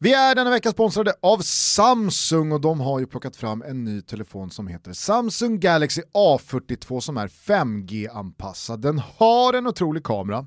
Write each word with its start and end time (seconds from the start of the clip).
Vi 0.00 0.12
är 0.12 0.34
denna 0.34 0.50
vecka 0.50 0.70
sponsrade 0.70 1.14
av 1.22 1.38
Samsung 1.38 2.52
och 2.52 2.60
de 2.60 2.80
har 2.80 3.00
ju 3.00 3.06
plockat 3.06 3.36
fram 3.36 3.62
en 3.62 3.84
ny 3.84 4.02
telefon 4.02 4.50
som 4.50 4.66
heter 4.66 4.92
Samsung 4.92 5.60
Galaxy 5.60 6.02
A42 6.14 7.00
som 7.00 7.16
är 7.16 7.28
5G-anpassad. 7.28 8.80
Den 8.80 8.98
har 9.16 9.54
en 9.54 9.66
otrolig 9.66 10.04
kamera. 10.04 10.46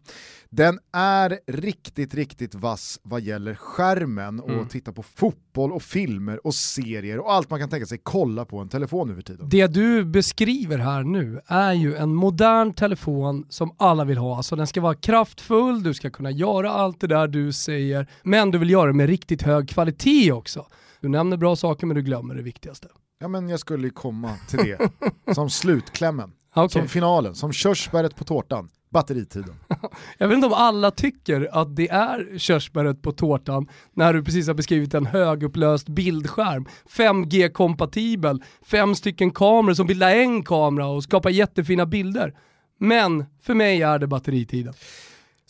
Den 0.50 0.80
är 0.94 1.40
riktigt, 1.48 2.14
riktigt 2.14 2.56
vass 2.56 3.00
vad 3.04 3.22
gäller 3.22 3.56
skärmen 3.56 4.40
och 4.40 4.50
mm. 4.50 4.68
titta 4.68 4.92
på 4.92 5.04
fotboll 5.04 5.72
och 5.72 5.84
filmer 5.84 6.46
och 6.48 6.56
serier 6.56 7.20
och 7.20 7.34
allt 7.34 7.50
man 7.50 7.60
kan 7.60 7.70
tänka 7.70 7.86
sig 7.86 8.00
kolla 8.04 8.46
på 8.46 8.58
en 8.58 8.70
telefon 8.70 9.08
nu 9.08 9.16
för 9.16 9.22
tiden. 9.22 9.50
Det 9.50 9.68
du 9.68 10.06
beskriver 10.06 10.78
här 10.78 11.04
nu 11.04 11.42
är 11.48 11.74
ju 11.74 11.96
en 11.96 12.16
modern 12.16 12.74
telefon 12.74 13.46
som 13.50 13.76
alla 13.78 14.06
vill 14.06 14.18
ha. 14.18 14.38
Alltså 14.38 14.56
den 14.56 14.68
ska 14.68 14.82
vara 14.82 14.96
kraftfull, 14.96 15.84
du 15.84 15.94
ska 15.94 16.10
kunna 16.10 16.32
göra 16.32 16.72
allt 16.72 17.02
det 17.02 17.08
där 17.08 17.28
du 17.28 17.54
säger, 17.54 18.08
men 18.24 18.52
du 18.52 18.58
vill 18.58 18.70
göra 18.70 18.88
det 18.88 18.94
med 18.94 19.10
riktigt 19.10 19.41
hög 19.42 19.70
kvalitet 19.70 20.32
också. 20.32 20.68
Du 21.00 21.10
nämner 21.10 21.38
bra 21.38 21.56
saker 21.56 21.88
men 21.88 21.96
du 21.96 22.02
glömmer 22.02 22.36
det 22.36 22.42
viktigaste. 22.42 22.88
Ja 23.20 23.28
men 23.28 23.50
jag 23.50 23.60
skulle 23.60 23.90
komma 23.90 24.36
till 24.50 24.60
det 24.60 24.90
som 25.34 25.50
slutklämmen, 25.50 26.32
okay. 26.56 26.70
som 26.70 26.88
finalen, 26.88 27.36
som 27.36 27.52
körsbäret 27.54 28.16
på 28.16 28.24
tårtan 28.24 28.70
batteritiden. 28.92 29.56
Jag 30.18 30.28
vet 30.28 30.36
inte 30.36 30.48
om 30.48 30.54
alla 30.54 30.92
tycker 30.92 31.50
att 31.52 31.76
det 31.76 31.90
är 31.90 32.38
körsbäret 32.38 33.02
på 33.02 33.12
tårtan 33.12 33.68
när 33.94 34.14
du 34.14 34.24
precis 34.24 34.48
har 34.48 34.54
beskrivit 34.54 34.94
en 34.94 35.06
högupplöst 35.06 35.90
bildskärm, 35.90 36.66
5G-kompatibel, 36.90 38.44
fem 38.66 38.96
stycken 38.96 39.32
kameror 39.32 39.74
som 39.74 39.88
bildar 39.88 40.12
en 40.12 40.44
kamera 40.44 40.88
och 40.88 41.04
skapar 41.04 41.30
jättefina 41.30 41.86
bilder. 41.86 42.36
Men 42.80 43.26
för 43.42 43.54
mig 43.54 43.82
är 43.82 44.00
det 44.00 44.08
batteritiden. 44.08 44.74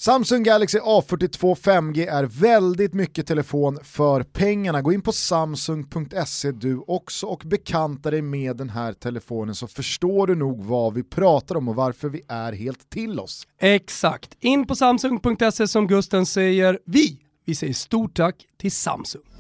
Samsung 0.02 0.44
Galaxy 0.44 0.80
A42 0.80 1.56
5G 1.56 2.10
är 2.10 2.24
väldigt 2.24 2.94
mycket 2.94 3.28
telefon 3.28 3.80
för 3.84 4.24
pengarna. 4.24 4.82
Gå 4.82 4.94
in 4.94 5.02
på 5.02 5.12
samsung.se 5.12 6.52
du 6.52 6.84
också 6.88 7.28
och 7.28 7.44
bekanta 7.46 8.12
dig 8.12 8.22
med 8.22 8.58
den 8.58 8.70
här 8.70 8.94
telefonen 8.94 9.56
så 9.56 9.68
förstår 9.68 10.28
du 10.28 10.36
nog 10.36 10.64
vad 10.64 10.94
vi 10.94 11.04
pratar 11.04 11.56
om 11.56 11.68
och 11.68 11.76
varför 11.76 12.10
vi 12.10 12.22
är 12.28 12.54
helt 12.54 12.90
till 12.90 13.20
oss. 13.20 13.48
Exakt. 13.60 14.38
In 14.40 14.68
på 14.68 14.76
samsung.se 14.76 15.68
som 15.68 15.88
Gusten 15.88 16.26
säger. 16.26 16.80
Vi, 16.86 17.20
vi 17.46 17.56
säger 17.56 17.74
stort 17.74 18.16
tack 18.16 18.36
till 18.58 18.72
Samsung. 18.72 19.31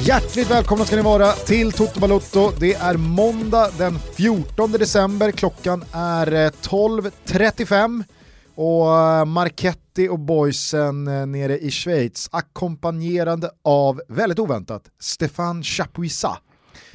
Hjärtligt 0.00 0.50
välkomna 0.50 0.84
ska 0.84 0.96
ni 0.96 1.02
vara 1.02 1.32
till 1.32 1.72
Toto 1.72 2.00
Balotto. 2.00 2.52
Det 2.60 2.74
är 2.74 2.96
måndag 2.96 3.70
den 3.78 3.98
14 3.98 4.72
december, 4.72 5.30
klockan 5.30 5.84
är 5.92 6.32
eh, 6.32 6.50
12.35 6.50 8.04
och 8.54 9.28
Marketti 9.28 9.78
Marchetti 9.98 10.08
och 10.08 10.18
boysen 10.18 11.08
eh, 11.08 11.26
nere 11.26 11.58
i 11.58 11.70
Schweiz 11.70 12.28
ackompanjerande 12.32 13.50
av, 13.64 14.00
väldigt 14.08 14.38
oväntat, 14.38 14.82
Stefan 15.00 15.62
Chapuisat. 15.62 16.42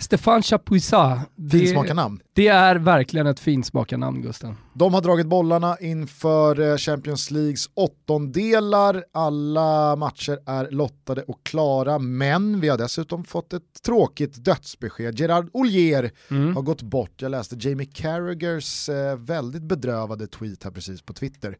Stefan 0.03 0.41
Chapuisat. 0.41 1.19
Finsmakarnamn. 1.51 2.19
Det 2.33 2.47
är 2.47 2.75
verkligen 2.75 3.27
ett 3.27 3.39
finsmakarnamn 3.39 4.21
Gusten. 4.21 4.55
De 4.73 4.93
har 4.93 5.01
dragit 5.01 5.27
bollarna 5.27 5.77
inför 5.81 6.71
eh, 6.71 6.77
Champions 6.77 7.31
Leagues 7.31 7.69
åttondelar. 7.73 9.03
Alla 9.11 9.95
matcher 9.95 10.39
är 10.45 10.71
lottade 10.71 11.21
och 11.21 11.43
klara, 11.43 11.99
men 11.99 12.59
vi 12.59 12.69
har 12.69 12.77
dessutom 12.77 13.23
fått 13.23 13.53
ett 13.53 13.83
tråkigt 13.85 14.45
dödsbesked. 14.45 15.19
Gerard 15.19 15.49
Ollier 15.53 16.11
mm. 16.29 16.55
har 16.55 16.61
gått 16.61 16.81
bort. 16.81 17.21
Jag 17.21 17.31
läste 17.31 17.55
Jamie 17.59 17.89
Carragers 17.93 18.89
eh, 18.89 19.15
väldigt 19.17 19.63
bedrövade 19.63 20.27
tweet 20.27 20.63
här 20.63 20.71
precis 20.71 21.01
på 21.01 21.13
Twitter. 21.13 21.57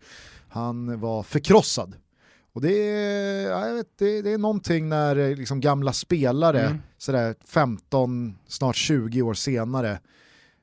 Han 0.50 1.00
var 1.00 1.24
förkrossad 1.24 1.96
och 2.54 2.62
det 2.62 2.90
är, 2.90 3.50
jag 3.50 3.74
vet, 3.76 3.88
det, 3.98 4.22
det 4.22 4.32
är 4.32 4.38
någonting 4.38 4.90
när 4.90 5.16
eh, 5.16 5.36
liksom 5.36 5.62
gamla 5.62 5.94
spelare, 5.94 6.62
mm. 6.62 6.78
sådär 6.98 7.36
15, 7.48 8.36
snart 8.48 8.76
20 8.76 9.22
år 9.22 9.34
senare, 9.34 10.00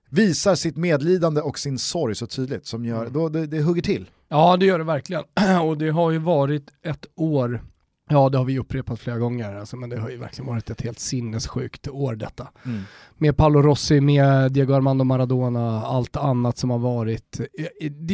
visar 0.09 0.55
sitt 0.55 0.77
medlidande 0.77 1.41
och 1.41 1.59
sin 1.59 1.79
sorg 1.79 2.15
så 2.15 2.27
tydligt 2.27 2.67
som 2.67 2.85
gör, 2.85 3.01
mm. 3.01 3.13
då 3.13 3.29
det, 3.29 3.47
det 3.47 3.63
hugger 3.63 3.83
till. 3.83 4.11
Ja 4.29 4.57
det 4.57 4.67
gör 4.67 4.79
det 4.79 4.85
verkligen. 4.85 5.23
och 5.65 5.79
det 5.79 5.91
har 5.91 6.11
ju 6.11 6.19
varit 6.19 6.71
ett 6.83 7.07
år, 7.17 7.65
ja 8.09 8.29
det 8.29 8.39
har 8.39 8.45
vi 8.45 8.59
upprepat 8.59 9.01
flera 9.01 9.19
gånger, 9.19 9.55
alltså, 9.55 9.77
men 9.77 9.91
det 9.91 10.01
har 10.01 10.11
ju 10.11 10.17
verkligen 10.17 10.47
varit 10.47 10.71
ett 10.71 10.83
helt 10.83 10.99
sinnessjukt 10.99 11.89
år 11.89 12.15
detta. 12.15 12.49
Mm. 12.65 12.83
Med 13.19 13.37
Paolo 13.37 13.63
Rossi, 13.63 14.01
med 14.01 14.53
Diego 14.53 14.75
Armando 14.75 15.05
Maradona, 15.05 15.83
allt 15.83 16.17
annat 16.17 16.59
som 16.59 16.71
har 16.71 16.79
varit. 16.79 17.41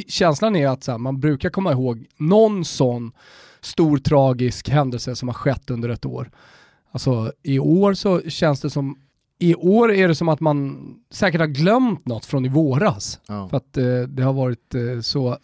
Känslan 0.08 0.56
är 0.56 0.68
att 0.68 0.86
här, 0.86 0.98
man 0.98 1.20
brukar 1.20 1.50
komma 1.50 1.72
ihåg 1.72 2.06
någon 2.16 2.64
sån 2.64 3.12
stor 3.60 3.98
tragisk 3.98 4.68
händelse 4.68 5.16
som 5.16 5.28
har 5.28 5.34
skett 5.34 5.70
under 5.70 5.88
ett 5.88 6.06
år. 6.06 6.30
Alltså 6.90 7.32
i 7.42 7.58
år 7.58 7.94
så 7.94 8.20
känns 8.20 8.60
det 8.60 8.70
som, 8.70 8.98
i 9.38 9.54
år 9.54 9.92
är 9.92 10.08
det 10.08 10.14
som 10.14 10.28
att 10.28 10.40
man 10.40 10.78
säkert 11.10 11.40
har 11.40 11.46
glömt 11.46 12.06
något 12.06 12.24
från 12.24 12.44
i 12.44 12.48
våras. 12.48 13.20
Ja. 13.28 13.48
För 13.48 13.56
att 13.56 13.76
eh, 13.76 14.00
det 14.08 14.22
har 14.22 14.32
varit 14.32 14.74
eh, 14.74 15.00
så 15.00 15.38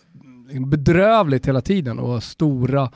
bedrövligt 0.67 1.49
hela 1.49 1.61
tiden 1.61 1.99
och 1.99 2.23
stora 2.23 2.91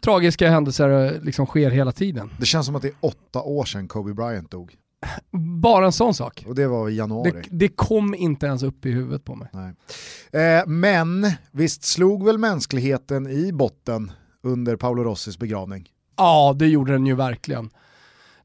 tragiska 0.00 0.50
händelser 0.50 1.14
eh, 1.14 1.22
liksom 1.22 1.46
sker 1.46 1.70
hela 1.70 1.92
tiden. 1.92 2.30
Det 2.38 2.46
känns 2.46 2.66
som 2.66 2.76
att 2.76 2.82
det 2.82 2.88
är 2.88 2.94
åtta 3.00 3.42
år 3.42 3.64
sedan 3.64 3.88
Kobe 3.88 4.14
Bryant 4.14 4.50
dog. 4.50 4.76
Bara 5.60 5.86
en 5.86 5.92
sån 5.92 6.14
sak. 6.14 6.44
Och 6.48 6.54
det 6.54 6.66
var 6.66 6.88
i 6.88 6.96
januari. 6.96 7.30
Det, 7.30 7.42
det 7.50 7.68
kom 7.68 8.14
inte 8.14 8.46
ens 8.46 8.62
upp 8.62 8.86
i 8.86 8.90
huvudet 8.90 9.24
på 9.24 9.34
mig. 9.34 9.48
Eh, 10.32 10.66
men 10.66 11.30
visst 11.50 11.84
slog 11.84 12.24
väl 12.24 12.38
mänskligheten 12.38 13.26
i 13.26 13.52
botten 13.52 14.12
under 14.44 14.76
Paolo 14.76 15.04
Rossis 15.04 15.38
begravning. 15.38 15.88
Ja, 16.16 16.54
det 16.58 16.66
gjorde 16.66 16.92
den 16.92 17.06
ju 17.06 17.14
verkligen. 17.14 17.70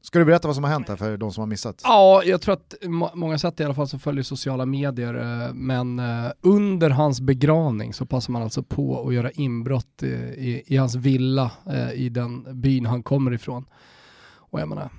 Ska 0.02 0.18
du 0.18 0.24
berätta 0.24 0.48
vad 0.48 0.54
som 0.54 0.64
har 0.64 0.70
hänt 0.70 0.88
här 0.88 0.96
för 0.96 1.16
de 1.16 1.32
som 1.32 1.40
har 1.40 1.46
missat? 1.46 1.80
Ja, 1.84 2.22
jag 2.24 2.40
tror 2.40 2.54
att 2.54 2.74
må 2.82 3.10
många 3.14 3.38
sätt 3.38 3.60
i 3.60 3.64
alla 3.64 3.74
fall 3.74 3.88
som 3.88 4.00
följer 4.00 4.22
sociala 4.22 4.66
medier, 4.66 5.14
eh, 5.14 5.54
men 5.54 5.98
eh, 5.98 6.30
under 6.40 6.90
hans 6.90 7.20
begravning 7.20 7.94
så 7.94 8.06
passar 8.06 8.32
man 8.32 8.42
alltså 8.42 8.62
på 8.62 9.08
att 9.08 9.14
göra 9.14 9.30
inbrott 9.30 10.02
i, 10.02 10.62
i 10.66 10.76
hans 10.76 10.94
villa 10.94 11.50
eh, 11.66 11.92
i 11.92 12.08
den 12.08 12.60
byn 12.60 12.86
han 12.86 13.02
kommer 13.02 13.32
ifrån. 13.32 13.64
Och 14.36 14.60
jag 14.60 14.68
menar, 14.68 14.90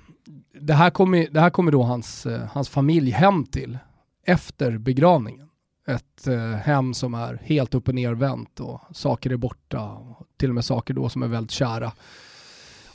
det 0.60 0.74
här 0.74 0.90
kommer, 0.90 1.28
det 1.30 1.40
här 1.40 1.50
kommer 1.50 1.72
då 1.72 1.82
hans, 1.82 2.26
hans 2.50 2.68
familj 2.68 3.10
hem 3.10 3.44
till 3.44 3.78
efter 4.26 4.78
begravningen 4.78 5.48
ett 5.86 6.28
hem 6.62 6.94
som 6.94 7.14
är 7.14 7.40
helt 7.44 7.74
upp 7.74 7.88
och 7.88 7.94
nervänt 7.94 8.60
och 8.60 8.80
saker 8.92 9.30
är 9.30 9.36
borta. 9.36 9.98
Till 10.42 10.48
och 10.48 10.54
med 10.54 10.64
saker 10.64 10.94
då 10.94 11.08
som 11.08 11.22
är 11.22 11.26
väldigt 11.26 11.50
kära. 11.50 11.92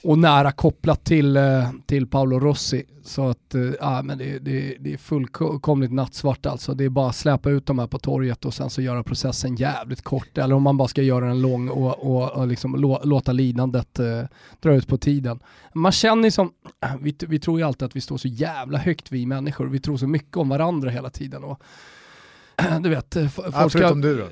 Och 0.03 0.19
nära 0.19 0.51
kopplat 0.51 1.05
till, 1.05 1.37
eh, 1.37 1.71
till 1.85 2.07
Paolo 2.07 2.39
Rossi. 2.39 2.83
Så 3.03 3.29
att 3.29 3.55
eh, 3.55 3.61
ja, 3.79 4.01
men 4.01 4.17
det, 4.17 4.39
det, 4.39 4.77
det 4.79 4.93
är 4.93 4.97
fullkomligt 4.97 5.91
nattsvart 5.91 6.45
alltså. 6.45 6.73
Det 6.73 6.85
är 6.85 6.89
bara 6.89 7.09
att 7.09 7.15
släppa 7.15 7.49
ut 7.49 7.65
de 7.65 7.79
här 7.79 7.87
på 7.87 7.99
torget 7.99 8.45
och 8.45 8.53
sen 8.53 8.69
så 8.69 8.81
göra 8.81 9.03
processen 9.03 9.55
jävligt 9.55 10.01
kort. 10.01 10.37
Eller 10.37 10.55
om 10.55 10.63
man 10.63 10.77
bara 10.77 10.87
ska 10.87 11.01
göra 11.01 11.25
den 11.25 11.41
lång 11.41 11.69
och, 11.69 12.15
och, 12.15 12.31
och 12.31 12.47
liksom 12.47 12.75
lå, 12.75 13.01
låta 13.03 13.31
lidandet 13.31 13.99
eh, 13.99 14.23
dra 14.59 14.73
ut 14.73 14.87
på 14.87 14.97
tiden. 14.97 15.39
Man 15.73 15.91
känner 15.91 16.23
ju 16.23 16.31
som, 16.31 16.51
vi, 17.01 17.15
vi 17.27 17.39
tror 17.39 17.59
ju 17.59 17.65
alltid 17.65 17.85
att 17.85 17.95
vi 17.95 18.01
står 18.01 18.17
så 18.17 18.27
jävla 18.27 18.77
högt 18.77 19.11
vi 19.11 19.25
människor. 19.25 19.65
Vi 19.65 19.79
tror 19.79 19.97
så 19.97 20.07
mycket 20.07 20.37
om 20.37 20.49
varandra 20.49 20.89
hela 20.89 21.09
tiden. 21.09 21.43
Och, 21.43 21.61
du 22.81 22.89
vet, 22.89 23.15
eh, 23.15 23.27
folk 23.27 23.47
ja, 23.55 23.69
förutom 23.69 24.01
ska... 24.01 24.09
du 24.09 24.17
då? 24.17 24.27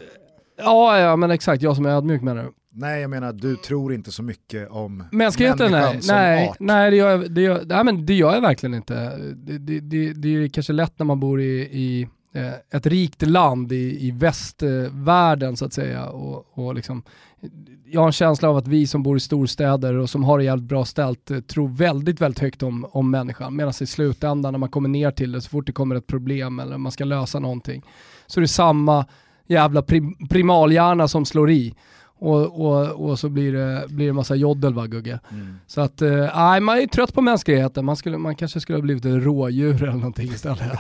Ja, 0.58 1.00
ja, 1.00 1.16
men 1.16 1.32
exakt, 1.32 1.62
jag 1.62 1.76
som 1.76 1.86
är 1.86 1.90
ödmjuk 1.90 2.22
menar 2.22 2.44
du? 2.44 2.52
Nej, 2.77 3.01
jag 3.01 3.10
menar 3.10 3.33
du 3.33 3.56
tror 3.56 3.94
inte 3.94 4.12
så 4.12 4.24
mycket 4.24 4.69
om 4.69 5.04
mänskligheten 5.12 5.72
nej. 5.72 6.01
som 6.01 6.16
nej, 6.16 6.50
art. 6.50 6.57
Nej, 6.60 6.92
det 6.92 6.98
gör, 6.98 7.10
jag, 7.10 7.31
det, 7.31 7.42
gör, 7.42 7.63
nej, 7.66 7.83
men 7.83 8.06
det 8.06 8.13
gör 8.13 8.33
jag 8.33 8.42
verkligen 8.42 8.74
inte. 8.74 9.18
Det, 9.18 9.57
det, 9.57 9.80
det, 9.80 10.13
det 10.13 10.27
är 10.30 10.48
kanske 10.48 10.74
lätt 10.74 11.00
när 11.00 11.06
man 11.06 11.19
bor 11.19 11.42
i, 11.42 11.60
i 11.62 12.07
eh, 12.33 12.77
ett 12.77 12.86
rikt 12.86 13.22
land 13.22 13.72
i, 13.72 14.07
i 14.07 14.12
västvärlden 14.12 15.57
så 15.57 15.66
att 15.66 15.74
säga 15.74 16.06
och, 16.06 16.57
och 16.57 16.75
liksom 16.75 17.04
jag 17.86 18.01
har 18.01 18.07
en 18.07 18.13
känsla 18.13 18.50
av 18.50 18.57
att 18.57 18.68
vi 18.68 18.88
som 18.88 19.04
bor 19.04 19.18
i 19.18 19.19
storstäder 19.19 19.94
och 19.94 20.10
som 20.10 20.24
har 20.24 20.38
det 20.38 20.44
jävligt 20.44 20.69
bra 20.69 20.86
ställt 20.86 21.31
eh, 21.31 21.39
tror 21.39 21.68
väldigt, 21.68 22.22
väldigt 22.22 22.39
högt 22.39 22.63
om, 22.63 22.86
om 22.92 23.12
människan. 23.12 23.56
Medan 23.56 23.74
i 23.81 23.86
slutändan 23.86 24.54
när 24.54 24.60
man 24.60 24.69
kommer 24.69 24.89
ner 24.89 25.12
till 25.12 25.31
det, 25.31 25.42
så 25.42 25.50
fort 25.50 25.66
det 25.66 25.72
kommer 25.72 25.95
ett 25.95 26.07
problem 26.07 26.60
eller 26.60 26.77
man 26.77 26.92
ska 26.92 27.04
lösa 27.04 27.39
någonting, 27.39 27.83
så 28.27 28.39
är 28.39 28.42
det 28.42 28.48
samma 28.48 29.06
jävla 29.48 29.81
prim 29.81 30.27
primalhjärna 30.30 31.07
som 31.07 31.25
slår 31.25 31.51
i. 31.51 31.75
och, 32.25 32.66
och, 32.66 33.10
och 33.10 33.19
så 33.19 33.30
blir 33.30 33.54
det, 33.54 33.86
blir 33.89 34.07
det 34.07 34.13
massa 34.13 34.36
joddel 34.36 34.74
va 34.74 34.86
Gugge. 34.86 35.19
Mm. 35.31 35.60
Så 35.68 35.81
att, 35.81 36.01
nej 36.36 36.62
man 36.62 36.77
är 36.77 36.88
trött 36.88 37.13
på 37.13 37.22
mänskligheten, 37.22 37.86
man, 37.86 37.95
skulle, 37.95 38.18
man 38.18 38.36
kanske 38.36 38.60
skulle 38.60 38.77
ha 38.77 38.81
blivit 38.81 39.06
ett 39.06 39.24
rådjur 39.24 39.83
eller 39.83 39.94
någonting 39.94 40.27
istället. 40.27 40.80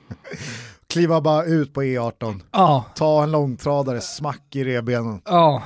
Kliva 0.86 1.20
bara 1.20 1.44
ut 1.44 1.72
på 1.72 1.82
E18, 1.82 2.40
ja. 2.52 2.84
ta 2.94 3.22
en 3.22 3.30
långtradare, 3.30 4.00
smack 4.00 4.56
i 4.56 4.64
revbenen. 4.64 5.20
Ja, 5.24 5.62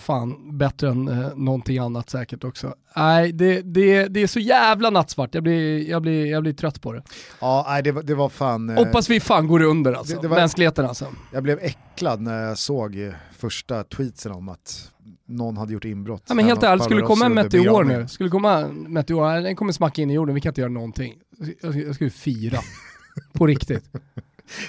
fan 0.00 0.58
bättre 0.58 0.88
än 0.88 1.08
eh, 1.08 1.36
någonting 1.36 1.78
annat 1.78 2.10
säkert 2.10 2.44
också. 2.44 2.74
Nej, 2.96 3.32
det, 3.32 3.62
det, 3.62 4.08
det 4.08 4.20
är 4.22 4.26
så 4.26 4.40
jävla 4.40 4.90
nattsvart, 4.90 5.34
jag 5.34 5.42
blir, 5.42 5.88
jag 5.90 6.02
blir, 6.02 6.26
jag 6.26 6.42
blir 6.42 6.52
trött 6.52 6.80
på 6.80 6.92
det. 6.92 7.02
Ja, 7.40 7.64
nej, 7.68 7.82
det, 7.82 8.02
det 8.02 8.14
var 8.14 8.28
fan... 8.28 8.70
Eh, 8.70 8.76
Hoppas 8.76 9.10
vi 9.10 9.20
fan 9.20 9.48
går 9.48 9.62
under 9.62 9.92
alltså, 9.92 10.16
det, 10.16 10.22
det 10.22 10.28
var, 10.28 10.36
mänskligheten 10.36 10.86
alltså. 10.86 11.06
Jag 11.32 11.42
blev 11.42 11.58
äcklad 11.58 12.20
när 12.20 12.42
jag 12.42 12.58
såg 12.58 13.12
första 13.38 13.84
tweetsen 13.84 14.32
om 14.32 14.48
att 14.48 14.92
någon 15.26 15.56
hade 15.56 15.72
gjort 15.72 15.84
inbrott. 15.84 16.22
Ja, 16.28 16.34
men 16.34 16.44
helt 16.44 16.62
ärligt, 16.62 16.84
skulle 16.84 17.00
det 17.00 17.06
komma 17.06 17.26
en 17.26 17.34
meteor 17.34 17.84
nu, 17.84 18.08
skulle 18.08 18.30
komma 18.30 18.58
en 18.58 18.92
meteor, 18.92 19.40
den 19.40 19.56
kommer 19.56 19.72
smacka 19.72 20.02
in 20.02 20.10
i 20.10 20.14
jorden, 20.14 20.34
vi 20.34 20.40
kan 20.40 20.50
inte 20.50 20.60
göra 20.60 20.72
någonting. 20.72 21.14
Jag, 21.62 21.76
jag 21.76 21.94
skulle 21.94 22.10
fira. 22.10 22.58
på 23.32 23.46
riktigt. 23.46 23.84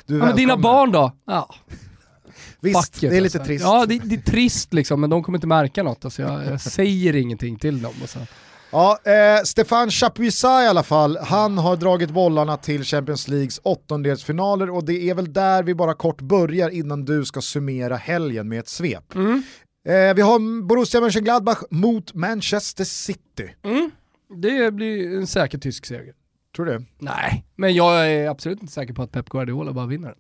ja, 0.06 0.16
men 0.16 0.36
dina 0.36 0.58
barn 0.58 0.92
då? 0.92 1.12
Ja. 1.26 1.56
Visst, 2.62 2.96
Fucket, 2.96 3.10
det 3.12 3.18
är 3.18 3.22
lite 3.22 3.38
alltså. 3.38 3.48
trist. 3.48 3.64
Ja, 3.66 3.86
det, 3.86 4.00
det, 4.04 4.16
är 4.16 4.32
trist 4.32 4.74
liksom, 4.74 5.02
men 5.02 5.10
de 5.10 5.24
kommer 5.24 5.38
inte 5.38 5.48
märka 5.48 5.84
något. 5.84 6.06
Alltså, 6.06 6.22
jag, 6.22 6.46
jag 6.46 6.62
säger 6.62 7.16
ingenting 7.16 7.60
till 7.60 7.82
dem. 7.82 7.94
Alltså. 8.02 8.20
Ja, 8.72 9.00
eh, 9.04 9.44
Stefan 9.44 9.92
Chapuisat 9.92 10.64
i 10.64 10.68
alla 10.68 10.84
fall, 10.84 11.18
han 11.18 11.58
har 11.58 11.76
dragit 11.76 12.10
bollarna 12.10 12.58
till 12.58 12.84
Champions 12.84 13.28
Leagues 13.28 13.60
åttondelsfinaler 13.64 14.70
och 14.70 14.86
det 14.86 15.10
är 15.10 15.16
väl 15.16 15.34
där 15.34 15.64
vi 15.64 15.76
bara 15.76 15.94
kort 15.94 16.22
börjar 16.22 16.70
innan 16.70 17.06
du 17.06 17.26
ska 17.26 17.42
summera 17.42 17.96
helgen 17.96 18.50
med 18.50 18.60
ett 18.60 18.68
svep. 18.68 19.16
Mm. 19.16 19.44
Eh, 19.88 20.16
vi 20.16 20.22
har 20.22 20.62
Borussia 20.62 21.02
Mönchengladbach 21.02 21.62
mot 21.70 22.14
Manchester 22.14 22.84
City. 22.84 23.56
Mm. 23.64 23.92
Det 24.42 24.74
blir 24.74 25.18
en 25.18 25.28
säker 25.28 25.58
tysk 25.58 25.86
seger. 25.86 26.14
Tror 26.56 26.66
du? 26.66 26.86
Nej, 27.00 27.46
men 27.56 27.74
jag 27.74 28.12
är 28.12 28.30
absolut 28.30 28.62
inte 28.62 28.74
säker 28.74 28.94
på 28.94 29.02
att 29.02 29.12
Pep 29.12 29.30
Guardiola 29.30 29.74
bara 29.74 29.86
vinner. 29.86 30.16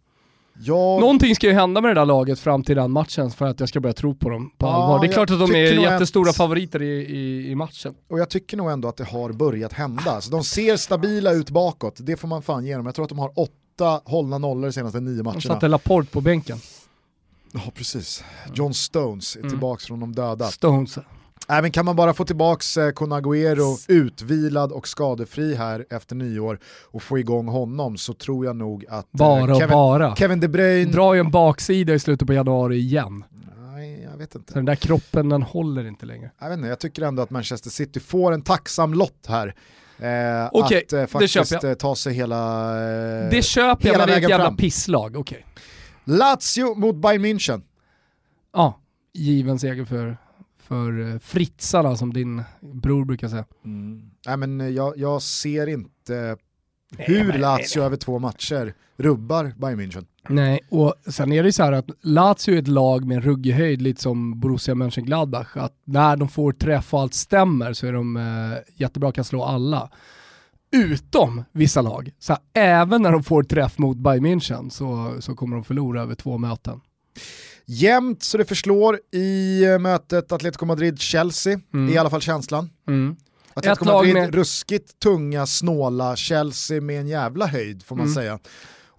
Jag... 0.54 1.00
Någonting 1.02 1.36
ska 1.36 1.48
ju 1.48 1.54
hända 1.54 1.82
med 1.82 1.90
det 1.90 2.02
där 2.02 2.06
laget 2.06 2.40
fram 2.40 2.64
till 2.64 2.76
den 2.76 2.92
matchen 2.92 3.32
för 3.32 3.46
att 3.46 3.60
jag 3.60 3.70
ska 3.70 3.80
börja 3.80 3.94
tro 3.94 4.16
på 4.16 4.30
dem 4.30 4.52
på 4.58 4.66
ja, 4.66 4.74
allvar. 4.74 5.00
Det 5.00 5.08
är 5.08 5.14
klart 5.14 5.30
att 5.30 5.40
de 5.40 5.56
är 5.56 5.92
jättestora 5.92 6.30
att... 6.30 6.36
favoriter 6.36 6.82
i, 6.82 6.88
i, 6.88 7.52
i, 7.52 7.56
matchen. 7.56 7.94
Och 8.10 8.20
jag 8.20 8.30
tycker 8.30 8.58
nog 8.58 8.72
ändå 8.72 8.88
att 8.88 8.98
det 8.98 9.04
har 9.04 9.32
börjat 9.32 9.74
hända. 9.74 10.22
Så 10.22 10.32
de 10.32 10.44
ser 10.44 10.78
stabila 10.78 11.32
ut 11.32 11.50
bakåt, 11.50 11.96
det 12.00 12.18
får 12.18 12.28
man 12.28 12.42
fan 12.42 12.66
ge 12.66 12.76
dem. 12.76 12.86
Jag 12.86 12.96
tror 12.96 13.06
att 13.06 13.10
de 13.10 13.20
har 13.20 13.32
åtta 13.36 14.02
hållna 14.06 14.38
nollor 14.38 14.68
de 14.68 14.74
senaste 14.74 15.00
nio 15.00 15.24
matcherna. 15.24 15.40
De 15.40 15.42
satte 15.42 15.68
Laporte 15.68 16.12
på 16.12 16.22
bänken. 16.22 16.58
Ja 17.54 17.62
precis, 17.76 18.24
John 18.54 18.74
Stones 18.74 19.36
är 19.36 19.40
mm. 19.40 19.50
tillbaka 19.50 19.86
från 19.88 20.00
de 20.00 20.16
döda. 20.16 20.46
Stones. 20.46 20.98
Nej, 21.48 21.62
men 21.62 21.72
kan 21.72 21.86
man 21.86 21.96
bara 21.96 22.14
få 22.14 22.26
tillbaka 22.26 22.82
eh, 22.86 22.92
Conaguero 22.92 23.78
utvilad 23.88 24.72
och 24.72 24.88
skadefri 24.88 25.56
här 25.56 25.86
efter 25.90 26.16
nyår 26.16 26.60
och 26.92 27.04
få 27.04 27.20
igång 27.20 27.48
honom 27.48 27.98
så 27.98 28.14
tror 28.14 28.46
jag 28.46 28.56
nog 28.56 28.86
att 28.90 29.06
eh, 29.06 29.06
bara 29.12 29.56
Kevin, 29.56 29.70
bara. 29.70 30.16
Kevin 30.16 30.40
De 30.40 30.48
Bruyne... 30.48 30.92
Drar 30.92 31.14
ju 31.14 31.20
en 31.20 31.32
baksida 31.32 31.94
i 31.94 32.00
slutet 32.00 32.28
på 32.28 32.34
januari 32.34 32.78
igen. 32.78 33.24
Nej, 33.74 34.08
jag 34.12 34.18
vet 34.18 34.36
inte. 34.36 34.52
Så 34.52 34.58
den 34.60 34.66
där 34.66 34.76
kroppen 34.76 35.30
den 35.30 35.44
håller 35.44 35.88
inte 35.88 36.06
längre. 36.06 36.32
Jag, 36.40 36.50
vet 36.50 36.58
inte, 36.58 36.70
jag 36.70 36.80
tycker 36.80 37.02
ändå 37.02 37.24
att 37.24 37.30
Manchester 37.30 37.70
City 37.70 38.00
får 38.00 38.32
en 38.32 38.42
tacksam 38.42 38.94
lott 38.94 39.26
här. 39.28 39.56
Eh, 40.00 40.50
okay, 40.52 40.78
att 40.78 40.94
eh, 40.94 41.06
faktiskt 41.06 41.64
eh, 41.64 41.74
ta 41.74 41.96
sig 41.96 42.14
hela 42.14 42.70
eh, 43.24 43.30
Det 43.30 43.42
köper 43.46 43.88
jag, 43.88 43.98
men 43.98 44.08
det 44.08 44.14
är 44.14 44.18
ett 44.18 44.30
jävla 44.30 44.46
fram. 44.46 44.58
pisslag. 44.58 45.18
Okay. 45.18 45.40
Lazio 46.04 46.76
mot 46.76 46.96
Bayern 46.96 47.26
München. 47.26 47.62
Ja, 48.54 48.80
given 49.14 49.60
seger 49.60 49.86
för 49.86 50.18
för 50.72 51.14
eh, 51.14 51.20
fritsarna 51.20 51.96
som 51.96 52.14
din 52.14 52.44
bror 52.62 53.06
brukar 53.06 53.28
säga. 53.28 53.46
Mm. 53.66 54.02
Nej, 54.28 54.38
men 54.38 54.62
eh, 54.62 54.68
jag, 54.68 54.98
jag 54.98 55.22
ser 55.22 55.68
inte 55.68 56.38
hur 56.98 57.28
nej, 57.28 57.40
Lazio 57.40 57.78
nej, 57.80 57.86
över 57.86 57.98
två 57.98 58.20
matcher 58.20 58.74
rubbar 58.98 59.54
Bayern 59.58 59.80
München. 59.80 60.06
Nej, 60.30 60.60
och 60.70 60.96
sen 61.08 61.32
är 61.32 61.44
det 61.44 61.48
ju 61.48 61.52
så 61.52 61.64
här 61.64 61.72
att 61.72 61.90
Lazio 62.02 62.56
är 62.56 62.60
ett 62.60 62.68
lag 62.68 63.06
med 63.06 63.18
en 63.18 63.24
ruggig 63.24 63.52
höjd, 63.52 63.82
lite 63.82 64.02
som 64.02 64.40
Borussia 64.40 64.76
Mönchengladbach, 64.76 65.58
att 65.58 65.74
när 65.84 66.16
de 66.16 66.30
får 66.30 66.52
träff 66.52 66.94
och 66.94 67.00
allt 67.00 67.14
stämmer 67.14 67.74
så 67.74 67.88
är 67.88 67.94
de 67.94 68.18
eh, 68.18 68.58
jättebra, 68.76 69.12
kan 69.12 69.24
slå 69.24 69.44
alla. 69.44 69.90
Utom 70.72 71.44
vissa 71.52 71.82
lag. 71.82 72.12
Så 72.20 72.34
här, 72.34 72.42
även 72.54 73.02
när 73.02 73.12
de 73.12 73.24
får 73.24 73.44
träff 73.44 73.78
mot 73.78 73.98
Bayern 73.98 74.26
München 74.26 74.70
så, 74.70 75.16
så 75.20 75.36
kommer 75.36 75.56
de 75.56 75.64
förlora 75.64 76.02
över 76.02 76.16
två 76.16 76.38
möten. 76.38 76.82
Jämnt 77.66 78.24
så 78.24 78.38
det 78.38 78.46
förslår 78.46 79.00
i 79.12 79.64
eh, 79.64 79.80
mötet 79.80 80.32
Atletico 80.32 80.66
Madrid-Chelsea, 80.66 81.60
mm. 81.74 81.94
i 81.94 81.98
alla 81.98 82.10
fall 82.10 82.22
känslan. 82.22 82.70
Mm. 82.88 83.16
Atletico 83.54 83.86
Madrid, 83.86 84.14
med... 84.14 84.36
ruskigt 84.36 85.00
tunga, 85.00 85.46
snåla, 85.46 86.16
Chelsea 86.16 86.82
med 86.82 87.00
en 87.00 87.08
jävla 87.08 87.46
höjd 87.46 87.84
får 87.84 87.96
man 87.96 88.06
mm. 88.06 88.16
säga. 88.16 88.40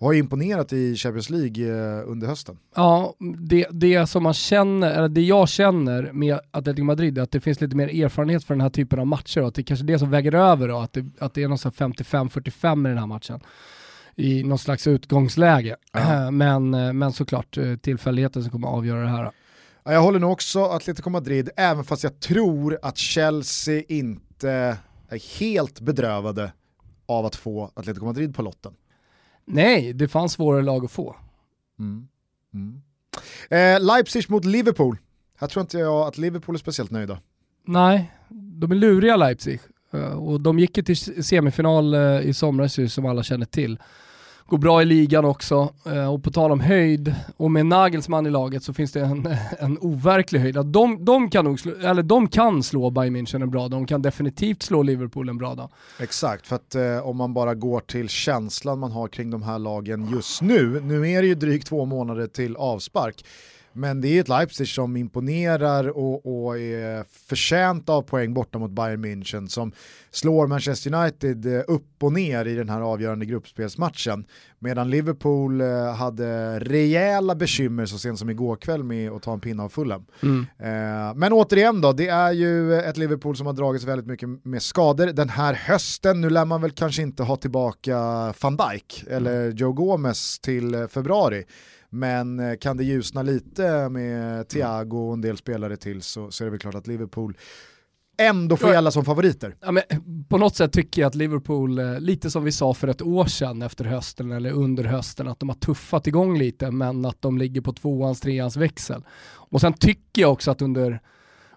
Och 0.02 0.06
har 0.06 0.14
imponerat 0.14 0.72
i 0.72 0.96
Champions 0.96 1.30
League 1.30 1.68
eh, 1.68 2.10
under 2.10 2.26
hösten. 2.26 2.58
Ja, 2.76 3.14
det, 3.38 3.66
det 3.70 4.06
som 4.06 4.22
man 4.22 4.34
känner, 4.34 4.90
eller 4.90 5.08
det 5.08 5.22
jag 5.22 5.48
känner 5.48 6.12
med 6.12 6.40
Atletico 6.50 6.84
Madrid 6.84 7.18
är 7.18 7.22
att 7.22 7.30
det 7.30 7.40
finns 7.40 7.60
lite 7.60 7.76
mer 7.76 8.04
erfarenhet 8.04 8.44
för 8.44 8.54
den 8.54 8.60
här 8.60 8.70
typen 8.70 8.98
av 8.98 9.06
matcher 9.06 9.40
och 9.40 9.48
att 9.48 9.54
det 9.54 9.62
kanske 9.62 9.84
är 9.84 9.86
det 9.86 9.98
som 9.98 10.10
väger 10.10 10.34
över 10.34 10.70
och 10.70 10.84
att 10.84 10.92
det, 10.92 11.04
att 11.18 11.34
det 11.34 11.42
är 11.42 11.48
någon 11.48 11.58
55-45 11.58 12.76
med 12.76 12.90
den 12.90 12.98
här 12.98 13.06
matchen 13.06 13.40
i 14.16 14.42
någon 14.42 14.58
slags 14.58 14.86
utgångsläge. 14.86 15.76
Ja. 15.92 16.30
Men, 16.30 16.74
eh, 16.74 16.92
men 16.92 17.12
såklart 17.12 17.56
eh, 17.58 17.76
tillfälligheten 17.76 18.42
som 18.42 18.50
kommer 18.50 18.68
att 18.68 18.74
avgöra 18.74 19.00
det 19.00 19.08
här. 19.08 19.30
Jag 19.84 20.02
håller 20.02 20.18
nog 20.18 20.32
också 20.32 20.64
Atletico 20.64 21.10
Madrid, 21.10 21.50
även 21.56 21.84
fast 21.84 22.04
jag 22.04 22.20
tror 22.20 22.78
att 22.82 22.98
Chelsea 22.98 23.82
inte 23.88 24.50
är 25.08 25.38
helt 25.40 25.80
bedrövade 25.80 26.52
av 27.06 27.26
att 27.26 27.36
få 27.36 27.70
Atletico 27.74 28.04
Madrid 28.04 28.34
på 28.34 28.42
lotten. 28.42 28.74
Nej, 29.44 29.92
det 29.92 30.08
fanns 30.08 30.32
svårare 30.32 30.62
lag 30.62 30.84
att 30.84 30.90
få. 30.90 31.16
Mm. 31.78 32.08
Mm. 32.54 32.82
Eh, 33.50 33.86
Leipzig 33.86 34.30
mot 34.30 34.44
Liverpool. 34.44 34.96
Här 35.38 35.48
tror 35.48 35.60
inte 35.60 35.78
jag 35.78 36.08
att 36.08 36.18
Liverpool 36.18 36.54
är 36.54 36.58
speciellt 36.58 36.90
nöjda. 36.90 37.18
Nej, 37.66 38.12
de 38.28 38.72
är 38.72 38.74
luriga 38.74 39.16
Leipzig. 39.16 39.60
Eh, 39.92 40.12
och 40.12 40.40
de 40.40 40.58
gick 40.58 40.76
ju 40.76 40.82
till 40.82 41.24
semifinal 41.24 41.94
eh, 41.94 42.20
i 42.20 42.34
somras 42.34 42.92
som 42.92 43.06
alla 43.06 43.22
känner 43.22 43.46
till. 43.46 43.78
Går 44.46 44.58
bra 44.58 44.82
i 44.82 44.84
ligan 44.84 45.24
också. 45.24 45.74
Eh, 45.86 46.14
och 46.14 46.24
på 46.24 46.30
tal 46.30 46.52
om 46.52 46.60
höjd, 46.60 47.14
och 47.36 47.50
med 47.50 47.66
Nagelsmann 47.66 48.26
i 48.26 48.30
laget 48.30 48.62
så 48.62 48.72
finns 48.72 48.92
det 48.92 49.00
en, 49.00 49.28
en 49.58 49.78
overklig 49.78 50.40
höjd. 50.40 50.54
De, 50.66 51.04
de, 51.04 51.30
kan 51.30 51.44
nog 51.44 51.60
slå, 51.60 51.72
eller 51.82 52.02
de 52.02 52.28
kan 52.28 52.62
slå 52.62 52.90
Bayern 52.90 53.16
München 53.16 53.42
en 53.42 53.50
bra 53.50 53.60
dag, 53.60 53.70
de 53.70 53.86
kan 53.86 54.02
definitivt 54.02 54.62
slå 54.62 54.82
Liverpool 54.82 55.28
en 55.28 55.38
bra 55.38 55.54
dag. 55.54 55.70
Exakt, 56.00 56.46
för 56.46 56.56
att 56.56 56.74
eh, 56.74 57.08
om 57.08 57.16
man 57.16 57.34
bara 57.34 57.54
går 57.54 57.80
till 57.80 58.08
känslan 58.08 58.78
man 58.78 58.92
har 58.92 59.08
kring 59.08 59.30
de 59.30 59.42
här 59.42 59.58
lagen 59.58 60.08
just 60.12 60.42
nu, 60.42 60.80
nu 60.80 61.10
är 61.10 61.22
det 61.22 61.28
ju 61.28 61.34
drygt 61.34 61.66
två 61.66 61.84
månader 61.84 62.26
till 62.26 62.56
avspark, 62.56 63.24
men 63.72 64.00
det 64.00 64.08
är 64.08 64.20
ett 64.20 64.28
Leipzig 64.28 64.68
som 64.68 64.96
imponerar 64.96 65.88
och, 65.88 66.46
och 66.46 66.58
är 66.58 67.04
förtjänt 67.28 67.88
av 67.88 68.02
poäng 68.02 68.34
borta 68.34 68.58
mot 68.58 68.70
Bayern 68.70 69.04
München 69.04 69.46
som 69.46 69.72
slår 70.10 70.46
Manchester 70.46 70.94
United 70.94 71.46
eh, 71.46 71.62
upp 71.68 72.02
och 72.02 72.12
ner 72.12 72.44
i 72.44 72.54
den 72.54 72.68
här 72.68 72.80
avgörande 72.80 73.26
gruppspelsmatchen. 73.26 74.24
Medan 74.58 74.90
Liverpool 74.90 75.60
eh, 75.60 75.94
hade 75.94 76.58
rejäla 76.58 77.34
bekymmer 77.34 77.86
så 77.86 77.98
sent 77.98 78.18
som 78.18 78.30
igår 78.30 78.56
kväll 78.56 78.84
med 78.84 79.12
att 79.12 79.22
ta 79.22 79.32
en 79.32 79.40
pinne 79.40 79.62
av 79.62 79.68
Fulham. 79.68 80.04
Mm. 80.22 80.46
Eh, 80.58 81.14
men 81.14 81.32
återigen 81.32 81.80
då, 81.80 81.92
det 81.92 82.08
är 82.08 82.32
ju 82.32 82.74
ett 82.74 82.96
Liverpool 82.96 83.36
som 83.36 83.46
har 83.46 83.52
dragits 83.52 83.84
väldigt 83.84 84.06
mycket 84.06 84.28
med 84.44 84.62
skador 84.62 85.06
den 85.06 85.28
här 85.28 85.54
hösten. 85.54 86.20
Nu 86.20 86.30
lär 86.30 86.44
man 86.44 86.62
väl 86.62 86.70
kanske 86.70 87.02
inte 87.02 87.22
ha 87.22 87.36
tillbaka 87.36 87.96
van 88.42 88.56
Dijk 88.56 89.04
eller 89.10 89.50
Joe 89.50 89.72
Gomez 89.72 90.38
till 90.38 90.86
februari. 90.90 91.44
Men 91.94 92.40
eh, 92.40 92.56
kan 92.56 92.76
det 92.76 92.84
ljusna 92.84 93.22
lite 93.22 93.88
med 93.88 94.48
Thiago 94.48 95.08
och 95.08 95.12
en 95.12 95.20
del 95.20 95.36
spelare 95.36 95.76
till 95.76 96.02
så, 96.02 96.30
så 96.30 96.44
är 96.44 96.46
det 96.46 96.50
väl 96.50 96.60
klart 96.60 96.74
att 96.74 96.86
Liverpool 96.86 97.36
ändå 98.18 98.56
får 98.56 98.70
gälla 98.70 98.90
som 98.90 99.04
favoriter. 99.04 99.56
Ja, 99.60 99.72
men 99.72 99.82
på 100.28 100.38
något 100.38 100.56
sätt 100.56 100.72
tycker 100.72 101.02
jag 101.02 101.08
att 101.08 101.14
Liverpool, 101.14 101.78
eh, 101.78 102.00
lite 102.00 102.30
som 102.30 102.44
vi 102.44 102.52
sa 102.52 102.74
för 102.74 102.88
ett 102.88 103.02
år 103.02 103.24
sedan 103.24 103.62
efter 103.62 103.84
hösten 103.84 104.32
eller 104.32 104.50
under 104.50 104.84
hösten, 104.84 105.28
att 105.28 105.40
de 105.40 105.48
har 105.48 105.56
tuffat 105.56 106.06
igång 106.06 106.38
lite 106.38 106.70
men 106.70 107.04
att 107.04 107.22
de 107.22 107.38
ligger 107.38 107.60
på 107.60 107.72
tvåans, 107.72 108.20
treans 108.20 108.56
växel. 108.56 109.04
Och 109.30 109.60
sen 109.60 109.72
tycker 109.72 110.22
jag 110.22 110.32
också 110.32 110.50
att 110.50 110.62
under, 110.62 111.00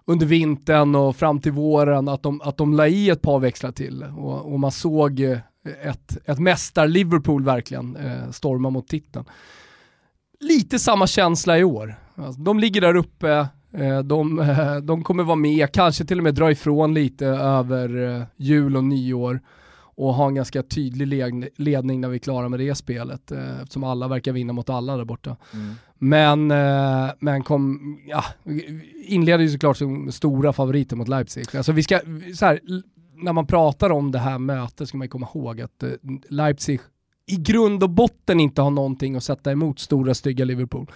under 0.04 0.26
vintern 0.26 0.94
och 0.94 1.16
fram 1.16 1.40
till 1.40 1.52
våren 1.52 2.08
att 2.08 2.22
de, 2.22 2.40
att 2.40 2.56
de 2.56 2.74
la 2.74 2.88
i 2.88 3.10
ett 3.10 3.22
par 3.22 3.38
växlar 3.38 3.72
till 3.72 4.02
och, 4.02 4.52
och 4.52 4.60
man 4.60 4.72
såg 4.72 5.20
eh, 5.20 5.38
ett, 5.82 6.18
ett 6.24 6.38
mästar-Liverpool 6.38 7.44
verkligen 7.44 7.96
eh, 7.96 8.30
storma 8.30 8.70
mot 8.70 8.88
titeln 8.88 9.24
lite 10.40 10.78
samma 10.78 11.06
känsla 11.06 11.58
i 11.58 11.64
år. 11.64 11.94
Alltså, 12.16 12.40
de 12.40 12.58
ligger 12.58 12.80
där 12.80 12.96
uppe, 12.96 13.48
eh, 13.72 13.98
de, 13.98 14.46
de 14.82 15.04
kommer 15.04 15.24
vara 15.24 15.36
med, 15.36 15.72
kanske 15.72 16.04
till 16.04 16.18
och 16.18 16.24
med 16.24 16.34
dra 16.34 16.50
ifrån 16.50 16.94
lite 16.94 17.26
över 17.26 18.16
eh, 18.16 18.22
jul 18.36 18.76
och 18.76 18.84
nyår. 18.84 19.40
och 19.96 20.14
ha 20.14 20.26
en 20.28 20.34
ganska 20.34 20.62
tydlig 20.62 21.06
ledning 21.56 22.00
när 22.00 22.08
vi 22.08 22.16
är 22.16 22.18
klara 22.18 22.48
med 22.48 22.60
det 22.60 22.74
spelet 22.74 23.32
eh, 23.32 23.60
eftersom 23.60 23.84
alla 23.84 24.08
verkar 24.08 24.32
vinna 24.32 24.52
mot 24.52 24.70
alla 24.70 24.96
där 24.96 25.04
borta. 25.04 25.36
Mm. 25.52 25.74
Men, 25.98 26.50
eh, 26.50 27.12
men 27.18 27.42
kom, 27.42 27.98
ja, 28.06 28.24
inleder 29.04 29.44
ju 29.44 29.50
såklart 29.50 29.76
som 29.76 30.12
stora 30.12 30.52
favoriter 30.52 30.96
mot 30.96 31.08
Leipzig. 31.08 31.56
Alltså 31.56 31.72
vi 31.72 31.82
ska, 31.82 32.00
så 32.34 32.46
här, 32.46 32.60
när 33.14 33.32
man 33.32 33.46
pratar 33.46 33.90
om 33.90 34.12
det 34.12 34.18
här 34.18 34.38
mötet 34.38 34.88
ska 34.88 34.98
man 34.98 35.08
komma 35.08 35.28
ihåg 35.34 35.60
att 35.60 35.82
eh, 35.82 35.90
Leipzig 36.28 36.80
i 37.26 37.36
grund 37.36 37.82
och 37.82 37.90
botten 37.90 38.40
inte 38.40 38.62
har 38.62 38.70
någonting 38.70 39.16
att 39.16 39.24
sätta 39.24 39.52
emot 39.52 39.78
stora 39.78 40.14
stygga 40.14 40.44
Liverpool. 40.44 40.90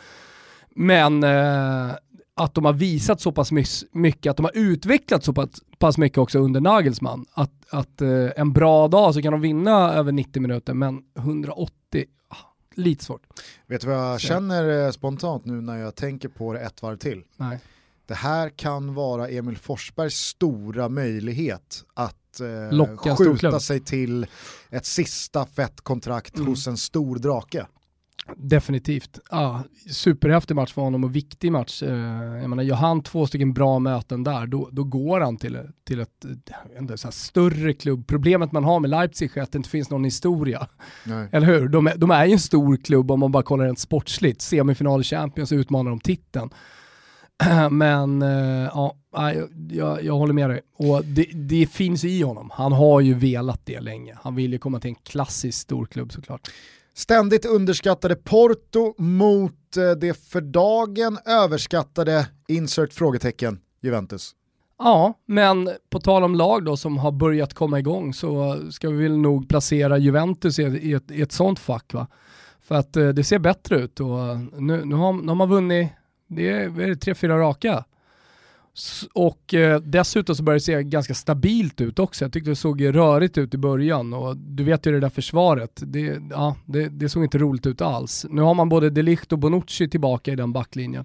Men 0.70 1.24
eh, 1.24 1.94
att 2.34 2.54
de 2.54 2.64
har 2.64 2.72
visat 2.72 3.20
så 3.20 3.32
pass 3.32 3.52
mycket, 3.92 4.30
att 4.30 4.36
de 4.36 4.44
har 4.44 4.52
utvecklat 4.56 5.24
så 5.24 5.48
pass 5.78 5.98
mycket 5.98 6.18
också 6.18 6.38
under 6.38 6.60
Nagelsmann. 6.60 7.26
Att, 7.32 7.52
att 7.70 8.00
eh, 8.00 8.28
en 8.36 8.52
bra 8.52 8.88
dag 8.88 9.14
så 9.14 9.22
kan 9.22 9.32
de 9.32 9.40
vinna 9.40 9.92
över 9.92 10.12
90 10.12 10.42
minuter, 10.42 10.74
men 10.74 11.02
180, 11.18 12.04
ah, 12.28 12.36
lite 12.74 13.04
svårt. 13.04 13.22
Vet 13.66 13.80
du 13.80 13.86
vad 13.86 13.96
jag 13.96 14.20
så. 14.20 14.26
känner 14.26 14.86
eh, 14.86 14.90
spontant 14.90 15.44
nu 15.44 15.60
när 15.60 15.78
jag 15.78 15.94
tänker 15.94 16.28
på 16.28 16.52
det 16.52 16.60
ett 16.60 16.82
varv 16.82 16.96
till? 16.96 17.22
Nej. 17.36 17.60
Det 18.06 18.14
här 18.14 18.48
kan 18.48 18.94
vara 18.94 19.28
Emil 19.28 19.56
Forsbergs 19.56 20.14
stora 20.14 20.88
möjlighet 20.88 21.84
att 21.94 22.19
eh, 22.40 23.16
skjuta 23.16 23.60
sig 23.60 23.80
till 23.80 24.26
ett 24.70 24.86
sista 24.86 25.46
fett 25.46 25.80
kontrakt 25.80 26.36
mm. 26.36 26.48
hos 26.48 26.66
en 26.66 26.76
stor 26.76 27.16
drake. 27.16 27.66
Definitivt. 28.36 29.18
Ja, 29.30 29.62
superhäftig 29.90 30.54
match 30.56 30.72
för 30.72 30.82
honom 30.82 31.04
och 31.04 31.16
viktig 31.16 31.52
match. 31.52 31.82
Eh, 31.82 31.90
jag 32.40 32.50
menar, 32.50 32.62
gör 32.62 32.76
han 32.76 33.02
två 33.02 33.26
stycken 33.26 33.52
bra 33.52 33.78
möten 33.78 34.24
där, 34.24 34.46
då, 34.46 34.68
då 34.72 34.84
går 34.84 35.20
han 35.20 35.36
till, 35.36 35.58
till 35.86 36.00
ett 36.00 36.24
inte, 36.78 36.98
så 36.98 37.10
större 37.10 37.72
klubb. 37.72 38.06
Problemet 38.06 38.52
man 38.52 38.64
har 38.64 38.80
med 38.80 38.90
Leipzig 38.90 39.36
är 39.36 39.42
att 39.42 39.52
det 39.52 39.56
inte 39.56 39.70
finns 39.70 39.90
någon 39.90 40.04
historia. 40.04 40.66
Nej. 41.04 41.28
Eller 41.32 41.46
hur? 41.46 41.68
De 41.68 41.86
är, 41.86 41.96
de 41.96 42.10
är 42.10 42.26
ju 42.26 42.32
en 42.32 42.38
stor 42.38 42.76
klubb 42.76 43.10
om 43.10 43.20
man 43.20 43.32
bara 43.32 43.42
kollar 43.42 43.64
rent 43.64 43.78
sportsligt. 43.78 44.40
Semifinal 44.40 45.00
i 45.00 45.04
Champions 45.04 45.52
utmanar 45.52 45.90
om 45.90 46.00
titeln. 46.00 46.50
Men 47.70 48.22
eh, 48.22 48.70
ja, 48.74 48.94
jag, 49.70 50.04
jag 50.04 50.14
håller 50.14 50.32
med 50.32 50.50
dig. 50.50 50.60
Och 50.76 51.04
det, 51.04 51.26
det, 51.34 51.66
finns 51.66 52.04
i 52.04 52.22
honom. 52.22 52.50
Han 52.52 52.72
har 52.72 53.00
ju 53.00 53.14
velat 53.14 53.60
det 53.64 53.80
länge. 53.80 54.18
Han 54.22 54.34
vill 54.34 54.52
ju 54.52 54.58
komma 54.58 54.80
till 54.80 54.90
en 54.90 54.94
klassisk 54.94 55.58
storklubb 55.58 56.12
såklart. 56.12 56.50
Ständigt 56.94 57.44
underskattade 57.44 58.16
Porto 58.16 58.94
mot 58.98 59.76
eh, 59.76 59.90
det 59.90 60.14
för 60.28 60.40
dagen 60.40 61.18
överskattade 61.26 62.28
insert 62.48 62.92
frågetecken 62.92 63.60
Juventus. 63.82 64.34
Ja, 64.78 65.14
men 65.26 65.70
på 65.90 66.00
tal 66.00 66.24
om 66.24 66.34
lag 66.34 66.64
då 66.64 66.76
som 66.76 66.98
har 66.98 67.12
börjat 67.12 67.54
komma 67.54 67.78
igång 67.78 68.14
så 68.14 68.58
ska 68.70 68.90
vi 68.90 69.02
väl 69.02 69.18
nog 69.18 69.48
placera 69.48 69.98
Juventus 69.98 70.58
i, 70.58 70.62
i, 70.62 70.92
ett, 70.92 71.10
i 71.10 71.22
ett 71.22 71.32
sånt 71.32 71.58
fack 71.58 71.92
va. 71.92 72.06
För 72.60 72.74
att 72.74 72.96
eh, 72.96 73.08
det 73.08 73.24
ser 73.24 73.38
bättre 73.38 73.76
ut 73.76 74.00
och 74.00 74.18
nu, 74.62 74.84
nu, 74.84 74.94
har, 74.94 75.12
nu 75.12 75.28
har 75.28 75.34
man 75.34 75.48
vunnit, 75.48 75.88
det 76.30 76.48
är, 76.48 76.80
är 76.80 76.94
tre, 76.94 77.14
fyra 77.14 77.38
raka. 77.38 77.84
Och 79.12 79.54
eh, 79.54 79.80
dessutom 79.80 80.34
så 80.36 80.42
började 80.42 80.58
det 80.58 80.64
se 80.64 80.82
ganska 80.82 81.14
stabilt 81.14 81.80
ut 81.80 81.98
också. 81.98 82.24
Jag 82.24 82.32
tyckte 82.32 82.50
det 82.50 82.56
såg 82.56 82.84
rörigt 82.84 83.38
ut 83.38 83.54
i 83.54 83.58
början 83.58 84.14
och 84.14 84.36
du 84.36 84.64
vet 84.64 84.86
ju 84.86 84.92
det 84.92 85.00
där 85.00 85.08
försvaret, 85.08 85.82
det, 85.86 86.22
ja, 86.30 86.56
det, 86.66 86.88
det 86.88 87.08
såg 87.08 87.24
inte 87.24 87.38
roligt 87.38 87.66
ut 87.66 87.80
alls. 87.80 88.26
Nu 88.30 88.42
har 88.42 88.54
man 88.54 88.68
både 88.68 88.90
Delicht 88.90 89.32
och 89.32 89.38
Bonucci 89.38 89.88
tillbaka 89.88 90.32
i 90.32 90.36
den 90.36 90.52
backlinjen. 90.52 91.04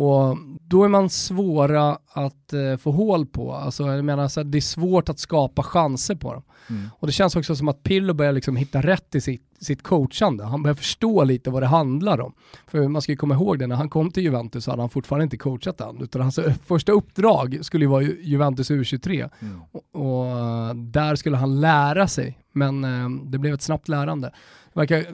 Och 0.00 0.36
då 0.60 0.84
är 0.84 0.88
man 0.88 1.10
svåra 1.10 1.98
att 2.12 2.52
eh, 2.52 2.76
få 2.76 2.90
hål 2.90 3.26
på. 3.26 3.52
Alltså, 3.52 3.86
jag 3.86 4.04
menar, 4.04 4.28
så 4.28 4.42
det 4.42 4.58
är 4.58 4.60
svårt 4.60 5.08
att 5.08 5.18
skapa 5.18 5.62
chanser 5.62 6.14
på 6.14 6.32
dem. 6.32 6.42
Mm. 6.70 6.88
Och 6.98 7.06
det 7.06 7.12
känns 7.12 7.36
också 7.36 7.56
som 7.56 7.68
att 7.68 7.82
Pirlo 7.82 8.14
börjar 8.14 8.32
liksom 8.32 8.56
hitta 8.56 8.80
rätt 8.80 9.14
i 9.14 9.20
sitt, 9.20 9.42
sitt 9.60 9.82
coachande. 9.82 10.44
Han 10.44 10.62
börjar 10.62 10.74
förstå 10.74 11.24
lite 11.24 11.50
vad 11.50 11.62
det 11.62 11.66
handlar 11.66 12.20
om. 12.20 12.32
För 12.66 12.88
man 12.88 13.02
ska 13.02 13.12
ju 13.12 13.16
komma 13.16 13.34
ihåg 13.34 13.58
det, 13.58 13.66
när 13.66 13.76
han 13.76 13.88
kom 13.88 14.10
till 14.10 14.22
Juventus 14.22 14.64
så 14.64 14.70
hade 14.70 14.82
han 14.82 14.90
fortfarande 14.90 15.24
inte 15.24 15.36
coachat 15.36 15.80
än. 15.80 16.02
Utan 16.02 16.22
hans 16.22 16.38
första 16.66 16.92
uppdrag 16.92 17.58
skulle 17.62 17.84
ju 17.84 17.88
vara 17.88 18.02
Juventus 18.02 18.70
U23. 18.70 19.30
Mm. 19.40 19.60
Och, 19.72 20.00
och, 20.00 20.76
där 20.76 21.16
skulle 21.16 21.36
han 21.36 21.60
lära 21.60 22.08
sig. 22.08 22.38
Men 22.52 22.84
eh, 22.84 23.08
det 23.24 23.38
blev 23.38 23.54
ett 23.54 23.62
snabbt 23.62 23.88
lärande. 23.88 24.32
Verkar, 24.72 25.06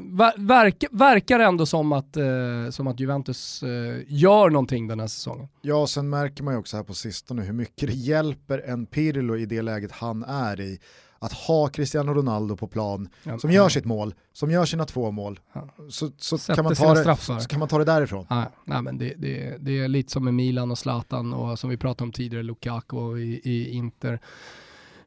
verk, 0.46 0.84
verkar 0.90 1.40
ändå 1.40 1.66
som 1.66 1.92
att, 1.92 2.16
eh, 2.16 2.24
som 2.70 2.86
att 2.86 3.00
Juventus 3.00 3.62
eh, 3.62 4.02
gör 4.08 4.50
någonting 4.50 4.88
den 4.88 5.00
här 5.00 5.06
säsongen. 5.06 5.48
Ja, 5.62 5.86
sen 5.86 6.10
märker 6.10 6.42
man 6.42 6.54
ju 6.54 6.58
också 6.58 6.76
här 6.76 6.84
på 6.84 6.94
sistone 6.94 7.42
hur 7.42 7.52
mycket 7.52 7.88
det 7.88 7.94
hjälper 7.94 8.58
en 8.58 8.86
Pirlo 8.86 9.36
i 9.36 9.46
det 9.46 9.62
läget 9.62 9.92
han 9.92 10.24
är 10.24 10.60
i 10.60 10.78
att 11.18 11.32
ha 11.32 11.68
Cristiano 11.68 12.14
Ronaldo 12.14 12.56
på 12.56 12.66
plan 12.66 13.08
ja, 13.22 13.38
som 13.38 13.50
gör 13.50 13.68
sitt 13.68 13.84
mål, 13.84 14.14
som 14.32 14.50
gör 14.50 14.64
sina 14.64 14.84
två 14.84 15.10
mål, 15.10 15.40
ja. 15.52 15.68
så, 15.88 16.10
så, 16.18 16.38
kan 16.38 16.64
man 16.64 16.74
ta 16.74 16.94
det, 16.94 17.16
så 17.16 17.48
kan 17.48 17.58
man 17.58 17.68
ta 17.68 17.78
det 17.78 17.84
därifrån. 17.84 18.26
Ja, 18.28 18.52
nej, 18.64 18.82
men 18.82 18.98
det, 18.98 19.14
det, 19.16 19.56
det 19.60 19.78
är 19.78 19.88
lite 19.88 20.12
som 20.12 20.24
med 20.24 20.34
Milan 20.34 20.70
och 20.70 20.78
Zlatan 20.78 21.32
och 21.32 21.58
som 21.58 21.70
vi 21.70 21.76
pratade 21.76 22.04
om 22.04 22.12
tidigare, 22.12 22.42
Lukaku 22.42 23.18
i, 23.18 23.40
i 23.44 23.70
Inter. 23.70 24.20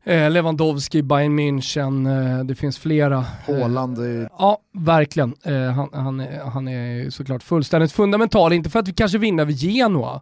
Eh, 0.09 0.29
Lewandowski, 0.29 1.01
Bayern 1.01 1.39
München, 1.39 2.07
eh, 2.07 2.43
det 2.45 2.55
finns 2.55 2.77
flera. 2.77 3.25
Eh, 3.99 4.27
ja, 4.39 4.61
verkligen. 4.73 5.35
Han, 5.75 5.89
han, 5.93 6.19
är, 6.19 6.43
han 6.43 6.67
är 6.67 7.09
såklart 7.09 7.43
fullständigt 7.43 7.91
fundamental, 7.91 8.53
inte 8.53 8.69
för 8.69 8.79
att 8.79 8.87
vi 8.87 8.93
kanske 8.93 9.17
vinner 9.17 9.43
över 9.43 9.53
Genoa, 9.53 10.21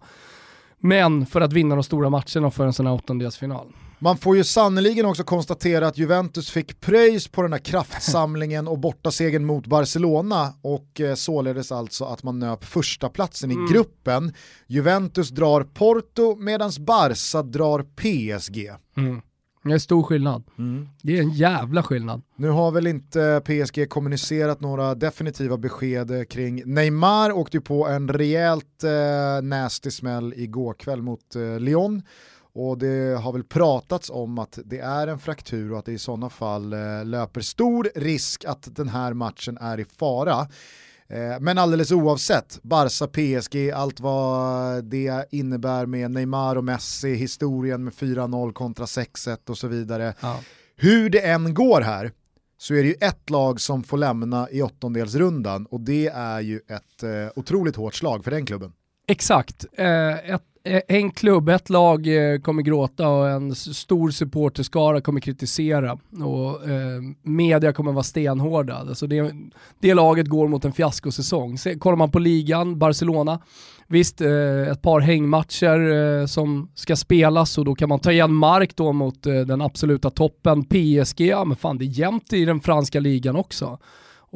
men 0.79 1.25
för 1.25 1.41
att 1.41 1.53
vinna 1.53 1.75
de 1.75 1.83
stora 1.83 2.09
matcherna 2.09 2.51
för 2.51 2.65
en 2.65 2.73
sån 2.73 2.87
här 2.87 2.93
åttondelsfinal. 2.93 3.67
Man 3.99 4.17
får 4.17 4.37
ju 4.37 4.43
sannoliken 4.43 5.05
också 5.05 5.23
konstatera 5.23 5.87
att 5.87 5.97
Juventus 5.97 6.49
fick 6.49 6.79
pröjs 6.79 7.27
på 7.27 7.41
den 7.41 7.53
här 7.53 7.59
kraftsamlingen 7.59 8.67
och 8.67 8.79
bortasegern 8.79 9.45
mot 9.45 9.67
Barcelona 9.67 10.53
och 10.61 11.01
således 11.15 11.71
alltså 11.71 12.05
att 12.05 12.23
man 12.23 12.39
nöp 12.39 12.65
första 12.65 13.09
platsen 13.09 13.51
mm. 13.51 13.65
i 13.65 13.73
gruppen. 13.73 14.33
Juventus 14.67 15.29
drar 15.29 15.61
Porto 15.61 16.35
medan 16.35 16.71
Barca 16.79 17.43
drar 17.43 17.85
PSG. 17.95 18.71
Mm. 18.97 19.21
Det 19.69 19.75
är 19.75 19.79
stor 19.79 20.03
skillnad. 20.03 20.43
Mm. 20.57 20.87
Det 21.01 21.17
är 21.17 21.21
en 21.21 21.31
jävla 21.31 21.83
skillnad. 21.83 22.21
Nu 22.35 22.49
har 22.49 22.71
väl 22.71 22.87
inte 22.87 23.41
PSG 23.45 23.89
kommunicerat 23.89 24.61
några 24.61 24.95
definitiva 24.95 25.57
besked 25.57 26.29
kring 26.29 26.61
Neymar, 26.65 27.31
åkte 27.31 27.57
ju 27.57 27.61
på 27.61 27.87
en 27.87 28.09
rejält 28.09 28.83
eh, 28.83 29.43
nasty 29.43 29.91
smäll 29.91 30.33
igår 30.37 30.73
kväll 30.73 31.01
mot 31.01 31.35
eh, 31.35 31.59
Lyon. 31.59 32.01
Och 32.53 32.77
det 32.77 33.19
har 33.21 33.33
väl 33.33 33.43
pratats 33.43 34.09
om 34.09 34.39
att 34.39 34.59
det 34.65 34.79
är 34.79 35.07
en 35.07 35.19
fraktur 35.19 35.71
och 35.71 35.79
att 35.79 35.85
det 35.85 35.91
i 35.91 35.99
sådana 35.99 36.29
fall 36.29 36.73
eh, 36.73 37.05
löper 37.05 37.41
stor 37.41 37.89
risk 37.95 38.45
att 38.45 38.75
den 38.75 38.89
här 38.89 39.13
matchen 39.13 39.57
är 39.57 39.79
i 39.79 39.85
fara. 39.85 40.47
Eh, 41.09 41.39
men 41.39 41.57
alldeles 41.57 41.91
oavsett, 41.91 42.59
Barca, 42.61 43.07
PSG, 43.07 43.71
allt 43.71 43.99
vad 43.99 44.85
det 44.85 45.25
innebär 45.31 45.85
med 45.85 46.11
Neymar 46.11 46.55
och 46.55 46.63
Messi, 46.63 47.15
historien 47.15 47.83
med 47.83 47.93
4-0 47.93 48.53
kontra 48.53 48.85
6-1 48.85 49.49
och 49.49 49.57
så 49.57 49.67
vidare. 49.67 50.13
Ja. 50.21 50.39
Hur 50.75 51.09
det 51.09 51.19
än 51.19 51.53
går 51.53 51.81
här 51.81 52.11
så 52.57 52.73
är 52.73 52.83
det 52.83 52.87
ju 52.89 52.95
ett 53.01 53.29
lag 53.29 53.61
som 53.61 53.83
får 53.83 53.97
lämna 53.97 54.49
i 54.49 54.61
åttondelsrundan 54.61 55.65
och 55.65 55.81
det 55.81 56.07
är 56.07 56.41
ju 56.41 56.57
ett 56.57 57.03
eh, 57.03 57.09
otroligt 57.35 57.75
hårt 57.75 57.95
slag 57.95 58.23
för 58.23 58.31
den 58.31 58.45
klubben. 58.45 58.73
Exakt, 59.07 59.65
eh, 59.77 60.33
ett 60.33 60.43
Eh, 60.67 60.81
en 60.87 61.11
klubb, 61.11 61.49
ett 61.49 61.69
lag 61.69 62.07
eh, 62.07 62.39
kommer 62.39 62.61
gråta 62.61 63.09
och 63.09 63.29
en 63.29 63.55
stor 63.55 64.11
supporterskara 64.11 65.01
kommer 65.01 65.19
kritisera 65.19 65.97
och 66.23 66.69
eh, 66.69 67.01
media 67.23 67.73
kommer 67.73 67.91
vara 67.91 68.03
stenhårda. 68.03 68.75
Alltså 68.75 69.07
det, 69.07 69.31
det 69.79 69.93
laget 69.93 70.27
går 70.27 70.47
mot 70.47 70.65
en 70.65 70.73
fiaskosäsong. 70.73 71.57
Se, 71.57 71.75
kollar 71.75 71.95
man 71.97 72.11
på 72.11 72.19
ligan, 72.19 72.79
Barcelona, 72.79 73.39
visst 73.87 74.21
eh, 74.21 74.71
ett 74.71 74.81
par 74.81 74.99
hängmatcher 74.99 75.91
eh, 75.93 76.25
som 76.25 76.71
ska 76.75 76.95
spelas 76.95 77.57
och 77.57 77.65
då 77.65 77.75
kan 77.75 77.89
man 77.89 77.99
ta 77.99 78.11
igen 78.11 78.33
mark 78.33 78.75
då 78.75 78.93
mot 78.93 79.25
eh, 79.25 79.33
den 79.33 79.61
absoluta 79.61 80.09
toppen. 80.09 80.63
PSG, 80.63 81.21
ja 81.21 81.45
men 81.45 81.57
fan 81.57 81.77
det 81.77 81.85
är 81.85 81.99
jämnt 81.99 82.33
i 82.33 82.45
den 82.45 82.59
franska 82.59 82.99
ligan 82.99 83.35
också. 83.35 83.79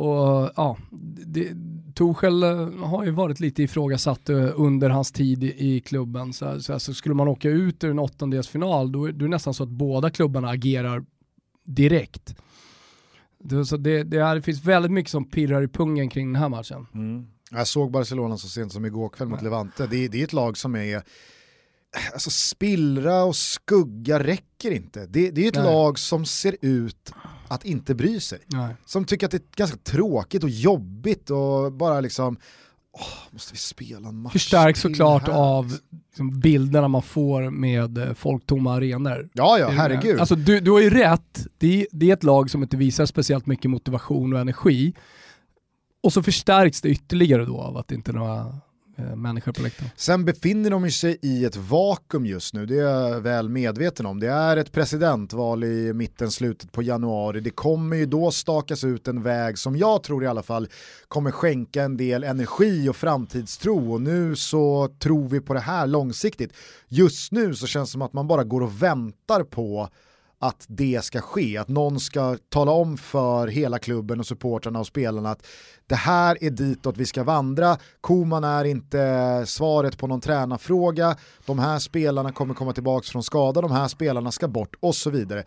Och 0.01 0.51
ja, 0.55 0.77
det, 1.25 1.53
Tuchel 1.95 2.43
eh, 2.43 2.67
har 2.75 3.05
ju 3.05 3.11
varit 3.11 3.39
lite 3.39 3.63
ifrågasatt 3.63 4.29
eh, 4.29 4.49
under 4.55 4.89
hans 4.89 5.11
tid 5.11 5.43
i, 5.43 5.79
klubben. 5.79 6.33
Så, 6.33 6.61
så, 6.61 6.79
så, 6.79 6.93
skulle 6.93 7.15
man 7.15 7.27
åka 7.27 7.49
ut 7.49 7.83
ur 7.83 7.91
en 7.91 7.99
åttondelsfinal, 7.99 8.91
då, 8.91 8.99
då 8.99 9.05
är 9.05 9.11
det 9.11 9.27
nästan 9.27 9.53
så 9.53 9.63
att 9.63 9.69
båda 9.69 10.09
klubbarna 10.09 10.49
agerar 10.49 11.05
direkt. 11.63 12.35
Det, 13.39 13.65
så 13.65 13.77
det, 13.77 14.03
det, 14.03 14.17
är, 14.17 14.35
det 14.35 14.41
finns 14.41 14.63
väldigt 14.63 14.91
mycket 14.91 15.11
som 15.11 15.25
pirrar 15.25 15.61
i 15.61 15.67
pungen 15.67 16.09
kring 16.09 16.33
den 16.33 16.41
här 16.41 16.49
matchen. 16.49 16.87
Mm. 16.93 17.27
Jag 17.51 17.67
såg 17.67 17.91
Barcelona 17.91 18.37
så 18.37 18.47
sent 18.47 18.73
som 18.73 18.85
igår 18.85 19.09
kväll 19.09 19.27
mot 19.27 19.41
Levante. 19.41 19.87
Det, 19.87 20.07
det 20.07 20.19
är 20.19 20.23
ett 20.23 20.33
lag 20.33 20.57
som 20.57 20.75
är 20.75 21.03
alltså 22.13 22.29
spillra 22.29 23.23
och 23.23 23.35
skugga 23.35 24.23
räcker 24.23 24.71
inte. 24.71 25.05
Det, 25.05 25.31
det 25.31 25.43
är 25.43 25.47
ett 25.47 25.55
Nej. 25.55 25.63
lag 25.63 25.99
som 25.99 26.25
ser 26.25 26.55
ut 26.61 27.13
att 27.51 27.65
inte 27.65 27.95
bry 27.95 28.19
sig. 28.19 28.39
Nej. 28.47 28.75
Som 28.85 29.05
tycker 29.05 29.25
att 29.25 29.31
det 29.31 29.37
är 29.37 29.55
ganska 29.55 29.77
tråkigt 29.77 30.43
och 30.43 30.49
jobbigt 30.49 31.29
och 31.29 31.71
bara 31.71 31.99
liksom 31.99 32.37
Oh, 32.93 33.33
måste 33.33 33.53
vi 33.53 33.57
spela 33.57 34.09
en 34.09 34.15
match 34.15 34.33
Förstärks 34.33 34.81
såklart 34.81 35.27
här? 35.27 35.33
av 35.33 35.77
liksom, 36.09 36.39
bilderna 36.39 36.87
man 36.87 37.01
får 37.01 37.49
med 37.49 37.97
eh, 37.97 38.13
folktomma 38.13 38.73
arenor. 38.73 39.29
Ja, 39.33 39.59
ja, 39.59 39.69
herregud. 39.69 40.19
Alltså, 40.19 40.35
du, 40.35 40.59
du 40.59 40.71
har 40.71 40.79
ju 40.79 40.89
rätt, 40.89 41.47
det, 41.57 41.87
det 41.91 42.09
är 42.09 42.13
ett 42.13 42.23
lag 42.23 42.49
som 42.49 42.63
inte 42.63 42.77
visar 42.77 43.05
speciellt 43.05 43.45
mycket 43.45 43.71
motivation 43.71 44.33
och 44.33 44.39
energi. 44.39 44.93
Och 46.03 46.13
så 46.13 46.23
förstärks 46.23 46.81
det 46.81 46.89
ytterligare 46.89 47.45
då 47.45 47.61
av 47.61 47.77
att 47.77 47.91
inte 47.91 48.11
är 48.11 48.13
några 48.13 48.55
Eh, 48.97 49.15
människor 49.15 49.51
på 49.51 49.61
läktaren. 49.61 49.91
Sen 49.95 50.25
befinner 50.25 50.69
de 50.69 50.91
sig 50.91 51.17
i 51.21 51.45
ett 51.45 51.55
vakuum 51.55 52.25
just 52.25 52.53
nu, 52.53 52.65
det 52.65 52.75
är 52.75 52.79
jag 52.79 53.21
väl 53.21 53.49
medveten 53.49 54.05
om. 54.05 54.19
Det 54.19 54.27
är 54.27 54.57
ett 54.57 54.71
presidentval 54.71 55.63
i 55.63 55.93
mitten, 55.93 56.31
slutet 56.31 56.71
på 56.71 56.81
januari. 56.81 57.39
Det 57.39 57.49
kommer 57.49 57.95
ju 57.97 58.05
då 58.05 58.31
stakas 58.31 58.83
ut 58.83 59.07
en 59.07 59.23
väg 59.23 59.57
som 59.57 59.77
jag 59.77 60.03
tror 60.03 60.23
i 60.23 60.27
alla 60.27 60.43
fall 60.43 60.67
kommer 61.07 61.31
skänka 61.31 61.83
en 61.83 61.97
del 61.97 62.23
energi 62.23 62.89
och 62.89 62.95
framtidstro 62.95 63.93
och 63.93 64.01
nu 64.01 64.35
så 64.35 64.89
tror 64.99 65.27
vi 65.27 65.41
på 65.41 65.53
det 65.53 65.59
här 65.59 65.87
långsiktigt. 65.87 66.53
Just 66.87 67.31
nu 67.31 67.55
så 67.55 67.67
känns 67.67 67.89
det 67.89 67.91
som 67.91 68.01
att 68.01 68.13
man 68.13 68.27
bara 68.27 68.43
går 68.43 68.61
och 68.61 68.83
väntar 68.83 69.43
på 69.43 69.89
att 70.41 70.65
det 70.67 71.03
ska 71.03 71.21
ske, 71.21 71.57
att 71.57 71.67
någon 71.67 71.99
ska 71.99 72.37
tala 72.49 72.71
om 72.71 72.97
för 72.97 73.47
hela 73.47 73.79
klubben 73.79 74.19
och 74.19 74.25
supportrarna 74.25 74.79
och 74.79 74.87
spelarna 74.87 75.31
att 75.31 75.47
det 75.87 75.95
här 75.95 76.43
är 76.43 76.49
ditåt 76.49 76.97
vi 76.97 77.05
ska 77.05 77.23
vandra, 77.23 77.77
Koman 78.01 78.43
är 78.43 78.65
inte 78.65 79.43
svaret 79.45 79.97
på 79.97 80.07
någon 80.07 80.21
tränarfråga, 80.21 81.15
de 81.45 81.59
här 81.59 81.79
spelarna 81.79 82.31
kommer 82.31 82.53
komma 82.53 82.73
tillbaka 82.73 83.07
från 83.11 83.23
skada, 83.23 83.61
de 83.61 83.71
här 83.71 83.87
spelarna 83.87 84.31
ska 84.31 84.47
bort 84.47 84.75
och 84.79 84.95
så 84.95 85.09
vidare. 85.09 85.43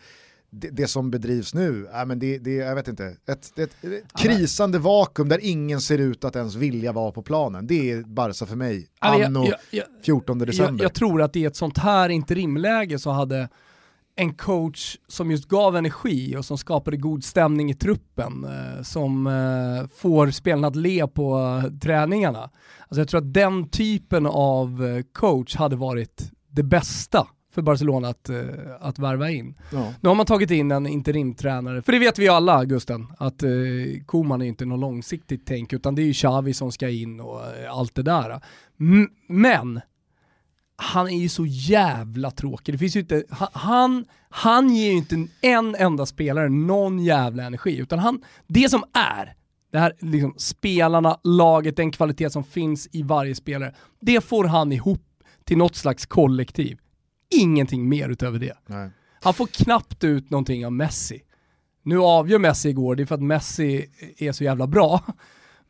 Det, 0.50 0.68
det 0.70 0.86
som 0.86 1.10
bedrivs 1.10 1.54
nu, 1.54 1.88
äh, 1.94 2.06
men 2.06 2.18
det, 2.18 2.38
det, 2.38 2.54
jag 2.54 2.74
vet 2.74 2.88
inte, 2.88 3.04
ett, 3.04 3.58
ett, 3.58 3.84
ett 3.84 4.12
krisande 4.18 4.78
vakuum 4.78 5.28
där 5.28 5.38
ingen 5.42 5.80
ser 5.80 5.98
ut 5.98 6.24
att 6.24 6.36
ens 6.36 6.54
vilja 6.54 6.92
vara 6.92 7.12
på 7.12 7.22
planen. 7.22 7.66
Det 7.66 7.90
är 7.92 8.02
Barca 8.02 8.46
för 8.46 8.56
mig, 8.56 8.88
anno 8.98 9.46
14 10.04 10.38
december. 10.38 10.72
Jag, 10.72 10.84
jag 10.84 10.94
tror 10.94 11.22
att 11.22 11.36
i 11.36 11.44
ett 11.44 11.56
sånt 11.56 11.78
här 11.78 12.08
interimläge 12.08 12.98
så 12.98 13.10
hade 13.10 13.48
en 14.16 14.34
coach 14.34 14.96
som 15.08 15.30
just 15.30 15.48
gav 15.48 15.76
energi 15.76 16.36
och 16.36 16.44
som 16.44 16.58
skapade 16.58 16.96
god 16.96 17.24
stämning 17.24 17.70
i 17.70 17.74
truppen, 17.74 18.44
eh, 18.44 18.82
som 18.82 19.26
eh, 19.26 19.88
får 19.96 20.30
spelarna 20.30 20.68
att 20.68 20.76
le 20.76 21.06
på 21.06 21.60
eh, 21.64 21.78
träningarna. 21.78 22.50
Alltså 22.78 23.00
jag 23.00 23.08
tror 23.08 23.20
att 23.20 23.34
den 23.34 23.68
typen 23.68 24.26
av 24.26 25.02
coach 25.12 25.56
hade 25.56 25.76
varit 25.76 26.30
det 26.50 26.62
bästa 26.62 27.26
för 27.54 27.62
Barcelona 27.62 28.08
att, 28.08 28.30
att 28.80 28.98
värva 28.98 29.30
in. 29.30 29.54
Ja. 29.72 29.92
Nu 30.00 30.08
har 30.08 30.16
man 30.16 30.26
tagit 30.26 30.50
in 30.50 30.70
en 30.70 30.86
interimtränare, 30.86 31.82
för 31.82 31.92
det 31.92 31.98
vet 31.98 32.18
vi 32.18 32.28
alla 32.28 32.64
Gusten, 32.64 33.06
att 33.18 33.42
eh, 33.42 33.50
Koman 34.06 34.42
är 34.42 34.46
inte 34.46 34.64
något 34.64 34.80
långsiktigt 34.80 35.46
tänk, 35.46 35.72
utan 35.72 35.94
det 35.94 36.02
är 36.02 36.06
ju 36.06 36.12
Xavi 36.12 36.54
som 36.54 36.72
ska 36.72 36.88
in 36.88 37.20
och 37.20 37.40
allt 37.70 37.94
det 37.94 38.02
där. 38.02 38.40
M 38.80 39.08
men 39.28 39.80
han 40.76 41.08
är 41.08 41.18
ju 41.18 41.28
så 41.28 41.46
jävla 41.46 42.30
tråkig. 42.30 42.74
Det 42.74 42.78
finns 42.78 42.96
ju 42.96 43.00
inte, 43.00 43.24
han, 43.52 44.04
han 44.28 44.74
ger 44.74 44.90
ju 44.90 44.96
inte 44.96 45.26
en 45.40 45.74
enda 45.74 46.06
spelare 46.06 46.48
någon 46.48 46.98
jävla 46.98 47.44
energi, 47.44 47.78
utan 47.78 47.98
han, 47.98 48.22
det 48.46 48.68
som 48.68 48.84
är, 48.92 49.34
det 49.72 49.78
här 49.78 49.96
liksom 49.98 50.34
spelarna, 50.36 51.20
laget, 51.24 51.76
den 51.76 51.90
kvalitet 51.90 52.30
som 52.30 52.44
finns 52.44 52.88
i 52.92 53.02
varje 53.02 53.34
spelare, 53.34 53.74
det 54.00 54.20
får 54.20 54.44
han 54.44 54.72
ihop 54.72 55.00
till 55.44 55.58
något 55.58 55.76
slags 55.76 56.06
kollektiv. 56.06 56.78
Ingenting 57.30 57.88
mer 57.88 58.08
utöver 58.08 58.38
det. 58.38 58.56
Nej. 58.66 58.90
Han 59.22 59.34
får 59.34 59.46
knappt 59.46 60.04
ut 60.04 60.30
någonting 60.30 60.66
av 60.66 60.72
Messi. 60.72 61.22
Nu 61.82 61.98
avgör 61.98 62.38
Messi 62.38 62.68
igår, 62.68 62.96
det 62.96 63.02
är 63.02 63.06
för 63.06 63.14
att 63.14 63.22
Messi 63.22 63.86
är 64.18 64.32
så 64.32 64.44
jävla 64.44 64.66
bra. 64.66 65.04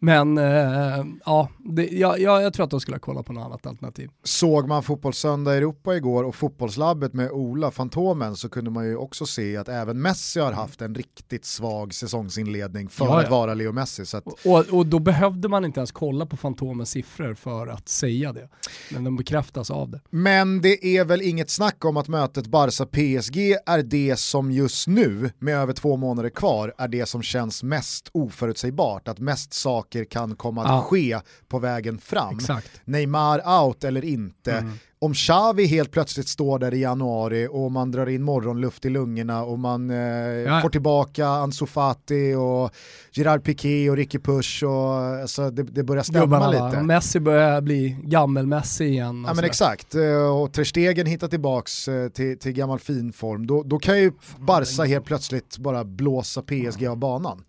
Men 0.05 0.39
eh, 0.39 1.05
ja, 1.25 1.49
det, 1.59 1.89
jag, 1.89 2.21
jag, 2.21 2.53
tror 2.53 2.65
att 2.65 2.71
de 2.71 2.81
skulle 2.81 2.95
ha 2.95 3.01
kollat 3.01 3.27
på 3.27 3.33
något 3.33 3.45
annat 3.45 3.67
alternativ. 3.67 4.11
Såg 4.25 4.69
man 4.69 4.83
Fotbollssöndag 4.83 5.55
Europa 5.55 5.97
igår 5.97 6.25
och 6.25 6.35
Fotbollslabbet 6.35 7.15
med 7.15 7.31
Ola, 7.31 7.71
Fantomen, 7.71 8.37
så 8.37 8.49
kunde 8.49 8.71
man 8.71 8.87
ju 8.87 8.97
också 8.97 9.27
se 9.27 9.57
att 9.57 9.69
även 9.69 10.03
Messi 10.03 10.41
har 10.41 10.53
haft 10.53 10.83
en 10.83 10.95
riktigt 10.95 11.45
svag 11.45 11.95
säsongsinledning 11.95 12.89
för 12.89 13.05
ja, 13.05 13.23
att 13.23 13.31
vara 13.31 13.55
Leo 13.55 13.73
Messi. 13.73 14.07
Så 14.07 14.17
att... 14.17 14.25
och, 14.27 14.79
och 14.79 14.87
då 14.87 14.99
behövde 14.99 15.49
man 15.49 15.65
inte 15.65 15.81
ens 15.81 15.93
kolla 15.93 16.27
på 16.27 16.37
Fantomens 16.37 16.91
siffror 16.91 17.35
för 17.35 17.67
att 17.67 17.89
säga 17.89 18.33
det. 18.33 18.49
Men 18.93 19.05
de 19.05 19.17
bekräftas 19.17 19.71
av 19.71 19.91
det. 19.91 20.01
Men 20.11 20.61
det 20.61 20.87
är 20.87 21.05
väl 21.05 21.23
inget 21.23 21.51
snack 21.51 21.85
om 21.85 21.97
att 21.97 22.09
mötet 22.09 22.47
Barca-PSG 22.47 23.57
är 23.67 23.83
det 23.83 24.19
som 24.19 24.53
just 24.53 24.89
nu, 24.89 25.31
med 25.39 25.57
över 25.57 25.73
två 25.73 25.97
månader 25.97 26.31
kvar, 26.31 26.75
är 26.79 26.89
det 26.89 27.07
som 27.07 27.23
känns 27.23 27.63
mest 27.63 28.09
oförutsägbart. 28.13 29.09
Att 29.09 29.19
mest 29.19 29.53
saker 29.53 29.94
saker 29.95 30.05
kan 30.05 30.37
komma 30.37 30.63
att 30.63 30.69
ja. 30.69 30.83
ske 30.83 31.21
på 31.49 31.59
vägen 31.59 31.99
fram. 31.99 32.37
Exakt. 32.37 32.81
Neymar 32.85 33.63
out 33.65 33.85
eller 33.85 34.05
inte. 34.05 34.53
Mm. 34.53 34.73
Om 35.01 35.15
Xavi 35.15 35.67
helt 35.67 35.91
plötsligt 35.91 36.29
står 36.29 36.59
där 36.59 36.75
i 36.75 36.81
januari 36.81 37.49
och 37.51 37.73
man 37.73 37.91
drar 37.91 38.07
in 38.09 38.23
morgonluft 38.23 38.85
i 38.85 38.91
lungorna 38.91 39.45
och 39.45 39.59
man 39.59 39.91
eh, 39.91 39.97
ja. 39.97 40.61
får 40.61 40.69
tillbaka 40.69 41.27
Ansu 41.27 41.67
Fati 41.67 42.35
och 42.35 42.71
Gerard 43.13 43.45
Piqué 43.45 43.91
och 43.91 43.97
Ricky 43.97 44.19
Push 44.19 44.65
och 44.65 45.21
alltså, 45.23 45.51
det, 45.51 45.63
det 45.63 45.83
börjar 45.83 46.03
stämma 46.03 46.21
Gubbarna, 46.21 46.69
lite. 46.69 46.83
Messi 46.83 47.21
börjar 47.21 47.61
bli 47.61 47.97
gammel-Messi 48.03 48.85
igen. 48.85 49.25
Ja 49.29 49.35
men 49.35 49.45
exakt, 49.45 49.95
eh, 49.95 50.41
och 50.41 50.53
Ter 50.53 50.65
Stegen 50.65 51.07
hittar 51.07 51.29
tillbaks 51.29 51.89
eh, 51.89 52.09
till, 52.09 52.39
till 52.39 52.53
gammal 52.53 52.79
fin 52.79 53.13
form. 53.13 53.47
Då, 53.47 53.63
då 53.63 53.79
kan 53.79 53.99
ju 53.99 54.13
Barca 54.39 54.85
helt 54.85 55.05
plötsligt 55.05 55.59
bara 55.59 55.85
blåsa 55.85 56.43
PSG 56.43 56.87
av 56.87 56.97
banan. 56.97 57.45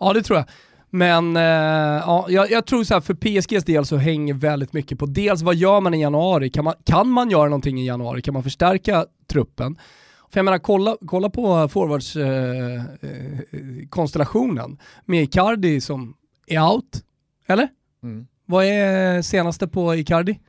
Ja 0.00 0.12
det 0.12 0.22
tror 0.22 0.38
jag. 0.38 0.46
Men 0.90 1.36
eh, 1.36 1.42
ja, 1.42 2.26
jag, 2.28 2.66
tror 2.66 2.84
så 2.84 2.94
här, 2.94 3.00
för 3.00 3.14
PSGs 3.14 3.64
del 3.64 3.86
så 3.86 3.96
hänger 3.96 4.34
väldigt 4.34 4.72
mycket 4.72 4.98
på 4.98 5.06
dels 5.06 5.42
vad 5.42 5.54
gör 5.54 5.80
man 5.80 5.94
i 5.94 6.00
januari? 6.00 6.50
Kan 6.50 6.64
man, 6.64 6.74
kan 6.84 7.08
man 7.08 7.30
göra 7.30 7.44
någonting 7.44 7.80
i 7.80 7.86
januari? 7.86 8.22
Kan 8.22 8.34
man 8.34 8.42
förstärka 8.42 9.06
truppen? 9.26 9.78
För 10.30 10.38
jag 10.38 10.44
menar, 10.44 10.58
kolla, 10.58 10.96
kolla 11.06 11.30
på 11.30 11.68
forwardskonstellationen 11.68 14.58
eh, 14.58 14.64
eh, 14.64 14.70
med 15.04 15.22
Icardi 15.22 15.80
som 15.80 16.14
är 16.46 16.60
out, 16.60 17.04
eller? 17.46 17.68
Mm. 18.02 18.26
Vad 18.46 18.64
är 18.64 19.22
senaste 19.22 19.68
på 19.68 19.94
Icardi? 19.94 20.40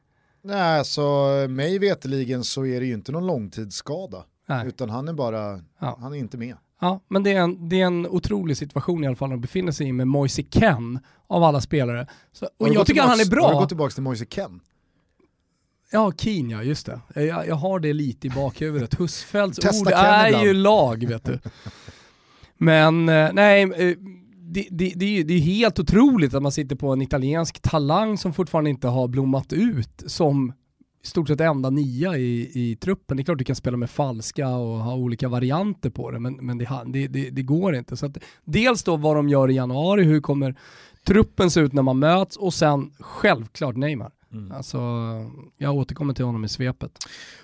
Nej, 0.43 0.79
alltså 0.79 1.01
mig 1.49 1.79
veteligen 1.79 2.43
så 2.43 2.65
är 2.65 2.79
det 2.79 2.85
ju 2.85 2.93
inte 2.93 3.11
någon 3.11 3.27
långtidsskada. 3.27 4.23
Nej. 4.45 4.67
Utan 4.67 4.89
han 4.89 5.07
är 5.07 5.13
bara, 5.13 5.61
ja. 5.79 5.97
han 6.01 6.13
är 6.13 6.17
inte 6.17 6.37
med. 6.37 6.55
Ja, 6.83 6.99
men 7.07 7.23
det 7.23 7.31
är, 7.33 7.41
en, 7.41 7.69
det 7.69 7.81
är 7.81 7.85
en 7.85 8.07
otrolig 8.07 8.57
situation 8.57 9.03
i 9.03 9.07
alla 9.07 9.15
fall 9.15 9.29
de 9.29 9.41
befinner 9.41 9.71
sig 9.71 9.87
i 9.87 9.93
med 9.93 10.07
Moise 10.07 10.43
Ken 10.43 10.99
av 11.27 11.43
alla 11.43 11.61
spelare. 11.61 12.07
Så, 12.31 12.49
och 12.57 12.69
jag 12.69 12.87
tycker 12.87 13.01
han 13.01 13.19
är 13.19 13.29
bra. 13.29 13.45
Har 13.45 13.53
du 13.53 13.59
gått 13.59 13.69
tillbaka 13.69 13.93
till 13.93 14.03
Moise 14.03 14.25
Ken? 14.25 14.59
Ja, 15.91 16.11
Keen 16.17 16.49
ja, 16.49 16.63
just 16.63 16.85
det. 16.85 17.21
Jag, 17.21 17.47
jag 17.47 17.55
har 17.55 17.79
det 17.79 17.93
lite 17.93 18.27
i 18.27 18.29
bakhuvudet. 18.29 18.99
Husfeldts 18.99 19.65
ord 19.81 19.87
är 19.87 20.27
ibland. 20.27 20.45
ju 20.45 20.53
lag, 20.53 21.07
vet 21.07 21.23
du. 21.23 21.39
Men 22.57 23.09
eh, 23.09 23.29
nej, 23.33 23.63
eh, 23.63 23.97
det, 24.51 24.67
det, 24.71 24.93
det, 24.95 25.05
är, 25.19 25.23
det 25.23 25.33
är 25.33 25.39
helt 25.39 25.79
otroligt 25.79 26.33
att 26.33 26.43
man 26.43 26.51
sitter 26.51 26.75
på 26.75 26.93
en 26.93 27.01
italiensk 27.01 27.61
talang 27.61 28.17
som 28.17 28.33
fortfarande 28.33 28.69
inte 28.69 28.87
har 28.87 29.07
blommat 29.07 29.53
ut 29.53 30.03
som 30.05 30.53
i 31.03 31.07
stort 31.07 31.27
sett 31.27 31.41
enda 31.41 31.69
nia 31.69 32.17
i, 32.17 32.51
i 32.53 32.75
truppen. 32.75 33.17
Det 33.17 33.21
är 33.21 33.25
klart 33.25 33.37
du 33.37 33.43
kan 33.43 33.55
spela 33.55 33.77
med 33.77 33.89
falska 33.89 34.47
och 34.47 34.77
ha 34.77 34.95
olika 34.95 35.29
varianter 35.29 35.89
på 35.89 36.11
det, 36.11 36.19
men, 36.19 36.33
men 36.33 36.57
det, 36.57 36.69
det, 36.85 37.07
det, 37.07 37.29
det 37.29 37.41
går 37.41 37.75
inte. 37.75 37.97
Så 37.97 38.05
att, 38.05 38.17
dels 38.45 38.83
då 38.83 38.97
vad 38.97 39.15
de 39.15 39.29
gör 39.29 39.49
i 39.49 39.53
januari, 39.53 40.03
hur 40.03 40.21
kommer 40.21 40.55
truppen 41.05 41.51
se 41.51 41.59
ut 41.59 41.73
när 41.73 41.81
man 41.81 41.99
möts 41.99 42.37
och 42.37 42.53
sen 42.53 42.91
självklart 42.99 43.75
Neymar. 43.75 44.11
Mm. 44.33 44.51
Alltså, 44.51 44.77
jag 45.57 45.75
återkommer 45.75 46.13
till 46.13 46.25
honom 46.25 46.45
i 46.45 46.49
svepet. 46.49 46.91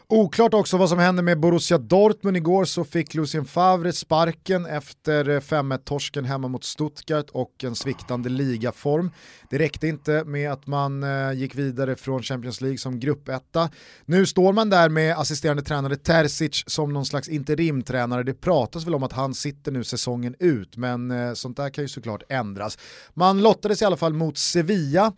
Oklart 0.09 0.53
också 0.53 0.77
vad 0.77 0.89
som 0.89 0.99
händer 0.99 1.23
med 1.23 1.39
Borussia 1.39 1.77
Dortmund. 1.77 2.37
Igår 2.37 2.65
så 2.65 2.83
fick 2.83 3.13
Lucien 3.13 3.45
Favre 3.45 3.93
sparken 3.93 4.65
efter 4.65 5.39
5-1-torsken 5.39 6.25
hemma 6.25 6.47
mot 6.47 6.63
Stuttgart 6.63 7.29
och 7.29 7.63
en 7.63 7.75
sviktande 7.75 8.29
ligaform. 8.29 9.11
Det 9.49 9.57
räckte 9.57 9.87
inte 9.87 10.23
med 10.23 10.51
att 10.51 10.67
man 10.67 11.03
eh, 11.03 11.31
gick 11.33 11.55
vidare 11.55 11.95
från 11.95 12.23
Champions 12.23 12.61
League 12.61 12.77
som 12.77 12.99
gruppetta. 12.99 13.69
Nu 14.05 14.25
står 14.25 14.53
man 14.53 14.69
där 14.69 14.89
med 14.89 15.17
assisterande 15.17 15.63
tränare 15.63 15.95
Terzic 15.95 16.63
som 16.67 16.93
någon 16.93 17.05
slags 17.05 17.29
interimtränare. 17.29 18.23
Det 18.23 18.33
pratas 18.33 18.85
väl 18.85 18.95
om 18.95 19.03
att 19.03 19.13
han 19.13 19.33
sitter 19.33 19.71
nu 19.71 19.83
säsongen 19.83 20.35
ut, 20.39 20.77
men 20.77 21.11
eh, 21.11 21.33
sånt 21.33 21.57
där 21.57 21.69
kan 21.69 21.83
ju 21.83 21.87
såklart 21.87 22.23
ändras. 22.29 22.77
Man 23.13 23.41
lottades 23.41 23.81
i 23.81 23.85
alla 23.85 23.97
fall 23.97 24.13
mot 24.13 24.37
Sevilla 24.37 25.13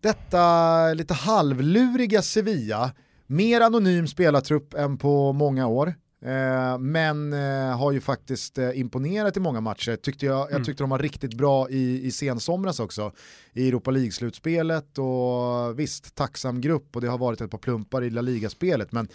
detta 0.00 0.94
lite 0.94 1.14
halvluriga 1.14 2.22
Sevilla, 2.22 2.90
mer 3.26 3.60
anonym 3.60 4.06
spelartrupp 4.06 4.74
än 4.74 4.98
på 4.98 5.32
många 5.32 5.66
år. 5.66 5.94
Eh, 6.22 6.78
men 6.78 7.32
eh, 7.32 7.78
har 7.78 7.92
ju 7.92 8.00
faktiskt 8.00 8.58
eh, 8.58 8.78
imponerat 8.78 9.36
i 9.36 9.40
många 9.40 9.60
matcher. 9.60 9.96
Tyckte 9.96 10.26
jag, 10.26 10.40
jag 10.40 10.50
mm. 10.50 10.64
tyckte 10.64 10.82
de 10.82 10.90
var 10.90 10.98
riktigt 10.98 11.34
bra 11.34 11.70
i, 11.70 12.06
i 12.06 12.10
sensomras 12.10 12.80
också. 12.80 13.12
I 13.52 13.68
Europa 13.68 13.90
League-slutspelet 13.90 14.98
och 14.98 15.78
visst, 15.78 16.14
tacksam 16.14 16.60
grupp 16.60 16.96
och 16.96 17.00
det 17.02 17.08
har 17.08 17.18
varit 17.18 17.40
ett 17.40 17.50
par 17.50 17.58
plumpar 17.58 18.04
i 18.04 18.10
La 18.10 18.20
Liga-spelet. 18.20 18.92
Men 18.92 19.08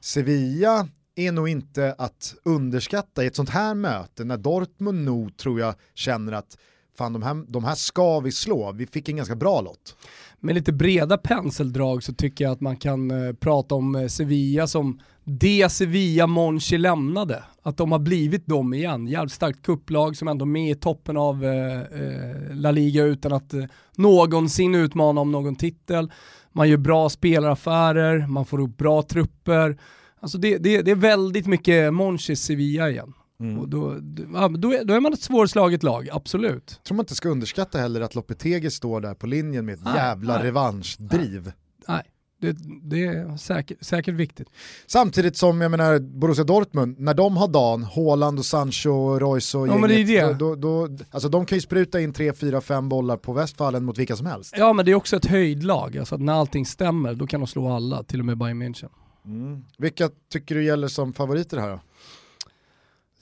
Sevilla 0.00 0.88
är 1.14 1.32
nog 1.32 1.48
inte 1.48 1.94
att 1.98 2.34
underskatta 2.44 3.24
i 3.24 3.26
ett 3.26 3.36
sånt 3.36 3.50
här 3.50 3.74
möte 3.74 4.24
när 4.24 4.36
Dortmund 4.36 5.04
nog 5.04 5.36
tror 5.36 5.60
jag 5.60 5.74
känner 5.94 6.32
att 6.32 6.56
fan 7.00 7.12
de 7.12 7.22
här, 7.22 7.44
de 7.48 7.64
här 7.64 7.74
ska 7.74 8.20
vi 8.20 8.32
slå, 8.32 8.72
vi 8.72 8.86
fick 8.86 9.08
en 9.08 9.16
ganska 9.16 9.36
bra 9.36 9.60
lott. 9.60 9.96
Med 10.40 10.54
lite 10.54 10.72
breda 10.72 11.18
penseldrag 11.18 12.02
så 12.02 12.12
tycker 12.12 12.44
jag 12.44 12.52
att 12.52 12.60
man 12.60 12.76
kan 12.76 13.10
eh, 13.10 13.32
prata 13.32 13.74
om 13.74 13.94
eh, 13.94 14.06
Sevilla 14.06 14.66
som 14.66 15.00
det 15.24 15.72
Sevilla 15.72 16.26
Monchi 16.26 16.78
lämnade. 16.78 17.44
Att 17.62 17.76
de 17.76 17.92
har 17.92 17.98
blivit 17.98 18.46
dem 18.46 18.74
igen. 18.74 19.06
Jävligt 19.06 19.32
starkt 19.32 19.62
kupplag 19.62 20.16
som 20.16 20.28
ändå 20.28 20.44
är 20.44 20.46
med 20.46 20.70
i 20.70 20.74
toppen 20.74 21.16
av 21.16 21.44
eh, 21.44 21.80
eh, 21.80 22.54
La 22.54 22.70
Liga 22.70 23.04
utan 23.04 23.32
att 23.32 23.54
eh, 23.54 23.64
någonsin 23.96 24.74
utmana 24.74 25.20
om 25.20 25.32
någon 25.32 25.56
titel. 25.56 26.12
Man 26.52 26.68
gör 26.68 26.76
bra 26.76 27.08
spelaraffärer, 27.08 28.26
man 28.26 28.46
får 28.46 28.60
upp 28.60 28.76
bra 28.76 29.02
trupper. 29.02 29.78
Alltså 30.20 30.38
det, 30.38 30.58
det, 30.58 30.82
det 30.82 30.90
är 30.90 30.94
väldigt 30.94 31.46
mycket 31.46 31.94
Monchis 31.94 32.42
Sevilla 32.42 32.90
igen. 32.90 33.12
Mm. 33.40 33.58
Och 33.58 33.68
då, 33.68 33.96
då, 34.00 34.48
då, 34.48 34.72
är, 34.72 34.84
då 34.84 34.94
är 34.94 35.00
man 35.00 35.12
ett 35.12 35.22
svårslaget 35.22 35.82
lag, 35.82 36.08
absolut. 36.12 36.64
Jag 36.76 36.84
tror 36.84 36.96
man 36.96 37.02
inte 37.02 37.14
ska 37.14 37.28
underskatta 37.28 37.78
heller 37.78 38.00
att 38.00 38.14
Lopetegi 38.14 38.70
står 38.70 39.00
där 39.00 39.14
på 39.14 39.26
linjen 39.26 39.66
med 39.66 39.74
ett 39.74 39.84
nej, 39.84 39.96
jävla 39.96 40.34
nej, 40.34 40.44
revanschdriv. 40.44 41.44
Nej, 41.44 41.52
nej. 41.88 42.02
Det, 42.40 42.56
det, 42.82 43.04
är 43.04 43.36
säkert, 43.36 43.84
säkert 43.84 44.14
viktigt. 44.14 44.48
Samtidigt 44.86 45.36
som 45.36 45.60
jag 45.60 45.70
menar 45.70 45.98
Borussia 45.98 46.44
Dortmund, 46.44 46.98
när 46.98 47.14
de 47.14 47.36
har 47.36 47.48
dan, 47.48 47.82
Haaland 47.82 48.38
och 48.38 48.44
Sancho, 48.44 49.18
Royce 49.18 49.54
och 49.58 49.68
ja, 49.68 49.72
gänget, 49.72 49.80
men 49.80 49.90
det 50.06 50.16
är 50.18 50.28
det. 50.28 50.34
Då, 50.34 50.54
då, 50.54 50.88
alltså 51.10 51.28
de 51.28 51.46
kan 51.46 51.58
ju 51.58 51.62
spruta 51.62 52.00
in 52.00 52.12
3, 52.12 52.32
4, 52.32 52.60
5 52.60 52.88
bollar 52.88 53.16
på 53.16 53.32
Westfallen 53.32 53.84
mot 53.84 53.98
vilka 53.98 54.16
som 54.16 54.26
helst. 54.26 54.54
Ja 54.58 54.72
men 54.72 54.84
det 54.84 54.90
är 54.90 54.94
också 54.94 55.16
ett 55.16 55.26
höjdlag, 55.26 55.98
alltså 55.98 56.16
när 56.16 56.32
allting 56.32 56.66
stämmer 56.66 57.14
då 57.14 57.26
kan 57.26 57.40
de 57.40 57.46
slå 57.46 57.68
alla, 57.68 58.02
till 58.02 58.20
och 58.20 58.26
med 58.26 58.38
Bayern 58.38 58.62
München. 58.62 58.88
Mm. 59.24 59.64
Vilka 59.78 60.10
tycker 60.32 60.54
du 60.54 60.64
gäller 60.64 60.88
som 60.88 61.12
favoriter 61.12 61.58
här 61.58 61.70
då? 61.70 61.80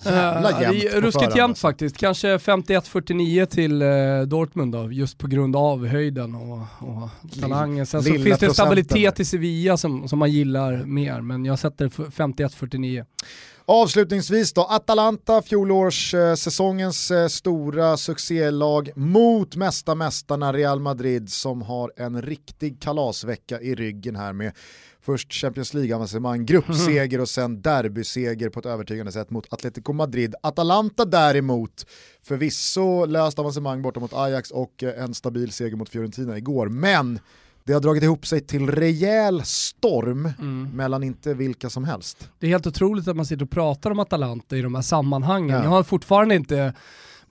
Jävla 0.04 0.50
uh, 0.50 0.62
jämnt 0.62 1.04
Ruskigt 1.04 1.36
jämnt 1.36 1.50
alltså. 1.50 1.66
faktiskt, 1.66 1.96
kanske 1.96 2.36
51-49 2.36 3.46
till 3.46 3.82
uh, 3.82 4.22
Dortmund 4.22 4.72
då, 4.72 4.92
just 4.92 5.18
på 5.18 5.26
grund 5.26 5.56
av 5.56 5.86
höjden 5.86 6.34
och, 6.34 6.58
och 6.80 7.08
talangen. 7.40 7.86
Sen 7.86 8.02
så 8.02 8.12
finns 8.12 8.38
det 8.38 8.54
stabilitet 8.54 9.20
i 9.20 9.24
Sevilla 9.24 9.76
som, 9.76 10.08
som 10.08 10.18
man 10.18 10.30
gillar 10.30 10.84
mer, 10.84 11.20
men 11.20 11.44
jag 11.44 11.58
sätter 11.58 11.88
51-49. 11.88 13.04
Avslutningsvis 13.70 14.52
då, 14.52 14.62
Atalanta, 14.62 15.42
fjolårssäsongens 15.42 17.10
eh, 17.10 17.28
stora 17.28 17.96
succélag 17.96 18.90
mot 18.96 19.56
mesta 19.56 19.94
mästarna 19.94 20.52
Real 20.52 20.80
Madrid 20.80 21.32
som 21.32 21.62
har 21.62 21.92
en 21.96 22.22
riktig 22.22 22.80
kalasvecka 22.80 23.60
i 23.60 23.74
ryggen 23.74 24.16
här 24.16 24.32
med 24.32 24.52
Först 25.08 25.32
Champions 25.32 25.74
League-avancemang, 25.74 26.46
gruppseger 26.46 27.20
och 27.20 27.28
sen 27.28 27.62
derbyseger 27.62 28.48
på 28.48 28.60
ett 28.60 28.66
övertygande 28.66 29.12
sätt 29.12 29.30
mot 29.30 29.52
Atletico 29.52 29.92
Madrid. 29.92 30.34
Atalanta 30.42 31.04
däremot, 31.04 31.86
förvisso 32.22 33.04
löst 33.06 33.38
avancemang 33.38 33.82
borta 33.82 34.00
mot 34.00 34.12
Ajax 34.14 34.50
och 34.50 34.82
eh, 34.82 35.04
en 35.04 35.14
stabil 35.14 35.52
seger 35.52 35.76
mot 35.76 35.88
Fiorentina 35.88 36.38
igår, 36.38 36.68
men 36.68 37.20
det 37.64 37.72
har 37.72 37.80
dragit 37.80 38.02
ihop 38.02 38.26
sig 38.26 38.40
till 38.40 38.70
rejäl 38.70 39.42
storm 39.44 40.32
mm. 40.38 40.70
mellan 40.74 41.02
inte 41.02 41.34
vilka 41.34 41.70
som 41.70 41.84
helst. 41.84 42.30
Det 42.38 42.46
är 42.46 42.50
helt 42.50 42.66
otroligt 42.66 43.08
att 43.08 43.16
man 43.16 43.26
sitter 43.26 43.44
och 43.44 43.50
pratar 43.50 43.90
om 43.90 43.98
Atalanta 43.98 44.56
i 44.56 44.62
de 44.62 44.74
här 44.74 44.82
sammanhangen. 44.82 45.56
Ja. 45.56 45.62
Jag 45.62 45.70
har 45.70 45.82
fortfarande 45.82 46.34
inte 46.34 46.74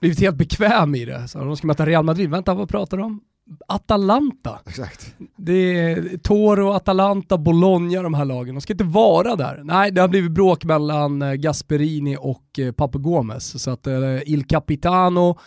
blivit 0.00 0.20
helt 0.20 0.36
bekväm 0.36 0.94
i 0.94 1.04
det. 1.04 1.28
Så 1.28 1.38
de 1.38 1.56
ska 1.56 1.66
möta 1.66 1.86
Real 1.86 2.04
Madrid, 2.04 2.30
vänta 2.30 2.54
vad 2.54 2.68
pratar 2.68 2.96
de 2.96 3.02
om? 3.02 3.20
Atalanta. 3.68 4.58
Exakt. 4.66 5.14
Det 5.36 5.80
är 5.80 6.18
Toro, 6.18 6.70
Atalanta, 6.70 7.38
Bologna, 7.38 8.02
de 8.02 8.14
här 8.14 8.24
lagen. 8.24 8.54
De 8.54 8.60
ska 8.60 8.72
inte 8.72 8.84
vara 8.84 9.36
där. 9.36 9.60
Nej, 9.64 9.90
det 9.90 10.00
har 10.00 10.08
blivit 10.08 10.30
bråk 10.30 10.64
mellan 10.64 11.22
eh, 11.22 11.32
Gasperini 11.32 12.16
och 12.20 12.58
eh, 12.58 12.72
Papu 12.72 12.98
Gomez. 12.98 13.62
Så 13.62 13.70
att 13.70 13.86
eh, 13.86 14.22
Il 14.26 14.46
Capitano, 14.46 15.38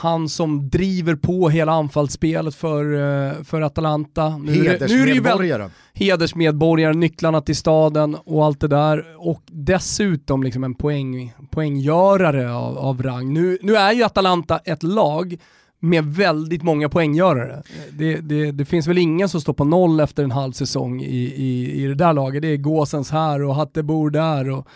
han 0.00 0.28
som 0.28 0.70
driver 0.70 1.14
på 1.14 1.48
hela 1.48 1.72
anfallsspelet 1.72 2.54
för, 2.54 3.44
för 3.44 3.60
Atalanta. 3.60 4.38
Nu, 4.38 4.52
hedersmedborgare. 4.52 5.70
hedersmedborgare, 5.92 6.94
nycklarna 6.94 7.40
till 7.40 7.56
staden 7.56 8.14
och 8.14 8.44
allt 8.44 8.60
det 8.60 8.68
där. 8.68 9.16
Och 9.18 9.42
dessutom 9.46 10.42
liksom 10.42 10.64
en 10.64 10.74
poäng, 10.74 11.34
poänggörare 11.50 12.54
av, 12.54 12.78
av 12.78 13.02
rang. 13.02 13.32
Nu, 13.32 13.58
nu 13.62 13.76
är 13.76 13.92
ju 13.92 14.02
Atalanta 14.02 14.58
ett 14.58 14.82
lag 14.82 15.36
med 15.84 16.04
väldigt 16.04 16.62
många 16.62 16.88
poänggörare. 16.88 17.62
Det, 17.90 18.16
det, 18.16 18.52
det, 18.52 18.64
finns 18.64 18.86
väl 18.86 18.98
ingen 18.98 19.28
som 19.28 19.40
står 19.40 19.52
på 19.52 19.64
noll 19.64 20.00
efter 20.00 20.24
en 20.24 20.30
halv 20.30 20.52
säsong 20.52 21.02
i, 21.02 21.34
i, 21.36 21.82
i 21.82 21.86
det 21.86 21.94
där 21.94 22.12
laget. 22.12 22.42
Det 22.42 22.48
är 22.48 22.56
Gåsens 22.56 23.10
här 23.10 23.42
och 23.42 23.54
Hattebor 23.54 24.10
där 24.10 24.50
och 24.50 24.68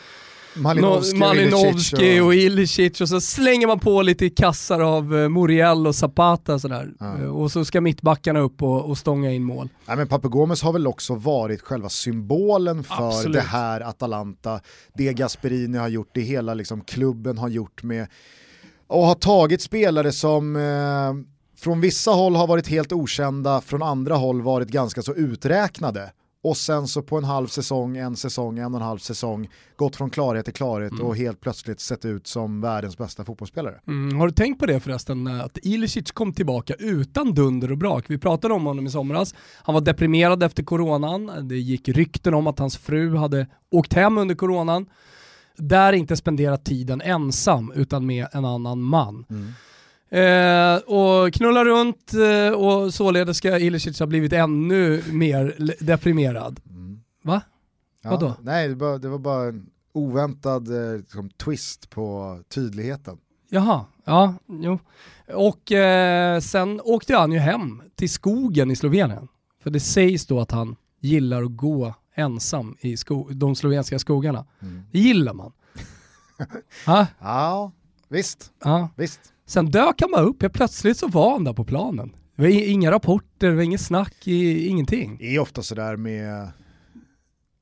Malinowski, 0.57 1.19
Malinowski 1.19 2.21
och 2.21 2.35
Ilicic 2.35 3.01
och 3.01 3.09
så 3.09 3.21
slänger 3.21 3.67
man 3.67 3.79
på 3.79 4.03
lite 4.03 4.31
kassar 4.31 4.81
av 4.81 5.19
eh, 5.19 5.29
Muriel 5.29 5.87
och 5.87 5.95
Zapata 5.95 6.59
sådär. 6.59 6.93
Ja. 6.99 7.19
Eh, 7.19 7.37
och 7.37 7.53
så 7.53 7.65
ska 7.65 7.81
mittbackarna 7.81 8.41
upp 8.41 8.63
och, 8.63 8.85
och 8.85 8.99
stånga 8.99 9.33
in 9.33 9.45
mål. 9.45 9.69
Nej, 9.87 9.97
men 9.97 10.09
Papagomes 10.09 10.63
har 10.63 10.73
väl 10.73 10.87
också 10.87 11.15
varit 11.15 11.63
själva 11.63 11.89
symbolen 11.89 12.85
för 12.85 13.09
Absolut. 13.09 13.35
det 13.35 13.41
här 13.41 13.81
Atalanta. 13.81 14.61
Det 14.95 15.13
Gasperini 15.13 15.79
har 15.79 15.89
gjort, 15.89 16.11
det 16.13 16.21
hela 16.21 16.55
liksom 16.55 16.81
klubben 16.81 17.39
har 17.39 17.49
gjort 17.49 17.83
med 17.83 18.07
och 18.87 19.03
har 19.03 19.15
tagit 19.15 19.63
spelare 19.63 20.13
som 20.13 20.57
eh, 20.57 21.37
från 21.57 21.81
vissa 21.81 22.11
håll 22.11 22.37
har 22.37 22.47
varit 22.47 22.69
helt 22.69 22.93
okända, 22.93 23.61
från 23.61 23.83
andra 23.83 24.15
håll 24.15 24.43
varit 24.43 24.69
ganska 24.69 25.03
så 25.03 25.15
uträknade. 25.15 26.13
Och 26.43 26.57
sen 26.57 26.89
så 26.89 27.03
på 27.03 27.19
en 27.19 27.25
halv 27.25 27.47
säsong, 27.47 27.97
en 27.97 28.17
säsong, 28.17 28.59
en 28.59 28.75
och 28.75 28.81
en 28.81 28.87
halv 28.87 28.99
säsong 28.99 29.49
gått 29.77 29.97
från 29.97 30.11
klarhet 30.11 30.45
till 30.45 30.55
klarhet 30.55 30.93
mm. 30.93 31.07
och 31.07 31.17
helt 31.17 31.41
plötsligt 31.41 31.81
sett 31.81 32.05
ut 32.05 32.27
som 32.27 32.61
världens 32.61 32.99
bästa 32.99 33.25
fotbollsspelare. 33.25 33.81
Mm. 33.87 34.19
Har 34.19 34.27
du 34.27 34.33
tänkt 34.33 34.61
på 34.61 34.67
det 34.67 34.81
förresten, 34.81 35.27
att 35.27 35.59
Ilicic 35.63 36.11
kom 36.11 36.33
tillbaka 36.33 36.75
utan 36.79 37.35
dunder 37.35 37.73
och 37.73 37.79
brak? 37.79 38.05
Vi 38.09 38.19
pratade 38.19 38.55
om 38.55 38.67
honom 38.67 38.87
i 38.87 38.91
somras, 38.91 39.35
han 39.63 39.75
var 39.75 39.83
deprimerad 39.83 40.43
efter 40.43 40.63
coronan, 40.63 41.49
det 41.49 41.57
gick 41.57 41.89
rykten 41.89 42.35
om 42.35 42.47
att 42.47 42.59
hans 42.59 42.77
fru 42.77 43.17
hade 43.17 43.47
åkt 43.71 43.93
hem 43.93 44.19
under 44.19 44.35
coronan 44.35 44.87
där 45.59 45.93
inte 45.93 46.17
spendera 46.17 46.57
tiden 46.57 47.01
ensam 47.01 47.73
utan 47.75 48.07
med 48.07 48.27
en 48.33 48.45
annan 48.45 48.83
man. 48.83 49.25
Mm. 49.31 49.53
Eh, 50.09 50.77
och 50.79 51.33
knulla 51.33 51.65
runt 51.65 52.15
eh, 52.15 52.53
och 52.53 52.95
således 52.95 53.37
ska 53.37 53.59
Ilicic 53.59 53.99
ha 53.99 54.07
blivit 54.07 54.33
ännu 54.33 55.03
mer 55.13 55.75
deprimerad. 55.81 56.61
Mm. 56.71 57.01
Va? 57.23 57.43
Ja, 58.03 58.11
Vadå? 58.11 58.35
Nej, 58.41 58.69
det 58.69 58.75
var, 58.75 58.99
det 58.99 59.09
var 59.09 59.19
bara 59.19 59.49
en 59.49 59.67
oväntad 59.93 60.93
eh, 60.93 60.99
liksom, 60.99 61.31
twist 61.31 61.91
på 61.91 62.39
tydligheten. 62.49 63.19
Jaha, 63.49 63.85
ja, 64.05 64.35
jo. 64.49 64.79
Och 65.35 65.73
eh, 65.73 66.41
sen 66.41 66.81
åkte 66.85 67.17
han 67.17 67.33
ju 67.33 67.39
hem 67.39 67.83
till 67.95 68.11
skogen 68.11 68.71
i 68.71 68.77
Slovenien. 68.77 69.29
För 69.63 69.71
det 69.71 69.81
sägs 69.81 70.27
då 70.27 70.41
att 70.41 70.51
han 70.51 70.77
gillar 71.01 71.43
att 71.43 71.57
gå 71.57 71.95
ensam 72.17 72.77
i 72.81 72.97
sko 72.97 73.29
de 73.31 73.57
slovenska 73.57 73.99
skogarna. 73.99 74.47
Mm. 74.63 74.83
Det 74.93 74.99
gillar 74.99 75.35
man. 75.35 75.53
ja, 77.21 77.73
visst. 78.09 78.53
Ja. 78.65 78.89
visst. 78.97 79.21
Sen 79.47 79.71
dök 79.71 80.01
han 80.01 80.11
bara 80.11 80.23
upp, 80.23 80.43
helt 80.43 80.55
plötsligt 80.55 80.99
så 80.99 81.09
var 81.09 81.33
han 81.33 81.45
där 81.45 81.53
på 81.53 81.65
planen. 81.65 82.17
Det 82.37 82.43
var 82.43 82.49
inga 82.49 82.91
rapporter, 82.91 83.49
det 83.49 83.55
var 83.55 83.63
inget 83.63 83.81
snack, 83.81 84.27
ingenting. 84.27 85.17
Det 85.19 85.35
är 85.35 85.39
ofta 85.39 85.63
sådär 85.63 85.97
med 85.97 86.49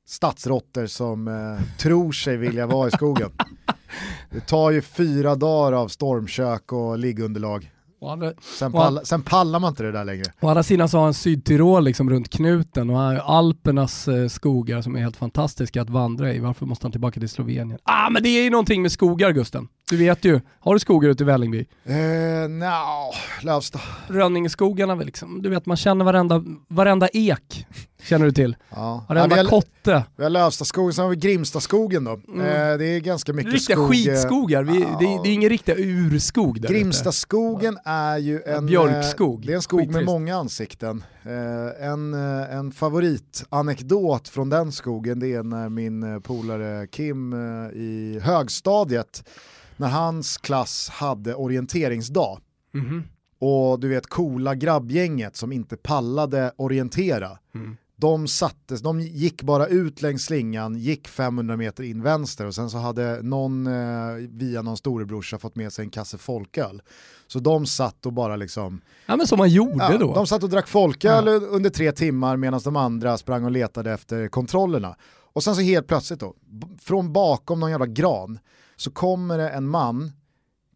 stadsrotter 0.07 0.87
som 0.87 1.27
eh, 1.27 1.77
tror 1.77 2.11
sig 2.11 2.37
vilja 2.37 2.67
vara 2.67 2.87
i 2.87 2.91
skogen. 2.91 3.31
Det 4.31 4.47
tar 4.47 4.71
ju 4.71 4.81
fyra 4.81 5.35
dagar 5.35 5.71
av 5.71 5.87
stormkök 5.87 6.71
och 6.73 6.99
liggunderlag 6.99 7.71
Andra, 8.01 8.33
sen, 8.59 8.71
pall, 8.71 8.99
sen, 9.03 9.21
pallar 9.21 9.59
man 9.59 9.69
inte 9.69 9.83
det 9.83 9.91
där 9.91 10.05
längre. 10.05 10.23
Å 10.41 10.47
andra 10.49 10.63
sidan 10.63 10.89
så 10.89 10.97
har 10.97 11.03
han 11.03 11.13
Sydtirol 11.13 11.83
liksom 11.83 12.09
runt 12.09 12.29
knuten 12.29 12.89
och 12.89 12.97
har 12.97 13.15
Alpernas 13.15 14.07
eh, 14.07 14.27
skogar 14.27 14.81
som 14.81 14.95
är 14.95 14.99
helt 14.99 15.17
fantastiska 15.17 15.81
att 15.81 15.89
vandra 15.89 16.33
i. 16.33 16.39
Varför 16.39 16.65
måste 16.65 16.85
han 16.85 16.91
tillbaka 16.91 17.19
till 17.19 17.29
Slovenien? 17.29 17.79
Ah 17.83 18.09
men 18.09 18.23
det 18.23 18.29
är 18.29 18.43
ju 18.43 18.49
någonting 18.49 18.81
med 18.81 18.91
skogar 18.91 19.31
Gusten. 19.31 19.67
Du 19.89 19.97
vet 19.97 20.25
ju, 20.25 20.41
har 20.59 20.73
du 20.73 20.79
skogar 20.79 21.09
ute 21.09 21.23
i 21.23 21.25
Vällingby? 21.25 21.65
Eh, 21.83 22.49
no, 22.49 23.13
Lövsta. 23.43 23.79
Rönningeskogarna 24.07 24.95
liksom, 24.95 25.41
du 25.41 25.49
vet 25.49 25.65
man 25.65 25.77
känner 25.77 26.05
varenda, 26.05 26.43
varenda 26.67 27.07
ek. 27.13 27.67
Känner 28.05 28.25
du 28.25 28.31
till? 28.31 28.55
Ja. 28.69 29.05
Ja, 29.09 29.13
vi 29.27 29.35
har, 29.35 29.45
kotte. 29.45 30.03
Vi 30.15 30.23
har 30.23 30.29
Lövstaskogen, 30.29 30.93
sen 30.93 31.03
har 31.03 31.09
vi 31.09 31.15
Grimstaskogen 31.15 32.03
då. 32.03 32.19
Mm. 32.27 32.39
Eh, 32.39 32.77
det 32.77 32.85
är 32.85 32.99
ganska 32.99 33.33
mycket 33.33 33.53
riktiga 33.53 33.75
skog. 33.75 33.93
Riktiga 33.93 34.13
skitskogar, 34.13 34.63
vi, 34.63 34.81
ja. 34.81 34.97
det, 34.99 35.19
det, 35.23 35.29
är 35.29 35.33
ingen 35.33 35.49
riktig 35.49 35.75
urskog 35.79 36.61
där 36.61 36.69
Grimstaskogen 36.69 37.77
är 37.85 38.17
ju 38.17 38.41
en, 38.41 38.65
Björkskog. 38.65 39.39
Eh, 39.39 39.45
det 39.47 39.53
är 39.53 39.55
en 39.55 39.61
skog 39.61 39.79
Skittrist. 39.79 39.95
med 39.95 40.05
många 40.05 40.35
ansikten. 40.35 41.03
Eh, 41.23 41.87
en, 41.87 42.13
eh, 42.13 42.55
en 42.55 42.71
favoritanekdot 42.71 44.27
från 44.27 44.49
den 44.49 44.71
skogen 44.71 45.19
det 45.19 45.33
är 45.33 45.43
när 45.43 45.69
min 45.69 46.03
eh, 46.03 46.19
polare 46.19 46.87
Kim 46.87 47.33
i 47.73 48.19
högstadiet, 48.23 49.29
när 49.77 49.87
hans 49.87 50.37
klass 50.37 50.89
hade 50.89 51.35
orienteringsdag, 51.35 52.39
mm 52.73 52.85
-hmm. 52.85 53.03
och 53.39 53.79
du 53.79 53.87
vet 53.87 54.07
coola 54.07 54.55
grabbgänget 54.55 55.35
som 55.35 55.51
inte 55.51 55.77
pallade 55.77 56.51
orientera, 56.57 57.29
mm 57.55 57.77
de 57.95 58.27
sattes, 58.27 58.81
de 58.81 58.99
gick 58.99 59.43
bara 59.43 59.67
ut 59.67 60.01
längs 60.01 60.25
slingan, 60.25 60.75
gick 60.75 61.07
500 61.07 61.57
meter 61.57 61.83
in 61.83 62.01
vänster 62.01 62.45
och 62.45 62.55
sen 62.55 62.69
så 62.69 62.77
hade 62.77 63.21
någon 63.21 63.67
eh, 63.67 64.13
via 64.29 64.61
någon 64.61 64.77
storebrorsa 64.77 65.39
fått 65.39 65.55
med 65.55 65.73
sig 65.73 65.85
en 65.85 65.91
kasse 65.91 66.17
folköl. 66.17 66.81
Så 67.27 67.39
de 67.39 67.65
satt 67.65 68.05
och 68.05 68.13
bara 68.13 68.35
liksom... 68.35 68.81
Ja 69.05 69.15
men 69.15 69.27
som 69.27 69.37
man 69.37 69.49
gjorde 69.49 69.75
ja, 69.91 69.97
då. 69.97 70.13
De 70.13 70.27
satt 70.27 70.43
och 70.43 70.49
drack 70.49 70.67
folköl 70.67 71.27
ja. 71.27 71.33
under 71.33 71.69
tre 71.69 71.91
timmar 71.91 72.37
medan 72.37 72.61
de 72.63 72.75
andra 72.75 73.17
sprang 73.17 73.45
och 73.45 73.51
letade 73.51 73.91
efter 73.91 74.27
kontrollerna. 74.27 74.95
Och 75.33 75.43
sen 75.43 75.55
så 75.55 75.61
helt 75.61 75.87
plötsligt 75.87 76.19
då, 76.19 76.35
från 76.81 77.13
bakom 77.13 77.59
någon 77.59 77.71
jävla 77.71 77.85
gran, 77.85 78.39
så 78.75 78.91
kommer 78.91 79.37
det 79.37 79.49
en 79.49 79.67
man, 79.67 80.11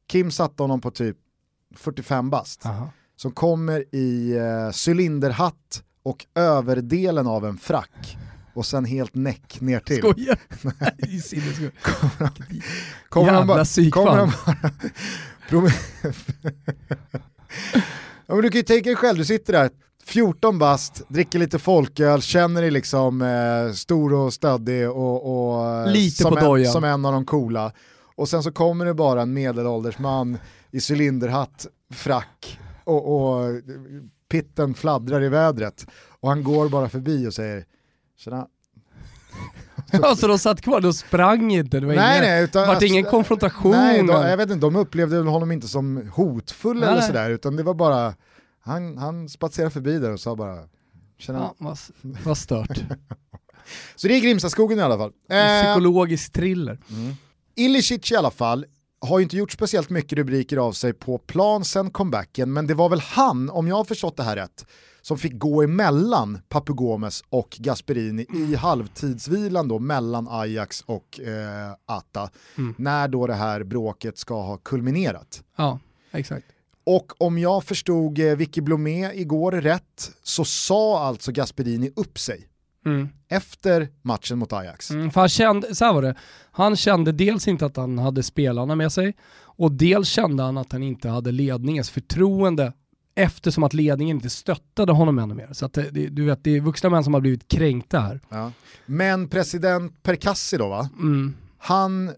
Kim 0.08 0.32
satte 0.32 0.64
honom 0.64 0.82
på 0.82 0.92
typ 0.92 1.18
45 1.76 2.30
bast, 2.30 2.66
Aha. 2.66 2.90
som 3.16 3.32
kommer 3.32 3.96
i 3.96 4.38
eh, 4.38 4.72
cylinderhatt 4.88 5.84
och 6.10 6.26
överdelen 6.36 7.28
av 7.28 7.46
en 7.46 7.58
frack 7.58 8.18
och 8.54 8.66
sen 8.66 8.86
helt 8.86 9.16
näck 9.16 9.62
ner 9.62 9.80
till. 9.80 9.98
Skojar? 9.98 10.40
Nej, 10.62 11.22
kommer, 11.82 12.32
kommer 13.10 13.28
Jävla 13.28 13.46
bara, 13.46 13.66
psykfall. 13.66 14.06
Bara, 15.52 15.72
ja, 18.26 18.36
men 18.36 18.42
du 18.42 18.50
kan 18.50 18.58
ju 18.58 18.64
tänka 18.64 18.90
dig 18.90 18.96
själv, 18.96 19.18
du 19.18 19.26
sitter 19.26 19.54
där 19.54 19.70
14 20.04 20.60
bast, 20.60 21.02
dricker 21.08 21.40
lite 21.40 21.60
folköl, 21.60 22.22
känner 22.22 22.62
dig 22.62 22.72
liksom 22.72 23.22
eh, 23.22 23.74
stor 23.74 24.14
och 24.14 24.34
stöddig 24.34 24.90
och, 24.90 25.56
och 25.56 25.66
eh, 25.68 25.92
lite 25.92 26.24
som, 26.24 26.36
på 26.36 26.58
en, 26.58 26.66
som 26.66 26.84
en 26.84 27.06
av 27.06 27.14
de 27.14 27.26
coola. 27.26 27.72
Och 28.16 28.30
sen 28.30 28.44
så 28.44 28.52
kommer 28.52 28.86
det 28.86 28.94
bara 28.94 29.22
en 29.22 29.34
medelålders 29.34 30.00
man 30.00 30.38
i 30.72 30.80
cylinderhatt, 30.92 31.68
frack 31.94 32.60
och, 32.84 33.16
och 33.16 33.46
pitten 34.30 34.74
fladdrar 34.74 35.24
i 35.24 35.30
vädret. 35.30 35.86
Och 36.20 36.30
han 36.30 36.44
går 36.44 36.70
bara 36.70 36.90
förbi 36.90 37.28
och 37.28 37.34
säger 37.34 37.66
Tjena. 38.18 38.48
Ja, 39.92 40.16
så 40.16 40.28
de 40.28 40.40
satt 40.40 40.62
kvar, 40.62 40.82
de 40.82 40.94
sprang 40.94 41.52
inte, 41.52 41.80
det 41.80 41.86
var 41.86 41.94
nej, 41.94 42.18
ingen, 42.18 42.30
nej, 42.30 42.44
utan, 42.44 42.68
vart 42.68 42.84
ingen 42.84 43.06
konfrontation. 43.06 43.72
Nej, 43.72 43.98
de, 43.98 44.08
jag 44.08 44.38
vet 44.38 44.50
inte, 44.50 44.66
de 44.66 44.76
upplevde 44.76 45.18
honom 45.18 45.52
inte 45.52 45.68
som 45.68 46.10
hotfull 46.14 46.80
nej. 46.80 46.90
eller 46.90 47.02
sådär, 47.02 47.30
utan 47.30 47.56
det 47.56 47.64
var 47.64 47.74
bara, 47.74 48.16
han, 48.60 48.98
han 48.98 49.30
spatserade 49.30 49.72
förbi 49.72 50.00
där 50.00 50.12
och 50.12 50.20
sa 50.20 50.36
bara 50.36 50.56
Tjena. 51.18 51.40
Ja, 51.40 51.56
vad, 51.58 51.78
vad 52.24 52.38
stört. 52.38 52.78
så 53.96 54.08
det 54.08 54.16
är 54.16 54.20
Grimstaskogen 54.20 54.80
i 54.80 54.82
alla 54.82 54.98
fall. 54.98 55.12
En 55.30 55.66
psykologisk 55.66 56.34
thriller. 56.34 56.80
Mm. 56.90 57.16
Ilicic 57.56 58.12
i 58.12 58.16
alla 58.16 58.32
fall, 58.32 58.66
har 59.02 59.20
ju 59.20 59.24
inte 59.24 59.38
gjort 59.38 59.52
speciellt 59.52 59.90
mycket 59.90 60.18
rubriker 60.18 60.58
av 60.58 60.72
sig 60.72 60.94
på 60.94 61.18
plan 61.18 61.66
sen 61.66 61.92
comebacken, 61.92 62.54
men 62.54 62.68
det 62.68 62.74
var 62.74 62.90
väl 62.90 63.00
han, 63.00 63.50
om 63.50 63.68
jag 63.68 63.76
har 63.76 63.84
förstått 63.84 64.18
det 64.18 64.24
här 64.24 64.36
rätt, 64.36 64.66
som 65.02 65.18
fick 65.18 65.34
gå 65.34 65.64
emellan 65.64 66.40
Papu 66.50 66.74
Gomes 66.74 67.24
och 67.30 67.58
Gasperini 67.60 68.26
i 68.30 68.56
halvtidsvilan 68.56 69.68
då 69.68 69.80
mellan 69.80 70.28
Ajax 70.30 70.82
och 70.82 71.20
eh, 71.20 71.74
Ata, 71.86 72.30
mm. 72.58 72.76
när 72.78 73.08
då 73.08 73.28
det 73.28 73.34
här 73.34 73.64
bråket 73.64 74.18
ska 74.18 74.42
ha 74.42 74.58
kulminerat. 74.58 75.44
Ja, 75.56 75.80
exakt. 76.12 76.46
Och 76.84 77.22
om 77.22 77.38
jag 77.38 77.64
förstod 77.64 78.20
eh, 78.20 78.36
Vicky 78.36 78.62
Blomé 78.62 79.14
igår 79.14 79.52
rätt 79.52 80.12
så 80.24 80.46
sa 80.46 81.04
alltså 81.04 81.32
Gasperini 81.32 81.92
upp 81.96 82.20
sig. 82.20 82.49
Mm. 82.86 83.10
Efter 83.28 83.88
matchen 84.02 84.40
mot 84.40 84.54
Ajax. 84.54 84.92
Mm, 84.92 85.12
för 85.12 85.20
han 85.20 85.30
kände, 85.30 85.76
så 85.76 85.94
var 85.94 86.02
det, 86.02 86.16
han 86.52 86.76
kände 86.76 87.12
dels 87.12 87.48
inte 87.48 87.66
att 87.66 87.78
han 87.78 88.00
hade 88.00 88.24
spelarna 88.24 88.76
med 88.76 88.92
sig 88.92 89.16
och 89.42 89.72
dels 89.72 90.10
kände 90.10 90.44
han 90.44 90.58
att 90.58 90.72
han 90.72 90.84
inte 90.84 91.10
hade 91.10 91.32
ledningens 91.32 91.90
förtroende 91.90 92.74
eftersom 93.16 93.64
att 93.64 93.74
ledningen 93.74 94.18
inte 94.18 94.30
stöttade 94.30 94.92
honom 94.92 95.20
ännu 95.20 95.34
mer. 95.34 95.50
Så 95.52 95.66
att 95.66 95.74
det, 95.74 95.90
du 95.92 96.26
vet, 96.26 96.44
det 96.44 96.58
är 96.58 96.62
vuxna 96.62 96.90
män 96.90 97.04
som 97.04 97.14
har 97.14 97.22
blivit 97.22 97.48
kränkta 97.48 98.00
här. 98.00 98.22
Ja. 98.30 98.52
Men 98.86 99.28
president 99.28 100.04
Perkassi 100.04 100.58
då 100.58 100.70
va? 100.70 100.90
Mm. 101.00 101.34
Han 101.58 102.12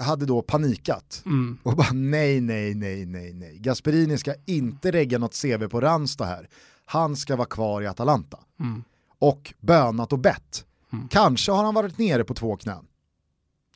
hade 0.00 0.26
då 0.26 0.42
panikat 0.42 1.22
mm. 1.26 1.58
och 1.62 1.76
bara 1.76 1.92
nej, 1.92 2.40
nej, 2.40 2.74
nej, 2.74 3.06
nej, 3.06 3.32
nej. 3.32 3.58
Gasperini 3.58 4.18
ska 4.18 4.34
inte 4.46 4.90
regga 4.90 5.18
något 5.18 5.42
CV 5.42 5.68
på 5.68 5.80
Ranstad 5.80 6.24
här. 6.24 6.48
Han 6.84 7.16
ska 7.16 7.36
vara 7.36 7.48
kvar 7.48 7.82
i 7.82 7.86
Atalanta. 7.86 8.38
Mm. 8.60 8.84
Och 9.22 9.54
bönat 9.60 10.12
och 10.12 10.18
bett. 10.18 10.64
Mm. 10.92 11.08
Kanske 11.08 11.52
har 11.52 11.64
han 11.64 11.74
varit 11.74 11.98
nere 11.98 12.24
på 12.24 12.34
två 12.34 12.56
knän. 12.56 12.86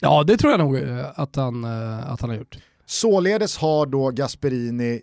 Ja, 0.01 0.25
det 0.25 0.37
tror 0.37 0.51
jag 0.51 0.61
nog 0.61 0.77
eh, 0.77 1.07
att 1.15 1.37
han, 1.37 1.65
eh, 1.65 2.13
att 2.13 2.21
han 2.21 2.31
har 2.31 2.37
gjort. 2.37 2.59
Således 2.87 3.57
har 3.57 3.87
då 3.87 4.11
Gasperini 4.11 5.01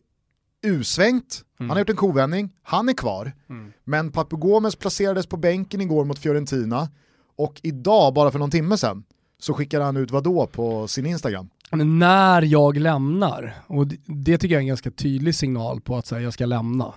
usvängt, 0.63 1.43
mm. 1.59 1.69
han 1.69 1.75
har 1.75 1.79
gjort 1.79 1.89
en 1.89 1.95
kovändning, 1.95 2.49
han 2.63 2.89
är 2.89 2.93
kvar. 2.93 3.33
Mm. 3.49 3.73
Men 3.83 4.11
Papu 4.11 4.35
Gomes 4.35 4.75
placerades 4.75 5.27
på 5.27 5.37
bänken 5.37 5.81
igår 5.81 6.05
mot 6.05 6.19
Fiorentina 6.19 6.89
och 7.35 7.59
idag, 7.63 8.13
bara 8.13 8.31
för 8.31 8.39
någon 8.39 8.51
timme 8.51 8.77
sedan, 8.77 9.03
så 9.39 9.53
skickar 9.53 9.81
han 9.81 9.97
ut 9.97 10.11
vad 10.11 10.23
då 10.23 10.47
på 10.47 10.87
sin 10.87 11.05
Instagram? 11.05 11.49
Men 11.71 11.99
när 11.99 12.41
jag 12.41 12.77
lämnar, 12.77 13.55
och 13.67 13.87
det, 14.05 14.37
tycker 14.37 14.55
jag 14.55 14.59
är 14.59 14.63
en 14.63 14.67
ganska 14.67 14.91
tydlig 14.91 15.35
signal 15.35 15.81
på 15.81 15.95
att 15.95 16.05
säga 16.05 16.21
jag 16.21 16.33
ska 16.33 16.45
lämna. 16.45 16.93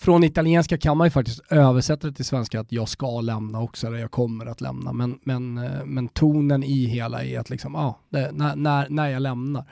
Från 0.00 0.24
italienska 0.24 0.78
kan 0.78 0.96
man 0.96 1.06
ju 1.06 1.10
faktiskt 1.10 1.40
översätta 1.52 2.06
det 2.06 2.12
till 2.12 2.24
svenska 2.24 2.60
att 2.60 2.72
jag 2.72 2.88
ska 2.88 3.20
lämna 3.20 3.60
också, 3.60 3.86
eller 3.86 3.98
jag 3.98 4.10
kommer 4.10 4.46
att 4.46 4.60
lämna. 4.60 4.92
Men, 4.92 5.18
men, 5.22 5.58
eh, 5.58 5.84
men 5.84 6.08
tonen 6.08 6.62
i 6.62 6.86
hela 6.86 7.24
är 7.24 7.38
att 7.38 7.50
liksom, 7.50 7.76
ah, 7.76 7.98
det, 8.08 8.32
när, 8.32 8.56
när, 8.56 8.88
när 8.88 9.08
jag 9.08 9.22
lämnar 9.22 9.64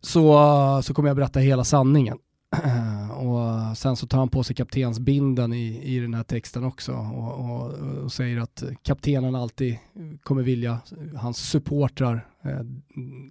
så, 0.00 0.80
så 0.84 0.94
kommer 0.94 1.08
jag 1.08 1.16
berätta 1.16 1.40
hela 1.40 1.64
sanningen. 1.64 2.18
och 3.16 3.76
sen 3.78 3.96
så 3.96 4.06
tar 4.06 4.18
han 4.18 4.28
på 4.28 4.42
sig 4.42 4.56
kaptensbinden 4.56 5.52
i, 5.52 5.82
i 5.96 6.00
den 6.00 6.14
här 6.14 6.22
texten 6.22 6.64
också 6.64 6.92
och, 6.92 7.50
och, 7.50 7.72
och 8.04 8.12
säger 8.12 8.38
att 8.38 8.62
kaptenen 8.82 9.34
alltid 9.34 9.78
kommer 10.22 10.42
vilja 10.42 10.78
hans 11.16 11.38
supportrar 11.38 12.26
eh, 12.44 12.60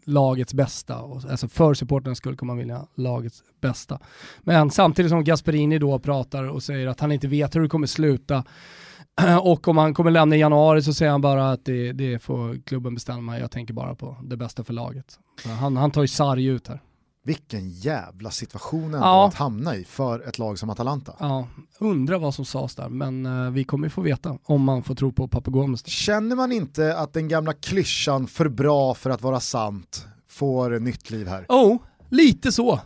lagets 0.05 0.53
bästa. 0.53 1.01
Och, 1.01 1.21
alltså 1.29 1.47
för 1.47 1.73
supportrarnas 1.73 2.17
skull 2.17 2.38
kommer 2.38 2.53
han 2.53 2.57
vilja 2.57 2.88
lagets 2.95 3.43
bästa. 3.62 3.99
Men 4.41 4.71
samtidigt 4.71 5.10
som 5.10 5.23
Gasperini 5.23 5.79
då 5.79 5.99
pratar 5.99 6.43
och 6.43 6.63
säger 6.63 6.88
att 6.88 6.99
han 6.99 7.12
inte 7.12 7.27
vet 7.27 7.55
hur 7.55 7.62
det 7.62 7.69
kommer 7.69 7.88
sluta 7.88 8.43
och 9.41 9.67
om 9.67 9.77
han 9.77 9.93
kommer 9.93 10.12
lämna 10.12 10.36
i 10.36 10.39
januari 10.39 10.81
så 10.81 10.93
säger 10.93 11.12
han 11.12 11.21
bara 11.21 11.51
att 11.51 11.65
det, 11.65 11.91
det 11.91 12.19
får 12.19 12.62
klubben 12.65 12.93
bestämma, 12.93 13.39
jag 13.39 13.51
tänker 13.51 13.73
bara 13.73 13.95
på 13.95 14.17
det 14.23 14.38
bästa 14.38 14.63
för 14.63 14.73
laget. 14.73 15.19
Han, 15.60 15.77
han 15.77 15.91
tar 15.91 16.01
ju 16.01 16.07
sarg 16.07 16.45
ut 16.45 16.67
här. 16.67 16.81
Vilken 17.23 17.69
jävla 17.69 18.31
situation 18.31 18.93
ja. 18.93 19.27
att 19.27 19.34
hamna 19.34 19.75
i 19.75 19.84
för 19.84 20.27
ett 20.27 20.39
lag 20.39 20.60
som 20.60 20.69
Atalanta. 20.69 21.15
Ja, 21.19 21.47
undrar 21.79 22.19
vad 22.19 22.36
som 22.36 22.45
sades 22.45 22.75
där, 22.75 22.89
men 22.89 23.25
uh, 23.25 23.51
vi 23.51 23.63
kommer 23.63 23.89
få 23.89 24.01
veta 24.01 24.38
om 24.43 24.63
man 24.63 24.84
får 24.84 24.95
tro 24.95 25.12
på 25.12 25.27
Papagomes. 25.27 25.86
Känner 25.86 26.36
man 26.36 26.51
inte 26.51 26.97
att 26.97 27.13
den 27.13 27.27
gamla 27.27 27.53
klyschan 27.53 28.27
för 28.27 28.49
bra 28.49 28.93
för 28.93 29.10
att 29.10 29.21
vara 29.21 29.39
sant 29.39 30.05
får 30.29 30.79
nytt 30.79 31.10
liv 31.10 31.27
här? 31.27 31.45
Oh, 31.49 31.77
lite 32.10 32.51
så. 32.51 32.79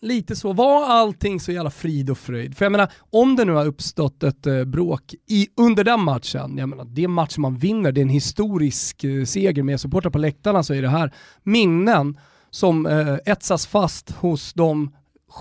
Lite 0.00 0.36
så. 0.36 0.52
Var 0.52 0.84
allting 0.84 1.40
så 1.40 1.52
jävla 1.52 1.70
frid 1.70 2.10
och 2.10 2.18
fröjd? 2.18 2.56
För 2.56 2.64
jag 2.64 2.72
menar, 2.72 2.92
om 3.10 3.36
det 3.36 3.44
nu 3.44 3.52
har 3.52 3.66
uppstått 3.66 4.22
ett 4.22 4.46
eh, 4.46 4.64
bråk 4.64 5.14
i, 5.26 5.48
under 5.56 5.84
den 5.84 6.00
matchen, 6.00 6.58
jag 6.58 6.68
menar, 6.68 6.84
det 6.84 7.00
är 7.00 7.04
en 7.04 7.12
match 7.12 7.38
man 7.38 7.56
vinner, 7.56 7.92
det 7.92 8.00
är 8.00 8.02
en 8.02 8.08
historisk 8.08 9.04
eh, 9.04 9.24
seger 9.24 9.62
med 9.62 9.80
supportrar 9.80 10.10
på 10.10 10.18
läktarna 10.18 10.62
så 10.62 10.74
är 10.74 10.82
det 10.82 10.88
här 10.88 11.14
minnen 11.42 12.18
som 12.52 12.86
eh, 12.86 13.16
etsas 13.24 13.66
fast 13.66 14.10
hos 14.10 14.52
de 14.52 14.90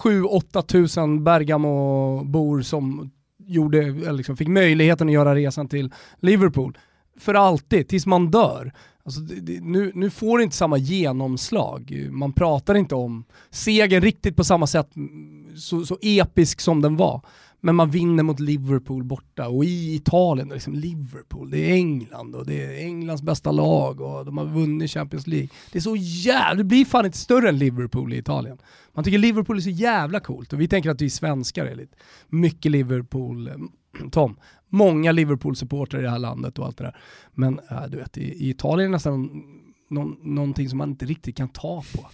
7-8 0.04 0.62
tusen 0.62 1.24
Bergamo-bor 1.24 2.62
som 2.62 3.12
gjorde, 3.38 3.91
liksom, 4.12 4.38
fick 4.38 4.47
möjligheten 4.47 5.08
att 5.08 5.13
göra 5.13 5.36
resan 5.36 5.67
till 5.67 5.93
Liverpool. 6.19 6.78
För 7.19 7.34
alltid, 7.34 7.88
tills 7.88 8.06
man 8.06 8.32
dör. 8.32 8.74
Alltså, 9.04 9.21
det, 9.21 9.36
det, 9.36 9.62
nu, 9.62 9.91
nu 9.95 10.10
får 10.10 10.38
det 10.38 10.43
inte 10.43 10.56
samma 10.56 10.78
genomslag. 10.78 12.08
Man 12.12 12.34
pratar 12.34 12.76
inte 12.76 12.95
om 12.95 13.24
segern 13.50 14.02
riktigt 14.02 14.36
på 14.36 14.43
samma 14.43 14.67
sätt, 14.67 14.95
mm, 14.95 15.58
så, 15.58 15.86
så 15.86 15.97
episk 16.02 16.62
som 16.62 16.82
den 16.82 16.97
var. 16.97 17.21
Men 17.63 17.76
man 17.76 17.89
vinner 17.89 18.24
mot 18.24 18.39
Liverpool 18.39 19.04
borta 19.04 19.47
och 19.47 19.65
i 19.65 19.95
Italien, 19.95 20.50
liksom 20.50 20.76
Liverpool, 20.76 21.50
det 21.50 21.58
är 21.58 21.74
England 21.74 22.36
och 22.36 22.45
det 22.45 22.65
är 22.65 22.86
Englands 22.86 23.21
bästa 23.21 23.52
lag 23.52 24.02
och 24.02 24.26
de 24.26 24.38
har 24.38 24.45
vunnit 24.45 24.91
Champions 24.91 25.28
League. 25.28 25.50
Det 25.71 25.80
är 25.80 25.82
så 25.82 25.95
jävla, 25.95 26.56
det 26.56 26.63
blir 26.63 26.86
fan 26.86 27.06
inte 27.06 27.17
större 27.17 27.50
än 27.50 27.58
Liverpool 27.58 28.13
i 28.13 28.17
Italien. 28.17 28.58
Man 28.93 29.04
tycker 29.04 29.17
Liverpool 29.17 29.58
är 29.58 29.62
så 29.62 29.69
jävla 29.69 30.19
coolt 30.19 30.54
och 30.54 30.62
vi 30.62 30.67
tänker 30.67 30.89
att 30.89 31.02
vi 31.02 31.10
svenskar 31.10 31.65
är 31.65 31.76
lite 31.76 31.95
mycket 32.28 32.71
Liverpool, 32.71 33.50
Tom, 34.12 34.36
många 34.69 35.12
Liverpool-supportrar 35.12 36.00
i 36.00 36.04
det 36.04 36.10
här 36.10 36.19
landet 36.19 36.60
och 36.60 36.65
allt 36.65 36.78
det 36.78 36.84
där. 36.84 36.97
Men 37.34 37.60
äh, 37.71 37.84
du 37.89 37.97
vet, 37.97 38.17
i, 38.17 38.21
i 38.21 38.50
Italien 38.50 38.80
är 38.80 38.89
det 38.89 38.95
nästan 38.95 39.43
någon, 39.89 40.17
någonting 40.21 40.69
som 40.69 40.78
man 40.78 40.89
inte 40.89 41.06
riktigt 41.06 41.38
kan 41.38 41.50
ta 41.50 41.84
på. 41.95 42.08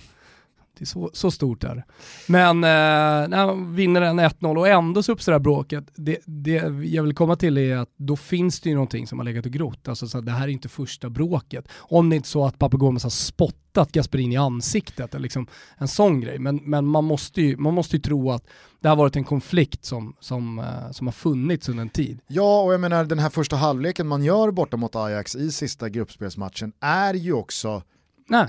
Det 0.78 0.84
är 0.84 0.86
så, 0.86 1.10
så 1.14 1.32
stort 1.32 1.64
är 1.64 1.76
det. 1.76 1.84
Men 2.28 2.64
eh, 2.64 3.30
när 3.30 3.46
man 3.46 3.76
vinner 3.76 4.02
en 4.02 4.20
1-0 4.20 4.58
och 4.58 4.68
ändå 4.68 5.04
så 5.04 5.12
uppstår 5.12 5.32
det 5.32 5.38
här 5.38 5.44
bråket, 5.44 5.86
det, 5.96 6.18
det 6.26 6.52
jag 6.84 7.04
vill 7.04 7.16
komma 7.16 7.36
till 7.36 7.58
är 7.58 7.78
att 7.78 7.90
då 7.98 8.16
finns 8.16 8.60
det 8.60 8.70
ju 8.70 8.76
någonting 8.76 9.08
som 9.08 9.20
har 9.20 9.26
legat 9.26 9.46
och 9.46 9.52
grott. 9.52 9.88
Alltså 9.88 10.08
så 10.08 10.22
det 10.22 10.32
här 10.32 10.44
är 10.44 10.52
inte 10.52 10.70
första 10.70 11.10
bråket. 11.10 11.68
Om 11.78 12.10
det 12.10 12.16
inte 12.16 12.28
är 12.28 12.30
så 12.30 12.46
att 12.46 12.60
Papagomes 12.60 13.04
har 13.04 13.10
spottat 13.10 13.92
Gasperini 13.92 14.36
i 14.36 14.38
ansiktet, 14.38 15.14
eller 15.14 15.24
liksom 15.24 15.48
en 15.78 15.88
sån 15.88 16.22
grej. 16.22 16.40
Men, 16.40 16.56
men 16.56 16.86
man, 16.86 17.04
måste 17.04 17.42
ju, 17.42 17.58
man 17.58 17.74
måste 17.74 17.96
ju 17.96 18.02
tro 18.02 18.32
att 18.32 18.44
det 18.82 18.88
har 18.88 18.96
varit 18.96 19.16
en 19.16 19.24
konflikt 19.24 19.86
som, 19.86 20.16
som, 20.20 20.60
eh, 20.60 20.92
som 20.92 21.08
har 21.08 21.12
funnits 21.12 21.70
under 21.70 21.82
en 21.82 21.90
tid. 21.90 22.20
Ja, 22.28 22.62
och 22.62 22.74
jag 22.74 22.82
menar 22.82 23.06
den 23.06 23.20
här 23.20 23.30
första 23.30 23.56
halvleken 23.56 24.08
man 24.08 24.24
gör 24.24 24.52
borta 24.52 24.78
mot 24.78 24.96
Ajax 24.96 25.36
i 25.36 25.52
sista 25.52 25.90
gruppspelsmatchen 25.90 26.74
är 26.80 27.14
ju 27.14 27.34
också 27.34 27.82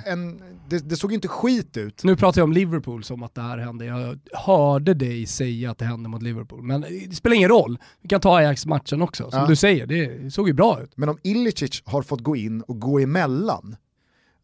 en, 0.07 0.43
det, 0.69 0.89
det, 0.89 0.97
såg 0.97 1.13
inte 1.13 1.29
skit 1.29 1.77
ut. 1.77 2.05
Nu 2.05 2.17
pratar 2.17 2.41
jag 2.41 2.45
om 2.45 2.53
Liverpool 2.53 3.05
som 3.05 3.23
att 3.23 3.35
det 3.35 3.41
här 3.41 3.59
hände. 3.59 3.85
Jag 3.85 4.19
hörde 4.33 4.95
dig 4.95 5.27
säga 5.27 5.71
att 5.71 5.79
det 5.79 5.85
hände 5.85 6.09
mot 6.09 6.23
Liverpool. 6.23 6.63
Men 6.63 6.81
det 6.81 7.17
spelar 7.17 7.37
ingen 7.37 7.49
roll. 7.49 7.79
Vi 8.01 8.09
kan 8.09 8.21
ta 8.21 8.37
Ajax-matchen 8.37 9.03
också. 9.03 9.31
Som 9.31 9.41
ja. 9.41 9.47
du 9.47 9.57
säger, 9.57 9.87
det 9.87 10.31
såg 10.31 10.49
ju 10.49 10.55
bra 10.55 10.83
ut. 10.83 10.97
Men 10.97 11.09
om 11.09 11.19
Ilicic 11.23 11.83
har 11.85 12.03
fått 12.03 12.21
gå 12.21 12.37
in 12.37 12.63
och 12.63 12.81
gå 12.81 12.99
emellan, 12.99 13.77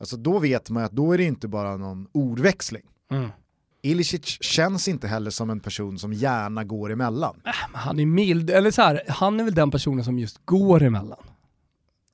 alltså 0.00 0.16
då 0.16 0.38
vet 0.38 0.70
man 0.70 0.84
att 0.84 0.92
då 0.92 1.12
är 1.12 1.18
det 1.18 1.24
inte 1.24 1.48
bara 1.48 1.76
någon 1.76 2.06
ordväxling. 2.12 2.82
Mm. 3.10 3.30
Ilicic 3.82 4.38
känns 4.40 4.88
inte 4.88 5.08
heller 5.08 5.30
som 5.30 5.50
en 5.50 5.60
person 5.60 5.98
som 5.98 6.12
gärna 6.12 6.64
går 6.64 6.92
emellan. 6.92 7.40
Äh, 7.44 7.52
han 7.72 8.00
är 8.00 8.06
mild, 8.06 8.50
eller 8.50 8.70
så 8.70 8.82
här, 8.82 9.02
han 9.08 9.40
är 9.40 9.44
väl 9.44 9.54
den 9.54 9.70
personen 9.70 10.04
som 10.04 10.18
just 10.18 10.40
går 10.44 10.82
emellan. 10.82 11.18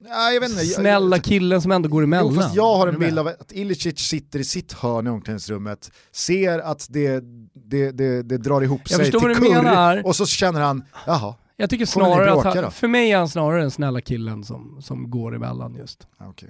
Ja, 0.09 0.33
jag 0.33 0.41
vet 0.41 0.51
inte. 0.51 0.65
Snälla 0.65 1.19
killen 1.19 1.63
som 1.63 1.73
ändå 1.73 1.89
går 1.89 2.03
emellan. 2.03 2.35
Jo, 2.35 2.41
fast 2.41 2.55
jag 2.55 2.77
har 2.77 2.89
en 2.89 2.99
bild 2.99 3.19
av 3.19 3.27
att 3.27 3.53
Ilicic 3.53 3.99
sitter 3.99 4.39
i 4.39 4.45
sitt 4.45 4.73
hörn 4.73 5.07
i 5.07 5.11
omklädningsrummet, 5.11 5.91
ser 6.13 6.59
att 6.59 6.87
det, 6.91 7.21
det, 7.55 7.91
det, 7.91 8.23
det 8.23 8.39
drar 8.39 8.61
ihop 8.61 8.81
jag 8.85 9.01
sig 9.01 9.11
till 9.11 9.21
kurr 9.21 10.07
och 10.07 10.17
så 10.17 10.27
känner 10.27 10.61
han, 10.61 10.85
jaha, 11.07 11.35
jag 11.61 11.71
tycker 11.71 11.87
snarare 11.87 12.33
att 12.33 12.55
han, 12.55 12.71
för 12.71 12.89
mig 12.89 13.13
är 13.13 13.19
han 13.19 13.29
snarare 13.29 13.61
den 13.61 13.71
snälla 13.71 14.01
killen 14.01 14.45
som, 14.45 14.83
som 14.83 15.11
går 15.11 15.37
emellan 15.37 15.75
just. 15.75 16.07
Okay. 16.31 16.49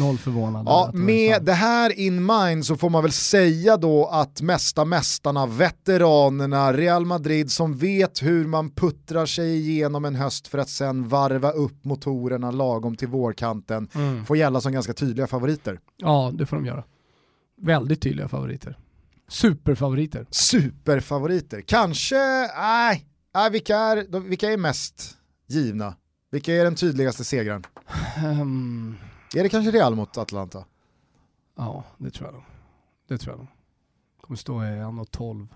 Noll 0.00 0.18
förvånad. 0.18 0.66
Ja, 0.66 0.90
med 0.94 1.44
det 1.44 1.52
här 1.52 1.98
in 1.98 2.26
mind 2.26 2.66
så 2.66 2.76
får 2.76 2.90
man 2.90 3.02
väl 3.02 3.12
säga 3.12 3.76
då 3.76 4.06
att 4.06 4.42
mesta 4.42 4.84
mästarna, 4.84 5.46
veteranerna, 5.46 6.72
Real 6.72 7.06
Madrid 7.06 7.50
som 7.50 7.76
vet 7.76 8.22
hur 8.22 8.46
man 8.46 8.70
puttrar 8.70 9.26
sig 9.26 9.56
igenom 9.56 10.04
en 10.04 10.14
höst 10.14 10.48
för 10.48 10.58
att 10.58 10.68
sen 10.68 11.08
varva 11.08 11.50
upp 11.50 11.84
motorerna 11.84 12.50
lagom 12.50 12.96
till 12.96 13.08
vårkanten 13.08 13.88
mm. 13.94 14.24
får 14.24 14.36
gälla 14.36 14.60
som 14.60 14.72
ganska 14.72 14.92
tydliga 14.92 15.26
favoriter. 15.26 15.80
Ja, 15.96 16.30
det 16.34 16.46
får 16.46 16.56
de 16.56 16.66
göra. 16.66 16.84
Väldigt 17.60 18.02
tydliga 18.02 18.28
favoriter. 18.28 18.78
Superfavoriter. 19.28 20.26
Superfavoriter. 20.30 21.60
Kanske, 21.60 22.16
nej, 22.56 23.06
Äh, 23.34 23.50
vilka, 23.50 23.76
är, 23.76 24.20
vilka 24.20 24.52
är 24.52 24.56
mest 24.56 25.18
givna? 25.46 25.96
Vilka 26.30 26.54
är 26.54 26.64
den 26.64 26.74
tydligaste 26.74 27.24
segraren? 27.24 27.64
Um, 28.24 28.96
är 29.34 29.42
det 29.42 29.48
kanske 29.48 29.70
Real 29.70 29.94
mot 29.94 30.18
Atlanta? 30.18 30.64
Ja, 31.56 31.84
det 31.98 32.10
tror 32.10 32.28
jag 32.28 32.34
nog. 32.34 32.44
Det 33.08 33.18
tror 33.18 33.32
jag 33.32 33.38
nog. 33.38 33.48
Kommer 34.20 34.36
stå 34.36 34.64
i 34.64 34.66
1.12. 34.66 35.48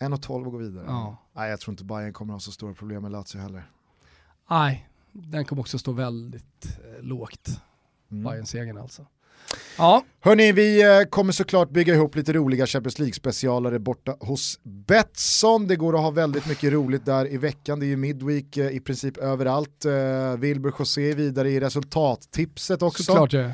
1.12 0.00 0.46
och 0.46 0.52
gå 0.52 0.58
vidare? 0.58 0.84
Ja. 0.88 1.16
Nej, 1.32 1.50
jag 1.50 1.60
tror 1.60 1.72
inte 1.72 1.84
Bayern 1.84 2.12
kommer 2.12 2.32
ha 2.32 2.40
så 2.40 2.52
stora 2.52 2.74
problem 2.74 3.02
med 3.02 3.12
Lazio 3.12 3.38
heller. 3.40 3.70
Nej, 4.50 4.88
den 5.12 5.44
kommer 5.44 5.60
också 5.60 5.78
stå 5.78 5.92
väldigt 5.92 6.78
eh, 6.84 7.02
lågt. 7.02 7.60
Mm. 8.10 8.24
Bayern-segern 8.24 8.78
alltså. 8.78 9.06
Ja. 9.78 10.04
Hörni, 10.20 10.52
vi 10.52 10.82
eh, 10.82 11.08
kommer 11.10 11.32
såklart 11.32 11.70
bygga 11.70 11.94
ihop 11.94 12.16
lite 12.16 12.32
roliga 12.32 12.66
Champions 12.66 12.98
League-specialare 12.98 13.78
borta 13.78 14.16
hos 14.20 14.58
Betsson. 14.62 15.66
Det 15.66 15.76
går 15.76 15.94
att 15.94 16.00
ha 16.00 16.10
väldigt 16.10 16.46
mycket 16.46 16.72
roligt 16.72 17.06
där 17.06 17.32
i 17.32 17.36
veckan. 17.36 17.80
Det 17.80 17.86
är 17.86 17.88
ju 17.88 17.96
Midweek 17.96 18.56
eh, 18.56 18.70
i 18.70 18.80
princip 18.80 19.16
överallt. 19.16 19.84
Eh, 19.84 20.38
Wilbur 20.38 20.74
José 20.78 21.14
vidare 21.14 21.50
i 21.50 21.60
resultattipset 21.60 22.82
också. 22.82 23.02
Såklart 23.02 23.32
ja. 23.32 23.50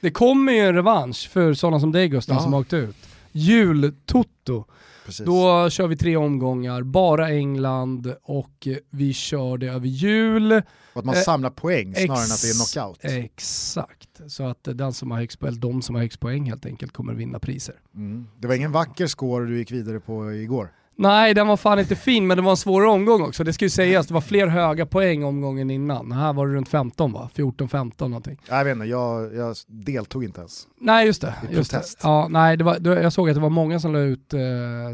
Det 0.00 0.10
kommer 0.10 0.52
ju 0.52 0.58
en 0.58 0.74
revansch 0.74 1.30
för 1.30 1.54
sådana 1.54 1.80
som 1.80 1.92
dig 1.92 2.08
Gustav 2.08 2.36
ja. 2.36 2.42
som 2.42 2.52
har 2.52 2.60
åkt 2.60 2.72
ut. 2.72 2.96
Jul-Toto. 3.32 4.64
Precis. 5.06 5.26
Då 5.26 5.70
kör 5.70 5.86
vi 5.86 5.96
tre 5.96 6.16
omgångar, 6.16 6.82
bara 6.82 7.30
England 7.30 8.14
och 8.22 8.68
vi 8.90 9.12
kör 9.12 9.58
det 9.58 9.66
över 9.66 9.86
jul. 9.86 10.52
Och 10.52 10.62
att 10.94 11.04
man 11.04 11.14
eh, 11.14 11.20
samlar 11.20 11.50
poäng 11.50 11.94
snarare 11.94 12.24
än 12.24 12.32
att 12.32 12.42
det 12.42 12.48
är 12.48 12.74
knockout. 12.74 12.98
Exakt, 13.02 14.20
så 14.26 14.46
att 14.46 14.58
den 14.62 14.92
som 14.92 15.10
har 15.10 15.18
högst, 15.18 15.42
eller 15.42 15.58
de 15.58 15.82
som 15.82 15.94
har 15.94 16.02
högst 16.02 16.20
poäng 16.20 16.46
helt 16.46 16.66
enkelt 16.66 16.92
kommer 16.92 17.14
vinna 17.14 17.38
priser. 17.38 17.74
Mm. 17.94 18.26
Det 18.38 18.48
var 18.48 18.54
ingen 18.54 18.72
vacker 18.72 19.06
score 19.06 19.46
du 19.46 19.58
gick 19.58 19.72
vidare 19.72 20.00
på 20.00 20.32
igår. 20.32 20.72
Nej, 20.98 21.34
den 21.34 21.46
var 21.46 21.56
fan 21.56 21.78
inte 21.78 21.96
fin, 21.96 22.26
men 22.26 22.36
det 22.36 22.42
var 22.42 22.50
en 22.50 22.56
svårare 22.56 22.90
omgång 22.90 23.22
också. 23.22 23.44
Det 23.44 23.52
ska 23.52 23.64
ju 23.64 23.70
sägas, 23.70 24.06
det 24.06 24.14
var 24.14 24.20
fler 24.20 24.46
höga 24.46 24.86
poäng 24.86 25.24
omgången 25.24 25.70
innan. 25.70 26.12
Här 26.12 26.32
var 26.32 26.46
det 26.46 26.54
runt 26.54 26.68
15 26.68 27.12
va? 27.12 27.30
14-15 27.34 28.08
någonting. 28.08 28.38
Jag 28.48 28.64
vet 28.64 28.72
inte, 28.72 28.86
jag, 28.86 29.34
jag 29.34 29.56
deltog 29.66 30.24
inte 30.24 30.40
ens. 30.40 30.66
Nej 30.80 31.06
just 31.06 31.20
det. 31.22 31.34
Just 31.50 31.70
det. 31.70 31.82
Ja, 32.02 32.28
nej, 32.30 32.56
det 32.56 32.64
var, 32.64 32.78
jag 32.86 33.12
såg 33.12 33.28
att 33.28 33.34
det 33.34 33.40
var 33.40 33.50
många 33.50 33.80
som 33.80 33.92
la 33.92 33.98
ut 33.98 34.34
eh, 34.34 34.40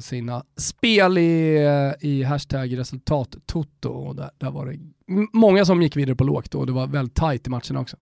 sina 0.03 0.45
spel 0.57 1.19
i, 1.19 1.57
eh, 2.01 2.09
i 2.09 2.23
hashtag 2.23 2.79
resultat 2.79 3.37
toto 3.47 3.89
och 3.89 4.17
där, 4.17 4.31
där 4.39 4.51
var 4.51 4.67
det 4.67 4.79
många 5.33 5.65
som 5.65 5.83
gick 5.83 5.97
vidare 5.97 6.17
på 6.17 6.25
lågt 6.25 6.55
och 6.55 6.67
det 6.67 6.73
var 6.73 6.87
väldigt 6.87 7.17
tight 7.17 7.47
i 7.47 7.51
matcherna 7.51 7.81
också. 7.81 7.97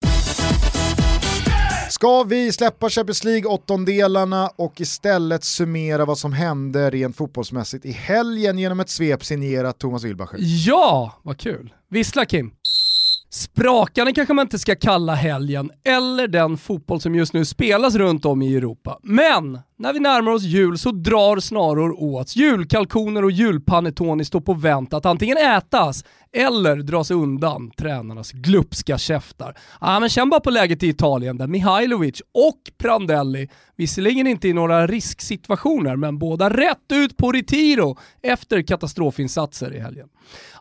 Ska 2.01 2.23
vi 2.23 2.53
släppa 2.53 2.89
Champions 2.89 3.25
League 3.25 3.45
åttondelarna 3.51 4.51
och 4.57 4.81
istället 4.81 5.45
summera 5.45 6.05
vad 6.05 6.19
som 6.19 6.33
hände 6.33 6.91
rent 6.91 7.17
fotbollsmässigt 7.17 7.85
i 7.85 7.93
helgen 7.93 8.59
genom 8.59 8.81
ett 8.81 8.89
svep 8.89 9.25
signerat 9.25 9.79
Thomas 9.79 10.05
Wilbacher? 10.05 10.37
Ja, 10.39 11.21
vad 11.23 11.39
kul. 11.39 11.75
Vissla 11.91 12.25
Kim. 12.25 12.51
Sprakande 13.31 14.13
kanske 14.13 14.35
man 14.35 14.47
inte 14.47 14.59
ska 14.59 14.77
kalla 14.77 15.15
helgen, 15.15 15.71
eller 15.85 16.29
den 16.29 16.57
fotboll 16.57 17.01
som 17.01 17.15
just 17.15 17.33
nu 17.33 17.45
spelas 17.45 17.95
runt 17.95 18.25
om 18.25 18.43
i 18.43 18.57
Europa. 18.57 18.99
Men 19.03 19.59
när 19.81 19.93
vi 19.93 20.01
närmar 20.01 20.33
oss 20.33 20.43
jul 20.43 20.79
så 20.79 20.91
drar 20.91 21.41
snaror 21.41 22.03
åt. 22.03 22.37
Julkalkoner 22.37 23.25
och 23.25 23.31
julpanettone 23.31 24.25
står 24.25 24.41
på 24.41 24.55
vänt 24.55 24.95
att 24.95 25.07
antingen 25.07 25.37
ätas 25.37 26.05
eller 26.33 26.77
dras 26.77 27.11
undan 27.11 27.71
tränarnas 27.71 28.33
glupska 28.33 28.99
käftar. 28.99 29.59
Ah, 29.79 30.01
men 30.01 30.09
känn 30.09 30.31
bara 30.31 30.41
på 30.41 30.51
läget 30.51 30.83
i 30.83 30.89
Italien 30.89 31.39
där 31.39 31.47
Mihailovic 31.47 32.23
och 32.35 32.61
Prandelli, 32.79 33.49
visserligen 33.77 34.27
inte 34.27 34.49
i 34.49 34.53
några 34.53 34.87
risksituationer, 34.87 35.97
men 35.97 36.19
båda 36.19 36.51
rätt 36.51 36.93
ut 36.93 37.17
på 37.17 37.33
retiro 37.33 37.97
efter 38.23 38.63
katastrofinsatser 38.63 39.75
i 39.75 39.79
helgen. 39.79 40.09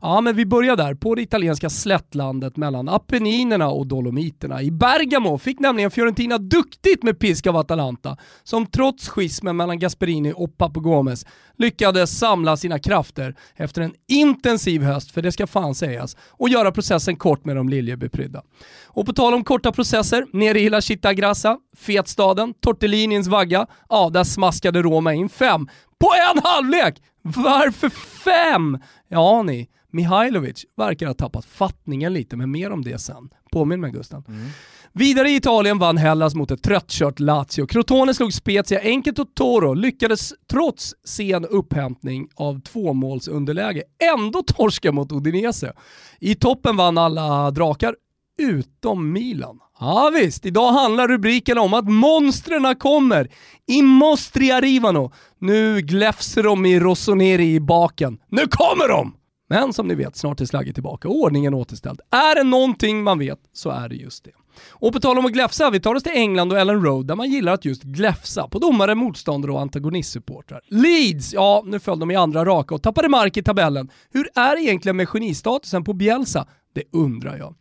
Ja, 0.01 0.21
men 0.21 0.36
vi 0.36 0.45
börjar 0.45 0.75
där, 0.75 0.95
på 0.95 1.15
det 1.15 1.21
italienska 1.21 1.69
slättlandet 1.69 2.58
mellan 2.58 2.89
Apenninerna 2.89 3.69
och 3.69 3.88
Dolomiterna. 3.88 4.62
I 4.62 4.71
Bergamo 4.71 5.38
fick 5.38 5.60
nämligen 5.60 5.91
Fiorentina 5.91 6.38
duktigt 6.38 7.03
med 7.03 7.19
pisk 7.19 7.47
av 7.47 7.58
Atalanta, 7.58 8.17
som 8.43 8.65
trots 8.65 9.09
schismen 9.10 9.58
mellan 9.58 9.80
Gasperini 9.80 10.34
och 10.36 10.58
Papogomes 10.58 11.26
lyckades 11.58 12.19
samla 12.19 12.58
sina 12.58 12.80
krafter 12.80 13.36
efter 13.56 13.82
en 13.82 13.93
intensiv 14.08 14.82
höst, 14.82 15.12
för 15.12 15.22
det 15.22 15.32
ska 15.32 15.48
fan 15.48 15.76
sägas, 15.76 16.17
och 16.30 16.50
göra 16.50 16.72
processen 16.72 17.15
kort 17.15 17.45
med 17.45 17.56
de 17.56 17.69
liljebeprydda. 17.69 18.43
Och 18.88 19.06
på 19.06 19.13
tal 19.13 19.34
om 19.34 19.43
korta 19.43 19.72
processer, 19.72 20.26
nere 20.34 20.60
i 20.60 20.69
La 20.69 20.82
Città 20.82 21.13
Grassa, 21.13 21.58
fetstaden, 21.78 22.54
tortellinins 22.54 23.28
vagga, 23.28 23.67
ja, 23.89 24.10
där 24.10 24.24
smaskade 24.24 24.82
Roma 24.82 25.13
in 25.13 25.30
fem 25.30 25.67
på 26.00 26.10
en 26.32 26.41
halvlek! 26.43 27.02
Varför 27.22 27.89
fem? 28.24 28.78
Ja 29.08 29.43
ni, 29.43 29.69
Mihailovic 29.91 30.65
verkar 30.78 31.08
ha 31.08 31.13
tappat 31.13 31.45
fattningen 31.45 32.13
lite, 32.13 32.36
men 32.38 32.52
mer 32.52 32.72
om 32.72 32.84
det 32.84 33.00
sen. 33.00 33.30
Påminn 33.52 33.82
mig 33.82 33.91
Gusten. 33.91 34.24
Mm. 34.28 34.50
Vidare 34.93 35.30
i 35.30 35.36
Italien 35.36 35.80
vann 35.80 35.97
Hellas 35.97 36.36
mot 36.36 36.52
ett 36.52 36.63
tröttkört 36.63 37.19
Lazio. 37.19 37.67
Crotone 37.67 38.13
slog 38.13 38.34
Spezia 38.34 38.80
enkelt 38.82 39.19
och 39.19 39.36
Toro 39.36 39.73
lyckades 39.73 40.34
trots 40.52 40.95
sen 41.04 41.45
upphämtning 41.45 42.28
av 42.36 42.62
tvåmålsunderläge 42.62 43.84
ändå 44.13 44.43
torska 44.43 44.91
mot 44.91 45.12
Udinese. 45.12 45.73
I 46.19 46.36
toppen 46.36 46.78
vann 46.78 46.97
alla 46.97 47.52
drakar 47.52 47.95
utom 48.39 49.12
Milan. 49.12 49.60
Ja 49.80 50.12
visst, 50.15 50.45
idag 50.45 50.71
handlar 50.71 51.08
rubriken 51.08 51.58
om 51.58 51.73
att 51.73 51.89
monstren 51.89 52.75
kommer. 52.75 53.30
I 53.67 53.82
mostri 53.82 54.52
arrivano. 54.52 55.12
Nu 55.39 55.82
gläfser 55.82 56.43
de 56.43 56.65
i 56.65 56.80
Rossoneri 56.80 57.54
i 57.54 57.60
baken. 57.60 58.17
Nu 58.28 58.47
kommer 58.49 58.88
de! 58.88 59.15
Men 59.49 59.73
som 59.73 59.88
ni 59.88 59.95
vet, 59.95 60.15
snart 60.15 60.41
är 60.41 60.45
slagget 60.45 60.75
tillbaka 60.75 61.08
och 61.08 61.15
ordningen 61.15 61.54
återställd. 61.54 62.02
Är 62.12 62.36
det 62.36 62.43
någonting 62.43 63.04
man 63.04 63.19
vet 63.19 63.39
så 63.54 63.69
är 63.69 63.89
det 63.89 63.95
just 63.95 64.23
det. 64.23 64.32
Och 64.69 64.93
på 64.93 65.00
tal 65.00 65.17
om 65.17 65.26
att 65.26 65.32
gläfsa, 65.32 65.69
vi 65.69 65.80
tar 65.80 65.95
oss 65.95 66.04
till 66.04 66.12
England 66.15 66.52
och 66.52 66.60
Ellen 66.60 66.84
Road 66.86 67.08
där 67.08 67.15
man 67.15 67.32
gillar 67.32 67.54
att 67.54 67.65
just 67.65 67.84
gläfsa 67.84 68.48
på 68.48 68.60
domare, 68.60 68.95
motståndare 68.95 69.52
och 69.52 69.62
antagonistsupportrar. 69.62 70.62
Leeds, 70.67 71.34
ja 71.34 71.63
nu 71.65 71.80
föll 71.80 72.00
de 72.00 72.12
i 72.12 72.15
andra 72.15 72.45
raka 72.45 72.76
och 72.76 72.84
tappade 72.84 73.10
mark 73.10 73.38
i 73.38 73.43
tabellen. 73.43 73.89
Hur 74.12 74.30
är 74.36 74.56
det 74.56 74.62
egentligen 74.62 74.98
med 74.98 75.10
genistatusen 75.10 75.84
på 75.84 75.93
Bielsa? 75.93 76.48
Det 76.73 76.84
undrar 76.91 77.38
jag. 77.38 77.55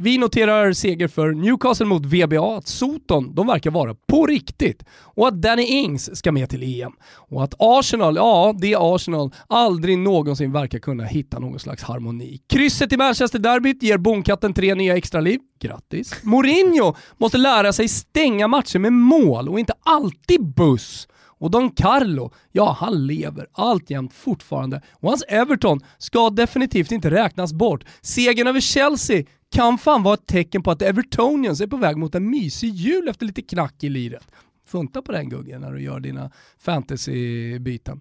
Vi 0.00 0.18
noterar 0.18 0.72
seger 0.72 1.08
för 1.08 1.32
Newcastle 1.32 1.86
mot 1.86 2.06
VBA, 2.06 2.56
att 2.56 2.66
Soton, 2.66 3.34
de 3.34 3.46
verkar 3.46 3.70
vara 3.70 3.94
på 3.94 4.26
riktigt. 4.26 4.84
Och 5.02 5.28
att 5.28 5.42
Danny 5.42 5.62
Ings 5.62 6.16
ska 6.16 6.32
med 6.32 6.50
till 6.50 6.82
EM. 6.82 6.92
Och 7.14 7.44
att 7.44 7.54
Arsenal, 7.58 8.16
ja 8.16 8.54
det 8.60 8.74
Arsenal, 8.78 9.34
aldrig 9.46 9.98
någonsin 9.98 10.52
verkar 10.52 10.78
kunna 10.78 11.04
hitta 11.04 11.38
någon 11.38 11.58
slags 11.58 11.82
harmoni. 11.82 12.40
Krysset 12.48 12.92
i 12.92 12.96
Manchester-derbyt 12.96 13.82
ger 13.82 13.98
Bonkatten 13.98 14.54
tre 14.54 14.74
nya 14.74 14.96
extraliv. 14.96 15.40
Grattis. 15.60 16.14
Mourinho 16.22 16.94
måste 17.16 17.38
lära 17.38 17.72
sig 17.72 17.88
stänga 17.88 18.48
matcher 18.48 18.78
med 18.78 18.92
mål 18.92 19.48
och 19.48 19.60
inte 19.60 19.72
alltid 19.82 20.54
buss. 20.54 21.07
Och 21.38 21.50
Don 21.50 21.70
Carlo, 21.70 22.32
ja 22.52 22.76
han 22.80 23.06
lever 23.06 23.46
alltjämt 23.52 24.12
fortfarande. 24.12 24.82
Och 24.92 25.08
hans 25.08 25.24
Everton 25.28 25.80
ska 25.98 26.30
definitivt 26.30 26.92
inte 26.92 27.10
räknas 27.10 27.52
bort. 27.52 27.84
Segern 28.00 28.46
över 28.46 28.60
Chelsea 28.60 29.24
kan 29.50 29.78
fan 29.78 30.02
vara 30.02 30.14
ett 30.14 30.26
tecken 30.26 30.62
på 30.62 30.70
att 30.70 30.82
Evertonians 30.82 31.60
är 31.60 31.66
på 31.66 31.76
väg 31.76 31.96
mot 31.96 32.14
en 32.14 32.30
mysig 32.30 32.74
jul 32.74 33.08
efter 33.08 33.26
lite 33.26 33.42
knack 33.42 33.84
i 33.84 33.88
liret. 33.88 34.26
Funta 34.66 35.02
på 35.02 35.12
den 35.12 35.28
Guggen 35.28 35.60
när 35.60 35.72
du 35.72 35.82
gör 35.82 36.00
dina 36.00 36.30
fantasybyten. 36.58 38.00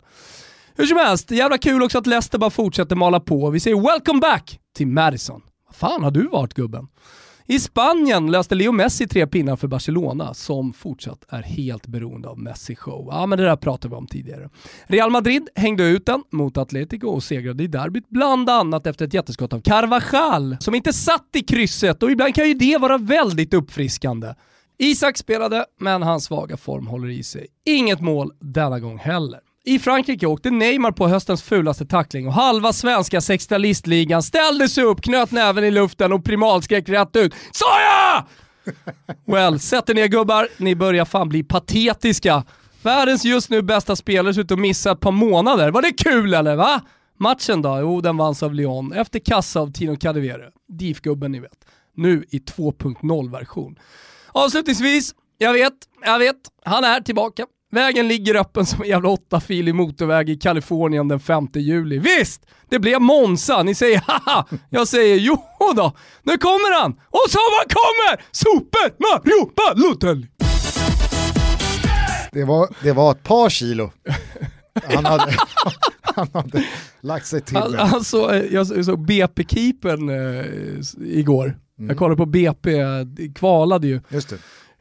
Hur 0.75 0.85
som 0.85 0.97
helst, 0.97 1.31
jävla 1.31 1.57
kul 1.57 1.83
också 1.83 1.97
att 1.97 2.07
Leicester 2.07 2.37
bara 2.37 2.49
fortsätter 2.49 2.95
mala 2.95 3.19
på. 3.19 3.49
Vi 3.49 3.59
säger 3.59 3.91
welcome 3.91 4.19
back 4.19 4.59
till 4.75 4.87
Madison. 4.87 5.41
Vad 5.65 5.75
fan 5.75 6.03
har 6.03 6.11
du 6.11 6.27
varit 6.27 6.53
gubben? 6.53 6.87
I 7.49 7.59
Spanien 7.59 8.31
löste 8.31 8.55
Leo 8.55 8.71
Messi 8.71 9.07
tre 9.07 9.27
pinnar 9.27 9.55
för 9.55 9.67
Barcelona 9.67 10.33
som 10.33 10.73
fortsatt 10.73 11.25
är 11.29 11.41
helt 11.41 11.87
beroende 11.87 12.27
av 12.27 12.39
Messi 12.39 12.75
show. 12.75 13.07
Ja 13.11 13.25
men 13.25 13.37
det 13.37 13.45
där 13.45 13.55
pratade 13.55 13.89
vi 13.89 13.95
om 13.95 14.07
tidigare. 14.07 14.49
Real 14.85 15.11
Madrid 15.11 15.49
hängde 15.55 15.83
ut 15.83 16.05
den 16.05 16.23
mot 16.31 16.57
Atletico 16.57 17.07
och 17.07 17.23
segrade 17.23 17.63
i 17.63 17.67
derbyt 17.67 18.09
bland 18.09 18.49
annat 18.49 18.87
efter 18.87 19.05
ett 19.05 19.13
jätteskott 19.13 19.53
av 19.53 19.61
Carvajal 19.61 20.57
som 20.59 20.75
inte 20.75 20.93
satt 20.93 21.29
i 21.35 21.41
krysset 21.41 22.03
och 22.03 22.11
ibland 22.11 22.35
kan 22.35 22.47
ju 22.47 22.53
det 22.53 22.77
vara 22.77 22.97
väldigt 22.97 23.53
uppfriskande. 23.53 24.33
Isak 24.77 25.17
spelade, 25.17 25.65
men 25.79 26.03
hans 26.03 26.23
svaga 26.23 26.57
form 26.57 26.87
håller 26.87 27.09
i 27.09 27.23
sig. 27.23 27.47
Inget 27.65 28.01
mål 28.01 28.31
denna 28.39 28.79
gång 28.79 28.97
heller. 28.97 29.39
I 29.67 29.79
Frankrike 29.79 30.27
åkte 30.27 30.51
Neymar 30.51 30.91
på 30.91 31.07
höstens 31.07 31.43
fulaste 31.43 31.85
tackling 31.85 32.27
och 32.27 32.33
halva 32.33 32.73
svenska 32.73 33.21
sextalistligan 33.21 34.23
ställde 34.23 34.69
sig 34.69 34.83
upp, 34.83 35.01
knöt 35.01 35.31
näven 35.31 35.63
i 35.63 35.71
luften 35.71 36.13
och 36.13 36.25
primalskrek 36.25 36.89
rätt 36.89 37.15
ut 37.15 37.33
“Soja!” 37.51 38.25
Well, 39.25 39.59
sätt 39.59 39.89
er 39.89 39.93
ner 39.93 40.07
gubbar, 40.07 40.47
ni 40.57 40.75
börjar 40.75 41.05
fan 41.05 41.29
bli 41.29 41.43
patetiska. 41.43 42.43
Världens 42.81 43.25
just 43.25 43.49
nu 43.49 43.61
bästa 43.61 43.95
spelare 43.95 44.33
ser 44.33 44.41
ut 44.41 44.51
att 44.51 44.59
missa 44.59 44.91
ett 44.91 44.99
par 44.99 45.11
månader. 45.11 45.71
Var 45.71 45.81
det 45.81 45.91
kul 45.91 46.33
eller 46.33 46.55
va? 46.55 46.81
Matchen 47.19 47.61
då? 47.61 47.77
Jo, 47.81 48.01
den 48.01 48.17
vanns 48.17 48.43
av 48.43 48.53
Lyon 48.53 48.93
efter 48.93 49.19
kassa 49.19 49.59
av 49.59 49.71
Tino 49.71 49.95
Cadevere. 49.95 50.49
DIF-gubben 50.67 51.31
ni 51.31 51.39
vet. 51.39 51.65
Nu 51.95 52.25
i 52.29 52.39
2.0-version. 52.39 53.75
Avslutningsvis, 54.31 55.15
jag 55.37 55.53
vet, 55.53 55.73
jag 56.05 56.19
vet, 56.19 56.37
han 56.63 56.83
är 56.83 57.01
tillbaka. 57.01 57.45
Vägen 57.71 58.07
ligger 58.07 58.35
öppen 58.35 58.65
som 58.65 58.81
en 58.81 58.89
jävla 58.89 59.09
åttafilig 59.09 59.75
motorväg 59.75 60.29
i 60.29 60.35
Kalifornien 60.35 61.07
den 61.07 61.19
5 61.19 61.47
juli. 61.53 61.99
Visst, 61.99 62.45
det 62.69 62.79
blev 62.79 63.01
Monza. 63.01 63.63
Ni 63.63 63.75
säger 63.75 64.01
haha. 64.07 64.45
Jag 64.69 64.87
säger 64.87 65.17
jo 65.17 65.37
då. 65.75 65.93
Nu 66.23 66.37
kommer 66.37 66.81
han! 66.81 66.91
Och 66.91 67.29
så 67.29 67.37
vad 67.37 67.71
kommer! 67.71 68.23
Super 68.31 68.93
Mario 68.99 69.51
Balotelli! 69.55 70.27
Det 72.31 72.43
var, 72.43 72.67
det 72.83 72.91
var 72.91 73.11
ett 73.11 73.23
par 73.23 73.49
kilo. 73.49 73.91
Han 74.83 75.05
hade, 75.05 75.33
han 76.01 76.27
hade 76.33 76.63
lagt 77.01 77.27
sig 77.27 77.41
till. 77.41 77.57
Han, 77.57 77.75
alltså, 77.75 78.35
jag 78.51 78.85
såg 78.85 79.05
BP-keepern 79.07 80.09
eh, 80.09 80.45
igår. 81.19 81.45
Mm. 81.79 81.89
Jag 81.89 81.97
kollade 81.97 82.17
på 82.17 82.25
BP, 82.25 82.81
kvalade 83.35 83.87
ju. 83.87 84.01
Just 84.09 84.29
det. 84.29 84.37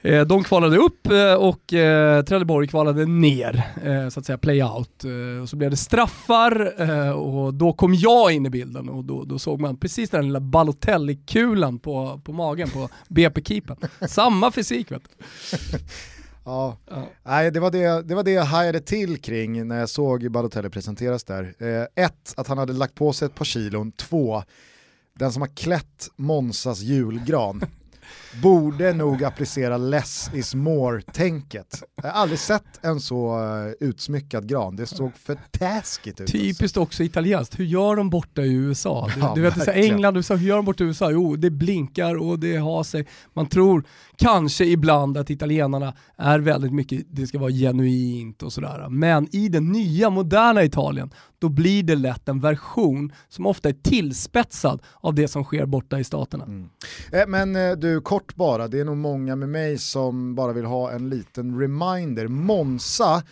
Eh, 0.07 0.27
de 0.27 0.45
kvalade 0.45 0.77
upp 0.77 1.07
eh, 1.07 1.35
och 1.35 1.73
eh, 1.73 2.23
Trelleborg 2.23 2.69
kvalade 2.69 3.07
ner, 3.07 3.63
så 4.11 4.21
att 4.21 4.27
säga 4.27 4.39
play-out. 4.39 5.05
Och 5.43 5.49
så 5.49 5.57
blev 5.57 5.71
det 5.71 5.77
straffar 5.77 6.81
och 7.13 7.55
då 7.55 7.73
kom 7.73 7.95
jag 7.95 8.33
in 8.33 8.47
i 8.47 8.51
bilden 8.51 8.89
och 8.89 9.05
då, 9.05 9.25
då 9.25 9.39
såg 9.39 9.61
man 9.61 9.77
precis 9.77 10.11
den 10.11 10.25
lilla 10.25 10.41
Balotelli-kulan 10.41 11.79
på, 11.79 12.21
på 12.25 12.33
magen 12.33 12.71
på 12.71 12.89
BP-keepern. 13.09 13.77
Samma 14.09 14.51
fysik 14.51 14.91
vet 14.91 15.03
du. 15.03 15.25
Ja, 16.45 16.77
ja. 16.91 17.09
Nej, 17.23 17.51
det, 17.51 17.61
var 17.61 17.71
det, 17.71 18.03
det 18.03 18.15
var 18.15 18.23
det 18.23 18.31
jag 18.31 18.45
hajade 18.45 18.81
till 18.81 19.19
kring 19.19 19.69
när 19.69 19.79
jag 19.79 19.89
såg 19.89 20.31
Balotelli 20.31 20.71
presenteras 20.71 21.25
där. 21.25 21.55
Eh, 21.59 22.05
ett, 22.05 22.35
att 22.37 22.49
han 22.49 22.59
hade 22.59 22.73
lagt 22.73 22.95
på 22.95 23.13
sig 23.13 23.27
ett 23.27 23.35
par 23.35 23.45
kilon. 23.45 23.93
Två, 23.93 24.43
den 25.15 25.33
som 25.33 25.43
har 25.43 25.49
klätt 25.49 26.09
Monsas 26.17 26.81
julgran 26.81 27.65
borde 28.43 28.93
nog 28.93 29.25
applicera 29.25 29.77
less 29.77 30.31
is 30.35 30.55
more-tänket. 30.55 31.83
Jag 32.03 32.11
har 32.11 32.11
aldrig 32.11 32.39
sett 32.39 32.85
en 32.85 33.01
så 33.01 33.39
eh, 33.39 33.89
utsmyckad 33.89 34.49
gran, 34.49 34.77
det 34.77 34.87
såg 34.87 35.13
för 35.17 35.39
taskigt 35.51 36.21
ut. 36.21 36.33
Typiskt 36.33 36.77
också 36.77 37.03
italienskt, 37.03 37.59
hur 37.59 37.65
gör 37.65 37.97
de 37.97 38.11
borta 38.11 38.43
i 38.43 38.53
USA? 38.53 39.09
Du, 39.15 39.21
ja, 39.21 39.33
du 39.35 39.41
vet, 39.41 39.65
så 39.65 39.71
England, 39.71 40.17
USA, 40.17 40.35
hur 40.35 40.49
gör 40.49 40.57
de 40.57 40.65
borta 40.65 40.85
i 40.85 40.87
USA? 40.87 41.11
Jo, 41.11 41.37
det 41.37 41.51
blinkar 41.51 42.15
och 42.15 42.39
det 42.39 42.57
har 42.57 42.83
sig. 42.85 43.07
Man 43.35 43.47
tror 43.47 43.85
kanske 44.17 44.65
ibland 44.65 45.17
att 45.19 45.31
italienarna 45.31 45.95
är 46.17 46.39
väldigt 46.39 46.73
mycket, 46.73 47.07
det 47.11 47.27
ska 47.27 47.39
vara 47.39 47.51
genuint 47.51 48.43
och 48.43 48.53
sådär. 48.53 48.87
Men 48.89 49.37
i 49.37 49.49
den 49.49 49.73
nya 49.73 50.11
moderna 50.11 50.65
Italien, 50.65 51.11
då 51.39 51.49
blir 51.49 51.83
det 51.83 51.95
lätt 51.95 52.29
en 52.29 52.41
version 52.41 53.13
som 53.29 53.47
ofta 53.47 53.69
är 53.69 53.73
tillspetsad 53.73 54.83
av 55.01 55.15
det 55.15 55.29
som 55.29 55.45
sker 55.45 55.67
borta 55.67 55.99
i 56.01 56.05
staterna. 56.05 56.45
Mm. 56.45 56.69
Eh, 57.13 57.27
men 57.29 57.57
eh, 57.57 57.73
du, 57.73 58.01
kort 58.27 58.35
bara, 58.37 58.69
det 58.69 58.81
är 58.81 58.85
nog 58.85 58.97
många 58.97 59.37
med 59.37 59.49
mig 59.49 59.79
som 59.79 60.35
bara 60.35 60.53
vill 60.53 60.65
ha 60.65 60.91
en 60.91 61.09
liten 61.09 61.61
reminder. 61.61 62.29
Monza, 62.29 63.23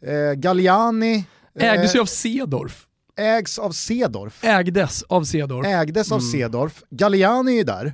eh, 0.00 0.32
Galliani, 0.36 1.24
Ägdes 1.54 1.94
ju 1.94 2.00
av 2.00 2.06
Cedorf 2.06 2.87
ägs 3.18 3.58
av 3.58 3.70
Cedorf. 3.70 4.44
Ägdes 4.44 5.02
av 5.02 5.24
Cedorf. 5.24 5.66
Ägdes 5.66 6.12
av 6.12 6.18
mm. 6.18 6.30
Cedorf. 6.30 6.82
Galliani 6.90 7.60
är 7.60 7.64
där. 7.64 7.92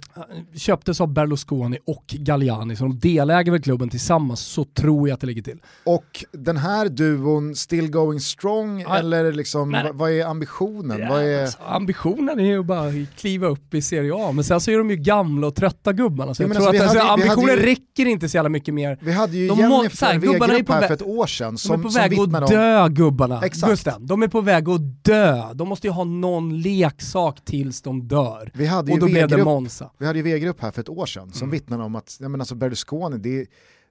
Köptes 0.54 1.00
av 1.00 1.12
Berlusconi 1.12 1.78
och 1.86 2.04
Galliani, 2.06 2.76
så 2.76 2.84
de 2.84 2.98
deläger 2.98 3.52
väl 3.52 3.62
klubben 3.62 3.88
tillsammans, 3.88 4.40
så 4.40 4.64
tror 4.64 5.08
jag 5.08 5.14
att 5.14 5.20
det 5.20 5.26
ligger 5.26 5.42
till. 5.42 5.58
Och 5.84 6.24
den 6.32 6.56
här 6.56 6.88
duon, 6.88 7.56
still 7.56 7.90
going 7.90 8.20
strong, 8.20 8.80
ja. 8.80 8.98
eller 8.98 9.32
liksom, 9.32 9.76
vad 9.92 10.10
är 10.10 10.24
ambitionen? 10.24 10.98
Ja, 11.00 11.08
vad 11.08 11.22
är... 11.24 11.42
Alltså, 11.42 11.58
ambitionen 11.66 12.40
är 12.40 12.44
ju 12.44 12.62
bara 12.62 12.90
kliva 13.16 13.46
upp 13.46 13.74
i 13.74 13.82
Serie 13.82 14.12
A, 14.14 14.32
men 14.32 14.44
sen 14.44 14.60
så 14.60 14.70
är 14.70 14.78
de 14.78 14.90
ju 14.90 14.96
gamla 14.96 15.46
och 15.46 15.54
trötta 15.54 15.92
gubbarna, 15.92 16.34
så 16.34 16.42
jag, 16.42 16.50
jag 16.50 16.56
tror 16.56 16.68
alltså, 16.68 16.82
att 16.82 16.90
alltså, 16.90 17.12
ambitionen 17.12 17.56
ju... 17.56 17.66
räcker 17.66 18.06
inte 18.06 18.28
så 18.28 18.36
jävla 18.36 18.50
mycket 18.50 18.74
mer. 18.74 18.98
Vi 19.02 19.12
hade 19.12 19.36
ju 19.36 19.48
de 19.48 19.58
Jennifer 19.58 20.18
V-grupp 20.18 20.68
här 20.68 20.86
för 20.86 20.94
ett 20.94 21.02
år 21.02 21.26
sedan 21.26 21.58
som, 21.58 21.82
De 21.82 21.86
är 21.86 22.08
på 22.08 22.26
väg 22.26 22.42
att 22.42 22.48
dö 22.48 22.88
gubbarna. 22.88 23.40
Exakt. 23.42 23.88
De 24.00 24.22
är 24.22 24.28
på 24.28 24.40
väg 24.40 24.68
att 24.68 25.04
dö 25.04 25.13
dö. 25.14 25.54
De 25.54 25.68
måste 25.68 25.86
ju 25.86 25.90
ha 25.90 26.04
någon 26.04 26.60
leksak 26.60 27.44
tills 27.44 27.82
de 27.82 28.08
dör. 28.08 28.50
Vi 28.54 28.66
hade 28.66 28.92
och 28.92 28.98
då 28.98 29.06
blev 29.06 29.28
det 29.28 29.44
Monza. 29.44 29.90
Vi 29.98 30.06
hade 30.06 30.18
ju 30.18 30.22
V-grupp 30.22 30.60
här 30.60 30.70
för 30.70 30.80
ett 30.80 30.88
år 30.88 31.06
sedan 31.06 31.32
som 31.32 31.42
mm. 31.42 31.50
vittnade 31.50 31.82
om 31.82 31.94
att 31.94 32.16
ja, 32.20 32.28
men 32.28 32.40
alltså 32.40 32.54
Berlusconi, 32.54 33.18
det, 33.18 33.46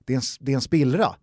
det, 0.05 0.13
är 0.13 0.17
en, 0.17 0.23
det 0.39 0.51
är 0.51 0.55
en 0.55 0.61
spillra. 0.61 1.15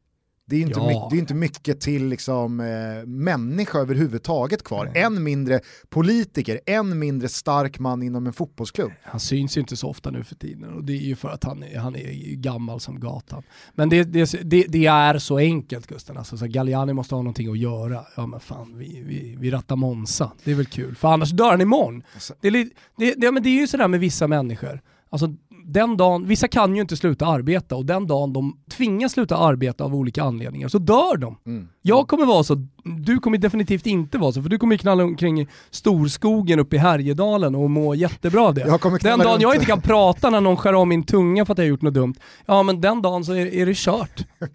Det 0.50 0.56
är 0.56 0.60
inte, 0.60 0.80
ja. 0.80 0.86
mycket, 0.86 1.10
det 1.10 1.16
är 1.16 1.18
inte 1.18 1.34
mycket 1.34 1.80
till 1.80 2.06
liksom, 2.06 2.60
eh, 2.60 3.06
människa 3.06 3.78
överhuvudtaget 3.78 4.62
kvar. 4.64 4.90
Nej. 4.94 5.02
Än 5.02 5.22
mindre 5.22 5.60
politiker, 5.88 6.60
än 6.66 6.98
mindre 6.98 7.28
stark 7.28 7.78
man 7.78 8.02
inom 8.02 8.26
en 8.26 8.32
fotbollsklubb. 8.32 8.92
Han 9.02 9.20
syns 9.20 9.56
ju 9.56 9.60
inte 9.60 9.76
så 9.76 9.88
ofta 9.88 10.10
nu 10.10 10.24
för 10.24 10.34
tiden 10.34 10.74
och 10.74 10.84
det 10.84 10.92
är 10.92 11.02
ju 11.02 11.16
för 11.16 11.28
att 11.28 11.44
han 11.44 11.62
är, 11.62 11.78
han 11.78 11.96
är 11.96 12.34
gammal 12.34 12.80
som 12.80 13.00
gatan. 13.00 13.42
Men 13.74 13.88
det, 13.88 14.04
det, 14.04 14.34
det, 14.42 14.64
det 14.68 14.86
är 14.86 15.18
så 15.18 15.38
enkelt 15.38 15.86
Gusten, 15.86 16.16
alltså, 16.16 16.36
så 16.36 16.46
Galliani 16.46 16.92
måste 16.92 17.14
ha 17.14 17.22
någonting 17.22 17.50
att 17.50 17.58
göra. 17.58 18.04
Ja 18.16 18.26
men 18.26 18.40
fan, 18.40 18.78
vi, 18.78 19.02
vi, 19.06 19.36
vi 19.38 19.50
rattar 19.50 19.76
Monza, 19.76 20.32
det 20.44 20.50
är 20.50 20.54
väl 20.54 20.66
kul. 20.66 20.94
För 20.94 21.08
annars 21.08 21.30
dör 21.30 21.50
han 21.50 21.60
imorgon. 21.60 22.02
Alltså. 22.14 22.34
Det, 22.40 22.48
är, 22.48 22.68
det, 22.96 23.14
det, 23.14 23.32
men 23.32 23.42
det 23.42 23.48
är 23.48 23.60
ju 23.60 23.66
sådär 23.66 23.88
med 23.88 24.00
vissa 24.00 24.26
människor. 24.26 24.80
Alltså 25.12 25.34
den 25.72 25.96
dagen, 25.96 26.26
vissa 26.26 26.48
kan 26.48 26.74
ju 26.74 26.80
inte 26.80 26.96
sluta 26.96 27.26
arbeta 27.26 27.76
och 27.76 27.86
den 27.86 28.06
dagen 28.06 28.32
de 28.32 28.58
tvingas 28.70 29.12
sluta 29.12 29.36
arbeta 29.36 29.84
av 29.84 29.94
olika 29.94 30.22
anledningar 30.22 30.68
så 30.68 30.78
dör 30.78 31.16
de. 31.16 31.36
Mm. 31.46 31.68
Jag 31.82 32.08
kommer 32.08 32.26
vara 32.26 32.44
så, 32.44 32.66
du 32.84 33.18
kommer 33.18 33.38
definitivt 33.38 33.86
inte 33.86 34.18
vara 34.18 34.32
så, 34.32 34.42
för 34.42 34.48
du 34.48 34.58
kommer 34.58 34.76
knalla 34.76 35.04
omkring 35.04 35.40
i 35.40 35.48
storskogen 35.70 36.58
uppe 36.58 36.76
i 36.76 36.78
Härjedalen 36.78 37.54
och 37.54 37.70
må 37.70 37.94
jättebra 37.94 38.42
av 38.42 38.54
det. 38.54 38.64
den 39.02 39.18
dagen 39.18 39.32
runt. 39.32 39.42
jag 39.42 39.54
inte 39.54 39.66
kan 39.66 39.80
prata 39.80 40.30
när 40.30 40.40
någon 40.40 40.56
skär 40.56 40.72
av 40.72 40.86
min 40.86 41.02
tunga 41.02 41.44
för 41.44 41.52
att 41.52 41.58
jag 41.58 41.64
har 41.64 41.68
gjort 41.68 41.82
något 41.82 41.94
dumt, 41.94 42.14
ja 42.46 42.62
men 42.62 42.80
den 42.80 43.02
dagen 43.02 43.24
så 43.24 43.32
är, 43.32 43.46
är 43.46 43.66
det 43.66 43.76
kört. 43.76 44.26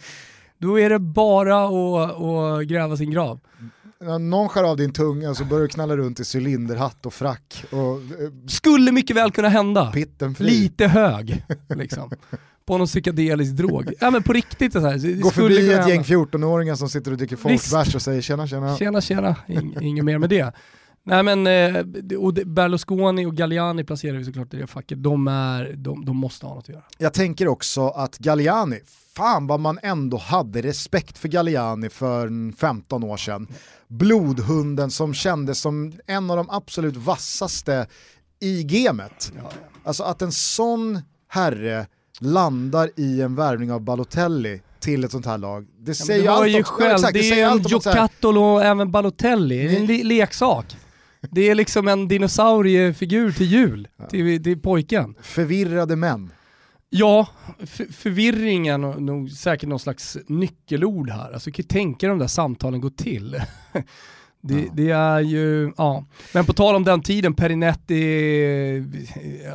Då 0.58 0.80
är 0.80 0.90
det 0.90 1.00
bara 1.00 1.66
att, 1.66 2.22
att 2.22 2.68
gräva 2.68 2.98
sin 2.98 3.12
grav 3.12 3.40
när 3.60 3.75
någon 4.20 4.50
skär 4.50 4.64
av 4.64 4.78
din 4.78 4.94
tunga 4.94 5.36
så 5.36 5.46
börjar 5.46 5.62
du 5.62 5.68
knalla 5.68 5.98
runt 5.98 6.20
i 6.20 6.24
cylinderhatt 6.38 7.06
och 7.06 7.14
frack. 7.14 7.66
Och, 7.70 7.78
eh, 7.80 8.32
Skulle 8.48 8.92
mycket 8.92 9.16
väl 9.16 9.32
kunna 9.32 9.50
hända. 9.50 9.94
Lite 10.38 10.88
hög, 10.88 11.46
liksom. 11.76 12.12
på 12.66 12.78
någon 12.78 12.88
psykedelisk 12.88 13.52
drog. 13.52 13.94
Ja 14.00 14.12
men 14.12 14.24
på 14.24 14.34
riktigt 14.34 14.74
så 14.74 14.80
här. 14.80 15.22
Gå 15.22 15.32
förbi 15.32 15.74
ett 15.74 15.90
gäng 15.90 16.04
14-åringar 16.04 16.76
som 16.76 16.90
sitter 16.90 17.12
och 17.12 17.18
dricker 17.18 17.36
folkbärs 17.36 17.96
och 17.96 18.02
säger 18.02 18.22
tjena 18.22 18.48
tjena. 18.48 18.78
Tjena 18.78 19.02
tjena, 19.02 19.36
In, 19.48 19.78
inget 19.82 20.06
mer 20.06 20.18
med 20.18 20.30
det. 20.30 20.54
Nej 21.08 21.24
men, 21.24 21.48
eh, 21.48 22.18
och 22.20 22.34
Berlusconi 22.34 23.26
och 23.26 23.36
Galliani 23.36 23.84
placerar 23.84 24.18
vi 24.18 24.26
såklart 24.26 24.54
i 24.54 24.58
det 24.58 24.68
facket. 24.68 25.04
De, 25.04 25.28
är, 25.28 25.74
de, 25.78 26.06
de 26.06 26.18
måste 26.18 26.46
ha 26.46 26.56
något 26.56 26.64
att 26.64 26.70
göra. 26.70 26.84
Jag 26.98 27.14
tänker 27.14 27.48
också 27.48 27.88
att 27.88 28.18
Galliani, 28.18 28.80
fan 29.16 29.48
vad 29.48 29.60
man 29.60 29.80
ändå 29.84 30.18
hade 30.18 30.62
respekt 30.62 31.18
för 31.18 31.28
Galliani 31.28 31.90
för 31.90 32.56
15 32.58 33.04
år 33.04 33.18
sedan. 33.18 33.48
Blodhunden 33.88 34.92
som 34.92 35.14
kändes 35.14 35.60
som 35.60 35.94
en 36.08 36.30
av 36.30 36.38
de 36.38 36.50
absolut 36.50 36.96
vassaste 36.96 37.88
i 38.40 38.64
gamet. 38.64 39.34
Alltså 39.84 40.04
att 40.04 40.22
en 40.22 40.32
sån 40.32 41.02
herre 41.28 41.88
landar 42.20 42.90
i 42.96 43.22
en 43.22 43.36
värvning 43.36 43.72
av 43.72 43.82
Balotelli 43.82 44.62
till 44.80 45.04
ett 45.04 45.12
sånt 45.12 45.26
här 45.26 45.38
lag. 45.38 45.68
Det 45.80 46.00
ja, 46.00 46.06
säger 46.06 46.30
allt 46.30 46.48
ju 46.48 46.64
själv, 46.64 46.90
ja, 46.90 46.96
exakt, 46.96 47.14
det, 47.14 47.20
det 47.20 47.42
är 47.42 47.52
en 47.52 47.62
Giocattolo 47.62 48.42
och 48.42 48.64
även 48.64 48.92
Balotelli, 48.92 49.68
det 49.68 49.76
är 49.76 49.80
en 49.80 49.86
le 49.86 50.04
leksak. 50.04 50.66
Det 51.32 51.50
är 51.50 51.56
liksom 51.56 51.88
en 51.88 52.08
dinosauriefigur 52.08 53.32
till 53.32 53.46
jul, 53.46 53.88
ja. 53.98 54.06
till, 54.06 54.44
till 54.44 54.62
pojken. 54.62 55.16
Förvirrade 55.22 55.96
män. 55.96 56.32
Ja, 56.90 57.28
förvirringen 57.92 58.84
och 58.84 59.02
nog 59.02 59.32
säkert 59.32 59.70
någon 59.70 59.80
slags 59.80 60.18
nyckelord 60.28 61.10
här. 61.10 61.32
Alltså, 61.32 61.52
kan 61.52 61.66
tänka 61.66 62.08
de 62.08 62.20
där 62.20 62.28
samtalen 62.28 62.82
gå 62.82 62.90
till. 62.90 63.42
Det, 64.48 64.62
ja. 64.62 64.72
det, 64.74 64.90
är 64.90 65.20
ju, 65.20 65.74
ja. 65.78 66.06
Men 66.34 66.46
på 66.46 66.54
tal 66.54 66.76
om 66.76 66.84
den 66.84 67.02
tiden, 67.02 67.34
Perinetti, 67.34 68.84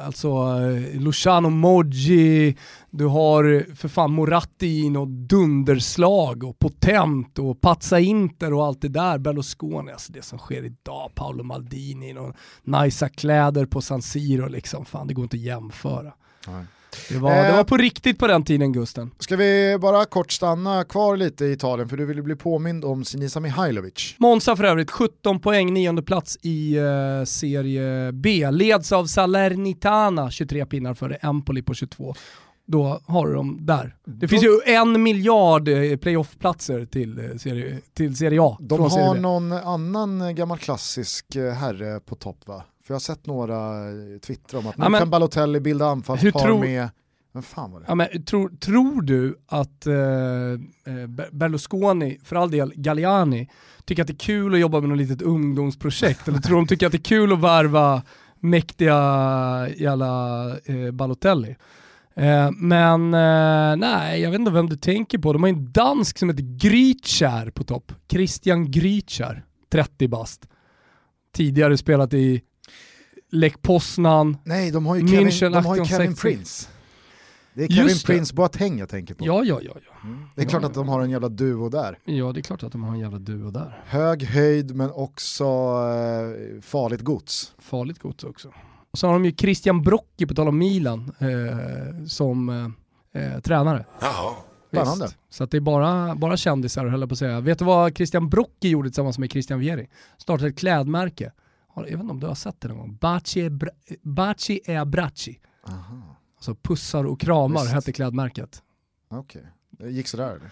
alltså 0.04 0.28
eh, 0.28 1.00
Luciano 1.00 1.50
Moggi, 1.50 2.56
du 2.90 3.06
har 3.06 3.74
för 3.74 3.88
fan 3.88 4.12
Moratti 4.12 4.80
in 4.80 4.96
och 4.96 5.08
dunderslag 5.08 6.44
och 6.44 6.58
potent 6.58 7.38
och 7.38 7.60
Pazza 7.60 8.00
Inter 8.00 8.52
och 8.52 8.66
allt 8.66 8.82
det 8.82 8.88
där, 8.88 9.18
Berlusconi, 9.18 9.92
alltså 9.92 10.12
det 10.12 10.22
som 10.22 10.38
sker 10.38 10.64
idag, 10.64 11.10
Paolo 11.14 11.42
Maldini 11.42 12.18
och 12.18 12.36
najsa 12.62 13.08
kläder 13.08 13.66
på 13.66 13.80
San 13.80 14.02
Siro 14.02 14.48
liksom, 14.48 14.84
fan 14.84 15.06
det 15.06 15.14
går 15.14 15.22
inte 15.22 15.36
att 15.36 15.40
jämföra. 15.40 16.12
Nej. 16.46 16.64
Det 17.08 17.18
var, 17.18 17.30
det 17.30 17.52
var 17.52 17.58
eh, 17.58 17.64
på 17.64 17.76
riktigt 17.76 18.18
på 18.18 18.26
den 18.26 18.44
tiden 18.44 18.72
Gusten. 18.72 19.10
Ska 19.18 19.36
vi 19.36 19.78
bara 19.80 20.04
kort 20.04 20.32
stanna 20.32 20.84
kvar 20.84 21.16
lite 21.16 21.44
i 21.44 21.52
Italien 21.52 21.88
för 21.88 21.96
du 21.96 22.04
ville 22.04 22.22
bli 22.22 22.36
påmind 22.36 22.84
om 22.84 23.04
Sinisa 23.04 23.40
Mihailovic. 23.40 24.14
Monza 24.18 24.56
för 24.56 24.64
övrigt, 24.64 24.90
17 24.90 25.40
poäng, 25.40 25.74
nionde 25.74 26.02
plats 26.02 26.38
i 26.42 26.78
uh, 26.78 27.24
serie 27.24 28.12
B. 28.12 28.50
Leds 28.50 28.92
av 28.92 29.06
Salernitana, 29.06 30.30
23 30.30 30.66
pinnar 30.66 30.94
före 30.94 31.14
Empoli 31.14 31.62
på 31.62 31.74
22 31.74 32.14
då 32.66 33.00
har 33.06 33.26
du 33.26 33.34
dem 33.34 33.58
där. 33.60 33.96
Det 34.04 34.28
finns 34.28 34.44
ju 34.44 34.60
en 34.66 35.02
miljard 35.02 35.68
eh, 35.68 35.96
playoff-platser 35.96 36.86
till 36.86 37.38
serie, 37.40 37.78
till 37.94 38.16
serie 38.16 38.42
A. 38.42 38.56
De 38.60 38.80
har 38.80 39.14
någon 39.14 39.52
annan 39.52 40.34
gammal 40.34 40.58
klassisk 40.58 41.26
herre 41.34 42.00
på 42.00 42.14
topp 42.14 42.38
va? 42.46 42.64
För 42.90 42.94
jag 42.94 42.96
har 42.96 43.00
sett 43.00 43.26
några 43.26 43.82
twittra 44.26 44.58
om 44.58 44.66
att 44.66 44.76
nu 44.76 44.84
ja, 44.84 44.88
men, 44.88 45.00
kan 45.00 45.10
Balotelli 45.10 45.60
bilda 45.60 45.86
anfallspar 45.86 46.30
tror, 46.30 46.60
med 46.60 46.88
vem 47.32 47.42
fan 47.42 47.72
var 47.72 47.80
det? 47.80 47.86
Ja, 47.88 47.94
men, 47.94 48.24
tror, 48.24 48.48
tror 48.48 49.02
du 49.02 49.38
att 49.46 49.86
eh, 49.86 49.94
eh 49.94 51.06
Berlusconi, 51.32 52.18
för 52.24 52.36
all 52.36 52.50
del 52.50 52.72
Galliani, 52.76 53.48
tycker 53.84 54.02
att 54.02 54.06
det 54.06 54.12
är 54.12 54.18
kul 54.18 54.54
att 54.54 54.60
jobba 54.60 54.80
med 54.80 54.88
något 54.88 54.98
litet 54.98 55.22
ungdomsprojekt? 55.22 56.28
eller 56.28 56.38
tror 56.38 56.56
de 56.56 56.66
tycker 56.66 56.86
att 56.86 56.92
det 56.92 56.98
är 56.98 57.02
kul 57.02 57.32
att 57.32 57.40
värva 57.40 58.02
mäktiga 58.40 58.96
jävla 59.76 60.48
eh, 60.64 60.90
Balotelli? 60.90 61.56
Eh, 62.14 62.50
men 62.50 63.14
eh, 63.14 63.76
nej, 63.76 64.20
jag 64.20 64.30
vet 64.30 64.40
inte 64.40 64.52
vem 64.52 64.68
du 64.68 64.76
tänker 64.76 65.18
på. 65.18 65.32
De 65.32 65.42
har 65.42 65.50
en 65.50 65.72
dansk 65.72 66.18
som 66.18 66.28
heter 66.28 66.58
Grytskär 66.58 67.50
på 67.50 67.64
topp. 67.64 67.92
Christian 68.10 68.70
Grytskär, 68.70 69.44
30 69.72 70.08
bast. 70.08 70.48
Tidigare 71.32 71.76
spelat 71.76 72.14
i 72.14 72.42
Lech 73.30 73.62
Poznan, 73.62 74.36
Nej, 74.44 74.70
de 74.70 74.86
har 74.86 74.96
ju 74.96 75.08
Kevin, 75.08 75.26
München, 75.26 75.52
de 75.52 75.64
har 75.64 75.76
ju 75.76 75.84
Kevin 75.84 76.14
Prince. 76.14 76.68
Det 77.54 77.64
är 77.64 77.68
Kevin 77.68 77.88
Just 77.88 78.06
Prince 78.06 78.34
Boateng 78.34 78.78
jag 78.78 78.88
tänker 78.88 79.14
på. 79.14 79.26
Ja, 79.26 79.44
ja, 79.44 79.60
ja. 79.62 79.72
ja. 79.74 80.08
Mm. 80.08 80.24
Det 80.34 80.42
är 80.42 80.46
klart 80.46 80.62
ja, 80.62 80.68
att 80.68 80.74
de 80.74 80.88
har 80.88 81.00
en 81.02 81.10
jävla 81.10 81.28
duo 81.28 81.68
där. 81.68 81.98
Ja, 82.04 82.32
det 82.32 82.40
är 82.40 82.42
klart 82.42 82.62
att 82.62 82.72
de 82.72 82.82
har 82.82 82.92
en 82.92 82.98
jävla 82.98 83.18
duo 83.18 83.50
där. 83.50 83.82
Hög 83.86 84.22
höjd 84.22 84.74
men 84.74 84.90
också 84.90 85.44
eh, 85.44 86.60
farligt 86.62 87.00
gods. 87.00 87.52
Farligt 87.58 87.98
gods 87.98 88.24
också. 88.24 88.48
Och 88.90 88.98
så 88.98 89.06
har 89.06 89.12
de 89.12 89.24
ju 89.24 89.32
Christian 89.32 89.82
Brocchi, 89.82 90.26
på 90.26 90.34
tal 90.34 90.48
om 90.48 90.58
Milan, 90.58 91.12
eh, 91.18 92.06
som 92.06 92.48
eh, 93.12 93.22
eh 93.22 93.40
tränare. 93.40 93.84
Jaha. 94.00 94.34
Spännande. 94.68 95.08
Så 95.30 95.44
att 95.44 95.50
det 95.50 95.56
är 95.56 95.60
bara, 95.60 96.14
bara 96.14 96.36
kändisar 96.36 96.86
höll 96.86 97.00
jag 97.00 97.08
på 97.08 97.12
att 97.12 97.18
säga. 97.18 97.40
Vet 97.40 97.58
du 97.58 97.64
vad 97.64 97.96
Christian 97.96 98.28
Brocchi 98.28 98.68
gjorde 98.68 98.88
tillsammans 98.88 99.18
med 99.18 99.30
Christian 99.30 99.60
Vieri? 99.60 99.88
Startade 100.18 100.48
ett 100.48 100.58
klädmärke 100.58 101.32
jag 101.74 101.82
vet 101.82 101.92
inte 101.92 102.12
om 102.12 102.20
du 102.20 102.26
har 102.26 102.34
sett 102.34 102.60
det 102.60 102.68
någon 102.68 102.78
gång, 102.78 102.98
Baci, 103.00 103.50
Baci 104.02 104.60
e 104.64 104.76
Abbracci. 104.76 105.40
Alltså 106.36 106.54
pussar 106.54 107.04
och 107.04 107.20
kramar 107.20 107.60
Visst. 107.60 107.72
hette 107.72 107.92
klädmärket. 107.92 108.62
Okej, 109.08 109.40
okay. 109.40 109.52
det 109.70 109.90
gick 109.90 110.08
sådär 110.08 110.30
eller? 110.30 110.50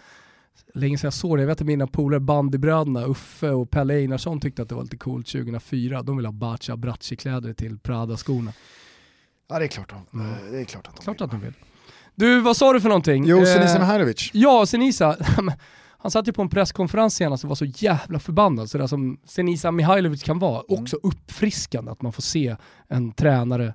Länge 0.75 0.99
sedan 0.99 1.07
jag 1.07 1.15
såg 1.15 1.39
det, 1.39 1.43
jag 1.43 1.47
vet 1.47 1.61
att 1.61 1.67
mina 1.67 1.87
polare 1.87 2.21
bandybröderna 2.21 3.05
Uffe 3.05 3.51
och 3.51 3.71
Pelle 3.71 3.95
Einarsson 3.95 4.41
tyckte 4.41 4.63
att 4.63 4.69
det 4.69 4.75
var 4.75 4.83
lite 4.83 4.97
coolt 4.97 5.27
2004. 5.27 6.03
De 6.03 6.17
ville 6.17 6.29
ha 6.29 6.33
Baci 6.33 6.73
Abbracci-kläder 6.73 7.53
till 7.53 7.79
Prada-skorna. 7.79 8.53
Ja 9.49 9.59
det 9.59 9.65
är 9.65 9.69
klart, 9.69 9.91
de, 10.11 10.21
mm. 10.21 10.53
det 10.53 10.61
är 10.61 10.65
klart 10.65 10.87
att 10.87 10.97
de 10.97 11.03
klart 11.03 11.21
vill. 11.21 11.25
Att 11.25 11.31
de 11.31 11.41
vill. 11.41 11.55
Du, 12.15 12.41
vad 12.41 12.57
sa 12.57 12.73
du 12.73 12.81
för 12.81 12.89
någonting? 12.89 13.25
Jo, 13.27 13.37
Senisa 13.37 13.75
eh, 13.75 13.81
Mihailovic. 13.81 14.31
Ja, 14.33 14.67
Senisa. 14.67 15.17
Han 16.01 16.11
satt 16.11 16.29
ju 16.29 16.33
på 16.33 16.43
en 16.43 16.49
presskonferens 16.49 17.15
senast 17.15 17.45
och 17.45 17.49
var 17.49 17.57
så 17.57 17.65
jävla 17.65 18.19
förbannad, 18.19 18.71
sådär 18.71 18.87
som 18.87 19.21
Senisa 19.25 19.71
Mihailovic 19.71 20.23
kan 20.23 20.39
vara. 20.39 20.63
Mm. 20.69 20.83
Också 20.83 20.97
uppfriskande 21.03 21.91
att 21.91 22.03
man 22.03 22.13
får 22.13 22.23
se 22.23 22.57
en 22.89 23.13
tränare 23.13 23.75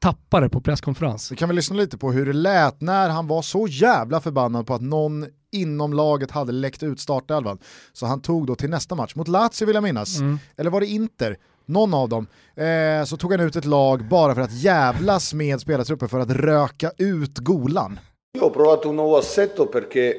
tappa 0.00 0.40
det 0.40 0.48
på 0.48 0.60
presskonferens. 0.60 1.32
Vi 1.32 1.36
kan 1.36 1.48
väl 1.48 1.56
lyssna 1.56 1.76
lite 1.76 1.98
på 1.98 2.12
hur 2.12 2.26
det 2.26 2.32
lät 2.32 2.80
när 2.80 3.08
han 3.08 3.26
var 3.26 3.42
så 3.42 3.66
jävla 3.66 4.20
förbannad 4.20 4.66
på 4.66 4.74
att 4.74 4.82
någon 4.82 5.26
inom 5.52 5.92
laget 5.92 6.30
hade 6.30 6.52
läckt 6.52 6.82
ut 6.82 7.00
startelvan. 7.00 7.58
Så 7.92 8.06
han 8.06 8.20
tog 8.20 8.46
då 8.46 8.54
till 8.54 8.70
nästa 8.70 8.94
match, 8.94 9.14
mot 9.14 9.28
Lazio 9.28 9.66
vill 9.66 9.74
jag 9.74 9.82
minnas, 9.82 10.18
mm. 10.18 10.38
eller 10.56 10.70
var 10.70 10.80
det 10.80 10.86
Inter? 10.86 11.36
Någon 11.66 11.94
av 11.94 12.08
dem, 12.08 12.26
eh, 12.56 13.04
så 13.04 13.16
tog 13.16 13.32
han 13.32 13.40
ut 13.40 13.56
ett 13.56 13.64
lag 13.64 14.08
bara 14.08 14.34
för 14.34 14.42
att 14.42 14.52
jävlas 14.52 15.34
med 15.34 15.60
spelartrupper 15.60 16.06
för 16.06 16.20
att 16.20 16.30
röka 16.30 16.92
ut 16.98 17.38
golan. 17.38 18.00
Jag 18.32 18.42
har 18.42 18.50
provat 18.50 18.86
un 18.86 18.96
nuovo 18.96 19.16
assetto 19.16 19.66
perché 19.66 20.14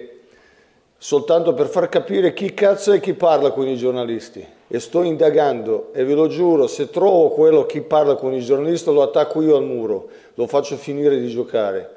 soltanto 1.01 1.53
per 1.53 1.67
far 1.67 1.87
capire 1.87 2.33
chi 2.33 2.53
cazzo 2.53 2.91
è 2.91 2.99
chi 2.99 3.13
parla 3.13 3.51
con 3.51 3.67
i 3.67 3.77
giornalisti. 3.77 4.45
E 4.67 4.79
sto 4.79 5.01
indagando 5.01 5.91
e 5.93 6.03
ve 6.03 6.13
lo 6.13 6.27
giuro, 6.27 6.67
se 6.67 6.91
trovo 6.91 7.29
quello 7.29 7.65
chi 7.65 7.81
parla 7.81 8.15
con 8.15 8.33
i 8.33 8.41
giornalisti 8.41 8.93
lo 8.93 9.01
attacco 9.01 9.41
io 9.41 9.55
al 9.55 9.63
muro, 9.63 10.09
lo 10.35 10.45
faccio 10.45 10.75
finire 10.75 11.19
di 11.19 11.29
giocare. 11.29 11.95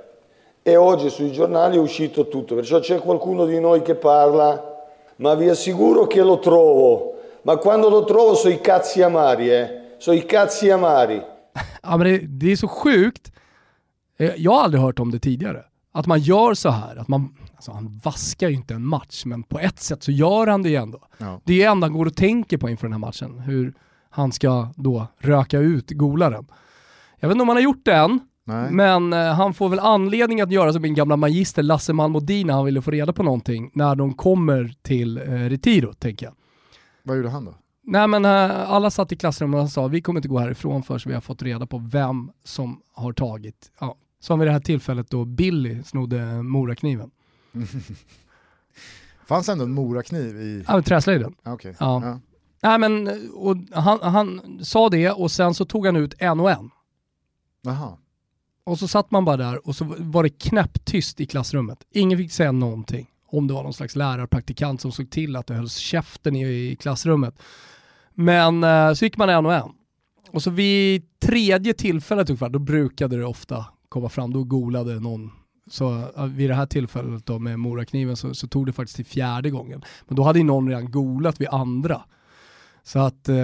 E 0.62 0.76
oggi 0.76 1.10
sui 1.10 1.32
giornali 1.32 1.76
è 1.76 1.80
uscito 1.80 2.28
tutto, 2.28 2.54
perciò 2.54 2.78
c'è 2.78 2.98
qualcuno 3.00 3.44
di 3.44 3.60
noi 3.60 3.82
che 3.82 3.94
parla, 3.94 4.86
ma 5.16 5.34
vi 5.34 5.50
assicuro 5.50 6.06
che 6.06 6.22
lo 6.22 6.38
trovo. 6.38 7.14
Ma 7.42 7.56
quando 7.56 7.90
lo 7.90 8.04
trovo 8.04 8.34
so 8.34 8.48
i 8.48 8.60
cazzi 8.60 9.02
amari, 9.02 9.50
eh. 9.50 9.80
So 9.98 10.12
i 10.12 10.24
cazzi 10.24 10.70
amari. 10.70 11.20
Ja, 11.82 11.96
men 11.96 12.38
det 12.38 12.52
är 12.52 12.56
så 12.56 12.68
sjukt. 12.68 13.32
Eh, 14.16 14.32
jag 14.36 14.52
har 14.52 14.62
aldrig 14.62 14.82
hört 14.82 14.98
om 14.98 15.10
det 15.10 15.18
tidigare. 15.18 15.64
Att 15.92 16.06
man 16.06 16.20
gör 16.20 16.54
så 16.54 16.68
här, 16.68 16.96
att 16.96 17.08
man 17.08 17.34
Alltså 17.62 17.72
han 17.72 18.00
vaskar 18.04 18.48
ju 18.48 18.54
inte 18.54 18.74
en 18.74 18.86
match, 18.86 19.22
men 19.24 19.42
på 19.42 19.58
ett 19.58 19.80
sätt 19.80 20.02
så 20.02 20.12
gör 20.12 20.46
han 20.46 20.62
det 20.62 20.68
ju 20.68 20.76
ändå. 20.76 20.98
Ja. 21.18 21.40
Det 21.44 21.52
är 21.52 21.58
det 21.58 21.64
enda 21.64 21.84
han 21.86 21.92
går 21.92 22.06
och 22.06 22.16
tänker 22.16 22.58
på 22.58 22.68
inför 22.68 22.86
den 22.86 22.92
här 22.92 22.98
matchen, 22.98 23.38
hur 23.38 23.74
han 24.10 24.32
ska 24.32 24.68
då 24.76 25.06
röka 25.18 25.58
ut 25.58 25.90
golaren. 25.90 26.46
Jag 27.20 27.28
vet 27.28 27.34
inte 27.34 27.42
om 27.42 27.48
han 27.48 27.56
har 27.56 27.62
gjort 27.62 27.84
det 27.84 27.94
än, 27.94 28.20
Nej. 28.44 28.70
men 28.70 29.12
eh, 29.12 29.34
han 29.34 29.54
får 29.54 29.68
väl 29.68 29.78
anledning 29.78 30.40
att 30.40 30.50
göra 30.50 30.72
som 30.72 30.82
min 30.82 30.94
gamla 30.94 31.16
magister 31.16 31.62
Lasse 31.62 31.92
Malmodin 31.92 32.46
när 32.46 32.54
han 32.54 32.64
ville 32.64 32.82
få 32.82 32.90
reda 32.90 33.12
på 33.12 33.22
någonting 33.22 33.70
när 33.74 33.94
de 33.94 34.14
kommer 34.14 34.74
till 34.82 35.18
eh, 35.18 35.22
Retiro, 35.24 35.92
tänker 35.92 36.26
jag. 36.26 36.34
Vad 37.02 37.16
gjorde 37.16 37.30
han 37.30 37.44
då? 37.44 37.54
Nej 37.84 38.08
men 38.08 38.24
eh, 38.24 38.70
alla 38.70 38.90
satt 38.90 39.12
i 39.12 39.16
klassrummet 39.16 39.62
och 39.62 39.70
sa 39.70 39.86
vi 39.86 40.00
kommer 40.00 40.18
inte 40.18 40.28
gå 40.28 40.38
härifrån 40.38 40.82
förrän 40.82 41.00
vi 41.06 41.14
har 41.14 41.20
fått 41.20 41.42
reda 41.42 41.66
på 41.66 41.78
vem 41.78 42.30
som 42.44 42.80
har 42.92 43.12
tagit, 43.12 43.72
ja, 43.80 43.96
som 44.20 44.38
vid 44.38 44.48
det 44.48 44.52
här 44.52 44.60
tillfället 44.60 45.10
då 45.10 45.24
Billy 45.24 45.82
snodde 45.82 46.42
morakniven. 46.42 47.10
Fanns 49.26 49.48
ändå 49.48 49.64
en 49.64 49.72
morakniv 49.72 50.40
i... 50.40 50.64
Ja, 50.68 50.82
träslöjden. 50.82 51.34
Okay. 51.44 51.74
Ja. 51.80 52.02
ja. 52.04 52.20
Nej 52.62 52.78
men, 52.78 53.30
och 53.34 53.56
han, 53.70 53.98
han 54.02 54.58
sa 54.64 54.88
det 54.88 55.10
och 55.10 55.30
sen 55.30 55.54
så 55.54 55.64
tog 55.64 55.86
han 55.86 55.96
ut 55.96 56.14
en 56.18 56.40
och 56.40 56.50
en. 56.50 56.70
Aha. 57.66 57.98
Och 58.64 58.78
så 58.78 58.88
satt 58.88 59.10
man 59.10 59.24
bara 59.24 59.36
där 59.36 59.66
och 59.68 59.76
så 59.76 59.94
var 59.98 60.22
det 60.22 60.28
knäpptyst 60.28 61.20
i 61.20 61.26
klassrummet. 61.26 61.78
Ingen 61.90 62.18
fick 62.18 62.32
säga 62.32 62.52
någonting. 62.52 63.06
Om 63.26 63.46
det 63.46 63.54
var 63.54 63.62
någon 63.62 63.74
slags 63.74 63.96
lärarpraktikant 63.96 64.80
som 64.80 64.92
såg 64.92 65.10
till 65.10 65.36
att 65.36 65.46
det 65.46 65.54
hölls 65.54 65.76
käften 65.76 66.36
i, 66.36 66.46
i 66.46 66.76
klassrummet. 66.76 67.42
Men 68.14 68.64
eh, 68.64 68.92
så 68.92 69.04
gick 69.04 69.16
man 69.16 69.28
en 69.28 69.46
och 69.46 69.54
en. 69.54 69.70
Och 70.30 70.42
så 70.42 70.50
vid 70.50 71.20
tredje 71.20 71.74
tillfället 71.74 72.30
ungefär, 72.30 72.48
då 72.48 72.58
brukade 72.58 73.16
det 73.16 73.24
ofta 73.24 73.66
komma 73.88 74.08
fram, 74.08 74.32
då 74.32 74.44
golade 74.44 75.00
någon 75.00 75.30
så 75.70 76.08
vid 76.28 76.50
det 76.50 76.54
här 76.54 76.66
tillfället 76.66 77.26
då 77.26 77.38
med 77.38 77.58
morakniven 77.58 78.16
så, 78.16 78.34
så 78.34 78.48
tog 78.48 78.66
det 78.66 78.72
faktiskt 78.72 78.96
till 78.96 79.06
fjärde 79.06 79.50
gången. 79.50 79.84
Men 80.06 80.16
då 80.16 80.22
hade 80.22 80.38
ju 80.38 80.44
någon 80.44 80.68
redan 80.68 80.90
golat 80.90 81.40
vid 81.40 81.48
andra. 81.48 82.02
Så 82.82 82.98
att, 82.98 83.28
eh, 83.28 83.36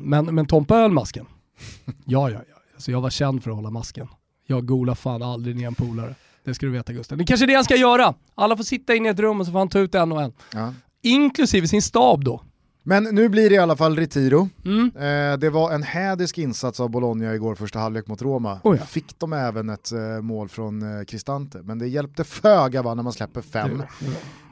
men, 0.00 0.34
men 0.34 0.46
Tompa 0.46 0.74
höll 0.74 0.92
masken. 0.92 1.26
Ja, 2.04 2.30
ja, 2.30 2.40
ja. 2.48 2.56
Alltså 2.74 2.90
jag 2.90 3.00
var 3.00 3.10
känd 3.10 3.42
för 3.42 3.50
att 3.50 3.56
hålla 3.56 3.70
masken. 3.70 4.08
Jag 4.46 4.66
golar 4.66 4.94
fan 4.94 5.22
aldrig 5.22 5.56
ner 5.56 5.66
en 5.66 5.74
polare. 5.74 6.14
Det 6.44 6.54
ska 6.54 6.66
du 6.66 6.72
veta 6.72 6.92
Gusten. 6.92 7.18
Det 7.18 7.24
är 7.24 7.26
kanske 7.26 7.44
är 7.44 7.46
det 7.46 7.54
han 7.54 7.64
ska 7.64 7.76
göra. 7.76 8.14
Alla 8.34 8.56
får 8.56 8.64
sitta 8.64 8.94
inne 8.94 9.08
i 9.08 9.10
ett 9.10 9.18
rum 9.18 9.40
och 9.40 9.46
så 9.46 9.52
får 9.52 9.58
han 9.58 9.68
ta 9.68 9.78
ut 9.78 9.94
en 9.94 10.12
och 10.12 10.22
en. 10.22 10.32
Ja. 10.52 10.74
Inklusive 11.02 11.68
sin 11.68 11.82
stab 11.82 12.24
då. 12.24 12.42
Men 12.88 13.04
nu 13.04 13.28
blir 13.28 13.48
det 13.50 13.54
i 13.54 13.58
alla 13.58 13.76
fall 13.76 13.96
Retiro. 13.96 14.48
Mm. 14.64 14.90
Eh, 14.96 15.38
det 15.38 15.50
var 15.50 15.72
en 15.72 15.82
hädisk 15.82 16.38
insats 16.38 16.80
av 16.80 16.90
Bologna 16.90 17.34
igår 17.34 17.54
första 17.54 17.78
halvlek 17.78 18.06
mot 18.06 18.22
Roma. 18.22 18.60
Oh 18.64 18.76
ja. 18.76 18.84
Fick 18.84 19.18
de 19.18 19.32
även 19.32 19.70
ett 19.70 19.92
eh, 19.92 20.22
mål 20.22 20.48
från 20.48 20.98
eh, 20.98 21.04
Cristante, 21.04 21.60
men 21.64 21.78
det 21.78 21.88
hjälpte 21.88 22.24
föga 22.24 22.82
va, 22.82 22.94
när 22.94 23.02
man 23.02 23.12
släpper 23.12 23.42
fem. 23.42 23.82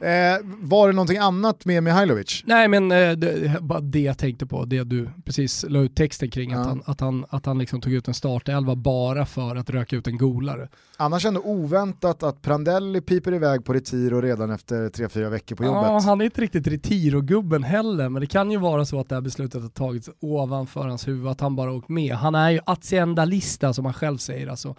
Eh, 0.01 0.09
var 0.43 0.87
det 0.87 0.93
någonting 0.93 1.17
annat 1.17 1.65
med 1.65 1.83
Mihailovic? 1.83 2.43
Nej 2.45 2.67
men 2.67 2.91
eh, 2.91 3.11
det, 3.11 3.57
bara 3.61 3.79
det 3.79 3.99
jag 3.99 4.17
tänkte 4.17 4.45
på, 4.45 4.65
det 4.65 4.83
du 4.83 5.09
precis 5.25 5.65
la 5.69 5.79
ut 5.79 5.95
texten 5.95 6.31
kring, 6.31 6.51
Ja. 6.51 6.59
att 6.59 6.67
han, 6.67 6.81
att 6.85 6.99
han, 6.99 7.25
att 7.29 7.45
han 7.45 7.57
liksom 7.57 7.81
tog 7.81 7.93
ut 7.93 8.07
en 8.07 8.13
startelva 8.13 8.75
bara 8.75 9.25
för 9.25 9.55
att 9.55 9.69
röka 9.69 9.95
ut 9.95 10.07
en 10.07 10.17
golare. 10.17 10.69
Annars 10.97 11.25
ändå 11.25 11.41
oväntat 11.41 12.23
att 12.23 12.41
Prandelli 12.41 13.01
piper 13.01 13.33
iväg 13.33 13.65
på 13.65 13.73
Retiro 13.73 14.21
redan 14.21 14.51
efter 14.51 14.89
3-4 14.89 15.29
veckor 15.29 15.55
på 15.55 15.63
jobbet. 15.63 15.81
Ja, 15.83 15.99
han 15.99 16.21
är 16.21 16.25
inte 16.25 16.41
riktigt 16.41 16.67
Retiro-gubben 16.67 17.63
heller, 17.63 18.09
men 18.09 18.21
det 18.25 18.29
kan 18.29 18.51
ju 18.51 18.57
vara 18.57 18.85
så 18.85 18.99
att 18.99 19.09
det 19.09 19.15
här 19.15 19.21
beslutet 19.21 19.61
har 19.61 19.69
tagits 19.69 20.09
ovanför 20.19 20.87
hans 20.87 21.07
huvud, 21.07 21.27
att 21.27 21.41
han 21.41 21.55
bara 21.55 21.71
åkt 21.71 21.89
med. 21.89 22.15
Han 22.15 22.35
är 22.35 22.49
ju 22.49 22.59
aziendalista 22.65 23.73
som 23.73 23.85
han 23.85 23.93
själv 23.93 24.17
säger, 24.17 24.47
alltså 24.47 24.75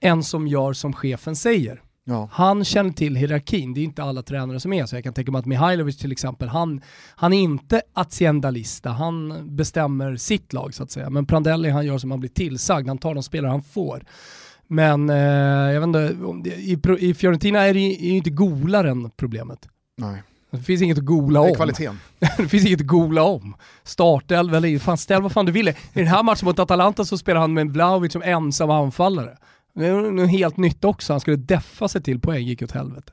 en 0.00 0.22
som 0.22 0.46
gör 0.46 0.72
som 0.72 0.92
chefen 0.92 1.36
säger. 1.36 1.82
Ja. 2.04 2.28
Han 2.32 2.64
känner 2.64 2.92
till 2.92 3.16
hierarkin, 3.16 3.74
det 3.74 3.80
är 3.80 3.84
inte 3.84 4.02
alla 4.02 4.22
tränare 4.22 4.60
som 4.60 4.72
är 4.72 4.86
så. 4.86 4.96
Jag 4.96 5.04
kan 5.04 5.14
tänka 5.14 5.32
mig 5.32 5.38
att 5.38 5.46
Mihailovic 5.46 5.98
till 5.98 6.12
exempel, 6.12 6.48
han, 6.48 6.80
han 7.14 7.32
är 7.32 7.40
inte 7.40 7.82
aziendalista, 7.92 8.90
han 8.90 9.42
bestämmer 9.56 10.16
sitt 10.16 10.52
lag 10.52 10.74
så 10.74 10.82
att 10.82 10.90
säga. 10.90 11.10
Men 11.10 11.26
Prandelli 11.26 11.70
han 11.70 11.86
gör 11.86 11.98
som 11.98 12.10
han 12.10 12.20
blir 12.20 12.30
tillsagd, 12.30 12.88
han 12.88 12.98
tar 12.98 13.14
de 13.14 13.22
spelare 13.22 13.50
han 13.50 13.62
får. 13.62 14.04
Men 14.66 15.10
eh, 15.10 15.16
jag 15.72 15.80
vet 15.80 15.86
inte, 15.86 16.14
i, 16.50 16.78
i 16.98 17.14
Fiorentina 17.14 17.60
är 17.60 17.74
det 17.74 17.80
ju 17.80 18.16
inte 18.16 18.30
golaren 18.30 19.10
problemet. 19.16 19.68
Nej. 19.96 20.22
Det 20.52 20.58
finns 20.62 20.82
inget 20.82 20.98
att 20.98 21.04
gola 21.04 21.40
Det 21.40 21.46
är 21.46 21.50
om. 21.50 21.56
kvaliteten. 21.56 22.00
det 22.38 22.48
finns 22.48 22.66
inget 22.66 22.80
att 22.80 22.86
gola 22.86 23.22
om. 23.22 23.54
Startelva 23.84 24.56
eller 24.56 24.78
fan 24.78 24.98
ställ 24.98 25.22
vad 25.22 25.32
fan 25.32 25.46
du 25.46 25.52
vill. 25.52 25.68
I 25.68 25.74
den 25.92 26.06
här 26.06 26.22
matchen 26.22 26.46
mot 26.46 26.58
Atalanta 26.58 27.04
så 27.04 27.18
spelar 27.18 27.40
han 27.40 27.54
med 27.54 27.70
Vlahovic 27.70 28.12
som 28.12 28.22
ensam 28.22 28.70
anfallare. 28.70 29.36
Det 29.74 29.86
är 29.86 29.92
något 30.10 30.30
helt 30.30 30.56
nytt 30.56 30.84
också, 30.84 31.12
han 31.12 31.20
skulle 31.20 31.36
deffa 31.36 31.88
sig 31.88 32.02
till 32.02 32.20
poäng, 32.20 32.44
gick 32.46 32.62
åt 32.62 32.72
helvete. 32.72 33.12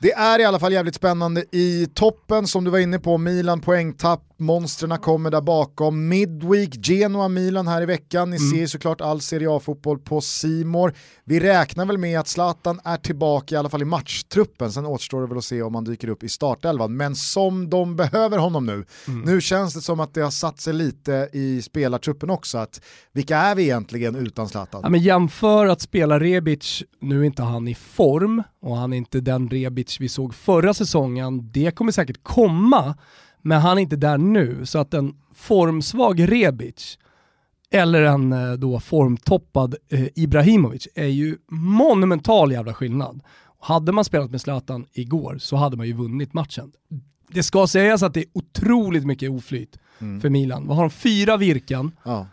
Det 0.00 0.12
är 0.12 0.38
i 0.38 0.44
alla 0.44 0.58
fall 0.58 0.72
jävligt 0.72 0.94
spännande 0.94 1.44
i 1.52 1.86
toppen 1.94 2.46
som 2.46 2.64
du 2.64 2.70
var 2.70 2.78
inne 2.78 2.98
på, 2.98 3.18
Milan 3.18 3.60
poängtapp, 3.60 4.24
monstren 4.36 4.98
kommer 4.98 5.30
där 5.30 5.40
bakom. 5.40 6.08
Midweek, 6.08 6.86
Genoa-Milan 6.88 7.68
här 7.68 7.82
i 7.82 7.86
veckan, 7.86 8.30
ni 8.30 8.36
Mm. 8.36 8.50
ser 8.50 8.66
såklart 8.66 9.00
all 9.00 9.20
Serie 9.20 9.50
A-fotboll 9.56 9.98
på 9.98 10.20
Simor. 10.20 10.94
Vi 11.24 11.40
räknar 11.40 11.86
väl 11.86 11.98
med 11.98 12.20
att 12.20 12.28
Zlatan 12.28 12.80
är 12.84 12.96
tillbaka 12.96 13.54
i 13.54 13.58
alla 13.58 13.68
fall 13.68 13.82
i 13.82 13.84
matchtruppen, 13.84 14.72
sen 14.72 14.86
återstår 14.86 15.20
det 15.20 15.26
väl 15.26 15.38
att 15.38 15.44
se 15.44 15.62
om 15.62 15.74
han 15.74 15.84
dyker 15.84 16.08
upp 16.08 16.22
i 16.22 16.28
startelvan. 16.28 16.96
Men 16.96 17.16
som 17.16 17.70
de 17.70 17.96
behöver 17.96 18.38
honom 18.38 18.66
nu, 18.66 18.84
Mm. 19.08 19.20
nu 19.20 19.40
känns 19.40 19.74
det 19.74 19.80
som 19.80 20.00
att 20.00 20.14
det 20.14 20.20
har 20.20 20.30
satt 20.30 20.60
sig 20.60 20.72
lite 20.72 21.28
i 21.32 21.62
spelartruppen 21.62 22.30
också, 22.30 22.58
att 22.58 22.80
vilka 23.12 23.36
är 23.36 23.54
vi 23.54 23.62
egentligen 23.62 24.16
utan 24.16 24.48
Zlatan? 24.48 24.80
Ja, 24.84 24.88
men 24.88 25.00
jämför 25.00 25.66
att 25.66 25.80
spela 25.80 26.20
Rebic, 26.20 26.82
nu 27.00 27.20
är 27.20 27.24
inte 27.24 27.42
han 27.42 27.68
i 27.68 27.74
form 27.74 28.42
och 28.62 28.76
han 28.76 28.92
är 28.92 28.96
inte 28.96 29.20
den 29.20 29.48
Rebic 29.48 29.87
vi 30.00 30.08
såg 30.08 30.34
förra 30.34 30.74
säsongen, 30.74 31.50
det 31.52 31.70
kommer 31.70 31.92
säkert 31.92 32.22
komma, 32.22 32.94
men 33.42 33.60
han 33.60 33.78
är 33.78 33.82
inte 33.82 33.96
där 33.96 34.18
nu. 34.18 34.66
Så 34.66 34.78
att 34.78 34.94
en 34.94 35.14
formsvag 35.34 36.32
Rebic 36.32 36.98
eller 37.70 38.02
en 38.02 38.32
eh, 38.32 38.52
då 38.52 38.80
formtoppad 38.80 39.74
eh, 39.88 40.06
Ibrahimovic 40.14 40.88
är 40.94 41.06
ju 41.06 41.36
monumental 41.48 42.52
jävla 42.52 42.74
skillnad. 42.74 43.22
Hade 43.60 43.92
man 43.92 44.04
spelat 44.04 44.30
med 44.30 44.40
Zlatan 44.40 44.86
igår 44.92 45.38
så 45.38 45.56
hade 45.56 45.76
man 45.76 45.86
ju 45.86 45.92
vunnit 45.92 46.32
matchen. 46.32 46.72
Det 47.28 47.42
ska 47.42 47.66
sägas 47.66 48.02
att 48.02 48.14
det 48.14 48.20
är 48.20 48.26
otroligt 48.32 49.06
mycket 49.06 49.30
oflyt 49.30 49.78
för 49.98 50.28
Milan. 50.28 50.66
Vad 50.66 50.76
har 50.76 50.84
de? 50.84 50.90
Fyra 50.90 51.36
virken. 51.36 51.92
Ja. 52.02 52.26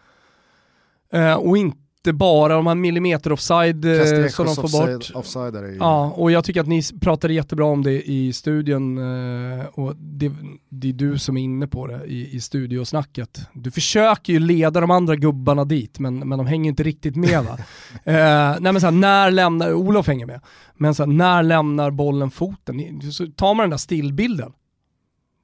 Eh, 1.11 1.33
och 1.33 1.57
inte 1.57 1.84
bara 2.13 2.53
de 2.53 2.67
här 2.67 2.75
millimeter 2.75 3.31
offside 3.31 3.85
eh, 3.85 4.27
som 4.27 4.45
de 4.45 4.55
får 4.55 4.63
offside, 4.63 4.99
bort. 4.99 5.11
offside 5.13 5.55
är 5.55 5.63
ju. 5.63 5.75
Ja, 5.75 6.13
och 6.15 6.31
jag 6.31 6.43
tycker 6.43 6.61
att 6.61 6.67
ni 6.67 6.81
pratade 7.01 7.33
jättebra 7.33 7.65
om 7.65 7.83
det 7.83 8.09
i 8.09 8.33
studion 8.33 8.97
eh, 8.97 9.65
och 9.65 9.95
det, 9.95 10.31
det 10.69 10.89
är 10.89 10.93
du 10.93 11.17
som 11.17 11.37
är 11.37 11.41
inne 11.41 11.67
på 11.67 11.87
det 11.87 12.05
i, 12.05 12.35
i 12.35 12.41
studiosnacket. 12.41 13.49
Du 13.53 13.71
försöker 13.71 14.33
ju 14.33 14.39
leda 14.39 14.81
de 14.81 14.91
andra 14.91 15.15
gubbarna 15.15 15.65
dit 15.65 15.99
men, 15.99 16.29
men 16.29 16.37
de 16.37 16.47
hänger 16.47 16.69
inte 16.69 16.83
riktigt 16.83 17.15
med 17.15 17.43
va. 17.43 17.57
eh, 18.03 18.59
nej 18.59 18.73
men 18.73 18.81
så 18.81 18.87
här, 18.87 18.91
när 18.91 19.31
lämnar, 19.31 19.73
Olof 19.73 20.07
hänger 20.07 20.25
med, 20.25 20.41
men 20.77 20.95
så 20.95 21.03
här, 21.03 21.11
när 21.11 21.43
lämnar 21.43 21.91
bollen 21.91 22.31
foten? 22.31 23.01
Så 23.11 23.27
tar 23.27 23.53
man 23.53 23.63
den 23.63 23.69
där 23.69 23.77
stillbilden. 23.77 24.51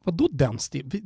Vadå 0.03 0.27
den 0.31 0.59
still? 0.59 1.01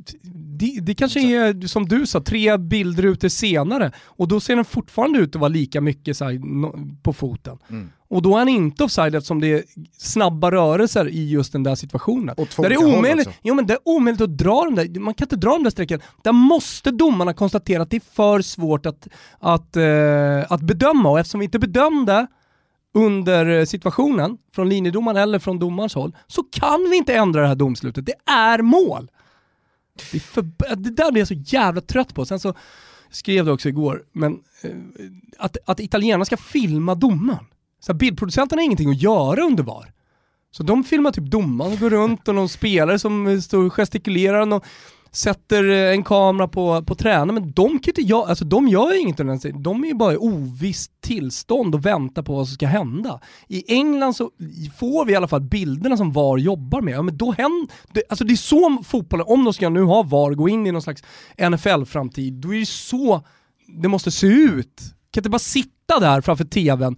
Det, 0.58 0.80
det 0.80 0.94
kanske 0.94 1.20
är, 1.20 1.66
som 1.66 1.88
du 1.88 2.06
sa, 2.06 2.20
tre 2.20 2.56
bildrutor 2.56 3.28
senare 3.28 3.92
och 4.04 4.28
då 4.28 4.40
ser 4.40 4.56
den 4.56 4.64
fortfarande 4.64 5.18
ut 5.18 5.34
att 5.34 5.40
vara 5.40 5.48
lika 5.48 5.80
mycket 5.80 6.16
så 6.16 6.24
här, 6.24 6.40
på 7.02 7.12
foten. 7.12 7.58
Mm. 7.70 7.90
Och 8.08 8.22
då 8.22 8.34
är 8.34 8.38
han 8.38 8.48
inte 8.48 8.84
offside 8.84 9.14
eftersom 9.14 9.40
det 9.40 9.52
är 9.52 9.62
snabba 9.98 10.50
rörelser 10.50 11.08
i 11.08 11.28
just 11.28 11.52
den 11.52 11.62
där 11.62 11.74
situationen. 11.74 12.34
Och 12.38 12.48
två 12.48 12.62
Där 12.62 12.70
det, 12.70 12.74
är 12.74 12.98
omöjligt, 12.98 13.28
jo, 13.42 13.54
men 13.54 13.66
det 13.66 13.72
är 13.74 13.78
omöjligt 13.84 14.20
att 14.20 14.38
dra 14.38 14.64
dem 14.64 14.74
där, 14.74 15.00
man 15.00 15.14
kan 15.14 15.24
inte 15.24 15.36
dra 15.36 15.50
de 15.50 15.62
där 15.62 15.70
strecken. 15.70 16.00
Där 16.22 16.32
måste 16.32 16.90
domarna 16.90 17.34
konstatera 17.34 17.82
att 17.82 17.90
det 17.90 17.96
är 17.96 18.14
för 18.14 18.42
svårt 18.42 18.86
att, 18.86 19.08
att, 19.38 19.76
eh, 19.76 20.52
att 20.52 20.60
bedöma 20.60 21.10
och 21.10 21.18
eftersom 21.18 21.40
vi 21.40 21.44
inte 21.44 21.58
bedömde 21.58 22.26
under 22.96 23.46
eh, 23.46 23.64
situationen 23.64 24.38
från 24.54 24.68
linjedomaren 24.68 25.16
eller 25.16 25.38
från 25.38 25.58
domarens 25.58 25.94
håll 25.94 26.16
så 26.26 26.42
kan 26.42 26.90
vi 26.90 26.96
inte 26.96 27.14
ändra 27.14 27.40
det 27.40 27.48
här 27.48 27.54
domslutet. 27.54 28.06
Det 28.06 28.32
är 28.32 28.62
mål! 28.62 29.10
Det, 30.12 30.16
är 30.16 30.20
för, 30.20 30.42
det 30.76 30.90
där 30.90 31.12
blir 31.12 31.20
jag 31.20 31.28
så 31.28 31.34
jävla 31.34 31.80
trött 31.80 32.14
på. 32.14 32.26
Sen 32.26 32.40
så 32.40 32.54
skrev 33.10 33.44
det 33.44 33.52
också 33.52 33.68
igår, 33.68 34.04
men 34.12 34.32
eh, 34.62 34.70
att, 35.38 35.56
att 35.64 35.80
italienarna 35.80 36.24
ska 36.24 36.36
filma 36.36 36.94
domaren. 36.94 37.44
Så 37.80 37.92
här, 37.92 37.98
bildproducenterna 37.98 38.60
har 38.60 38.64
ingenting 38.64 38.90
att 38.90 39.02
göra 39.02 39.42
under 39.42 39.62
VAR. 39.62 39.92
Så 40.50 40.62
de 40.62 40.84
filmar 40.84 41.12
typ 41.12 41.24
domaren 41.24 41.72
och 41.72 41.78
går 41.78 41.90
runt 41.90 42.28
och 42.28 42.34
någon 42.34 42.48
spelare 42.48 42.98
som 42.98 43.26
eh, 43.26 43.40
står 43.40 43.64
och 43.64 43.72
gestikulerar 43.72 44.40
och 44.40 44.48
någon 44.48 44.60
sätter 45.16 45.70
eh, 45.70 45.92
en 45.92 46.04
kamera 46.04 46.48
på, 46.48 46.82
på 46.82 46.94
tränaren. 46.94 47.34
Men 47.34 47.52
de 47.52 47.78
kan 47.78 47.90
inte 47.90 48.02
göra, 48.02 48.28
alltså 48.28 48.44
de 48.44 48.68
gör 48.68 48.92
ju 48.92 48.98
inget 48.98 49.20
under 49.20 49.52
den. 49.52 49.62
De 49.62 49.84
är 49.84 49.88
ju 49.88 49.94
bara 49.94 50.12
i 50.12 50.16
ovisst 50.16 51.00
tillstånd 51.00 51.74
och 51.74 51.86
väntar 51.86 52.22
på 52.22 52.34
vad 52.34 52.48
som 52.48 52.54
ska 52.54 52.66
hända. 52.66 53.20
I 53.48 53.74
England 53.74 54.14
så 54.14 54.30
får 54.78 55.04
vi 55.04 55.12
i 55.12 55.16
alla 55.16 55.28
fall 55.28 55.40
bilderna 55.40 55.96
som 55.96 56.12
VAR 56.12 56.38
jobbar 56.38 56.80
med. 56.80 56.94
Ja, 56.94 57.02
men 57.02 57.16
då 57.16 57.32
händer, 57.32 57.68
det, 57.92 58.02
alltså 58.08 58.24
det 58.24 58.34
är 58.34 58.36
så 58.36 58.82
fotbollen, 58.84 59.26
om 59.28 59.44
de 59.44 59.54
ska 59.54 59.68
nu 59.68 59.82
ha 59.82 60.02
VAR, 60.02 60.34
gå 60.34 60.48
in 60.48 60.66
i 60.66 60.72
någon 60.72 60.82
slags 60.82 61.02
NFL-framtid, 61.38 62.32
då 62.32 62.54
är 62.54 62.60
det 62.60 62.66
så 62.66 63.24
det 63.82 63.88
måste 63.88 64.10
se 64.10 64.26
ut. 64.26 64.80
Kan 65.10 65.20
inte 65.20 65.30
bara 65.30 65.38
sitta 65.38 66.00
där 66.00 66.20
framför 66.20 66.44
tvn 66.44 66.96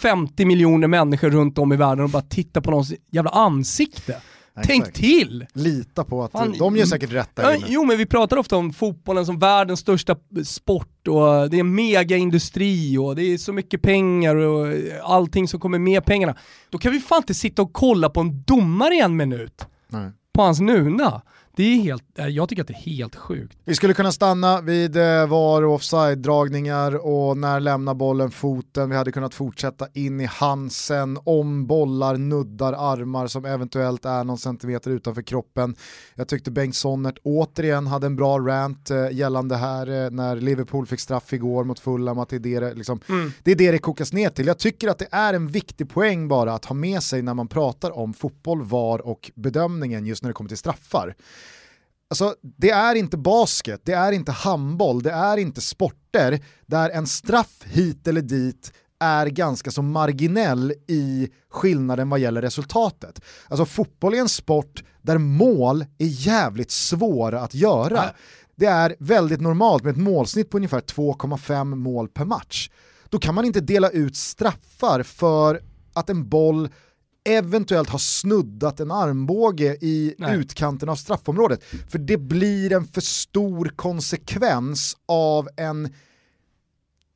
50 0.00 0.44
miljoner 0.44 0.88
människor 0.88 1.30
runt 1.30 1.58
om 1.58 1.72
i 1.72 1.76
världen 1.76 2.04
och 2.04 2.10
bara 2.10 2.22
titta 2.22 2.60
på 2.60 2.70
någons 2.70 2.94
jävla 3.10 3.30
ansikte. 3.30 4.16
Tänk 4.64 4.80
Exakt. 4.80 4.96
till! 4.96 5.46
Lita 5.52 6.04
på 6.04 6.22
att 6.24 6.32
Fan, 6.32 6.54
de 6.58 6.76
gör 6.76 6.86
säkert 6.86 7.12
rätt 7.12 7.30
där 7.36 7.42
Ja, 7.42 7.56
inne. 7.56 7.66
jo 7.68 7.84
men 7.84 7.98
vi 7.98 8.06
pratar 8.06 8.36
ofta 8.36 8.56
om 8.56 8.72
fotbollen 8.72 9.26
som 9.26 9.38
världens 9.38 9.80
största 9.80 10.16
sport 10.44 11.08
och 11.08 11.50
det 11.50 11.56
är 11.56 11.60
en 11.60 11.74
megaindustri 11.74 12.98
och 12.98 13.16
det 13.16 13.22
är 13.22 13.38
så 13.38 13.52
mycket 13.52 13.82
pengar 13.82 14.36
och 14.36 14.66
allting 15.02 15.48
som 15.48 15.60
kommer 15.60 15.78
med 15.78 16.04
pengarna. 16.04 16.34
Då 16.70 16.78
kan 16.78 16.92
vi 16.92 17.00
fan 17.00 17.18
inte 17.18 17.34
sitta 17.34 17.62
och 17.62 17.72
kolla 17.72 18.08
på 18.10 18.20
en 18.20 18.42
domare 18.42 18.94
i 18.94 19.00
en 19.00 19.16
minut 19.16 19.66
Nej. 19.88 20.10
på 20.34 20.42
hans 20.42 20.60
nuna. 20.60 21.22
Det 21.56 21.62
är 21.62 21.76
helt, 21.76 22.04
jag 22.14 22.48
tycker 22.48 22.62
att 22.62 22.68
det 22.68 22.74
är 22.74 22.96
helt 22.96 23.16
sjukt. 23.16 23.58
Vi 23.64 23.74
skulle 23.74 23.94
kunna 23.94 24.12
stanna 24.12 24.60
vid 24.60 24.96
eh, 24.96 25.26
VAR 25.26 25.62
och 25.62 25.74
offside-dragningar 25.74 26.94
och 27.06 27.36
när 27.36 27.60
lämnar 27.60 27.94
bollen 27.94 28.30
foten. 28.30 28.90
Vi 28.90 28.96
hade 28.96 29.12
kunnat 29.12 29.34
fortsätta 29.34 29.86
in 29.94 30.20
i 30.20 30.24
Hansen 30.24 31.18
om 31.24 31.66
bollar 31.66 32.16
nuddar 32.16 32.72
armar 32.72 33.26
som 33.26 33.44
eventuellt 33.44 34.04
är 34.04 34.24
någon 34.24 34.38
centimeter 34.38 34.90
utanför 34.90 35.22
kroppen. 35.22 35.76
Jag 36.14 36.28
tyckte 36.28 36.50
Bengt 36.50 36.76
Sonnert 36.76 37.18
återigen 37.22 37.86
hade 37.86 38.06
en 38.06 38.16
bra 38.16 38.38
rant 38.38 38.90
eh, 38.90 39.10
gällande 39.12 39.56
här 39.56 40.04
eh, 40.04 40.10
när 40.10 40.36
Liverpool 40.36 40.86
fick 40.86 41.00
straff 41.00 41.32
igår 41.32 41.64
mot 41.64 41.78
Fulham. 41.80 42.18
Att 42.18 42.28
det, 42.28 42.36
är 42.36 42.60
det, 42.60 42.74
liksom, 42.74 43.00
det 43.42 43.50
är 43.50 43.56
det 43.56 43.70
det 43.70 43.78
kokas 43.78 44.12
ner 44.12 44.30
till. 44.30 44.46
Jag 44.46 44.58
tycker 44.58 44.88
att 44.88 44.98
det 44.98 45.08
är 45.10 45.34
en 45.34 45.48
viktig 45.48 45.90
poäng 45.90 46.28
bara 46.28 46.54
att 46.54 46.64
ha 46.64 46.74
med 46.74 47.02
sig 47.02 47.22
när 47.22 47.34
man 47.34 47.48
pratar 47.48 47.98
om 47.98 48.14
fotboll, 48.14 48.62
VAR 48.62 49.06
och 49.06 49.30
bedömningen 49.34 50.06
just 50.06 50.22
när 50.22 50.30
det 50.30 50.34
kommer 50.34 50.48
till 50.48 50.58
straffar. 50.58 51.14
Alltså, 52.10 52.34
det 52.42 52.70
är 52.70 52.94
inte 52.94 53.16
basket, 53.16 53.80
det 53.84 53.92
är 53.92 54.12
inte 54.12 54.32
handboll, 54.32 55.02
det 55.02 55.10
är 55.10 55.36
inte 55.36 55.60
sporter 55.60 56.44
där 56.66 56.90
en 56.90 57.06
straff 57.06 57.62
hit 57.64 58.08
eller 58.08 58.22
dit 58.22 58.72
är 59.00 59.26
ganska 59.26 59.70
så 59.70 59.82
marginell 59.82 60.72
i 60.86 61.28
skillnaden 61.50 62.10
vad 62.10 62.20
gäller 62.20 62.42
resultatet. 62.42 63.20
Alltså 63.48 63.64
fotboll 63.64 64.14
är 64.14 64.18
en 64.18 64.28
sport 64.28 64.84
där 65.02 65.18
mål 65.18 65.84
är 65.98 66.06
jävligt 66.06 66.70
svåra 66.70 67.40
att 67.40 67.54
göra. 67.54 68.04
det 68.56 68.66
är 68.66 68.96
väldigt 68.98 69.40
normalt 69.40 69.84
med 69.84 69.90
ett 69.90 70.02
målsnitt 70.02 70.50
på 70.50 70.56
ungefär 70.56 70.80
2,5 70.80 71.64
mål 71.74 72.08
per 72.08 72.24
match. 72.24 72.70
Då 73.08 73.18
kan 73.18 73.34
man 73.34 73.44
inte 73.44 73.60
dela 73.60 73.90
ut 73.90 74.16
straffar 74.16 75.02
för 75.02 75.60
att 75.92 76.10
en 76.10 76.28
boll 76.28 76.68
eventuellt 77.24 77.88
har 77.88 77.98
snuddat 77.98 78.80
en 78.80 78.90
armbåge 78.90 79.76
i 79.80 80.14
Nej. 80.18 80.36
utkanten 80.36 80.88
av 80.88 80.96
straffområdet. 80.96 81.64
För 81.88 81.98
det 81.98 82.16
blir 82.16 82.72
en 82.72 82.86
för 82.86 83.00
stor 83.00 83.72
konsekvens 83.76 84.96
av 85.06 85.48
en 85.56 85.88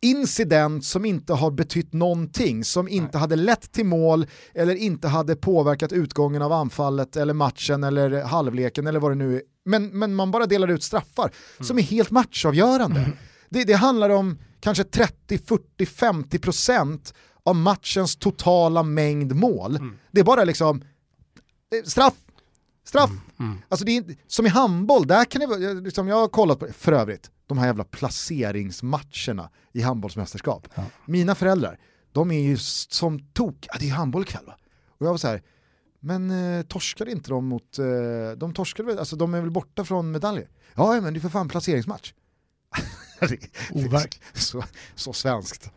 incident 0.04 0.84
som 0.84 1.04
inte 1.04 1.32
har 1.32 1.50
betytt 1.50 1.92
någonting, 1.92 2.64
som 2.64 2.88
inte 2.88 3.10
Nej. 3.12 3.20
hade 3.20 3.36
lett 3.36 3.72
till 3.72 3.86
mål 3.86 4.26
eller 4.54 4.74
inte 4.74 5.08
hade 5.08 5.36
påverkat 5.36 5.92
utgången 5.92 6.42
av 6.42 6.52
anfallet 6.52 7.16
eller 7.16 7.34
matchen 7.34 7.84
eller 7.84 8.22
halvleken 8.22 8.86
eller 8.86 9.00
vad 9.00 9.10
det 9.10 9.14
nu 9.14 9.36
är. 9.36 9.42
Men, 9.64 9.98
men 9.98 10.14
man 10.14 10.30
bara 10.30 10.46
delar 10.46 10.68
ut 10.68 10.82
straffar 10.82 11.24
mm. 11.24 11.66
som 11.66 11.78
är 11.78 11.82
helt 11.82 12.10
matchavgörande. 12.10 13.00
Mm. 13.00 13.12
Det, 13.50 13.64
det 13.64 13.72
handlar 13.72 14.10
om 14.10 14.38
kanske 14.60 14.84
30, 14.84 15.38
40, 15.38 15.86
50 15.86 16.38
procent 16.38 17.14
av 17.44 17.56
matchens 17.56 18.16
totala 18.16 18.82
mängd 18.82 19.34
mål. 19.34 19.76
Mm. 19.76 19.98
Det 20.10 20.20
är 20.20 20.24
bara 20.24 20.44
liksom 20.44 20.84
eh, 21.74 21.84
straff, 21.84 22.14
straff. 22.84 23.10
Mm. 23.10 23.50
Mm. 23.50 23.62
Alltså 23.68 23.84
det 23.84 23.96
är, 23.96 24.04
som 24.26 24.46
i 24.46 24.48
handboll, 24.48 25.06
där 25.06 25.24
kan 25.24 25.40
det 25.40 25.74
liksom, 25.74 26.08
jag 26.08 26.16
har 26.16 26.28
kollat 26.28 26.58
på 26.58 26.66
för 26.72 26.92
övrigt, 26.92 27.30
de 27.46 27.58
här 27.58 27.66
jävla 27.66 27.84
placeringsmatcherna 27.84 29.50
i 29.72 29.80
handbollsmästerskap. 29.80 30.68
Ja. 30.74 30.84
Mina 31.06 31.34
föräldrar, 31.34 31.78
de 32.12 32.30
är 32.30 32.40
ju 32.40 32.56
som 32.58 33.18
tok, 33.18 33.66
ja, 33.72 33.76
det 33.80 33.88
är 33.88 33.92
handboll 33.92 34.22
ikväll 34.22 34.46
va? 34.46 34.56
Och 34.88 35.06
jag 35.06 35.10
var 35.10 35.18
så 35.18 35.28
här, 35.28 35.42
men 36.00 36.30
eh, 36.30 36.62
torskade 36.62 37.10
inte 37.10 37.30
de 37.30 37.46
mot, 37.46 37.78
eh, 37.78 37.84
de 38.36 38.54
torskade 38.54 38.88
väl, 38.88 38.98
alltså 38.98 39.16
de 39.16 39.34
är 39.34 39.40
väl 39.40 39.50
borta 39.50 39.84
från 39.84 40.10
medaljer? 40.10 40.48
Ja, 40.74 41.00
men 41.00 41.14
det 41.14 41.18
är 41.18 41.20
för 41.20 41.28
fan 41.28 41.48
placeringsmatch. 41.48 42.12
Overk. 43.70 44.20
så, 44.34 44.64
så 44.94 45.12
svenskt 45.12 45.70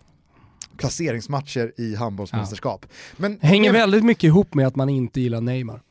placeringsmatcher 0.78 1.72
i 1.78 1.96
handbollsmästerskap. 1.96 2.86
Ja. 2.90 2.96
Men, 3.18 3.40
Hänger 3.42 3.72
men, 3.72 3.82
väldigt 3.82 4.04
mycket 4.04 4.24
ihop 4.24 4.54
med 4.54 4.68
att 4.68 4.76
man 4.76 4.90
inte 4.90 5.22
gillar 5.22 5.42
Neymar. 5.42 5.82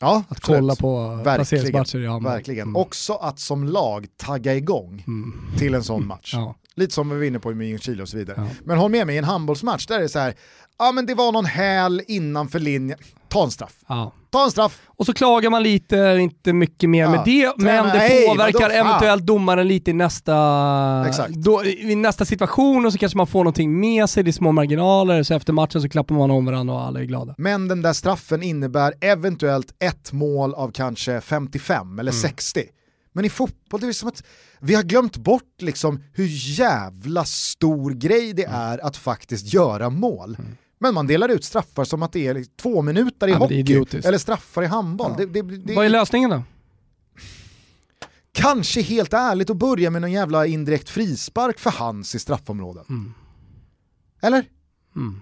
Ja, 0.00 0.24
att 0.28 0.40
kolla 0.40 0.76
på 0.76 1.20
placeringsmatcher 1.24 1.98
i 1.98 2.06
handboll. 2.06 2.32
Verkligen. 2.32 2.62
Mm. 2.62 2.76
Också 2.76 3.12
att 3.12 3.38
som 3.38 3.64
lag 3.64 4.06
tagga 4.16 4.54
igång 4.54 5.04
mm. 5.06 5.58
till 5.58 5.74
en 5.74 5.84
sån 5.84 6.06
match. 6.06 6.34
Ja. 6.34 6.54
Lite 6.74 6.94
som 6.94 7.10
vi 7.10 7.16
var 7.16 7.24
inne 7.24 7.38
på 7.38 7.52
i 7.52 7.78
Chile 7.78 8.02
och 8.02 8.08
så 8.08 8.16
vidare. 8.16 8.36
Ja. 8.38 8.48
Men 8.64 8.78
håll 8.78 8.90
med 8.90 9.06
mig, 9.06 9.14
i 9.14 9.18
en 9.18 9.24
handbollsmatch 9.24 9.86
där 9.86 9.96
är 9.96 10.02
det 10.02 10.08
så 10.08 10.18
här, 10.18 10.34
ja 10.78 10.92
men 10.92 11.06
det 11.06 11.14
var 11.14 11.32
någon 11.32 11.44
häl 11.44 12.02
innanför 12.06 12.58
linjen, 12.58 12.98
ta 13.34 13.44
en 13.44 13.50
straff. 13.50 13.76
Ja. 13.88 14.12
Ta 14.30 14.44
en 14.44 14.50
straff. 14.50 14.80
Och 14.86 15.06
så 15.06 15.14
klagar 15.14 15.50
man 15.50 15.62
lite, 15.62 16.18
inte 16.20 16.52
mycket 16.52 16.90
mer 16.90 17.02
ja. 17.02 17.10
med 17.10 17.22
det, 17.24 17.52
men 17.56 17.84
det 17.84 18.26
påverkar 18.28 18.70
eventuellt 18.70 19.26
domaren 19.26 19.68
lite 19.68 19.90
i 19.90 19.94
nästa, 19.94 20.32
då, 21.28 21.64
i 21.64 21.94
nästa 21.94 22.24
situation 22.24 22.86
och 22.86 22.92
så 22.92 22.98
kanske 22.98 23.16
man 23.16 23.26
får 23.26 23.38
någonting 23.38 23.80
med 23.80 24.10
sig, 24.10 24.22
det 24.22 24.30
är 24.30 24.32
små 24.32 24.52
marginaler, 24.52 25.22
så 25.22 25.34
efter 25.34 25.52
matchen 25.52 25.82
så 25.82 25.88
klappar 25.88 26.14
man 26.14 26.30
om 26.30 26.44
varandra 26.44 26.74
och 26.74 26.82
alla 26.82 27.00
är 27.00 27.04
glada. 27.04 27.34
Men 27.38 27.68
den 27.68 27.82
där 27.82 27.92
straffen 27.92 28.42
innebär 28.42 28.94
eventuellt 29.00 29.74
ett 29.78 30.12
mål 30.12 30.54
av 30.54 30.70
kanske 30.70 31.20
55 31.20 31.98
eller 31.98 32.12
mm. 32.12 32.22
60. 32.22 32.62
Men 33.12 33.24
i 33.24 33.28
fotboll, 33.28 33.80
det 33.80 33.86
är 33.86 33.92
som 33.92 34.08
att 34.08 34.22
vi 34.60 34.74
har 34.74 34.82
glömt 34.82 35.16
bort 35.16 35.62
liksom 35.62 36.02
hur 36.12 36.26
jävla 36.58 37.24
stor 37.24 37.90
grej 37.90 38.32
det 38.32 38.44
mm. 38.44 38.60
är 38.60 38.86
att 38.86 38.96
faktiskt 38.96 39.54
göra 39.54 39.90
mål. 39.90 40.36
Mm. 40.38 40.56
Men 40.84 40.94
man 40.94 41.06
delar 41.06 41.28
ut 41.28 41.44
straffar 41.44 41.84
som 41.84 42.02
att 42.02 42.12
det 42.12 42.26
är 42.26 42.44
två 42.56 42.82
minuter 42.82 43.28
i 43.28 43.30
ja, 43.30 43.36
hockey 43.36 43.98
eller 44.04 44.18
straffar 44.18 44.62
i 44.62 44.66
handboll. 44.66 45.14
Ja. 45.18 45.26
Det, 45.26 45.42
det, 45.42 45.56
det, 45.56 45.74
Vad 45.74 45.84
är 45.84 45.88
lösningen 45.88 46.30
då? 46.30 46.42
Kanske 48.32 48.80
helt 48.82 49.12
ärligt 49.12 49.50
att 49.50 49.56
börja 49.56 49.90
med 49.90 50.02
någon 50.02 50.12
jävla 50.12 50.46
indirekt 50.46 50.88
frispark 50.88 51.58
för 51.58 51.70
hans 51.70 52.14
i 52.14 52.18
straffområden. 52.18 52.84
Mm. 52.88 53.14
Eller? 54.22 54.44
Mm. 54.96 55.20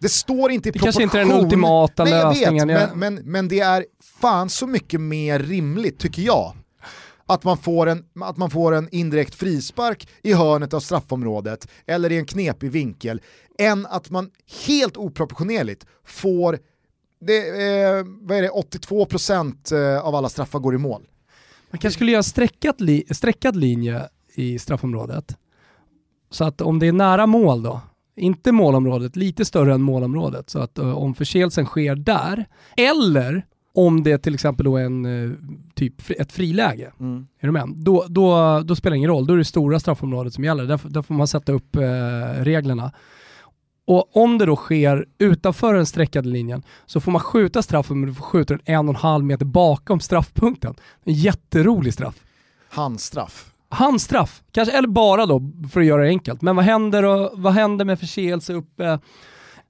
Det 0.00 0.08
står 0.08 0.50
inte 0.50 0.68
i 0.68 0.72
proportion. 0.72 0.86
Det 0.86 0.92
kanske 0.92 1.02
inte 1.02 1.20
är 1.20 1.36
den 1.36 1.44
ultimata 1.44 2.04
Nej, 2.04 2.12
lösningen. 2.12 2.68
Vet, 2.68 2.94
men, 2.94 3.14
men, 3.14 3.24
men 3.24 3.48
det 3.48 3.60
är 3.60 3.86
fan 4.20 4.48
så 4.50 4.66
mycket 4.66 5.00
mer 5.00 5.38
rimligt 5.38 5.98
tycker 5.98 6.22
jag 6.22 6.54
att 7.30 7.44
man, 7.44 7.58
får 7.58 7.86
en, 7.86 8.04
att 8.20 8.36
man 8.36 8.50
får 8.50 8.74
en 8.74 8.88
indirekt 8.92 9.34
frispark 9.34 10.08
i 10.22 10.32
hörnet 10.32 10.74
av 10.74 10.80
straffområdet 10.80 11.68
eller 11.86 12.12
i 12.12 12.18
en 12.18 12.26
knepig 12.26 12.70
vinkel 12.70 13.20
än 13.58 13.86
att 13.86 14.10
man 14.10 14.30
helt 14.66 14.96
oproportionerligt 14.96 15.86
får 16.04 16.58
det, 17.20 17.48
eh, 17.48 18.04
vad 18.20 18.38
är 18.38 18.42
det, 18.42 18.50
82% 18.50 19.72
eh, 19.72 20.06
av 20.06 20.14
alla 20.14 20.28
straffar 20.28 20.58
går 20.58 20.74
i 20.74 20.78
mål. 20.78 21.02
Man 21.70 21.78
kanske 21.78 21.96
skulle 21.96 22.12
göra 22.12 22.22
sträckat 22.22 22.80
li 22.80 23.04
sträckad 23.10 23.56
linje 23.56 24.08
i 24.34 24.58
straffområdet. 24.58 25.36
Så 26.30 26.44
att 26.44 26.60
om 26.60 26.78
det 26.78 26.86
är 26.86 26.92
nära 26.92 27.26
mål 27.26 27.62
då, 27.62 27.80
inte 28.16 28.52
målområdet, 28.52 29.16
lite 29.16 29.44
större 29.44 29.74
än 29.74 29.82
målområdet, 29.82 30.50
så 30.50 30.58
att 30.58 30.78
uh, 30.78 30.98
om 30.98 31.14
förseelsen 31.14 31.66
sker 31.66 31.94
där, 31.94 32.44
eller 32.76 33.46
om 33.74 34.02
det 34.02 34.18
till 34.18 34.34
exempel 34.34 34.64
då 34.64 34.76
är 34.76 34.84
en, 34.84 35.04
eh, 35.04 35.36
typ 35.74 36.10
ett 36.10 36.32
friläge, 36.32 36.92
mm. 37.00 37.26
är 37.40 37.46
du 37.46 37.52
med? 37.52 37.68
Då, 37.76 38.04
då, 38.08 38.60
då 38.64 38.76
spelar 38.76 38.90
det 38.90 38.96
ingen 38.96 39.10
roll, 39.10 39.26
då 39.26 39.34
är 39.34 39.38
det 39.38 39.44
stora 39.44 39.80
straffområdet 39.80 40.34
som 40.34 40.44
gäller. 40.44 40.64
Där, 40.64 40.80
där 40.84 41.02
får 41.02 41.14
man 41.14 41.28
sätta 41.28 41.52
upp 41.52 41.76
eh, 41.76 41.80
reglerna. 42.44 42.92
Och 43.84 44.16
om 44.16 44.38
det 44.38 44.46
då 44.46 44.56
sker 44.56 45.06
utanför 45.18 45.74
den 45.74 45.86
streckade 45.86 46.28
linjen 46.28 46.62
så 46.86 47.00
får 47.00 47.12
man 47.12 47.20
skjuta 47.20 47.62
straffen 47.62 48.00
men 48.00 48.08
du 48.08 48.14
får 48.14 48.24
skjuta 48.24 48.54
den 48.54 48.62
en 48.64 48.88
och 48.88 48.94
en 48.94 49.00
halv 49.00 49.24
meter 49.24 49.44
bakom 49.44 50.00
straffpunkten. 50.00 50.74
En 51.04 51.14
jätterolig 51.14 51.94
straff. 51.94 52.14
Handstraff. 52.68 53.52
Handstraff, 53.68 54.42
kanske, 54.52 54.78
eller 54.78 54.88
bara 54.88 55.26
då 55.26 55.52
för 55.72 55.80
att 55.80 55.86
göra 55.86 56.02
det 56.02 56.08
enkelt. 56.08 56.42
Men 56.42 56.56
vad 56.56 56.64
händer, 56.64 57.02
och, 57.02 57.30
vad 57.34 57.52
händer 57.52 57.84
med 57.84 58.00
förseelse 58.00 58.52
uppe 58.52 58.98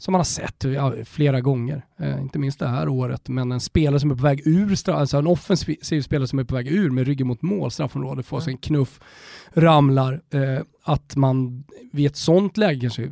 som 0.00 0.12
man 0.12 0.18
har 0.18 0.24
sett 0.24 0.64
ja, 0.64 0.94
flera 1.04 1.40
gånger, 1.40 1.84
eh, 1.98 2.20
inte 2.20 2.38
minst 2.38 2.58
det 2.58 2.68
här 2.68 2.88
året, 2.88 3.28
men 3.28 3.52
en 3.52 3.60
spelare 3.60 4.00
som 4.00 4.10
är 4.10 4.14
på 4.14 4.22
väg 4.22 4.42
ur, 4.44 4.90
alltså 4.90 5.16
en 5.16 5.26
offensiv 5.26 6.02
spelare 6.02 6.28
som 6.28 6.38
är 6.38 6.44
på 6.44 6.54
väg 6.54 6.68
ur 6.68 6.90
med 6.90 7.06
ryggen 7.06 7.26
mot 7.26 7.42
mål, 7.42 7.70
straffområdet, 7.70 8.26
får 8.26 8.40
sig 8.40 8.52
en 8.52 8.58
knuff, 8.58 9.00
ramlar, 9.52 10.20
eh, 10.30 10.62
att 10.82 11.16
man 11.16 11.64
vid 11.92 12.06
ett 12.06 12.16
sånt 12.16 12.56
läge 12.56 12.80
kanske 12.80 13.10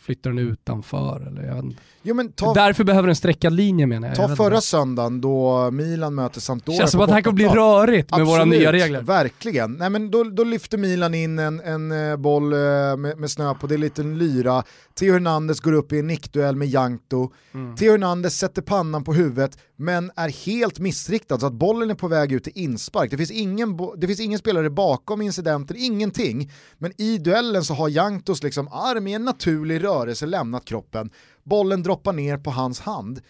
flyttar 0.00 0.30
den 0.30 0.38
utanför. 0.38 1.26
Eller 1.26 1.42
jag 1.42 1.74
jo, 2.02 2.14
men 2.14 2.32
ta, 2.32 2.54
Därför 2.54 2.84
behöver 2.84 3.08
en 3.08 3.16
sträckad 3.16 3.52
linje 3.52 3.86
menar 3.86 4.08
jag. 4.08 4.16
Ta 4.16 4.22
jag 4.22 4.36
förra 4.36 4.60
söndagen 4.60 5.20
då 5.20 5.70
Milan 5.70 6.14
möter 6.14 6.40
Sampdoria 6.40 6.78
Känns 6.78 6.90
som 6.90 7.00
att 7.00 7.08
det 7.08 7.14
här 7.14 7.22
kommer 7.22 7.34
bli 7.34 7.48
rörigt 7.48 8.10
med 8.10 8.20
Absolut, 8.20 8.28
våra 8.28 8.44
nya 8.44 8.72
regler. 8.72 9.02
Verkligen. 9.02 9.72
Nej, 9.72 9.90
men 9.90 10.10
då, 10.10 10.24
då 10.24 10.44
lyfter 10.44 10.78
Milan 10.78 11.14
in 11.14 11.38
en, 11.38 11.60
en 11.60 12.10
eh, 12.10 12.16
boll 12.16 12.52
eh, 12.52 12.58
med, 12.58 13.18
med 13.18 13.30
snö 13.30 13.54
på, 13.54 13.66
det 13.66 13.72
är 13.72 13.76
en 13.76 13.80
liten 13.80 14.18
lyra. 14.18 14.62
Theo 14.94 15.12
Hernandez 15.12 15.60
går 15.60 15.72
upp 15.72 15.92
i 15.92 15.98
en 15.98 16.06
nickduell 16.06 16.56
med 16.56 16.68
Jankto. 16.68 17.32
Mm. 17.54 17.76
Theo 17.76 17.90
Hernandez 17.90 18.38
sätter 18.38 18.62
pannan 18.62 19.04
på 19.04 19.14
huvudet 19.14 19.58
men 19.76 20.10
är 20.16 20.28
helt 20.28 20.78
missriktad 20.78 21.40
så 21.40 21.46
att 21.46 21.52
bollen 21.52 21.90
är 21.90 21.94
på 21.94 22.08
väg 22.08 22.32
ut 22.32 22.44
till 22.44 22.52
inspark. 22.56 23.10
Det 23.10 23.16
finns 23.16 23.30
ingen, 23.30 23.78
det 23.96 24.06
finns 24.06 24.20
ingen 24.20 24.38
spelare 24.38 24.70
bakom 24.70 25.22
incidenten, 25.22 25.76
ingenting. 25.78 26.50
Men 26.78 27.00
i 27.00 27.18
duellen 27.18 27.64
så 27.64 27.74
har 27.74 27.88
Janktos 27.88 28.42
liksom 28.42 28.68
arm 28.68 29.06
i 29.06 29.14
en 29.14 29.24
naturlig 29.24 29.84
rörelse 29.84 30.26
lämnat 30.26 30.64
kroppen. 30.64 31.10
Bollen 31.44 31.82
droppar 31.82 32.12
ner 32.12 32.38
på 32.38 32.50
hans 32.50 32.80
hand. 32.80 33.20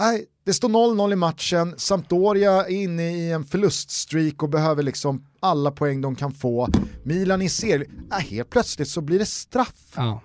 Nej, 0.00 0.26
det 0.44 0.52
står 0.52 0.68
0-0 0.68 1.12
i 1.12 1.16
matchen, 1.16 1.74
Sampdoria 1.76 2.52
är 2.52 2.70
inne 2.70 3.16
i 3.16 3.32
en 3.32 3.44
förluststreak 3.44 4.42
och 4.42 4.48
behöver 4.48 4.82
liksom 4.82 5.26
alla 5.40 5.70
poäng 5.70 6.00
de 6.00 6.16
kan 6.16 6.32
få. 6.32 6.68
Milan 7.02 7.42
i 7.42 7.48
serie, 7.48 7.86
äh, 8.12 8.18
helt 8.18 8.50
plötsligt 8.50 8.88
så 8.88 9.00
blir 9.00 9.18
det 9.18 9.26
straff. 9.26 9.92
Ja. 9.96 10.20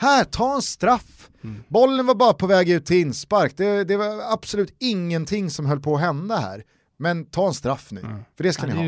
Här, 0.00 0.24
ta 0.24 0.54
en 0.54 0.62
straff. 0.62 1.30
Mm. 1.44 1.64
Bollen 1.68 2.06
var 2.06 2.14
bara 2.14 2.32
på 2.32 2.46
väg 2.46 2.70
ut 2.70 2.86
till 2.86 2.96
inspark, 2.96 3.56
det, 3.56 3.84
det, 3.84 3.96
var 3.96 4.32
absolut 4.32 4.76
ingenting 4.78 5.50
som 5.50 5.66
höll 5.66 5.80
på 5.80 5.94
att 5.94 6.00
hända 6.00 6.36
här. 6.36 6.64
Men 6.98 7.24
ta 7.24 7.46
en 7.46 7.54
straff 7.54 7.88
nu, 7.90 8.00
mm. 8.00 8.18
för 8.36 8.44
det 8.44 8.52
ska 8.52 8.62
ja, 8.62 8.74
ni 8.74 8.74
ha. 8.74 8.86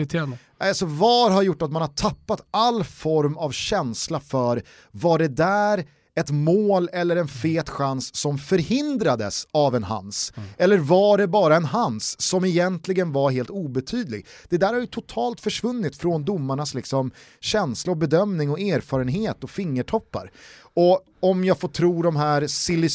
Alltså 0.58 0.86
VAR 0.86 1.30
har 1.30 1.42
gjort 1.42 1.62
att 1.62 1.72
man 1.72 1.82
har 1.82 1.88
tappat 1.88 2.40
all 2.50 2.84
form 2.84 3.36
av 3.36 3.50
känsla 3.50 4.20
för 4.20 4.62
vad 4.90 5.20
det 5.20 5.28
där 5.28 5.84
ett 6.14 6.30
mål 6.30 6.88
eller 6.92 7.16
en 7.16 7.28
fet 7.28 7.68
chans 7.68 8.14
som 8.14 8.38
förhindrades 8.38 9.46
av 9.52 9.76
en 9.76 9.84
hans? 9.84 10.32
Mm. 10.36 10.48
Eller 10.58 10.78
var 10.78 11.18
det 11.18 11.26
bara 11.26 11.56
en 11.56 11.64
hans 11.64 12.20
som 12.20 12.44
egentligen 12.44 13.12
var 13.12 13.30
helt 13.30 13.50
obetydlig? 13.50 14.26
Det 14.48 14.56
där 14.56 14.72
har 14.72 14.80
ju 14.80 14.86
totalt 14.86 15.40
försvunnit 15.40 15.96
från 15.96 16.24
domarnas 16.24 16.74
liksom 16.74 17.10
känsla 17.40 17.90
och 17.90 17.96
bedömning 17.96 18.50
och 18.50 18.60
erfarenhet 18.60 19.44
och 19.44 19.50
fingertoppar. 19.50 20.30
Och 20.74 21.04
om 21.20 21.44
jag 21.44 21.58
får 21.58 21.68
tro 21.68 22.02
de 22.02 22.16
här 22.16 22.46
silly 22.46 22.88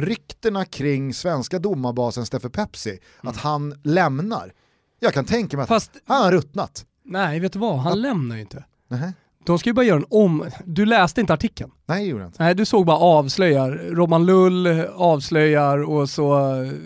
ryktena 0.00 0.64
kring 0.64 1.14
svenska 1.14 1.58
domarbasen 1.58 2.26
Steffe 2.26 2.48
Pepsi, 2.48 2.90
mm. 2.90 3.00
att 3.20 3.36
han 3.36 3.80
lämnar. 3.84 4.52
Jag 5.00 5.14
kan 5.14 5.24
tänka 5.24 5.56
mig 5.56 5.62
att 5.62 5.68
Fast, 5.68 5.90
han 6.04 6.22
har 6.22 6.32
ruttnat. 6.32 6.86
Nej, 7.04 7.40
vet 7.40 7.52
du 7.52 7.58
vad? 7.58 7.78
Han 7.78 7.92
att, 7.92 7.98
lämnar 7.98 8.36
ju 8.36 8.42
inte. 8.42 8.64
Nej. 8.88 9.12
De 9.46 9.58
ska 9.58 9.70
ju 9.70 9.74
bara 9.74 9.86
göra 9.86 9.96
en 9.96 10.06
om... 10.10 10.44
Du 10.64 10.86
läste 10.86 11.20
inte 11.20 11.34
artikeln? 11.34 11.70
Nej, 11.86 12.04
det 12.04 12.10
gjorde 12.10 12.22
jag 12.22 12.28
inte. 12.28 12.42
Nej, 12.42 12.54
du 12.54 12.64
såg 12.64 12.86
bara 12.86 12.96
avslöjar. 12.96 13.70
Roman 13.70 14.26
Lull 14.26 14.66
avslöjar 14.94 15.90
och 15.90 16.10
så 16.10 16.32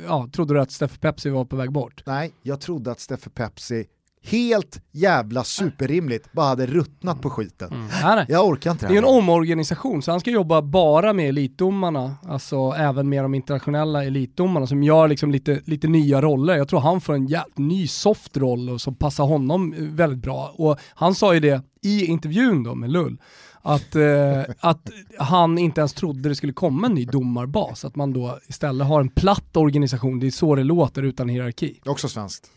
ja, 0.06 0.28
trodde 0.32 0.54
du 0.54 0.61
att 0.61 0.70
Steffe 0.70 0.98
Pepsi 0.98 1.30
var 1.30 1.44
på 1.44 1.56
väg 1.56 1.72
bort? 1.72 2.02
Nej, 2.06 2.32
jag 2.42 2.61
trodde 2.61 2.90
att 2.90 3.00
Steffe 3.00 3.30
Pepsi 3.30 3.86
helt 4.22 4.82
jävla 4.92 5.44
superrimligt, 5.44 6.32
bara 6.32 6.46
hade 6.46 6.66
ruttnat 6.66 7.22
på 7.22 7.30
skiten. 7.30 7.72
Mm. 7.72 8.24
Jag 8.28 8.46
orkar 8.48 8.70
inte 8.70 8.86
Det 8.86 8.90
är 8.90 8.94
ju 8.94 9.00
här. 9.00 9.08
en 9.08 9.14
omorganisation, 9.18 10.02
så 10.02 10.10
han 10.10 10.20
ska 10.20 10.30
jobba 10.30 10.62
bara 10.62 11.12
med 11.12 11.28
elitdomarna, 11.28 12.14
alltså 12.28 12.74
även 12.78 13.08
med 13.08 13.24
de 13.24 13.34
internationella 13.34 14.04
elitdomarna 14.04 14.66
som 14.66 14.82
gör 14.82 15.08
liksom 15.08 15.30
lite, 15.30 15.60
lite 15.64 15.88
nya 15.88 16.20
roller. 16.22 16.56
Jag 16.56 16.68
tror 16.68 16.80
han 16.80 17.00
får 17.00 17.14
en 17.14 17.26
jävligt 17.26 17.58
ny 17.58 17.86
soft 17.86 18.36
roll 18.36 18.70
och 18.70 18.80
som 18.80 18.94
passar 18.94 19.24
honom 19.24 19.72
eh, 19.72 19.82
väldigt 19.82 20.22
bra. 20.22 20.54
Och 20.56 20.78
han 20.94 21.14
sa 21.14 21.34
ju 21.34 21.40
det 21.40 21.62
i 21.82 22.04
intervjun 22.06 22.62
då 22.62 22.74
med 22.74 22.90
Lull, 22.90 23.18
att, 23.62 23.96
eh, 23.96 24.40
att 24.60 24.90
han 25.18 25.58
inte 25.58 25.80
ens 25.80 25.92
trodde 25.92 26.28
det 26.28 26.34
skulle 26.34 26.52
komma 26.52 26.86
en 26.86 26.94
ny 26.94 27.04
domarbas, 27.04 27.84
att 27.84 27.96
man 27.96 28.12
då 28.12 28.38
istället 28.48 28.86
har 28.86 29.00
en 29.00 29.08
platt 29.08 29.56
organisation, 29.56 30.20
det 30.20 30.26
är 30.26 30.30
så 30.30 30.54
det 30.54 30.64
låter 30.64 31.02
utan 31.02 31.28
hierarki. 31.28 31.80
Också 31.86 32.08
svenskt. 32.08 32.50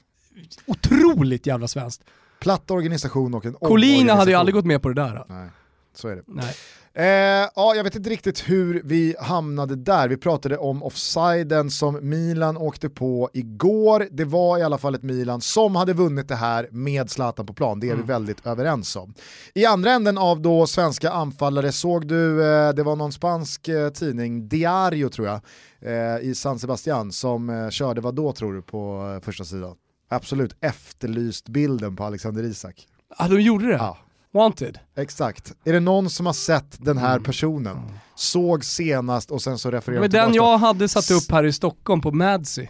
Otroligt 0.66 1.48
jävla 1.48 1.68
svenskt. 1.68 2.04
Platt 2.40 2.72
organisation 2.72 3.34
och 3.34 3.46
en 3.46 3.54
Colina 3.54 4.14
hade 4.14 4.32
ju 4.32 4.38
aldrig 4.38 4.56
gått 4.56 4.66
med 4.66 4.82
på 4.82 4.90
det 4.90 5.02
där. 5.02 5.26
Nej, 5.30 5.50
så 5.96 6.08
är 6.08 6.16
det. 6.16 6.24
Nej. 6.28 6.56
Eh, 6.96 7.50
ja, 7.56 7.76
jag 7.76 7.84
vet 7.84 7.96
inte 7.96 8.10
riktigt 8.10 8.50
hur 8.50 8.82
vi 8.86 9.16
hamnade 9.20 9.76
där. 9.76 10.08
Vi 10.08 10.18
pratade 10.18 10.58
om 10.58 10.84
offsiden 10.84 11.72
som 11.72 12.10
Milan 12.10 12.58
åkte 12.58 12.90
på 12.90 13.30
igår. 13.34 14.08
Det 14.12 14.26
var 14.26 14.58
i 14.58 14.64
alla 14.64 14.78
fall 14.78 14.96
ett 14.96 15.04
Milan 15.04 15.42
som 15.42 15.76
hade 15.76 15.94
vunnit 15.94 16.28
det 16.28 16.36
här 16.36 16.68
med 16.72 17.10
Zlatan 17.10 17.46
på 17.46 17.54
plan. 17.54 17.80
Det 17.80 17.90
är 17.90 17.96
vi 17.96 18.04
väldigt 18.04 18.46
överens 18.46 18.96
om. 18.96 19.14
I 19.54 19.66
andra 19.66 19.92
änden 19.92 20.18
av 20.18 20.42
då 20.42 20.68
svenska 20.68 21.12
anfallare 21.12 21.72
såg 21.72 22.08
du, 22.08 22.46
eh, 22.46 22.74
det 22.74 22.84
var 22.84 22.96
någon 22.96 23.12
spansk 23.12 23.68
eh, 23.68 23.90
tidning, 23.90 24.48
Diario 24.48 25.10
tror 25.10 25.28
jag, 25.28 25.42
eh, 25.82 26.30
i 26.30 26.36
San 26.36 26.60
Sebastian 26.60 27.12
som 27.12 27.50
eh, 27.50 27.70
körde 27.70 28.02
vad 28.02 28.16
då 28.16 28.32
tror 28.32 28.54
du 28.54 28.62
på 28.62 29.14
eh, 29.16 29.26
första 29.26 29.44
sidan? 29.44 29.76
Absolut 30.16 30.55
efterlyst 30.61 31.49
bilden 31.49 31.95
på 31.95 32.03
Alexander 32.03 32.43
Isak. 32.43 32.88
Ah, 33.18 33.28
de 33.28 33.41
gjorde 33.41 33.68
det? 33.68 33.74
Ja. 33.74 33.97
Wanted? 34.34 34.80
Exakt. 34.95 35.53
Är 35.66 35.74
det 35.74 35.80
någon 35.80 36.09
som 36.09 36.26
har 36.26 36.34
sett 36.34 36.86
den 36.86 36.97
här 36.97 37.11
Mm. 37.11 37.24
personen, 37.24 37.78
såg 38.16 38.66
senast 38.66 39.32
och 39.32 39.41
sen 39.41 39.57
så 39.57 39.72
refererar 39.72 40.01
Men 40.01 40.09
den 40.09 40.34
jag 40.34 40.57
hade 40.57 40.88
satt 40.89 41.11
upp 41.11 41.32
här 41.32 41.43
i 41.43 41.53
Stockholm 41.53 42.01
på 42.01 42.11
Madsy, 42.11 42.68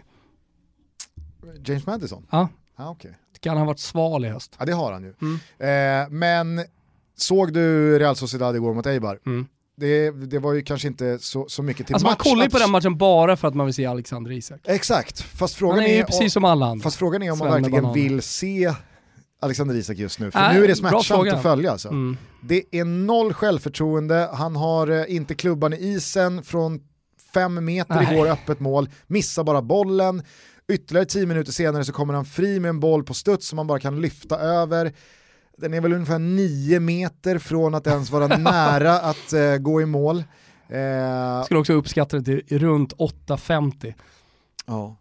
James 1.65 1.85
Madison? 1.85 2.27
ja, 2.31 2.49
Ja, 2.77 2.89
okej. 2.89 3.17
kan 3.39 3.57
ha 3.57 3.65
varit 3.65 3.79
sval 3.79 4.25
i 4.25 4.29
höst. 4.29 4.55
ja 4.59 4.65
det 4.65 4.71
har 4.73 4.91
han 4.91 5.03
ju. 5.03 5.13
Mm. 5.21 6.03
Eh, 6.03 6.09
men 6.09 6.65
såg 7.17 7.53
du 7.53 7.99
Real 7.99 8.15
Sociedad 8.15 8.55
igår 8.55 8.73
mot 8.73 8.85
Eibar? 8.85 9.19
Mm. 9.25 9.47
Det, 9.75 10.11
det 10.11 10.39
var 10.39 10.53
ju 10.53 10.61
kanske 10.61 10.87
inte 10.87 11.19
så, 11.19 11.45
så 11.49 11.63
mycket 11.63 11.87
till 11.87 11.95
Alltså 11.95 12.05
man 12.05 12.11
match. 12.11 12.23
kollar 12.23 12.43
ju 12.43 12.49
på 12.49 12.59
den 12.59 12.71
matchen 12.71 12.97
bara 12.97 13.37
för 13.37 13.47
att 13.47 13.55
man 13.55 13.65
vill 13.65 13.75
se 13.75 13.85
Alexander 13.85 14.31
Isak. 14.31 14.61
Exakt, 14.65 15.21
fast 15.21 15.59
Han 15.59 15.69
frågan 15.69 15.83
är 15.83 15.87
ju 15.87 15.99
är, 15.99 16.03
precis 16.03 16.33
som 16.33 16.45
alla 16.45 16.65
andra. 16.65 16.83
fast 16.83 16.97
frågan 16.97 17.23
är 17.23 17.31
om 17.31 17.37
man 17.37 17.51
Sven 17.51 17.61
verkligen 17.61 17.83
bananer. 17.83 18.01
vill 18.03 18.21
se 18.21 18.73
Alexander 19.41 19.75
Isak 19.75 19.97
just 19.97 20.19
nu. 20.19 20.31
För 20.31 20.39
Nej, 20.39 20.57
nu 20.57 20.63
är 20.63 20.67
det 20.67 20.75
smärtsamt 20.75 21.33
att 21.33 21.41
följa 21.41 21.71
alltså. 21.71 21.89
Mm. 21.89 22.17
Det 22.41 22.63
är 22.71 22.85
noll 22.85 23.33
självförtroende, 23.33 24.29
han 24.33 24.55
har 24.55 24.87
eh, 24.87 25.15
inte 25.15 25.35
klubban 25.35 25.73
i 25.73 25.77
isen 25.77 26.43
från 26.43 26.79
fem 27.33 27.65
meter 27.65 27.95
Nej. 27.95 28.13
igår 28.13 28.27
öppet 28.27 28.59
mål, 28.59 28.89
missar 29.07 29.43
bara 29.43 29.61
bollen. 29.61 30.23
Ytterligare 30.71 31.05
tio 31.05 31.25
minuter 31.25 31.51
senare 31.51 31.85
så 31.85 31.91
kommer 31.93 32.13
han 32.13 32.25
fri 32.25 32.59
med 32.59 32.69
en 32.69 32.79
boll 32.79 33.03
på 33.03 33.13
studs 33.13 33.47
som 33.47 33.55
man 33.55 33.67
bara 33.67 33.79
kan 33.79 34.01
lyfta 34.01 34.39
över. 34.39 34.93
Den 35.57 35.73
är 35.73 35.81
väl 35.81 35.93
ungefär 35.93 36.19
nio 36.19 36.79
meter 36.79 37.37
från 37.39 37.75
att 37.75 37.87
ens 37.87 38.09
vara 38.11 38.27
nära 38.37 38.99
att 38.99 39.33
eh, 39.33 39.57
gå 39.57 39.81
i 39.81 39.85
mål. 39.85 40.17
Eh, 40.69 41.43
Skulle 41.45 41.59
också 41.59 41.73
uppskatta 41.73 42.19
det 42.19 42.41
till 42.41 42.59
runt 42.59 42.93
8.50. 42.93 43.93
Ja. 44.65 44.97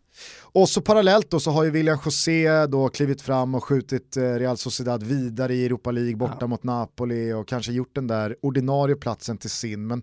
Och 0.54 0.68
så 0.68 0.80
parallellt 0.80 1.30
då 1.30 1.40
så 1.40 1.50
har 1.50 1.64
ju 1.64 1.70
William 1.70 1.98
José 2.04 2.66
då 2.66 2.88
klivit 2.88 3.22
fram 3.22 3.54
och 3.54 3.64
skjutit 3.64 4.16
eh, 4.16 4.22
Real 4.22 4.56
Sociedad 4.56 5.02
vidare 5.02 5.54
i 5.54 5.66
Europa 5.66 5.90
League 5.90 6.16
borta 6.16 6.36
Ja. 6.40 6.46
mot 6.46 6.62
Napoli 6.62 7.32
och 7.32 7.48
kanske 7.48 7.72
gjort 7.72 7.94
den 7.94 8.06
där 8.06 8.36
ordinarie 8.42 8.96
platsen 8.96 9.38
till 9.38 9.50
sin. 9.50 9.86
Men 9.86 10.02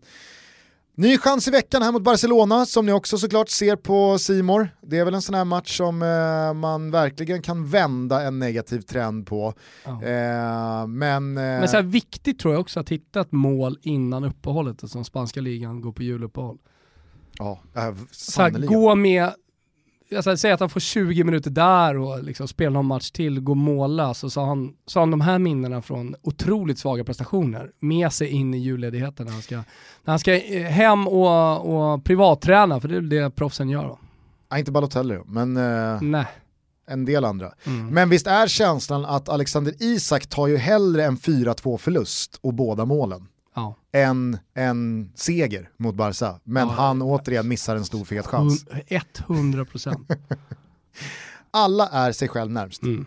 ny 0.99 1.17
chans 1.17 1.47
i 1.47 1.51
veckan 1.51 1.81
här 1.81 1.91
mot 1.91 2.03
Barcelona 2.03 2.65
som 2.65 2.85
ni 2.85 2.91
också 2.91 3.17
såklart 3.17 3.49
ser 3.49 3.75
på 3.75 4.17
Simor. 4.19 4.69
Det 4.81 4.97
är 4.99 5.05
väl 5.05 5.13
en 5.13 5.21
sån 5.21 5.35
här 5.35 5.45
match 5.45 5.77
som 5.77 6.01
eh, 6.01 6.53
man 6.53 6.91
verkligen 6.91 7.41
kan 7.41 7.67
vända 7.69 8.21
en 8.21 8.39
negativ 8.39 8.81
trend 8.81 9.27
på. 9.27 9.53
Ja. 9.85 9.91
Eh, 10.03 10.87
men 10.87 11.37
eh, 11.37 11.43
Men 11.43 11.67
så 11.67 11.75
här 11.75 11.83
viktigt 11.83 12.39
tror 12.39 12.53
jag 12.53 12.61
också 12.61 12.79
att 12.79 12.89
hitta 12.89 13.21
ett 13.21 13.31
mål 13.31 13.77
innan 13.81 14.23
uppehållet, 14.23 14.89
som 14.89 15.05
spanska 15.05 15.41
ligan 15.41 15.81
går 15.81 15.91
på 15.91 16.03
juluppehåll. 16.03 16.57
ja, 17.37 17.51
äh, 17.51 17.59
Så 17.71 17.79
här, 17.81 17.95
sannerligen. 18.49 18.73
gå 18.73 18.95
med, 18.95 19.29
alltså, 20.15 20.37
säg 20.37 20.51
att 20.51 20.59
han 20.59 20.69
får 20.69 20.79
20 20.79 21.23
minuter 21.23 21.51
där 21.51 21.97
och 21.97 22.23
liksom 22.23 22.47
spela 22.47 22.69
någon 22.69 22.85
match 22.85 23.11
till, 23.11 23.39
gå 23.39 23.55
mållös 23.55 24.23
och 24.23 24.31
så 24.31 24.39
har 24.39 24.47
han, 24.47 24.73
så 24.85 24.99
har 24.99 25.01
han 25.01 25.11
de 25.11 25.21
här 25.21 25.39
minnena 25.39 25.81
från 25.81 26.15
otroligt 26.21 26.79
svaga 26.79 27.03
prestationer 27.03 27.71
med 27.79 28.13
sig 28.13 28.27
in 28.27 28.53
i 28.53 28.57
julledigheten 28.57 29.25
när 29.25 29.33
han 29.33 29.41
ska, 29.41 29.55
när 29.55 30.11
han 30.11 30.19
ska 30.19 30.33
eh, 30.33 30.63
hem 30.63 31.07
och, 31.07 31.93
och 31.93 32.03
privatträna, 32.03 32.79
för 32.79 32.87
det 32.87 32.97
är 32.97 33.01
det 33.01 33.29
proffsen 33.29 33.69
gör 33.69 33.83
då. 33.83 33.99
Ja, 34.49 34.57
inte 34.57 34.71
Balotelli 34.71 35.19
men 35.25 35.57
eh, 35.57 36.01
Nej. 36.01 36.25
en 36.87 37.05
del 37.05 37.25
andra. 37.25 37.53
Mm. 37.65 37.87
Men 37.87 38.09
visst 38.09 38.27
är 38.27 38.47
känslan 38.47 39.05
att 39.05 39.29
Alexander 39.29 39.73
Isak 39.79 40.27
tar 40.27 40.47
ju 40.47 40.57
hellre 40.57 41.05
en 41.05 41.17
4-2 41.17 41.77
förlust 41.77 42.39
och 42.41 42.53
båda 42.53 42.85
målen 42.85 43.27
Ja. 43.59 43.75
än 43.91 44.37
en 44.53 45.11
seger 45.15 45.69
mot 45.77 45.95
Barca. 45.95 46.39
Men 46.43 46.67
Ja, 46.67 46.73
han 46.73 47.01
återigen 47.01 47.47
missar 47.47 47.75
en 47.75 47.85
stor 47.85 48.05
fet 48.05 48.27
chans. 48.27 48.65
100 49.27 49.65
procent. 49.65 50.11
Alla 51.51 51.87
är 51.87 52.11
sig 52.11 52.27
själv 52.27 52.51
närmst. 52.51 52.83
Mm. 52.83 53.05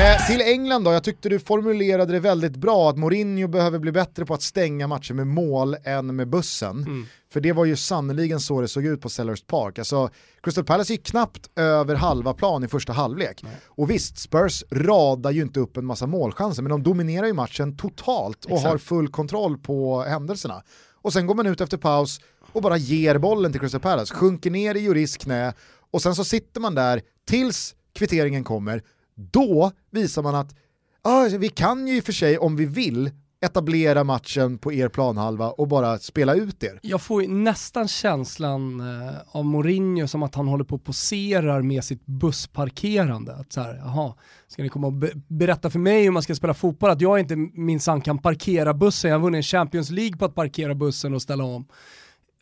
Eh, 0.00 0.26
till 0.26 0.40
England 0.40 0.84
då, 0.84 0.92
jag 0.92 1.04
tyckte 1.04 1.28
du 1.28 1.38
formulerade 1.38 2.12
det 2.12 2.20
väldigt 2.20 2.56
bra 2.56 2.90
att 2.90 2.98
Mourinho 2.98 3.48
behöver 3.48 3.78
bli 3.78 3.92
bättre 3.92 4.26
på 4.26 4.34
att 4.34 4.42
stänga 4.42 4.86
matcher 4.86 5.14
med 5.14 5.26
mål 5.26 5.76
än 5.84 6.16
med 6.16 6.28
bussen. 6.28 6.78
Mm. 6.78 7.06
För 7.32 7.40
det 7.40 7.52
var 7.52 7.64
ju 7.64 7.76
sannoliken 7.76 8.40
så 8.40 8.60
det 8.60 8.68
såg 8.68 8.86
ut 8.86 9.00
på 9.00 9.08
Sellers 9.08 9.42
Park. 9.42 9.78
Alltså, 9.78 10.10
Crystal 10.42 10.64
Palace 10.64 10.92
gick 10.92 11.06
knappt 11.06 11.50
över 11.56 11.94
halva 11.94 12.34
plan 12.34 12.64
i 12.64 12.68
första 12.68 12.92
halvlek. 12.92 13.44
Och 13.66 13.90
visst, 13.90 14.18
Spurs 14.18 14.64
radar 14.70 15.30
ju 15.30 15.42
inte 15.42 15.60
upp 15.60 15.76
en 15.76 15.86
massa 15.86 16.06
målchanser, 16.06 16.62
men 16.62 16.70
de 16.70 16.82
dominerar 16.82 17.26
ju 17.26 17.32
matchen 17.32 17.76
totalt 17.76 18.44
och 18.44 18.50
Exakt. 18.50 18.70
har 18.70 18.78
full 18.78 19.08
kontroll 19.08 19.58
på 19.58 20.02
händelserna. 20.02 20.62
Och 21.02 21.12
sen 21.12 21.26
går 21.26 21.34
man 21.34 21.46
ut 21.46 21.60
efter 21.60 21.76
paus 21.76 22.20
och 22.52 22.62
bara 22.62 22.76
ger 22.76 23.18
bollen 23.18 23.52
till 23.52 23.60
Crystal 23.60 23.80
Palace, 23.80 24.14
sjunker 24.14 24.50
ner 24.50 24.74
i 24.74 24.80
Juris 24.80 25.16
knä 25.16 25.52
och 25.90 26.02
sen 26.02 26.14
så 26.14 26.24
sitter 26.24 26.60
man 26.60 26.74
där 26.74 27.02
tills 27.26 27.74
kvitteringen 27.94 28.44
kommer. 28.44 28.82
Då 29.30 29.72
visar 29.90 30.22
man 30.22 30.34
att 30.34 30.54
ah, 31.02 31.28
vi 31.38 31.48
kan 31.48 31.86
ju 31.88 31.96
i 31.96 32.00
och 32.00 32.04
för 32.04 32.12
sig 32.12 32.38
om 32.38 32.56
vi 32.56 32.66
vill 32.66 33.10
etablera 33.42 34.04
matchen 34.04 34.58
på 34.58 34.72
er 34.72 34.88
planhalva 34.88 35.50
och 35.50 35.68
bara 35.68 35.98
spela 35.98 36.34
ut 36.34 36.62
er. 36.64 36.78
Jag 36.82 37.02
får 37.02 37.22
ju 37.22 37.28
nästan 37.28 37.88
känslan 37.88 38.80
eh, 38.80 39.14
av 39.28 39.44
Mourinho 39.44 40.08
som 40.08 40.22
att 40.22 40.34
han 40.34 40.48
håller 40.48 40.64
på 40.64 40.74
och 40.74 40.84
poserar 40.84 41.62
med 41.62 41.84
sitt 41.84 42.06
bussparkerande. 42.06 43.34
Att 43.34 43.52
så 43.52 43.60
här, 43.60 43.74
jaha, 43.74 44.14
ska 44.48 44.62
ni 44.62 44.68
komma 44.68 44.86
och 44.86 44.92
be- 44.92 45.12
berätta 45.28 45.70
för 45.70 45.78
mig 45.78 46.04
hur 46.04 46.10
man 46.10 46.22
ska 46.22 46.34
spela 46.34 46.54
fotboll? 46.54 46.90
Att 46.90 47.00
jag 47.00 47.20
inte 47.20 47.36
minsann 47.36 48.00
kan 48.00 48.18
parkera 48.18 48.74
bussen. 48.74 49.10
Jag 49.10 49.18
har 49.18 49.22
vunnit 49.24 49.38
en 49.38 49.42
Champions 49.42 49.90
League 49.90 50.16
på 50.16 50.24
att 50.24 50.34
parkera 50.34 50.74
bussen 50.74 51.14
och 51.14 51.22
ställa 51.22 51.44
om. 51.44 51.66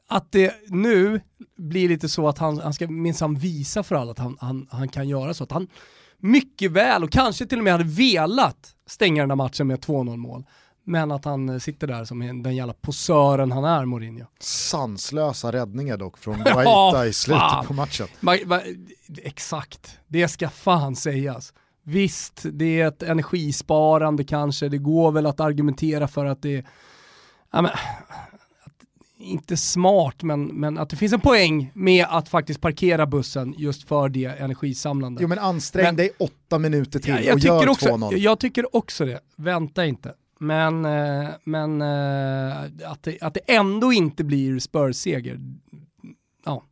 Att 0.09 0.33
det 0.33 0.55
nu 0.69 1.21
blir 1.59 1.89
lite 1.89 2.09
så 2.09 2.29
att 2.29 2.39
han, 2.39 2.59
han 2.59 2.75
ska 2.75 2.89
minsann 2.89 3.35
visa 3.35 3.83
för 3.83 3.95
alla 3.95 4.11
att 4.11 4.19
han, 4.19 4.37
han, 4.41 4.67
han 4.71 4.89
kan 4.89 5.09
göra 5.09 5.35
så. 5.35 5.45
Att 5.45 5.53
han 5.53 5.69
mycket 6.23 6.71
väl 6.71 7.05
och 7.05 7.11
kanske 7.13 7.47
till 7.47 7.59
och 7.59 7.65
med 7.65 7.73
hade 7.73 7.85
velat 7.85 8.75
stänga 8.87 9.23
den 9.23 9.31
här 9.31 9.37
matchen 9.37 9.67
med 9.67 9.79
2-0 9.81 10.17
mål. 10.17 10.45
Men 10.85 11.11
att 11.13 11.25
han 11.25 11.49
eh, 11.49 11.59
sitter 11.59 11.87
där 11.87 12.05
som 12.05 12.23
en- 12.23 12.43
den 12.43 12.57
jävla 12.57 12.73
posören 12.75 13.53
han 13.53 13.65
är, 13.65 13.85
Mourinho. 13.85 14.27
Sanslösa 14.41 15.53
räddningar 15.53 15.97
dock 15.97 16.19
från 16.19 16.39
Guaita 16.45 17.07
i 17.07 17.13
slutet 17.13 17.41
fan. 17.43 17.67
på 17.67 17.73
matchen. 17.75 18.07
Ma- 18.21 18.45
ma- 18.45 18.89
exakt, 19.23 19.99
det 20.07 20.29
ska 20.29 20.49
fan 20.51 20.97
sägas. 20.97 21.53
Visst, 21.83 22.47
det 22.53 22.81
är 22.81 22.89
ett 22.89 23.03
energisparande 23.03 24.25
kanske, 24.25 24.69
det 24.69 24.79
går 24.79 25.13
väl 25.13 25.27
att 25.27 25.41
argumentera 25.41 26.09
för 26.09 26.25
att 26.27 26.43
det 26.43 26.57
är, 26.57 26.67
ja, 27.53 27.63
men, 27.63 27.71
inte 29.19 29.57
smart, 29.57 30.23
men, 30.23 30.45
men 30.47 30.79
att 30.79 30.91
det 30.91 30.97
finns 30.97 31.13
en 31.13 31.21
poäng 31.21 31.71
med 31.75 32.07
att 32.09 32.29
faktiskt 32.29 32.61
parkera 32.61 33.07
bussen 33.07 33.55
just 33.59 33.89
för 33.89 34.09
det 34.09 34.25
energisamlande. 34.25 35.23
Jo 35.23 35.29
men 35.29 35.39
ansträng 35.39 35.85
Men- 35.85 35.97
dig 35.97 36.11
åtta 36.19 36.59
minuter 36.59 36.99
till 37.01 37.11
Ja, 37.11 37.21
jag, 37.21 37.35
och 37.35 37.41
gör 37.41 37.59
tycker 37.61 37.71
också, 37.71 37.89
2-0. 37.89 38.17
jag 38.17 38.39
tycker 38.39 38.77
också 38.77 39.05
det, 39.05 39.21
vänta 39.37 39.87
inte. 39.87 40.15
Men, 40.41 40.85
eh, 40.85 41.29
men 41.45 41.83
eh, 41.83 42.57
att, 42.91 43.03
det, 43.03 43.19
att 43.21 43.35
det 43.35 43.41
ändå 43.47 43.93
inte 43.93 44.25
blir 44.25 44.59
Spurs-seger, 44.59 45.41
ja, 46.45 46.63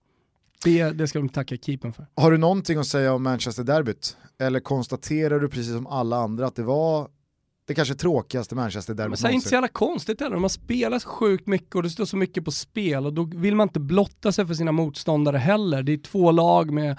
det, 0.64 0.90
det 0.90 1.08
ska 1.08 1.18
de 1.18 1.28
tacka 1.28 1.56
keepern 1.56 1.92
för. 1.92 2.06
Har 2.14 2.30
du 2.30 2.38
någonting 2.38 2.78
att 2.78 2.86
säga 2.86 3.12
om 3.14 3.22
Manchester-derbyt? 3.22 4.16
Eller 4.38 4.60
konstaterar 4.60 5.40
du 5.40 5.48
precis 5.48 5.72
som 5.72 5.86
alla 5.86 6.16
andra 6.16 6.46
att 6.46 6.56
det 6.56 6.62
var 6.62 7.08
det 7.66 7.74
kanske 7.74 7.94
tråkigaste 7.94 8.54
Men 8.54 8.62
Manchester-derbyt 8.62 9.18
så 9.18 9.26
här, 9.26 9.34
inte 9.34 9.48
så 9.48 9.54
jävla 9.54 9.68
konstigt 9.68 10.20
heller, 10.20 10.36
man 10.36 10.50
spelar 10.50 10.98
så 10.98 11.08
sjukt 11.08 11.46
mycket 11.46 11.74
och 11.74 11.82
det 11.82 11.90
står 11.90 12.04
så 12.04 12.16
mycket 12.16 12.44
på 12.44 12.50
spel 12.50 13.06
och 13.06 13.12
då 13.12 13.24
vill 13.34 13.54
man 13.54 13.68
inte 13.68 13.80
blotta 13.80 14.32
sig 14.32 14.46
för 14.46 14.54
sina 14.54 14.72
motståndare 14.72 15.36
heller. 15.36 15.82
Det 15.82 15.92
är 15.92 15.98
två 15.98 16.30
lag 16.30 16.70
med 16.70 16.98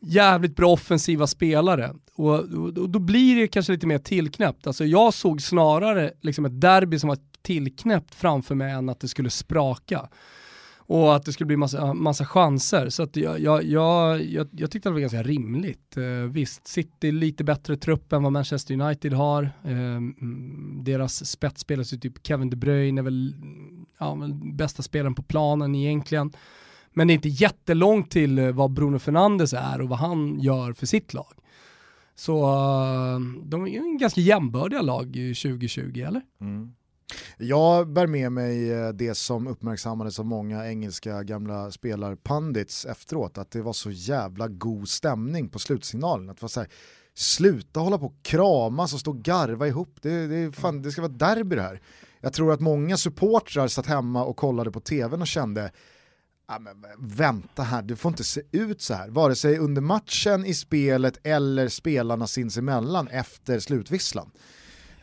jävligt 0.00 0.56
bra 0.56 0.72
offensiva 0.72 1.26
spelare. 1.26 1.94
Och, 2.14 2.34
och, 2.34 2.78
och, 2.78 2.90
då 2.90 2.98
blir 2.98 3.36
det 3.36 3.48
kanske 3.48 3.72
lite 3.72 3.86
mer 3.86 3.98
tillknäppt. 3.98 4.66
Alltså 4.66 4.84
jag 4.84 5.14
såg 5.14 5.42
snarare 5.42 6.12
liksom 6.20 6.44
ett 6.44 6.60
derby 6.60 6.98
som 6.98 7.08
var 7.08 7.18
tillknäppt 7.42 8.14
framför 8.14 8.54
mig 8.54 8.72
än 8.72 8.88
att 8.88 9.00
det 9.00 9.08
skulle 9.08 9.30
spraka 9.30 10.08
och 10.86 11.16
att 11.16 11.24
det 11.24 11.32
skulle 11.32 11.46
bli 11.46 11.56
massa, 11.56 11.94
massa 11.94 12.26
chanser. 12.26 12.88
Så 12.88 13.02
att 13.02 13.16
jag, 13.16 13.40
jag, 13.40 13.64
jag, 13.64 14.24
jag, 14.24 14.48
jag 14.50 14.70
tyckte 14.70 14.88
det 14.88 14.92
var 14.92 15.00
ganska 15.00 15.22
rimligt. 15.22 15.96
Eh, 15.96 16.30
visst, 16.30 16.66
City 16.66 17.12
lite 17.12 17.44
bättre 17.44 17.76
trupp 17.76 18.12
än 18.12 18.22
vad 18.22 18.32
Manchester 18.32 18.80
United 18.80 19.12
har. 19.12 19.42
Eh, 19.64 19.96
mm, 19.96 20.80
deras 20.84 21.30
spetsspelare, 21.30 21.84
typ 21.84 22.26
Kevin 22.26 22.50
De 22.50 22.56
Bruyne 22.56 23.00
är 23.00 23.02
väl, 23.02 23.34
ja, 23.98 24.18
bästa 24.54 24.82
spelaren 24.82 25.14
på 25.14 25.22
planen 25.22 25.74
egentligen. 25.74 26.32
Men 26.92 27.06
det 27.06 27.12
är 27.12 27.14
inte 27.14 27.28
jättelångt 27.28 28.10
till 28.10 28.38
eh, 28.38 28.52
vad 28.52 28.72
Bruno 28.72 28.98
Fernandes 28.98 29.52
är 29.52 29.80
och 29.80 29.88
vad 29.88 29.98
han 29.98 30.40
gör 30.40 30.72
för 30.72 30.86
sitt 30.86 31.14
lag. 31.14 31.32
Så 32.14 32.42
eh, 32.44 33.20
de 33.44 33.66
är 33.66 33.78
en 33.78 33.98
ganska 33.98 34.20
jämbördiga 34.20 34.82
lag 34.82 35.06
2020, 35.06 36.04
eller? 36.06 36.22
Mm. 36.40 36.72
Jag 37.38 37.92
bär 37.92 38.06
med 38.06 38.32
mig 38.32 38.72
eh, 38.72 38.88
det 38.88 39.14
som 39.14 39.46
uppmärksammades 39.46 40.18
av 40.18 40.26
många 40.26 40.66
engelska 40.66 41.22
gamla 41.22 41.70
spelarpandits 41.70 42.84
efteråt, 42.86 43.38
att 43.38 43.50
det 43.50 43.62
var 43.62 43.72
så 43.72 43.90
jävla 43.90 44.48
god 44.48 44.88
stämning 44.88 45.48
på 45.48 45.58
slutsignalen. 45.58 46.30
Att 46.30 46.36
det 46.36 46.42
var 46.42 46.48
så 46.48 46.60
här, 46.60 46.70
sluta 47.14 47.80
hålla 47.80 47.98
på 47.98 48.06
och 48.06 48.22
kramas 48.22 48.94
och 48.94 49.00
stå 49.00 49.10
och 49.10 49.22
garva 49.22 49.66
ihop, 49.66 49.98
det, 50.02 50.26
det, 50.26 50.52
fan, 50.52 50.82
det 50.82 50.90
ska 50.90 51.02
vara 51.02 51.12
derby 51.12 51.56
det 51.56 51.62
här. 51.62 51.80
Jag 52.20 52.32
tror 52.32 52.52
att 52.52 52.60
många 52.60 52.96
supportrar 52.96 53.68
satt 53.68 53.86
hemma 53.86 54.24
och 54.24 54.36
kollade 54.36 54.70
på 54.70 54.80
tvn 54.80 55.20
och 55.20 55.26
kände 55.26 55.64
ah, 55.64 55.70
Ja, 56.48 56.58
men 56.58 56.84
vänta 56.98 57.62
här, 57.62 57.82
du 57.82 57.96
får 57.96 58.08
inte 58.08 58.24
se 58.24 58.42
ut 58.52 58.82
så 58.82 58.94
här, 58.94 59.08
vare 59.08 59.34
sig 59.34 59.58
under 59.58 59.82
matchen, 59.82 60.44
i 60.44 60.54
spelet 60.54 61.18
eller 61.22 61.68
spelarna 61.68 62.26
sinsemellan 62.26 63.08
efter 63.08 63.58
slutvisslan. 63.58 64.30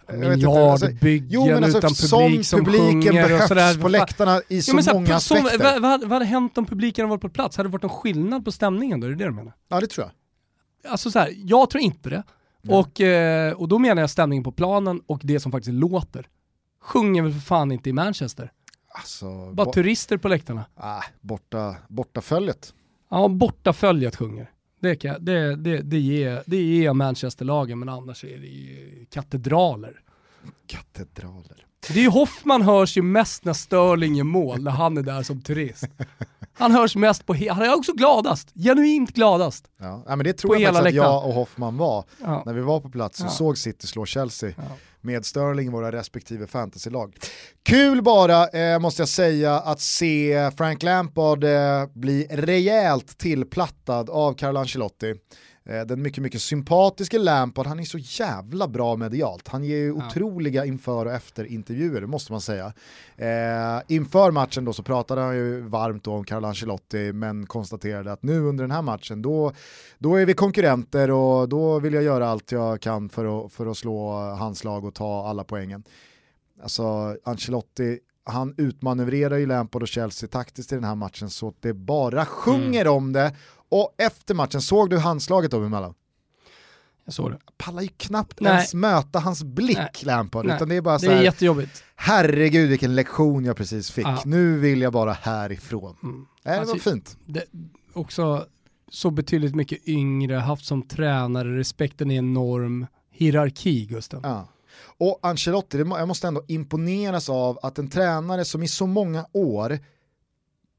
Miljardbyggen 0.08 1.64
alltså, 1.64 1.78
utan 1.78 1.88
alltså, 1.88 2.18
publik 2.18 2.46
som, 2.46 2.66
publiken 2.66 3.02
sjunger 3.02 3.42
och 3.42 3.48
sådär. 3.48 3.82
på 3.82 3.88
läktarna 3.88 4.42
i 4.48 4.62
så, 4.62 4.72
jo, 4.76 4.84
så 4.84 4.94
många 4.94 5.20
som, 5.20 5.38
aspekter. 5.38 5.80
Vad, 5.80 6.02
vad, 6.02 6.12
hade 6.12 6.26
hänt 6.26 6.58
om 6.58 6.66
publiken 6.66 7.10
varit 7.10 7.22
på 7.22 7.30
plats? 7.30 7.58
Hade 7.58 7.70
det 7.70 7.74
varit 7.74 7.82
någon 7.82 7.92
skillnad 7.92 8.46
på 8.46 8.52
stämningen 8.52 9.00
då? 9.00 9.08
Är 9.08 9.12
det 9.12 9.18
det 9.18 9.26
du 9.26 9.32
menar? 9.32 9.54
Ja 9.70 9.80
det 9.80 9.88
tror 9.88 10.08
jag. 10.08 10.92
Alltså 10.92 11.12
så 11.12 11.20
här, 11.20 11.34
jag 11.36 11.70
tror 11.70 11.84
inte 11.84 12.10
det. 12.10 12.24
Och, 12.68 13.02
eh, 13.02 13.54
och 13.54 13.68
då 13.68 13.80
menar 13.80 14.02
jag 14.02 14.10
stämningen 14.10 14.44
på 14.44 14.52
planen 14.52 15.02
och 15.06 15.22
det 15.24 15.40
som 15.40 15.52
faktiskt 15.52 15.74
låter. 15.74 16.28
Sjunger 16.82 17.22
väl 17.22 17.34
för 17.34 17.40
fan 17.40 17.72
inte 17.72 17.90
i 17.90 17.94
Manchester? 17.94 18.52
Alltså, 18.96 19.52
Bara 19.52 19.72
turister 19.72 20.18
på 20.18 20.28
läktarna. 20.28 20.66
Ah, 20.76 21.04
borta, 21.22 21.76
borta 21.88 22.22
följet. 22.22 22.74
Ja, 23.10 23.28
borta 23.28 23.74
följet 23.74 24.16
sjunger. 24.16 24.52
Det, 24.84 24.96
kan, 24.96 25.26
det, 25.26 25.56
det, 25.56 25.82
det, 25.82 26.00
ger, 26.00 26.44
det 26.46 26.62
ger 26.62 26.94
Manchesterlagen, 26.94 27.80
men 27.80 27.90
annars 27.90 28.24
är 28.24 28.38
det 28.38 28.48
ju 28.48 29.06
katedraler. 29.10 30.02
Katedraler. 30.68 31.66
Det 31.88 32.00
är 32.00 32.04
ju 32.04 32.10
Hoffman 32.10 32.62
hörs 32.62 32.98
ju 32.98 33.02
mest 33.02 33.46
när 33.46 33.54
Sterling 33.54 34.16
gör 34.16 34.24
mål, 34.24 34.64
när 34.64 34.72
han 34.72 34.98
är 34.98 35.02
där 35.02 35.24
som 35.24 35.42
turist. 35.42 35.86
Han 36.54 36.72
hörs 36.72 36.96
mest 36.96 37.26
på, 37.26 37.34
han 37.50 37.62
är 37.62 37.76
också 37.76 37.94
gladast, 37.94 38.54
genuint 38.56 39.12
gladast. 39.12 39.72
Ja, 39.78 40.04
men 40.08 40.20
det 40.20 40.34
tror 40.34 40.58
jag 40.58 40.74
faktiskt 40.74 40.88
att 40.88 40.94
jag 40.94 41.26
och 41.26 41.34
Hoffman 41.34 41.78
var, 41.78 42.06
ja. 42.22 42.44
när 42.46 42.54
vi 42.54 42.62
var 42.62 42.80
på 42.80 42.90
plats 42.90 43.20
och 43.20 43.26
ja. 43.26 43.30
såg 43.30 43.58
City 43.58 43.88
slå 43.88 44.06
Chelsea. 44.06 44.54
Ja 44.58 44.78
med 45.04 45.26
Sterling 45.26 45.68
i 45.68 45.72
våra 45.72 45.92
respektive 45.92 46.48
fantasylag. 46.48 47.16
Kul 47.64 48.02
bara, 48.02 48.48
eh, 48.48 48.80
måste 48.80 49.02
jag 49.02 49.10
säga, 49.10 49.54
att 49.54 49.80
se 49.80 50.52
Frank 50.58 50.84
Lampard 50.84 51.44
eh, 51.44 51.86
bli 51.94 52.28
rejält 52.30 53.18
tillplattad 53.18 54.10
av 54.10 54.34
Carlo 54.34 54.60
Ancelotti. 54.60 55.14
Eh, 55.66 55.82
den 55.82 56.02
mycket, 56.02 56.24
mycket 56.24 56.42
sympatiska 56.42 57.18
Lampard, 57.18 57.68
han 57.68 57.80
är 57.80 57.84
så 57.84 57.98
jävla 57.98 58.68
bra 58.68 58.96
medialt. 58.96 59.48
Han 59.48 59.64
ger 59.64 59.78
ju 59.78 59.88
ja. 59.88 60.08
otroliga 60.08 60.66
inför 60.66 61.06
och 61.06 61.12
efter 61.12 61.46
intervjuer, 61.46 62.02
det 62.02 62.08
måste 62.08 62.32
man 62.32 62.42
säga. 62.42 62.74
Eh, 63.18 63.82
inför 63.88 64.32
matchen 64.32 64.66
då 64.66 64.74
så 64.74 64.84
pratade 64.84 65.22
han 65.22 65.36
ju 65.36 65.62
varmt 65.62 66.08
om 66.08 66.24
Carlo 66.24 66.48
Ancelotti, 66.48 67.14
men 67.14 67.46
konstaterade 67.46 68.12
att 68.12 68.24
nu 68.24 68.40
under 68.40 68.64
den 68.64 68.72
här 68.72 68.82
matchen, 68.82 69.22
då, 69.22 69.52
då 69.98 70.16
är 70.16 70.26
vi 70.26 70.34
konkurrenter 70.34 71.12
och 71.12 71.50
då 71.50 71.80
vill 71.80 71.94
jag 71.94 72.04
göra 72.04 72.30
allt 72.30 72.52
jag 72.52 72.82
kan 72.82 73.10
för 73.10 73.46
att, 73.46 73.54
för 73.54 73.66
att 73.66 73.78
slå 73.78 74.12
hans 74.12 74.64
lag 74.64 74.86
och 74.86 74.94
ta 74.94 75.28
alla 75.28 75.44
poängen. 75.44 75.84
Alltså 76.64 77.18
Ancelotti, 77.24 78.00
han 78.24 78.54
utmanövrerar 78.58 79.38
ju 79.38 79.46
Lampard 79.46 79.82
och 79.82 79.88
Chelsea 79.88 80.30
taktiskt 80.30 80.72
i 80.72 80.76
den 80.76 80.84
här 80.84 80.96
matchen 80.96 81.30
så 81.30 81.48
att 81.48 81.62
det 81.62 81.74
bara 81.74 82.26
sjunger 82.26 82.82
mm. 82.82 82.94
om 82.94 83.14
det 83.14 83.36
och 83.74 83.96
efter 83.98 84.34
matchen, 84.34 84.62
såg 84.62 84.90
du 84.90 84.98
handslaget 84.98 85.52
dem 85.52 85.66
emellan? 85.66 85.94
Jag 87.06 87.14
såg 87.14 87.32
det. 87.32 87.38
Pallar 87.58 87.82
ju 87.82 87.88
knappt 87.88 88.40
Nej. 88.40 88.52
ens 88.52 88.74
möta 88.74 89.20
hans 89.20 89.44
blick 89.44 89.78
Nej. 89.78 89.90
Lampard, 90.02 90.46
Nej. 90.46 90.56
utan 90.56 90.70
det 90.70 90.76
är 90.76 90.82
bara 90.82 91.00
så 91.00 91.06
Det 91.06 91.12
är 91.12 91.16
här, 91.16 91.24
jättejobbigt. 91.24 91.84
Herregud 91.96 92.70
vilken 92.70 92.96
lektion 92.96 93.46
jag 93.46 93.58
precis 93.58 93.92
fick, 93.92 94.06
ja. 94.06 94.22
nu 94.26 94.60
vill 94.60 94.82
jag 94.82 94.94
bara 94.94 95.14
härifrån. 95.14 95.96
Mm. 96.04 96.16
Nej, 96.44 96.54
det 96.56 96.60
alltså, 96.60 96.76
var 96.76 96.80
fint. 96.80 97.18
Det, 97.26 97.44
också 97.94 98.46
så 98.92 99.12
betydligt 99.12 99.56
mycket 99.56 99.88
yngre, 99.88 100.36
haft 100.36 100.66
som 100.66 100.82
tränare, 100.82 101.58
respekten 101.58 102.12
är 102.12 102.18
enorm, 102.18 102.88
hierarki 103.12 103.86
Gusten. 103.86 104.20
Ja. 104.24 104.48
Och 104.98 105.20
Ancelotti, 105.22 105.78
jag 105.78 106.08
måste 106.08 106.28
ändå 106.28 106.44
imponeras 106.48 107.30
av 107.30 107.60
att 107.64 107.80
en 107.80 107.90
tränare 107.90 108.46
som 108.46 108.64
i 108.64 108.68
så 108.68 108.88
många 108.88 109.26
år 109.32 109.80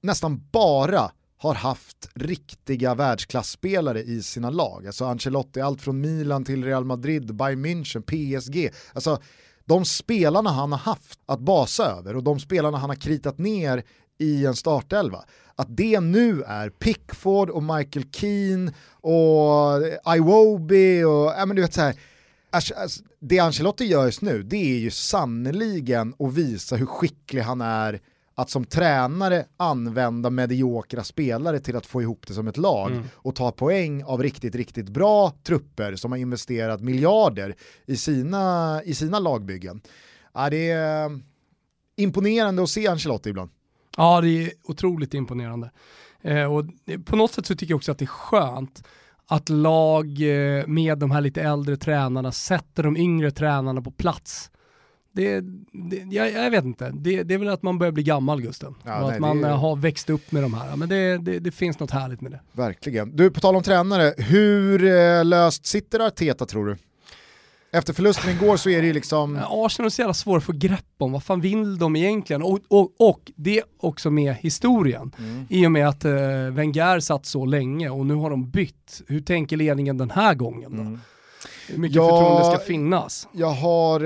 nästan 0.03 0.42
bara 0.53 1.11
har 1.45 1.55
haft 1.55 2.09
riktiga 2.14 2.95
världsklasspelare 2.95 4.03
i 4.03 4.22
sina 4.22 4.51
lag. 4.51 4.86
Alltså 4.86 5.05
Ancelotti, 5.05 5.61
allt 5.61 5.82
från 5.82 6.01
Milan 6.01 6.45
till 6.45 6.64
Real 6.64 6.84
Madrid, 6.84 7.34
Bayern 7.34 7.66
München, 7.66 8.03
PSG. 8.03 8.70
Alltså 8.92 9.22
de 9.64 9.84
spelarna 9.84 10.51
han 10.51 10.72
har 10.72 10.78
haft 10.78 11.20
att 11.26 11.40
basa 11.40 11.84
över 11.84 12.16
och 12.16 12.22
de 12.22 12.40
spelarna 12.40 12.78
han 12.78 12.90
har 12.90 12.97
kritat 12.97 13.38
ner 13.38 13.82
i 14.18 14.47
en 14.47 14.57
startelva. 14.57 15.24
Att 15.57 15.76
det 15.76 16.01
nu 16.01 16.42
är 16.42 16.70
Pickford 16.70 17.51
och 17.51 17.62
Michael 17.62 18.07
Keane 18.12 18.72
och 19.01 20.14
Iwobi 20.16 21.05
och 21.05 21.32
ja, 21.38 21.47
men 21.47 21.57
du 21.57 21.62
vet 21.62 21.74
så 21.74 21.80
här, 21.80 21.95
alltså, 22.51 23.03
det 23.20 23.38
Ancelotti 23.38 23.84
gör 23.84 24.07
just 24.07 24.22
nu 24.22 24.42
det 24.42 24.74
är 24.74 24.78
ju 24.78 24.90
sannoliken 24.90 26.14
att 26.18 26.34
visa 26.34 26.76
hur 26.76 26.86
skicklig 26.86 27.42
han 27.42 27.61
är 27.61 28.01
att 28.35 28.51
som 28.51 28.64
tränare 28.64 29.45
använda 29.57 30.30
mediokra 30.30 31.05
spelare 31.05 31.61
till 31.61 31.76
att 31.76 31.87
få 31.87 32.03
ihop 32.03 32.26
det 32.26 32.35
som 32.35 32.49
ett 32.49 32.57
lag 32.57 32.93
mm. 32.93 33.05
och 33.14 33.35
ta 33.35 33.53
poäng 33.53 34.05
av 34.05 34.22
riktigt, 34.22 34.55
riktigt 34.55 34.89
bra 34.89 35.32
trupper 35.43 35.97
som 35.97 36.12
har 36.12 36.18
investerat 36.18 36.80
miljarder 36.80 37.55
i 37.87 37.97
sina, 37.97 38.80
i 38.85 38.95
sina 38.95 39.18
lagbyggen. 39.18 39.80
Ja, 40.32 40.51
det 40.51 40.70
är 40.70 41.05
eh, 41.05 41.16
imponerande 41.97 42.62
att 42.62 42.70
se 42.70 42.89
Ancelotti 42.89 43.30
ibland. 43.30 43.51
Ja, 43.97 44.20
det 44.20 44.28
är 44.28 44.53
otroligt 44.64 45.14
imponerande. 45.14 45.70
Eh, 46.22 46.55
och 46.55 46.64
på 47.05 47.16
något 47.16 47.32
sätt 47.32 47.47
så 47.47 47.55
tycker 47.55 47.72
jag 47.72 47.76
också 47.76 47.93
att 47.93 47.99
det 47.99 48.05
är 48.05 48.07
skönt 48.07 48.85
att 49.26 49.49
lag 49.49 50.07
eh, 50.07 50.66
med 50.66 50.99
de 50.99 51.11
här 51.11 51.20
lite 51.20 51.43
äldre 51.43 51.76
tränarna 51.76 52.32
sätter 52.32 52.82
de 52.82 52.97
yngre 52.97 53.30
tränarna 53.30 53.82
på 53.82 53.91
plats 53.91 54.51
det, 55.14 55.40
det 55.72 55.96
jag, 56.10 56.32
jag, 56.32 56.50
vet 56.50 56.64
inte, 56.64 56.90
det, 56.94 57.22
det, 57.22 57.34
är 57.34 57.38
väl 57.38 57.48
att 57.48 57.62
man 57.62 57.78
börjar 57.78 57.92
bli 57.92 58.02
gammal 58.02 58.42
Gusten. 58.42 58.74
Ja, 58.82 59.02
och 59.02 59.06
nej, 59.06 59.14
att 59.14 59.20
man 59.20 59.40
det... 59.40 59.48
har 59.48 59.76
växt 59.76 60.10
upp 60.10 60.32
med 60.32 60.42
de 60.42 60.54
här. 60.54 60.76
Men 60.76 60.88
det, 60.88 61.18
det, 61.40 61.50
finns 61.50 61.78
något 61.78 61.90
härligt 61.90 62.20
med 62.20 62.32
det. 62.32 62.40
Verkligen. 62.52 63.16
Du, 63.16 63.30
på 63.30 63.40
tal 63.40 63.56
om 63.56 63.62
tränare, 63.62 64.14
hur 64.18 64.84
eh, 64.84 65.24
löst 65.24 65.66
sitter 65.66 66.00
Arteta 66.00 66.46
tror 66.46 66.66
du? 66.66 66.76
Efter 67.72 67.92
förlusten 67.92 68.30
igår 68.30 68.56
så 68.56 68.70
är 68.70 68.80
det 68.80 68.86
ju 68.86 68.92
liksom... 68.92 69.40
Arsenal 69.50 69.86
är 69.86 69.90
så 69.90 70.02
jävla 70.02 70.14
svåra 70.14 70.38
att 70.38 70.44
få 70.44 70.52
grepp 70.52 70.94
om, 70.98 71.12
vad 71.12 71.22
fan 71.22 71.40
vill 71.40 71.78
de 71.78 71.96
egentligen? 71.96 72.42
Och, 72.42 72.60
och, 72.68 72.92
och 72.98 73.32
det 73.36 73.62
också 73.80 74.10
med 74.10 74.34
historien. 74.34 75.12
Mm. 75.18 75.46
I 75.50 75.66
och 75.66 75.72
med 75.72 75.88
att 75.88 76.04
uh, 76.04 76.12
Wenger 76.50 77.00
satt 77.00 77.26
så 77.26 77.44
länge 77.44 77.88
och 77.90 78.06
nu 78.06 78.14
har 78.14 78.30
de 78.30 78.50
bytt. 78.50 79.02
Hur 79.06 79.20
tänker 79.20 79.56
ledningen 79.56 79.98
den 79.98 80.10
här 80.10 80.34
gången 80.34 80.76
då? 80.76 80.82
Mm. 80.82 81.00
Hur 81.68 81.78
mycket 81.78 81.96
jag, 81.96 82.10
förtroende 82.10 82.44
ska 82.44 82.66
finnas? 82.66 83.28
Jag 83.32 83.50
har 83.50 84.00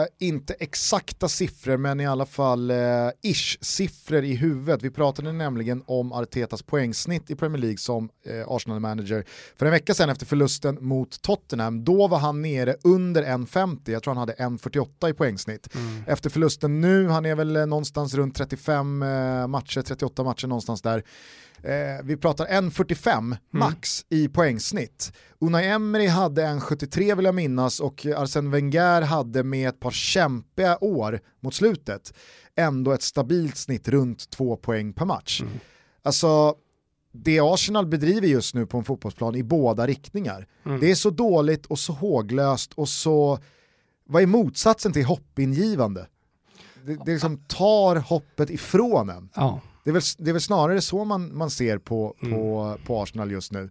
eh, 0.00 0.06
inte 0.18 0.54
exakta 0.54 1.28
siffror 1.28 1.76
men 1.76 2.00
i 2.00 2.06
alla 2.06 2.26
fall 2.26 2.70
eh, 2.70 2.76
ish-siffror 3.22 4.24
i 4.24 4.34
huvudet. 4.34 4.82
Vi 4.82 4.90
pratade 4.90 5.32
nämligen 5.32 5.82
om 5.86 6.12
Artetas 6.12 6.62
poängsnitt 6.62 7.30
i 7.30 7.36
Premier 7.36 7.60
League 7.62 7.78
som 7.78 8.08
eh, 8.26 8.48
Arsenal-manager 8.48 9.24
för 9.56 9.66
en 9.66 9.72
vecka 9.72 9.94
sedan 9.94 10.10
efter 10.10 10.26
förlusten 10.26 10.78
mot 10.80 11.22
Tottenham. 11.22 11.84
Då 11.84 12.08
var 12.08 12.18
han 12.18 12.42
nere 12.42 12.76
under 12.84 13.22
1,50, 13.22 13.78
jag 13.84 14.02
tror 14.02 14.14
han 14.14 14.20
hade 14.20 14.34
1,48 14.34 15.10
i 15.10 15.12
poängsnitt. 15.12 15.74
Mm. 15.74 16.02
Efter 16.06 16.30
förlusten 16.30 16.80
nu, 16.80 17.08
han 17.08 17.26
är 17.26 17.34
väl 17.34 17.52
någonstans 17.68 18.14
runt 18.14 18.36
35 18.36 19.02
eh, 19.02 19.46
matcher, 19.46 19.82
38 19.82 20.24
matcher 20.24 20.46
någonstans 20.46 20.82
där. 20.82 21.04
Eh, 21.64 22.04
vi 22.04 22.16
pratar 22.16 22.46
1.45 22.46 23.18
mm. 23.18 23.36
max 23.50 24.04
i 24.08 24.28
poängsnitt. 24.28 25.12
Unai 25.38 25.66
Emery 25.66 26.06
hade 26.06 26.44
en 26.44 26.60
73 26.60 27.14
vill 27.14 27.24
jag 27.24 27.34
minnas 27.34 27.80
och 27.80 28.06
Arsene 28.16 28.50
Wenger 28.50 29.02
hade 29.02 29.42
med 29.42 29.68
ett 29.68 29.80
par 29.80 29.90
kämpiga 29.90 30.78
år 30.80 31.20
mot 31.40 31.54
slutet 31.54 32.12
ändå 32.56 32.92
ett 32.92 33.02
stabilt 33.02 33.56
snitt 33.56 33.88
runt 33.88 34.30
två 34.30 34.56
poäng 34.56 34.92
per 34.92 35.04
match. 35.04 35.40
Mm. 35.40 35.52
Alltså, 36.02 36.54
det 37.12 37.40
Arsenal 37.40 37.86
bedriver 37.86 38.28
just 38.28 38.54
nu 38.54 38.66
på 38.66 38.78
en 38.78 38.84
fotbollsplan 38.84 39.34
i 39.34 39.42
båda 39.42 39.86
riktningar, 39.86 40.46
mm. 40.66 40.80
det 40.80 40.90
är 40.90 40.94
så 40.94 41.10
dåligt 41.10 41.66
och 41.66 41.78
så 41.78 41.92
håglöst 41.92 42.72
och 42.72 42.88
så, 42.88 43.38
vad 44.04 44.22
är 44.22 44.26
motsatsen 44.26 44.92
till 44.92 45.04
hoppingivande? 45.04 46.06
Det, 46.84 46.98
det 47.04 47.12
liksom 47.12 47.44
tar 47.46 47.96
hoppet 47.96 48.50
ifrån 48.50 49.10
en. 49.10 49.28
Ja. 49.34 49.60
Det, 49.84 49.90
är 49.90 49.94
väl, 49.94 50.02
det 50.18 50.30
är 50.30 50.32
väl 50.32 50.42
snarare 50.42 50.80
så 50.80 51.04
man, 51.04 51.36
man 51.36 51.50
ser 51.50 51.78
på, 51.78 52.14
mm. 52.22 52.34
på, 52.34 52.76
på 52.86 53.02
Arsenal 53.02 53.30
just 53.30 53.52
nu. 53.52 53.70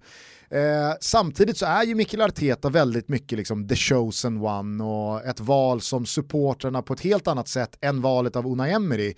Eh, 0.49 0.93
samtidigt 1.01 1.57
så 1.57 1.65
är 1.65 1.83
ju 1.83 1.95
Mikael 1.95 2.21
Arteta 2.21 2.69
väldigt 2.69 3.09
mycket 3.09 3.37
liksom 3.37 3.67
the 3.67 3.75
chosen 3.75 4.41
one 4.41 4.83
och 4.83 5.25
ett 5.25 5.39
val 5.39 5.81
som 5.81 6.05
supportrarna 6.05 6.81
på 6.81 6.93
ett 6.93 7.01
helt 7.01 7.27
annat 7.27 7.47
sätt 7.47 7.77
än 7.81 8.01
valet 8.01 8.35
av 8.35 8.47
Unai 8.47 8.71
Emery 8.71 9.13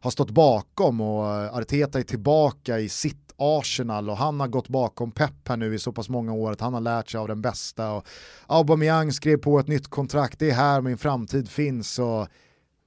har 0.00 0.10
stått 0.10 0.30
bakom 0.30 1.00
och 1.00 1.24
Arteta 1.58 1.98
är 1.98 2.02
tillbaka 2.02 2.78
i 2.78 2.88
sitt 2.88 3.26
Arsenal 3.36 4.10
och 4.10 4.16
han 4.16 4.40
har 4.40 4.48
gått 4.48 4.68
bakom 4.68 5.10
Pep 5.10 5.48
här 5.48 5.56
nu 5.56 5.74
i 5.74 5.78
så 5.78 5.92
pass 5.92 6.08
många 6.08 6.32
år 6.32 6.52
att 6.52 6.60
han 6.60 6.74
har 6.74 6.80
lärt 6.80 7.10
sig 7.10 7.18
av 7.18 7.28
den 7.28 7.42
bästa 7.42 7.92
och 7.92 8.06
Aubameyang 8.46 9.12
skrev 9.12 9.36
på 9.36 9.58
ett 9.58 9.68
nytt 9.68 9.88
kontrakt, 9.88 10.38
det 10.38 10.50
är 10.50 10.54
här 10.54 10.80
min 10.80 10.98
framtid 10.98 11.48
finns 11.48 11.98
och 11.98 12.28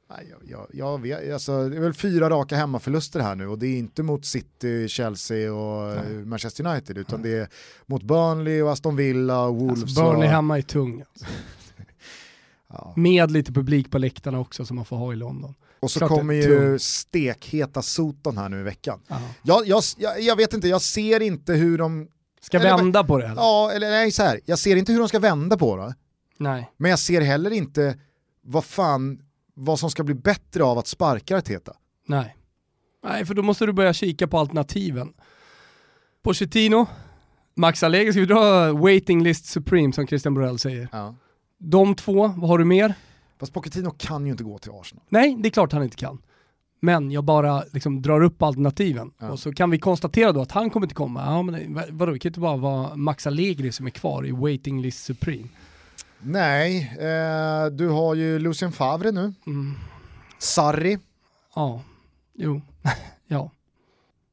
jag, 0.10 0.40
jag, 0.50 0.68
jag 0.74 1.02
vet, 1.02 1.34
alltså, 1.34 1.70
det 1.70 1.78
är 1.78 1.82
väl 1.82 1.94
fyra 1.94 2.30
raka 2.30 2.56
hemmaförluster 2.56 3.20
här 3.20 3.36
nu 3.36 3.48
och 3.48 3.60
det 3.60 3.68
är 3.68 3.78
inte 3.78 4.04
mot 4.04 4.26
City, 4.26 4.88
Chelsea 4.88 5.54
och 5.54 5.96
Nej. 5.96 6.26
Manchester 6.26 6.68
United 6.68 6.98
utan 6.98 7.22
Nej. 7.22 7.32
det 7.32 7.38
är 7.38 7.50
mot 7.86 8.04
Burnley 8.04 8.62
och 8.62 8.72
Aston 8.72 8.96
Villa 8.96 9.42
och 9.42 9.56
Wolves. 9.56 9.82
Alltså, 9.82 10.04
Burnley 10.04 10.28
och... 10.28 10.34
hemma 10.34 10.58
är 10.58 10.62
tung. 10.62 11.04
Alltså. 11.14 11.26
ja. 12.68 12.94
Med 12.96 13.32
lite 13.32 13.52
publik 13.52 13.92
på 13.92 13.98
läktarna 13.98 14.40
också 14.40 14.66
som 14.66 14.76
man 14.76 14.86
får 14.86 14.98
ha 14.98 15.14
i 15.14 15.16
London. 15.16 15.56
Och 15.80 15.92
så 15.92 16.00
Klart 16.00 16.10
kommer 16.10 16.34
ju 16.34 16.80
stekheta 16.80 17.82
Soton 17.82 18.38
här 18.38 18.50
nu 18.50 18.60
i 18.60 18.64
veckan. 18.64 19.00
Jag, 19.44 19.68
jag, 19.68 19.84
jag, 20.20 20.36
vet 20.36 20.54
inte, 20.54 20.68
jag 20.68 20.82
ser 20.82 21.20
inte 21.20 21.54
hur 21.54 21.78
de... 21.78 22.08
Ska 22.42 22.60
eller, 22.60 22.78
vända 22.78 23.04
på 23.04 23.18
det? 23.18 23.26
Eller? 23.26 23.36
Ja, 23.36 23.72
eller 23.72 23.90
nej 23.90 24.12
så 24.12 24.24
här. 24.24 24.40
jag 24.46 24.60
ser 24.60 24.76
inte 24.76 24.92
hur 24.92 25.00
de 25.00 25.08
ska 25.08 25.20
vända 25.20 25.58
på 25.58 25.78
det. 25.78 25.96
Nej. 26.38 26.72
Men 26.78 26.92
jag 26.92 27.00
ser 27.00 27.22
heller 27.22 27.52
inte 27.52 28.00
vad 28.44 28.66
fan 28.66 29.20
vad 29.60 29.80
som 29.80 29.92
ska 29.92 30.04
bli 30.04 30.16
bättre 30.16 30.64
av 30.64 30.78
att 30.78 30.88
sparka 30.88 31.38
Arteta. 31.38 31.74
Nej. 32.08 32.36
Nej, 33.04 33.26
för 33.26 33.34
då 33.34 33.42
måste 33.42 33.66
du 33.66 33.74
börja 33.74 33.94
kika 33.94 34.28
på 34.28 34.38
alternativen. 34.38 35.14
Pochettino, 36.22 36.88
Max 37.56 37.84
Allegri, 37.84 38.12
ska 38.12 38.20
vi 38.20 38.26
dra 38.26 38.74
waiting 38.74 39.24
list 39.24 39.46
supreme 39.46 39.94
som 39.94 40.08
Christian 40.08 40.34
Borell 40.34 40.60
säger? 40.60 40.88
Ja. 40.92 41.16
De 41.58 41.96
två, 41.96 42.28
vad 42.28 42.50
har 42.50 42.58
du 42.58 42.66
mer? 42.66 42.94
Fast 43.40 43.54
Pochettino 43.54 43.92
kan 43.98 44.26
ju 44.26 44.32
inte 44.32 44.44
gå 44.44 44.58
till 44.58 44.72
Arsenal. 44.72 45.04
Nej, 45.10 45.36
det 45.40 45.50
är 45.50 45.52
klart 45.52 45.72
han 45.72 45.84
inte 45.84 45.96
kan. 45.96 46.22
Men 46.80 47.12
jag 47.12 47.24
bara 47.24 47.64
liksom 47.72 48.02
drar 48.02 48.22
upp 48.22 48.42
alternativen. 48.42 49.12
Ja. 49.18 49.30
Och 49.30 49.40
så 49.40 49.54
kan 49.54 49.70
vi 49.70 49.80
konstatera 49.80 50.32
då 50.32 50.42
att 50.42 50.52
han 50.52 50.70
kommer 50.70 50.86
inte 50.86 50.96
komma. 50.96 51.26
Ja, 51.26 51.42
men 51.42 51.80
vadå, 51.90 52.12
det 52.12 52.20
kan 52.20 52.30
inte 52.30 52.40
bara 52.40 52.58
vara 52.58 52.96
Max 52.96 53.28
Allegri 53.28 53.72
som 53.72 53.86
är 53.86 53.90
kvar 53.90 54.26
i 54.28 54.32
waiting 54.32 54.82
list 54.82 55.04
supreme. 55.04 55.48
Nej, 56.22 56.98
eh, 57.00 57.72
du 57.72 57.88
har 57.88 58.16
ju 58.16 58.40
Lucien 58.40 58.72
Favre 58.72 59.12
nu. 59.12 59.34
Mm. 59.48 59.76
Sarri. 60.38 60.98
Ja, 61.56 61.82
jo, 62.34 62.62
ja. 63.28 63.52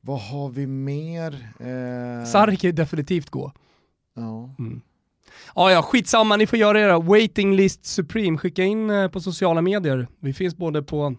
Vad 0.01 0.20
har 0.20 0.49
vi 0.49 0.66
mer? 0.66 1.49
Eh... 1.61 2.26
Sarri 2.26 2.57
kan 2.57 2.68
ju 2.68 2.72
definitivt 2.72 3.30
gå. 3.30 3.53
Ja. 4.14 4.55
Mm. 4.59 4.80
Ja, 5.55 5.70
ja, 5.70 5.82
skitsamma, 5.82 6.37
ni 6.37 6.47
får 6.47 6.59
göra 6.59 6.80
era 6.80 6.99
waiting 6.99 7.57
list 7.57 7.84
supreme. 7.87 8.39
Skicka 8.39 8.64
in 8.64 8.91
eh, 8.91 9.09
på 9.09 9.20
sociala 9.20 9.62
medier. 9.62 10.07
Vi 10.20 10.32
finns 10.32 10.57
både 10.57 10.82
på 10.82 11.14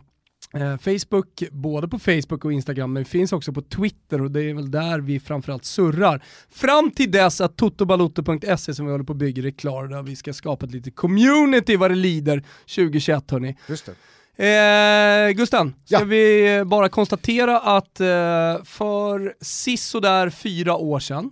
Facebook, 0.81 1.43
både 1.51 1.87
på 1.87 1.99
Facebook 1.99 2.45
och 2.45 2.53
Instagram, 2.53 2.93
men 2.93 3.05
finns 3.05 3.33
också 3.33 3.53
på 3.53 3.61
Twitter 3.61 4.21
och 4.21 4.31
det 4.31 4.43
är 4.43 4.53
väl 4.53 4.71
där 4.71 4.99
vi 4.99 5.19
framförallt 5.19 5.65
surrar. 5.65 6.23
Fram 6.49 6.91
till 6.91 7.11
dess 7.11 7.41
att 7.41 7.57
totobaloto.se 7.57 8.73
som 8.73 8.85
vi 8.85 8.91
håller 8.91 9.05
på 9.05 9.13
att 9.13 9.19
bygga 9.19 9.47
är 9.47 9.51
klar, 9.51 9.87
där 9.87 10.01
vi 10.03 10.15
ska 10.15 10.33
skapa 10.33 10.65
ett 10.65 10.71
litet 10.71 10.95
community 10.95 11.75
vad 11.75 11.91
det 11.91 11.95
lider 11.95 12.43
2021 12.75 13.31
hörni. 13.31 13.57
Just 13.67 13.85
det. 13.85 13.95
Eh, 14.37 15.29
Gusten, 15.31 15.75
ska 15.85 15.99
ja. 15.99 16.03
vi 16.03 16.63
bara 16.65 16.89
konstatera 16.89 17.59
att 17.59 17.99
eh, 17.99 18.63
för 18.63 19.33
sisådär 19.41 20.29
fyra 20.29 20.75
år 20.75 20.99
sedan, 20.99 21.31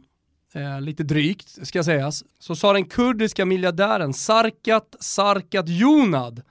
eh, 0.53 0.81
lite 0.81 1.03
drygt 1.03 1.67
ska 1.67 1.83
sägas, 1.83 2.23
så 2.39 2.55
sa 2.55 2.73
den 2.73 2.85
kurdiska 2.85 3.45
miljardären 3.45 4.13
Sarkat 4.13 4.95
Sarkat 4.99 5.69
Jonad 5.69 6.41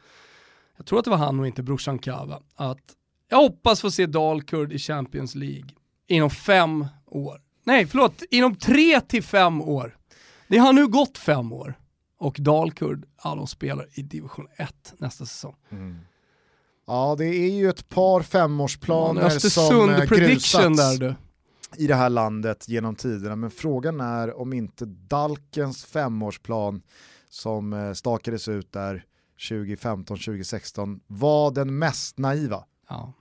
jag 0.76 0.86
tror 0.86 0.98
att 0.98 1.04
det 1.04 1.10
var 1.10 1.18
han 1.18 1.40
och 1.40 1.46
inte 1.46 1.62
brorsan 1.62 1.98
Kava, 1.98 2.40
att 2.54 2.94
jag 3.28 3.36
hoppas 3.36 3.80
få 3.80 3.90
se 3.90 4.06
Dalkurd 4.06 4.72
i 4.72 4.78
Champions 4.78 5.34
League 5.34 5.68
inom 6.06 6.30
fem 6.30 6.86
år. 7.06 7.40
Nej, 7.64 7.86
förlåt, 7.86 8.22
inom 8.30 8.56
tre 8.56 9.00
till 9.00 9.22
fem 9.22 9.62
år. 9.62 9.96
Det 10.48 10.58
har 10.58 10.72
nu 10.72 10.86
gått 10.86 11.18
fem 11.18 11.52
år 11.52 11.74
och 12.18 12.36
Dalkurd, 12.40 13.06
ja 13.24 13.34
de 13.34 13.46
spelar 13.46 13.88
i 13.92 14.02
division 14.02 14.46
1 14.56 14.94
nästa 14.98 15.26
säsong. 15.26 15.56
Mm. 15.70 15.98
Ja, 16.86 17.14
det 17.18 17.26
är 17.26 17.50
ju 17.50 17.68
ett 17.68 17.88
par 17.88 18.22
femårsplaner 18.22 19.22
ja, 19.22 19.30
som 19.30 19.90
eh, 19.90 20.04
grusats 20.04 20.76
där, 20.76 20.98
du. 20.98 21.14
i 21.84 21.86
det 21.86 21.94
här 21.94 22.10
landet 22.10 22.68
genom 22.68 22.94
tiderna, 22.94 23.36
men 23.36 23.50
frågan 23.50 24.00
är 24.00 24.40
om 24.40 24.52
inte 24.52 24.84
Dalkens 24.84 25.84
femårsplan 25.84 26.82
som 27.28 27.72
eh, 27.72 27.92
stakades 27.92 28.48
ut 28.48 28.72
där 28.72 29.04
2015-2016 29.38 31.00
var 31.06 31.50
den 31.50 31.78
mest 31.78 32.18
naiva. 32.18 32.64
Ja, 32.88 33.12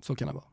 så 0.00 0.16
kan 0.16 0.28
det 0.28 0.34
vara. 0.34 0.44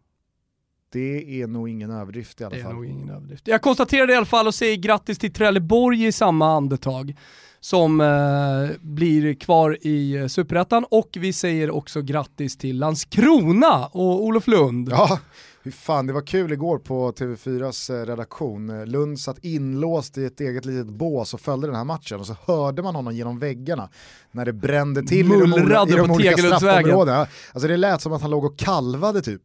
Det 0.90 1.42
är 1.42 1.48
nog 1.48 1.70
ingen 1.70 1.92
överdrift 1.92 2.42
i 2.42 2.44
alla 2.44 2.56
det 2.56 2.62
fall. 2.62 2.72
Är 2.72 2.76
nog 2.76 2.86
ingen 2.86 3.10
överdrift. 3.10 3.48
Jag 3.48 3.62
konstaterar 3.62 4.12
i 4.12 4.16
alla 4.16 4.26
fall 4.26 4.48
och 4.48 4.56
säger 4.56 4.78
grattis 4.78 5.20
till 5.20 5.34
Trelleborg 5.34 6.06
i 6.06 6.12
samma 6.12 6.56
andetag 6.56 7.16
som 7.60 8.02
eh, 8.02 8.78
blir 8.82 9.34
kvar 9.34 9.78
i 9.82 10.16
eh, 10.16 10.28
Superettan 10.28 10.86
och 10.90 11.10
vi 11.20 11.34
säger 11.34 11.72
också 11.72 12.02
grattis 12.02 12.58
till 12.58 12.80
Landskrona 12.80 13.86
och 13.86 14.24
Olof 14.24 14.48
Lund. 14.48 14.90
Ja, 14.90 15.20
hur 15.64 15.72
fan, 15.72 16.08
det 16.08 16.14
var 16.14 16.22
kul 16.22 16.52
igår 16.52 16.80
på 16.80 17.12
TV4s 17.12 17.94
eh, 17.94 18.06
redaktion. 18.06 18.86
Lund 18.86 19.20
satt 19.20 19.38
inlåst 19.42 20.18
i 20.18 20.26
ett 20.26 20.42
eget 20.42 20.66
litet 20.66 20.88
bås 20.88 21.34
och 21.34 21.42
följde 21.42 21.68
den 21.68 21.76
här 21.76 21.84
matchen 21.84 22.20
och 22.20 22.28
så 22.28 22.36
hörde 22.46 22.84
man 22.84 22.96
honom 22.96 23.16
genom 23.16 23.40
väggarna 23.40 23.90
när 24.32 24.46
det 24.46 24.54
brände 24.54 25.04
till 25.04 25.26
Mullrade 25.26 25.92
i 25.92 25.96
de, 25.96 26.00
i 26.00 26.02
de 26.02 26.08
på 26.08 26.14
olika 26.14 26.38
straffområdena. 26.38 27.28
Alltså 27.54 27.68
det 27.68 27.78
lät 27.78 28.02
som 28.02 28.14
att 28.14 28.22
han 28.22 28.32
låg 28.32 28.46
och 28.46 28.58
kalvade 28.58 29.22
typ. 29.22 29.42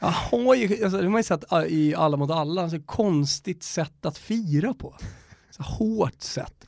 Jag 0.00 0.08
har 0.08 0.54
ju, 0.54 0.84
alltså, 0.84 0.98
det 0.98 1.04
har 1.04 1.10
man 1.10 1.18
ju 1.18 1.24
sett 1.24 1.52
äh, 1.52 1.58
i 1.58 1.94
Alla 1.94 2.16
mot 2.16 2.30
alla, 2.30 2.62
alltså, 2.62 2.78
konstigt 2.86 3.62
sätt 3.62 4.06
att 4.06 4.18
fira 4.18 4.74
på. 4.74 4.94
Så 5.50 5.62
hårt 5.62 6.22
sätt. 6.22 6.66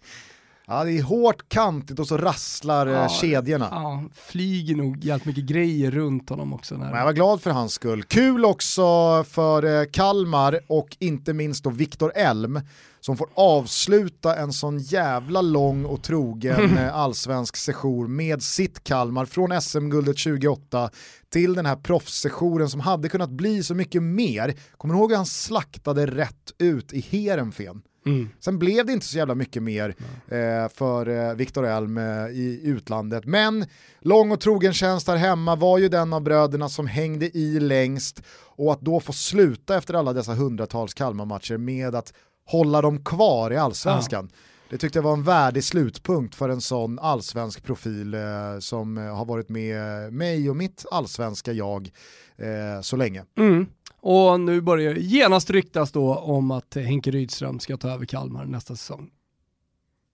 Ja, 0.72 0.84
det 0.84 0.98
är 0.98 1.02
hårt, 1.02 1.48
kantigt 1.48 1.98
och 1.98 2.06
så 2.06 2.16
rasslar 2.16 2.86
eh, 2.86 2.92
ja, 2.92 3.08
kedjorna. 3.08 3.68
Ja, 3.70 4.04
flyger 4.14 4.76
nog 4.76 5.04
jävligt 5.04 5.26
mycket 5.26 5.44
grejer 5.44 5.90
runt 5.90 6.30
honom 6.30 6.52
också. 6.52 6.74
När... 6.74 6.96
Jag 6.96 7.04
var 7.04 7.12
glad 7.12 7.42
för 7.42 7.50
hans 7.50 7.72
skull. 7.72 8.02
Kul 8.02 8.44
också 8.44 8.82
för 9.24 9.80
eh, 9.80 9.84
Kalmar 9.92 10.60
och 10.66 10.96
inte 10.98 11.32
minst 11.32 11.64
då 11.64 11.70
Viktor 11.70 12.12
Elm 12.14 12.60
som 13.00 13.16
får 13.16 13.28
avsluta 13.34 14.36
en 14.36 14.52
sån 14.52 14.78
jävla 14.78 15.42
lång 15.42 15.84
och 15.84 16.02
trogen 16.02 16.78
eh, 16.78 16.96
allsvensk 16.96 17.56
sejour 17.56 18.08
med 18.08 18.42
sitt 18.42 18.84
Kalmar 18.84 19.24
från 19.24 19.60
SM-guldet 19.62 20.18
28 20.18 20.90
till 21.32 21.54
den 21.54 21.66
här 21.66 21.76
proffssessionen 21.76 22.70
som 22.70 22.80
hade 22.80 23.08
kunnat 23.08 23.30
bli 23.30 23.62
så 23.62 23.74
mycket 23.74 24.02
mer. 24.02 24.54
Kommer 24.76 24.94
du 24.94 25.00
ihåg 25.00 25.10
hur 25.10 25.16
han 25.16 25.26
slaktade 25.26 26.06
rätt 26.06 26.52
ut 26.58 26.92
i 26.92 27.00
Heerenveen? 27.00 27.82
Mm. 28.07 28.28
Sen 28.40 28.59
blev 28.59 28.86
det 28.86 28.92
inte 28.92 29.07
så 29.07 29.16
jävla 29.16 29.34
mycket 29.34 29.62
mer 29.62 29.94
eh, 30.28 30.68
för 30.74 31.09
eh, 31.09 31.34
Viktor 31.34 31.66
Elm 31.66 31.98
eh, 31.98 32.26
i 32.26 32.61
utlandet. 32.64 33.24
Men 33.24 33.66
lång 34.00 34.32
och 34.32 34.40
trogen 34.40 34.72
tjänst 34.72 35.09
här 35.09 35.16
hemma 35.16 35.57
var 35.57 35.78
ju 35.78 35.88
den 35.88 36.12
av 36.12 36.22
bröderna 36.22 36.68
som 36.68 36.86
hängde 36.86 37.36
i 37.38 37.61
längst 37.61 38.22
och 38.57 38.72
att 38.72 38.80
då 38.80 39.00
få 39.00 39.12
sluta 39.12 39.76
efter 39.76 39.94
alla 39.94 40.12
dessa 40.12 40.34
hundratals 40.34 40.94
Kalmar-matcher 40.94 41.57
med 41.57 41.94
att 41.94 42.12
hålla 42.46 42.82
dem 42.82 43.05
kvar 43.05 43.53
i 43.53 43.57
allsvenskan. 43.57 44.30
Ja. 44.32 44.38
Det 44.72 44.78
tyckte 44.78 44.98
jag 44.98 45.02
var 45.02 45.12
en 45.12 45.22
värdig 45.22 45.64
slutpunkt 45.64 46.34
för 46.34 46.48
en 46.48 46.60
sån 46.60 46.98
allsvensk 46.98 47.62
profil 47.62 48.14
eh, 48.14 48.20
som 48.58 48.98
eh, 48.98 49.16
har 49.16 49.24
varit 49.24 49.48
med 49.48 50.12
mig 50.12 50.50
och 50.50 50.56
mitt 50.56 50.84
allsvenska 50.90 51.52
jag 51.52 51.90
eh, 52.36 52.80
så 52.82 52.96
länge. 52.96 53.24
Mm. 53.38 53.66
Och 54.00 54.40
nu 54.40 54.60
börjar 54.60 54.94
genast 54.94 55.50
ryktas 55.50 55.92
då 55.92 56.14
om 56.14 56.50
att 56.50 56.74
Henke 56.74 57.10
Rydström 57.10 57.60
ska 57.60 57.76
ta 57.76 57.90
över 57.90 58.06
Kalmar 58.06 58.44
nästa 58.44 58.76
säsong. 58.76 59.10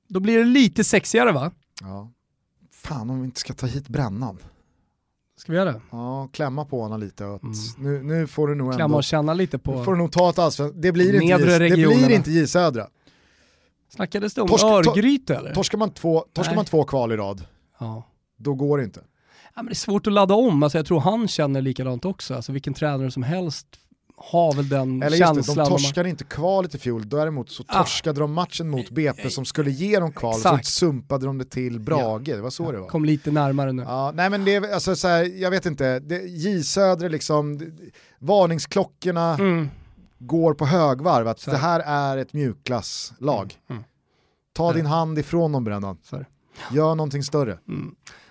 Då 0.09 0.21
blir 0.21 0.39
det 0.39 0.45
lite 0.45 0.85
sexigare 0.85 1.33
va? 1.33 1.51
Ja. 1.81 2.13
Fan 2.73 3.11
om 3.11 3.21
vi 3.21 3.25
inte 3.25 3.41
ska 3.41 3.55
ta 3.55 3.67
hit 3.67 3.89
brännan. 3.89 4.39
Ska 5.37 5.53
vi 5.53 5.59
göra 5.59 5.73
det? 5.73 5.81
Ja, 5.91 6.29
klämma 6.33 6.65
på 6.65 6.81
honom 6.81 7.01
lite. 7.01 7.25
Och 7.25 7.45
mm. 7.45 7.55
nu, 7.79 8.03
nu 8.03 8.27
får 8.27 8.49
du 8.49 8.55
nog 8.55 8.73
Klämma 8.73 8.85
ändå, 8.85 8.97
och 8.97 9.05
känna 9.05 9.35
lite 9.35 9.59
på... 9.59 9.79
Nu 9.79 9.85
får 9.85 9.93
du 9.93 9.99
nog 9.99 10.13
ta 10.13 10.31
ett 10.31 10.39
allsvenskt, 10.39 10.83
det 10.83 10.93
blir 10.93 11.15
inte 11.15 11.27
J, 11.27 11.59
det 11.59 11.71
blir 11.71 12.11
inte 12.11 12.31
J 12.31 12.47
Södra. 12.47 12.89
Snackades 13.89 14.35
det 14.35 14.43
om 14.43 14.49
Torsk, 14.49 14.65
Örgryte 14.65 15.35
eller? 15.37 15.55
Torskar 15.55 15.79
man 15.79 15.91
två, 15.91 16.25
torskar 16.33 16.55
man 16.55 16.65
två 16.65 16.85
kval 16.85 17.13
i 17.13 17.17
rad, 17.17 17.45
ja. 17.81 18.03
då 18.37 18.55
går 18.55 18.79
det 18.79 18.85
inte. 18.85 19.01
Ja, 19.55 19.63
men 19.63 19.67
det 19.67 19.73
är 19.73 19.75
svårt 19.75 20.07
att 20.07 20.13
ladda 20.13 20.35
om, 20.35 20.63
alltså, 20.63 20.79
jag 20.79 20.87
tror 20.87 21.01
han 21.01 21.29
känner 21.29 21.63
likadant 21.63 22.05
också. 22.05 22.35
Alltså, 22.35 22.53
vilken 22.53 22.75
tränare 22.75 23.11
som 23.11 23.23
helst 23.23 23.67
har 24.21 24.53
väl 24.55 24.69
den 24.69 25.03
Eller 25.03 25.17
känslan. 25.17 25.37
just 25.37 25.55
det, 25.55 25.63
de 25.63 25.69
torskade 25.69 26.09
inte 26.09 26.25
kvalet 26.25 26.75
i 26.75 26.79
fjol, 26.79 27.09
däremot 27.09 27.51
så 27.51 27.65
Ah. 27.69 27.83
torskade 27.83 28.21
de 28.21 28.33
matchen 28.33 28.69
mot 28.71 28.91
BP 28.91 29.31
som 29.31 29.45
skulle 29.45 29.71
ge 29.71 29.99
dem 30.01 30.13
kval, 30.13 30.35
Exakt. 30.37 30.67
så 30.67 30.71
sumpade 30.73 31.27
de 31.27 31.39
det 31.39 31.45
till 31.45 31.81
Brage, 31.81 32.23
det 32.25 32.41
var 32.41 32.51
så 32.51 32.73
det 32.73 32.79
var. 32.79 32.89
Kom 32.89 33.05
lite 33.05 33.31
närmare 33.31 33.73
nu. 33.73 33.83
Ja, 33.83 34.13
nej 34.15 34.31
men 34.31 34.45
det 34.45 34.55
är 34.55 34.75
alltså 34.75 34.97
så 34.97 35.09
här, 35.09 35.41
jag 35.43 35.51
vet 35.51 35.67
inte, 35.67 35.99
det, 35.99 36.17
J 36.23 36.63
Södre 36.63 37.09
liksom, 37.09 37.59
det- 37.59 37.71
varningsklockorna 38.19 39.35
Mm. 39.35 39.71
Går 40.19 40.55
på 40.55 40.67
högvarv, 40.67 41.29
att 41.29 41.41
Så 41.41 41.51
det 41.51 41.57
här. 41.57 41.81
är 41.87 42.17
ett 42.17 42.33
mjukklasslag. 42.33 43.55
Mm. 43.71 43.85
Ta 44.53 44.73
din 44.73 44.87
hand 44.87 45.19
ifrån 45.19 45.53
dem 45.53 45.67
här. 46.13 46.27
gör 46.73 46.95
någonting 46.95 47.23
större. 47.23 47.59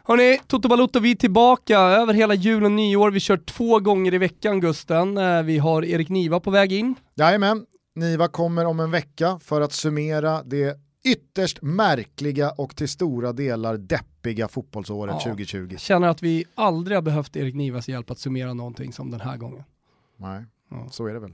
Hörni, 0.03 0.39
Toto 0.47 0.69
Balotto, 0.69 0.99
vi 0.99 1.11
är 1.11 1.15
tillbaka 1.15 1.79
över 1.79 2.13
hela 2.13 2.33
jul 2.33 2.63
och 2.65 2.71
nyår. 2.71 3.11
Vi 3.11 3.19
kör 3.19 3.37
två 3.37 3.79
gånger 3.79 4.13
i 4.13 4.17
veckan, 4.17 4.59
Gusten. 4.59 5.17
Eh, 5.17 5.43
Vi 5.43 5.57
har 5.57 5.85
Erik 5.85 6.09
Niva 6.09 6.39
på 6.39 6.51
väg 6.51 6.73
in. 6.73 6.95
Jajamän, 7.15 7.65
Niva 7.95 8.27
kommer 8.27 8.65
om 8.65 8.79
en 8.79 8.91
vecka 8.91 9.39
för 9.43 9.61
att 9.61 9.73
summera 9.73 10.43
det 10.43 10.77
ytterst 11.05 11.61
märkliga 11.61 12.51
och 12.51 12.75
till 12.75 12.89
stora 12.89 13.33
delar 13.33 13.77
deppiga 13.77 14.47
fotbollsåret 14.47 15.15
Ja. 15.15 15.19
2020. 15.31 15.75
Känner 15.77 16.07
att 16.07 16.23
vi 16.23 16.45
aldrig 16.55 16.97
har 16.97 17.01
behövt 17.01 17.35
Erik 17.35 17.55
Nivas 17.55 17.87
hjälp 17.89 18.11
att 18.11 18.19
summera 18.19 18.53
någonting 18.53 18.93
som 18.93 19.11
den 19.11 19.21
här 19.21 19.37
gången. 19.37 19.63
Nej, 20.17 20.45
Ja. 20.71 20.87
så 20.91 21.05
är 21.07 21.13
det 21.13 21.19
väl. 21.19 21.33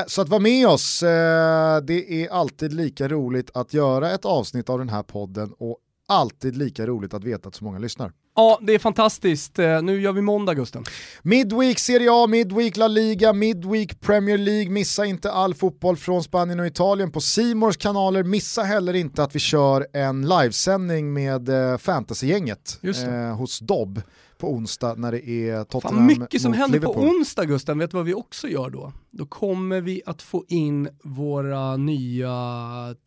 Eh, 0.00 0.04
så 0.06 0.22
att 0.22 0.28
vara 0.28 0.40
med 0.40 0.68
oss, 0.68 1.02
eh, 1.02 1.80
det 1.82 2.24
är 2.24 2.28
alltid 2.28 2.72
lika 2.72 3.08
roligt 3.08 3.50
att 3.54 3.74
göra 3.74 4.10
ett 4.10 4.24
avsnitt 4.24 4.70
av 4.70 4.78
den 4.78 4.88
här 4.88 5.02
podden 5.02 5.52
och 5.58 5.78
alltid 6.08 6.56
lika 6.56 6.86
roligt 6.86 7.14
att 7.14 7.24
veta 7.24 7.48
att 7.48 7.54
så 7.54 7.64
många 7.64 7.78
lyssnar. 7.78 8.12
Ja, 8.36 8.58
det 8.62 8.74
är 8.74 8.78
fantastiskt. 8.78 9.58
Eh, 9.58 9.82
Nu 9.82 10.00
gör 10.00 10.12
vi 10.12 10.20
måndag, 10.20 10.54
Gusten. 10.54 10.84
Midweek 11.22 11.78
Serie 11.78 12.08
A, 12.12 12.26
Midweek 12.26 12.76
La 12.76 12.88
Liga, 12.88 13.32
Midweek 13.32 14.00
Premier 14.00 14.38
League. 14.38 14.70
Missa 14.70 15.04
inte 15.06 15.32
all 15.32 15.54
fotboll 15.54 15.96
från 15.96 16.22
Spanien 16.22 16.60
och 16.60 16.66
Italien 16.66 17.12
på 17.12 17.20
Simors 17.20 17.76
kanaler. 17.76 18.22
Missa 18.22 18.62
heller 18.62 18.94
inte 18.94 19.22
att 19.22 19.34
vi 19.34 19.38
kör 19.38 19.86
en 19.92 20.28
livesändning 20.28 21.12
med 21.12 21.48
eh, 21.48 21.76
fantasygänget 21.78 22.78
eh, 22.82 23.36
hos 23.36 23.58
Dobb 23.58 24.02
på 24.38 24.52
onsdag 24.52 24.94
när 24.94 25.12
det 25.12 25.28
är 25.28 25.64
Tottenham 25.64 25.96
Fan, 25.96 26.06
mycket 26.06 26.42
som 26.42 26.50
mot 26.50 26.58
händer 26.58 26.80
Liverpool. 26.80 27.04
på 27.04 27.10
onsdag, 27.10 27.44
Gusten. 27.44 27.78
Vet 27.78 27.90
du 27.90 27.96
vad 27.96 28.06
vi 28.06 28.14
också 28.14 28.48
gör 28.48 28.70
då? 28.70 28.92
Då 29.10 29.26
kommer 29.26 29.80
vi 29.80 30.02
att 30.06 30.22
få 30.22 30.44
in 30.48 30.88
våra 31.02 31.76
nya 31.76 32.34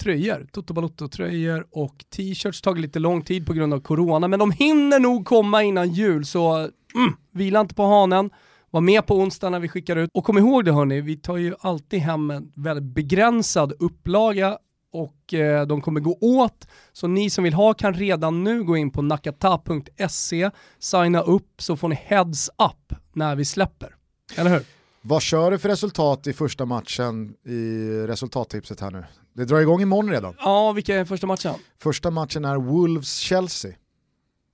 tröjor. 0.04 0.48
Toto 0.52 0.74
Balotto-tröjor 0.74 1.66
och 1.72 2.06
t-shirts. 2.16 2.62
Tagit 2.62 2.82
lite 2.82 3.00
lång 3.00 3.22
tid 3.22 3.46
på 3.46 3.54
grund 3.54 3.74
av 3.74 3.80
corona, 3.80 4.28
men 4.28 4.40
de 4.40 4.52
hinner 4.52 5.00
nog 5.00 5.26
komma 5.26 5.64
innan 5.64 5.90
jul, 5.90 6.26
så 6.26 6.56
mm, 6.58 7.14
vila 7.32 7.60
inte 7.60 7.76
på 7.76 7.84
hanen. 7.84 8.30
Var 8.70 8.82
med 8.82 9.06
på 9.06 9.16
onsdag 9.16 9.50
när 9.50 9.60
vi 9.60 9.68
skickar 9.70 9.96
ut. 9.96 10.10
Och 10.14 10.24
kom 10.24 10.38
ihåg 10.38 10.66
det 10.66 10.72
hörni, 10.72 11.02
vi 11.02 11.18
tar 11.18 11.38
ju 11.38 11.56
alltid 11.60 12.00
hem 12.00 12.32
en 12.32 12.52
väldigt 12.56 12.96
begränsad 12.96 13.74
upplaga 13.80 14.58
och 14.92 15.34
eh, 15.34 15.68
de 15.68 15.82
kommer 15.82 16.00
gå 16.00 16.18
åt. 16.22 16.68
Så 16.92 17.08
ni 17.08 17.30
som 17.30 17.44
vill 17.44 17.54
ha 17.54 17.74
kan 17.74 17.94
redan 17.94 18.44
nu 18.44 18.64
gå 18.64 18.78
in 18.78 18.92
på 18.92 19.02
nakata.se, 19.02 20.50
signa 20.80 21.22
upp 21.22 21.62
så 21.62 21.78
får 21.78 21.88
ni 21.88 21.96
heads 21.96 22.50
up 22.50 23.00
när 23.14 23.36
vi 23.36 23.46
släpper. 23.46 23.96
Eller 24.36 24.50
hur? 24.50 24.64
Vad 25.02 25.22
kör 25.22 25.52
du 25.52 25.60
för 25.60 25.70
resultat 25.70 26.28
i 26.28 26.34
första 26.34 26.66
matchen 26.66 27.34
i 27.46 27.90
resultattipset 28.08 28.80
här 28.80 28.92
nu? 28.92 29.06
Det 29.34 29.46
drar 29.46 29.60
igång 29.60 29.82
imorgon 29.82 30.12
redan. 30.12 30.36
Ja, 30.40 30.72
vilka 30.72 30.96
är 30.96 31.06
första 31.06 31.28
matchen? 31.28 31.54
Första 31.80 32.12
matchen 32.12 32.46
är 32.46 32.56
Wolves-Chelsea. 32.56 33.74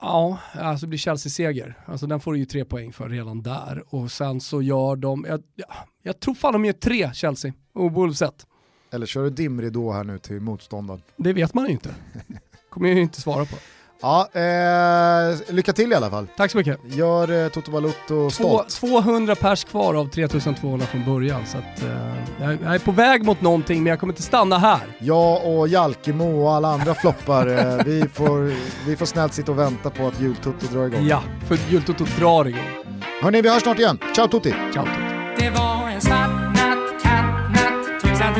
Ja, 0.01 0.37
alltså 0.53 0.85
det 0.85 0.89
blir 0.89 0.99
Chelsea-seger. 0.99 1.77
Alltså 1.85 2.07
den 2.07 2.19
får 2.19 2.33
du 2.33 2.39
ju 2.39 2.45
tre 2.45 2.65
poäng 2.65 2.93
för 2.93 3.09
redan 3.09 3.41
där. 3.43 3.83
Och 3.87 4.11
sen 4.11 4.41
så 4.41 4.61
gör 4.61 4.95
de, 4.95 5.25
jag, 5.27 5.43
ja, 5.55 5.65
jag 6.03 6.19
tror 6.19 6.33
fan 6.33 6.53
de 6.53 6.65
gör 6.65 6.73
tre 6.73 7.13
Chelsea 7.13 7.53
och 7.73 7.91
Wolves 7.91 8.21
ett. 8.21 8.46
Eller 8.91 9.05
kör 9.05 9.23
du 9.23 9.29
dimridå 9.29 9.91
här 9.91 10.03
nu 10.03 10.19
till 10.19 10.39
motståndaren? 10.39 11.01
Det 11.17 11.33
vet 11.33 11.53
man 11.53 11.65
ju 11.65 11.71
inte. 11.71 11.89
Kommer 12.69 12.87
jag 12.87 12.95
ju 12.95 13.01
inte 13.01 13.21
svara 13.21 13.45
på. 13.45 13.55
Ja, 14.01 14.29
eh, 14.33 15.53
lycka 15.55 15.73
till 15.73 15.91
i 15.91 15.95
alla 15.95 16.09
fall. 16.09 16.27
Tack 16.37 16.51
så 16.51 16.57
mycket. 16.57 16.79
Gör 16.85 17.43
eh, 17.43 17.49
Toto 17.49 17.71
Balotto 17.71 18.29
stolt. 18.29 18.69
200 18.69 19.35
pers 19.35 19.63
kvar 19.63 19.93
av 19.93 20.09
3200 20.09 20.85
från 20.85 21.05
början. 21.05 21.45
Så 21.45 21.57
att, 21.57 21.83
eh, 21.83 22.15
jag, 22.41 22.57
jag 22.63 22.75
är 22.75 22.79
på 22.79 22.91
väg 22.91 23.23
mot 23.23 23.41
någonting 23.41 23.83
men 23.83 23.89
jag 23.89 23.99
kommer 23.99 24.13
inte 24.13 24.23
stanna 24.23 24.57
här. 24.57 24.79
Jag 24.99 25.45
och 25.57 25.67
Jalkemo 25.67 26.43
och 26.43 26.53
alla 26.53 26.67
andra 26.67 26.93
floppar, 27.01 27.47
eh, 27.47 27.85
vi, 27.85 28.03
får, 28.13 28.53
vi 28.87 28.95
får 28.95 29.05
snällt 29.05 29.33
sitta 29.33 29.51
och 29.51 29.59
vänta 29.59 29.89
på 29.89 30.07
att 30.07 30.21
jultutto 30.21 30.67
drar 30.71 30.85
igång. 30.85 31.07
Ja, 31.07 31.23
för 31.47 31.57
jultoto 31.69 32.05
drar 32.19 32.45
igång. 32.47 32.83
Hörni, 33.21 33.41
vi 33.41 33.49
hörs 33.49 33.63
snart 33.63 33.79
igen. 33.79 33.99
Ciao 34.15 34.27
Tutti! 34.27 34.53
Ciao. 34.73 34.85
Toto. 34.85 34.97
Det 35.37 35.49
var 35.49 35.89
en 35.89 36.01
svart 36.01 36.55
natt, 36.55 37.03
katt 37.03 37.51
natt, 37.51 38.01
tusan 38.01 38.33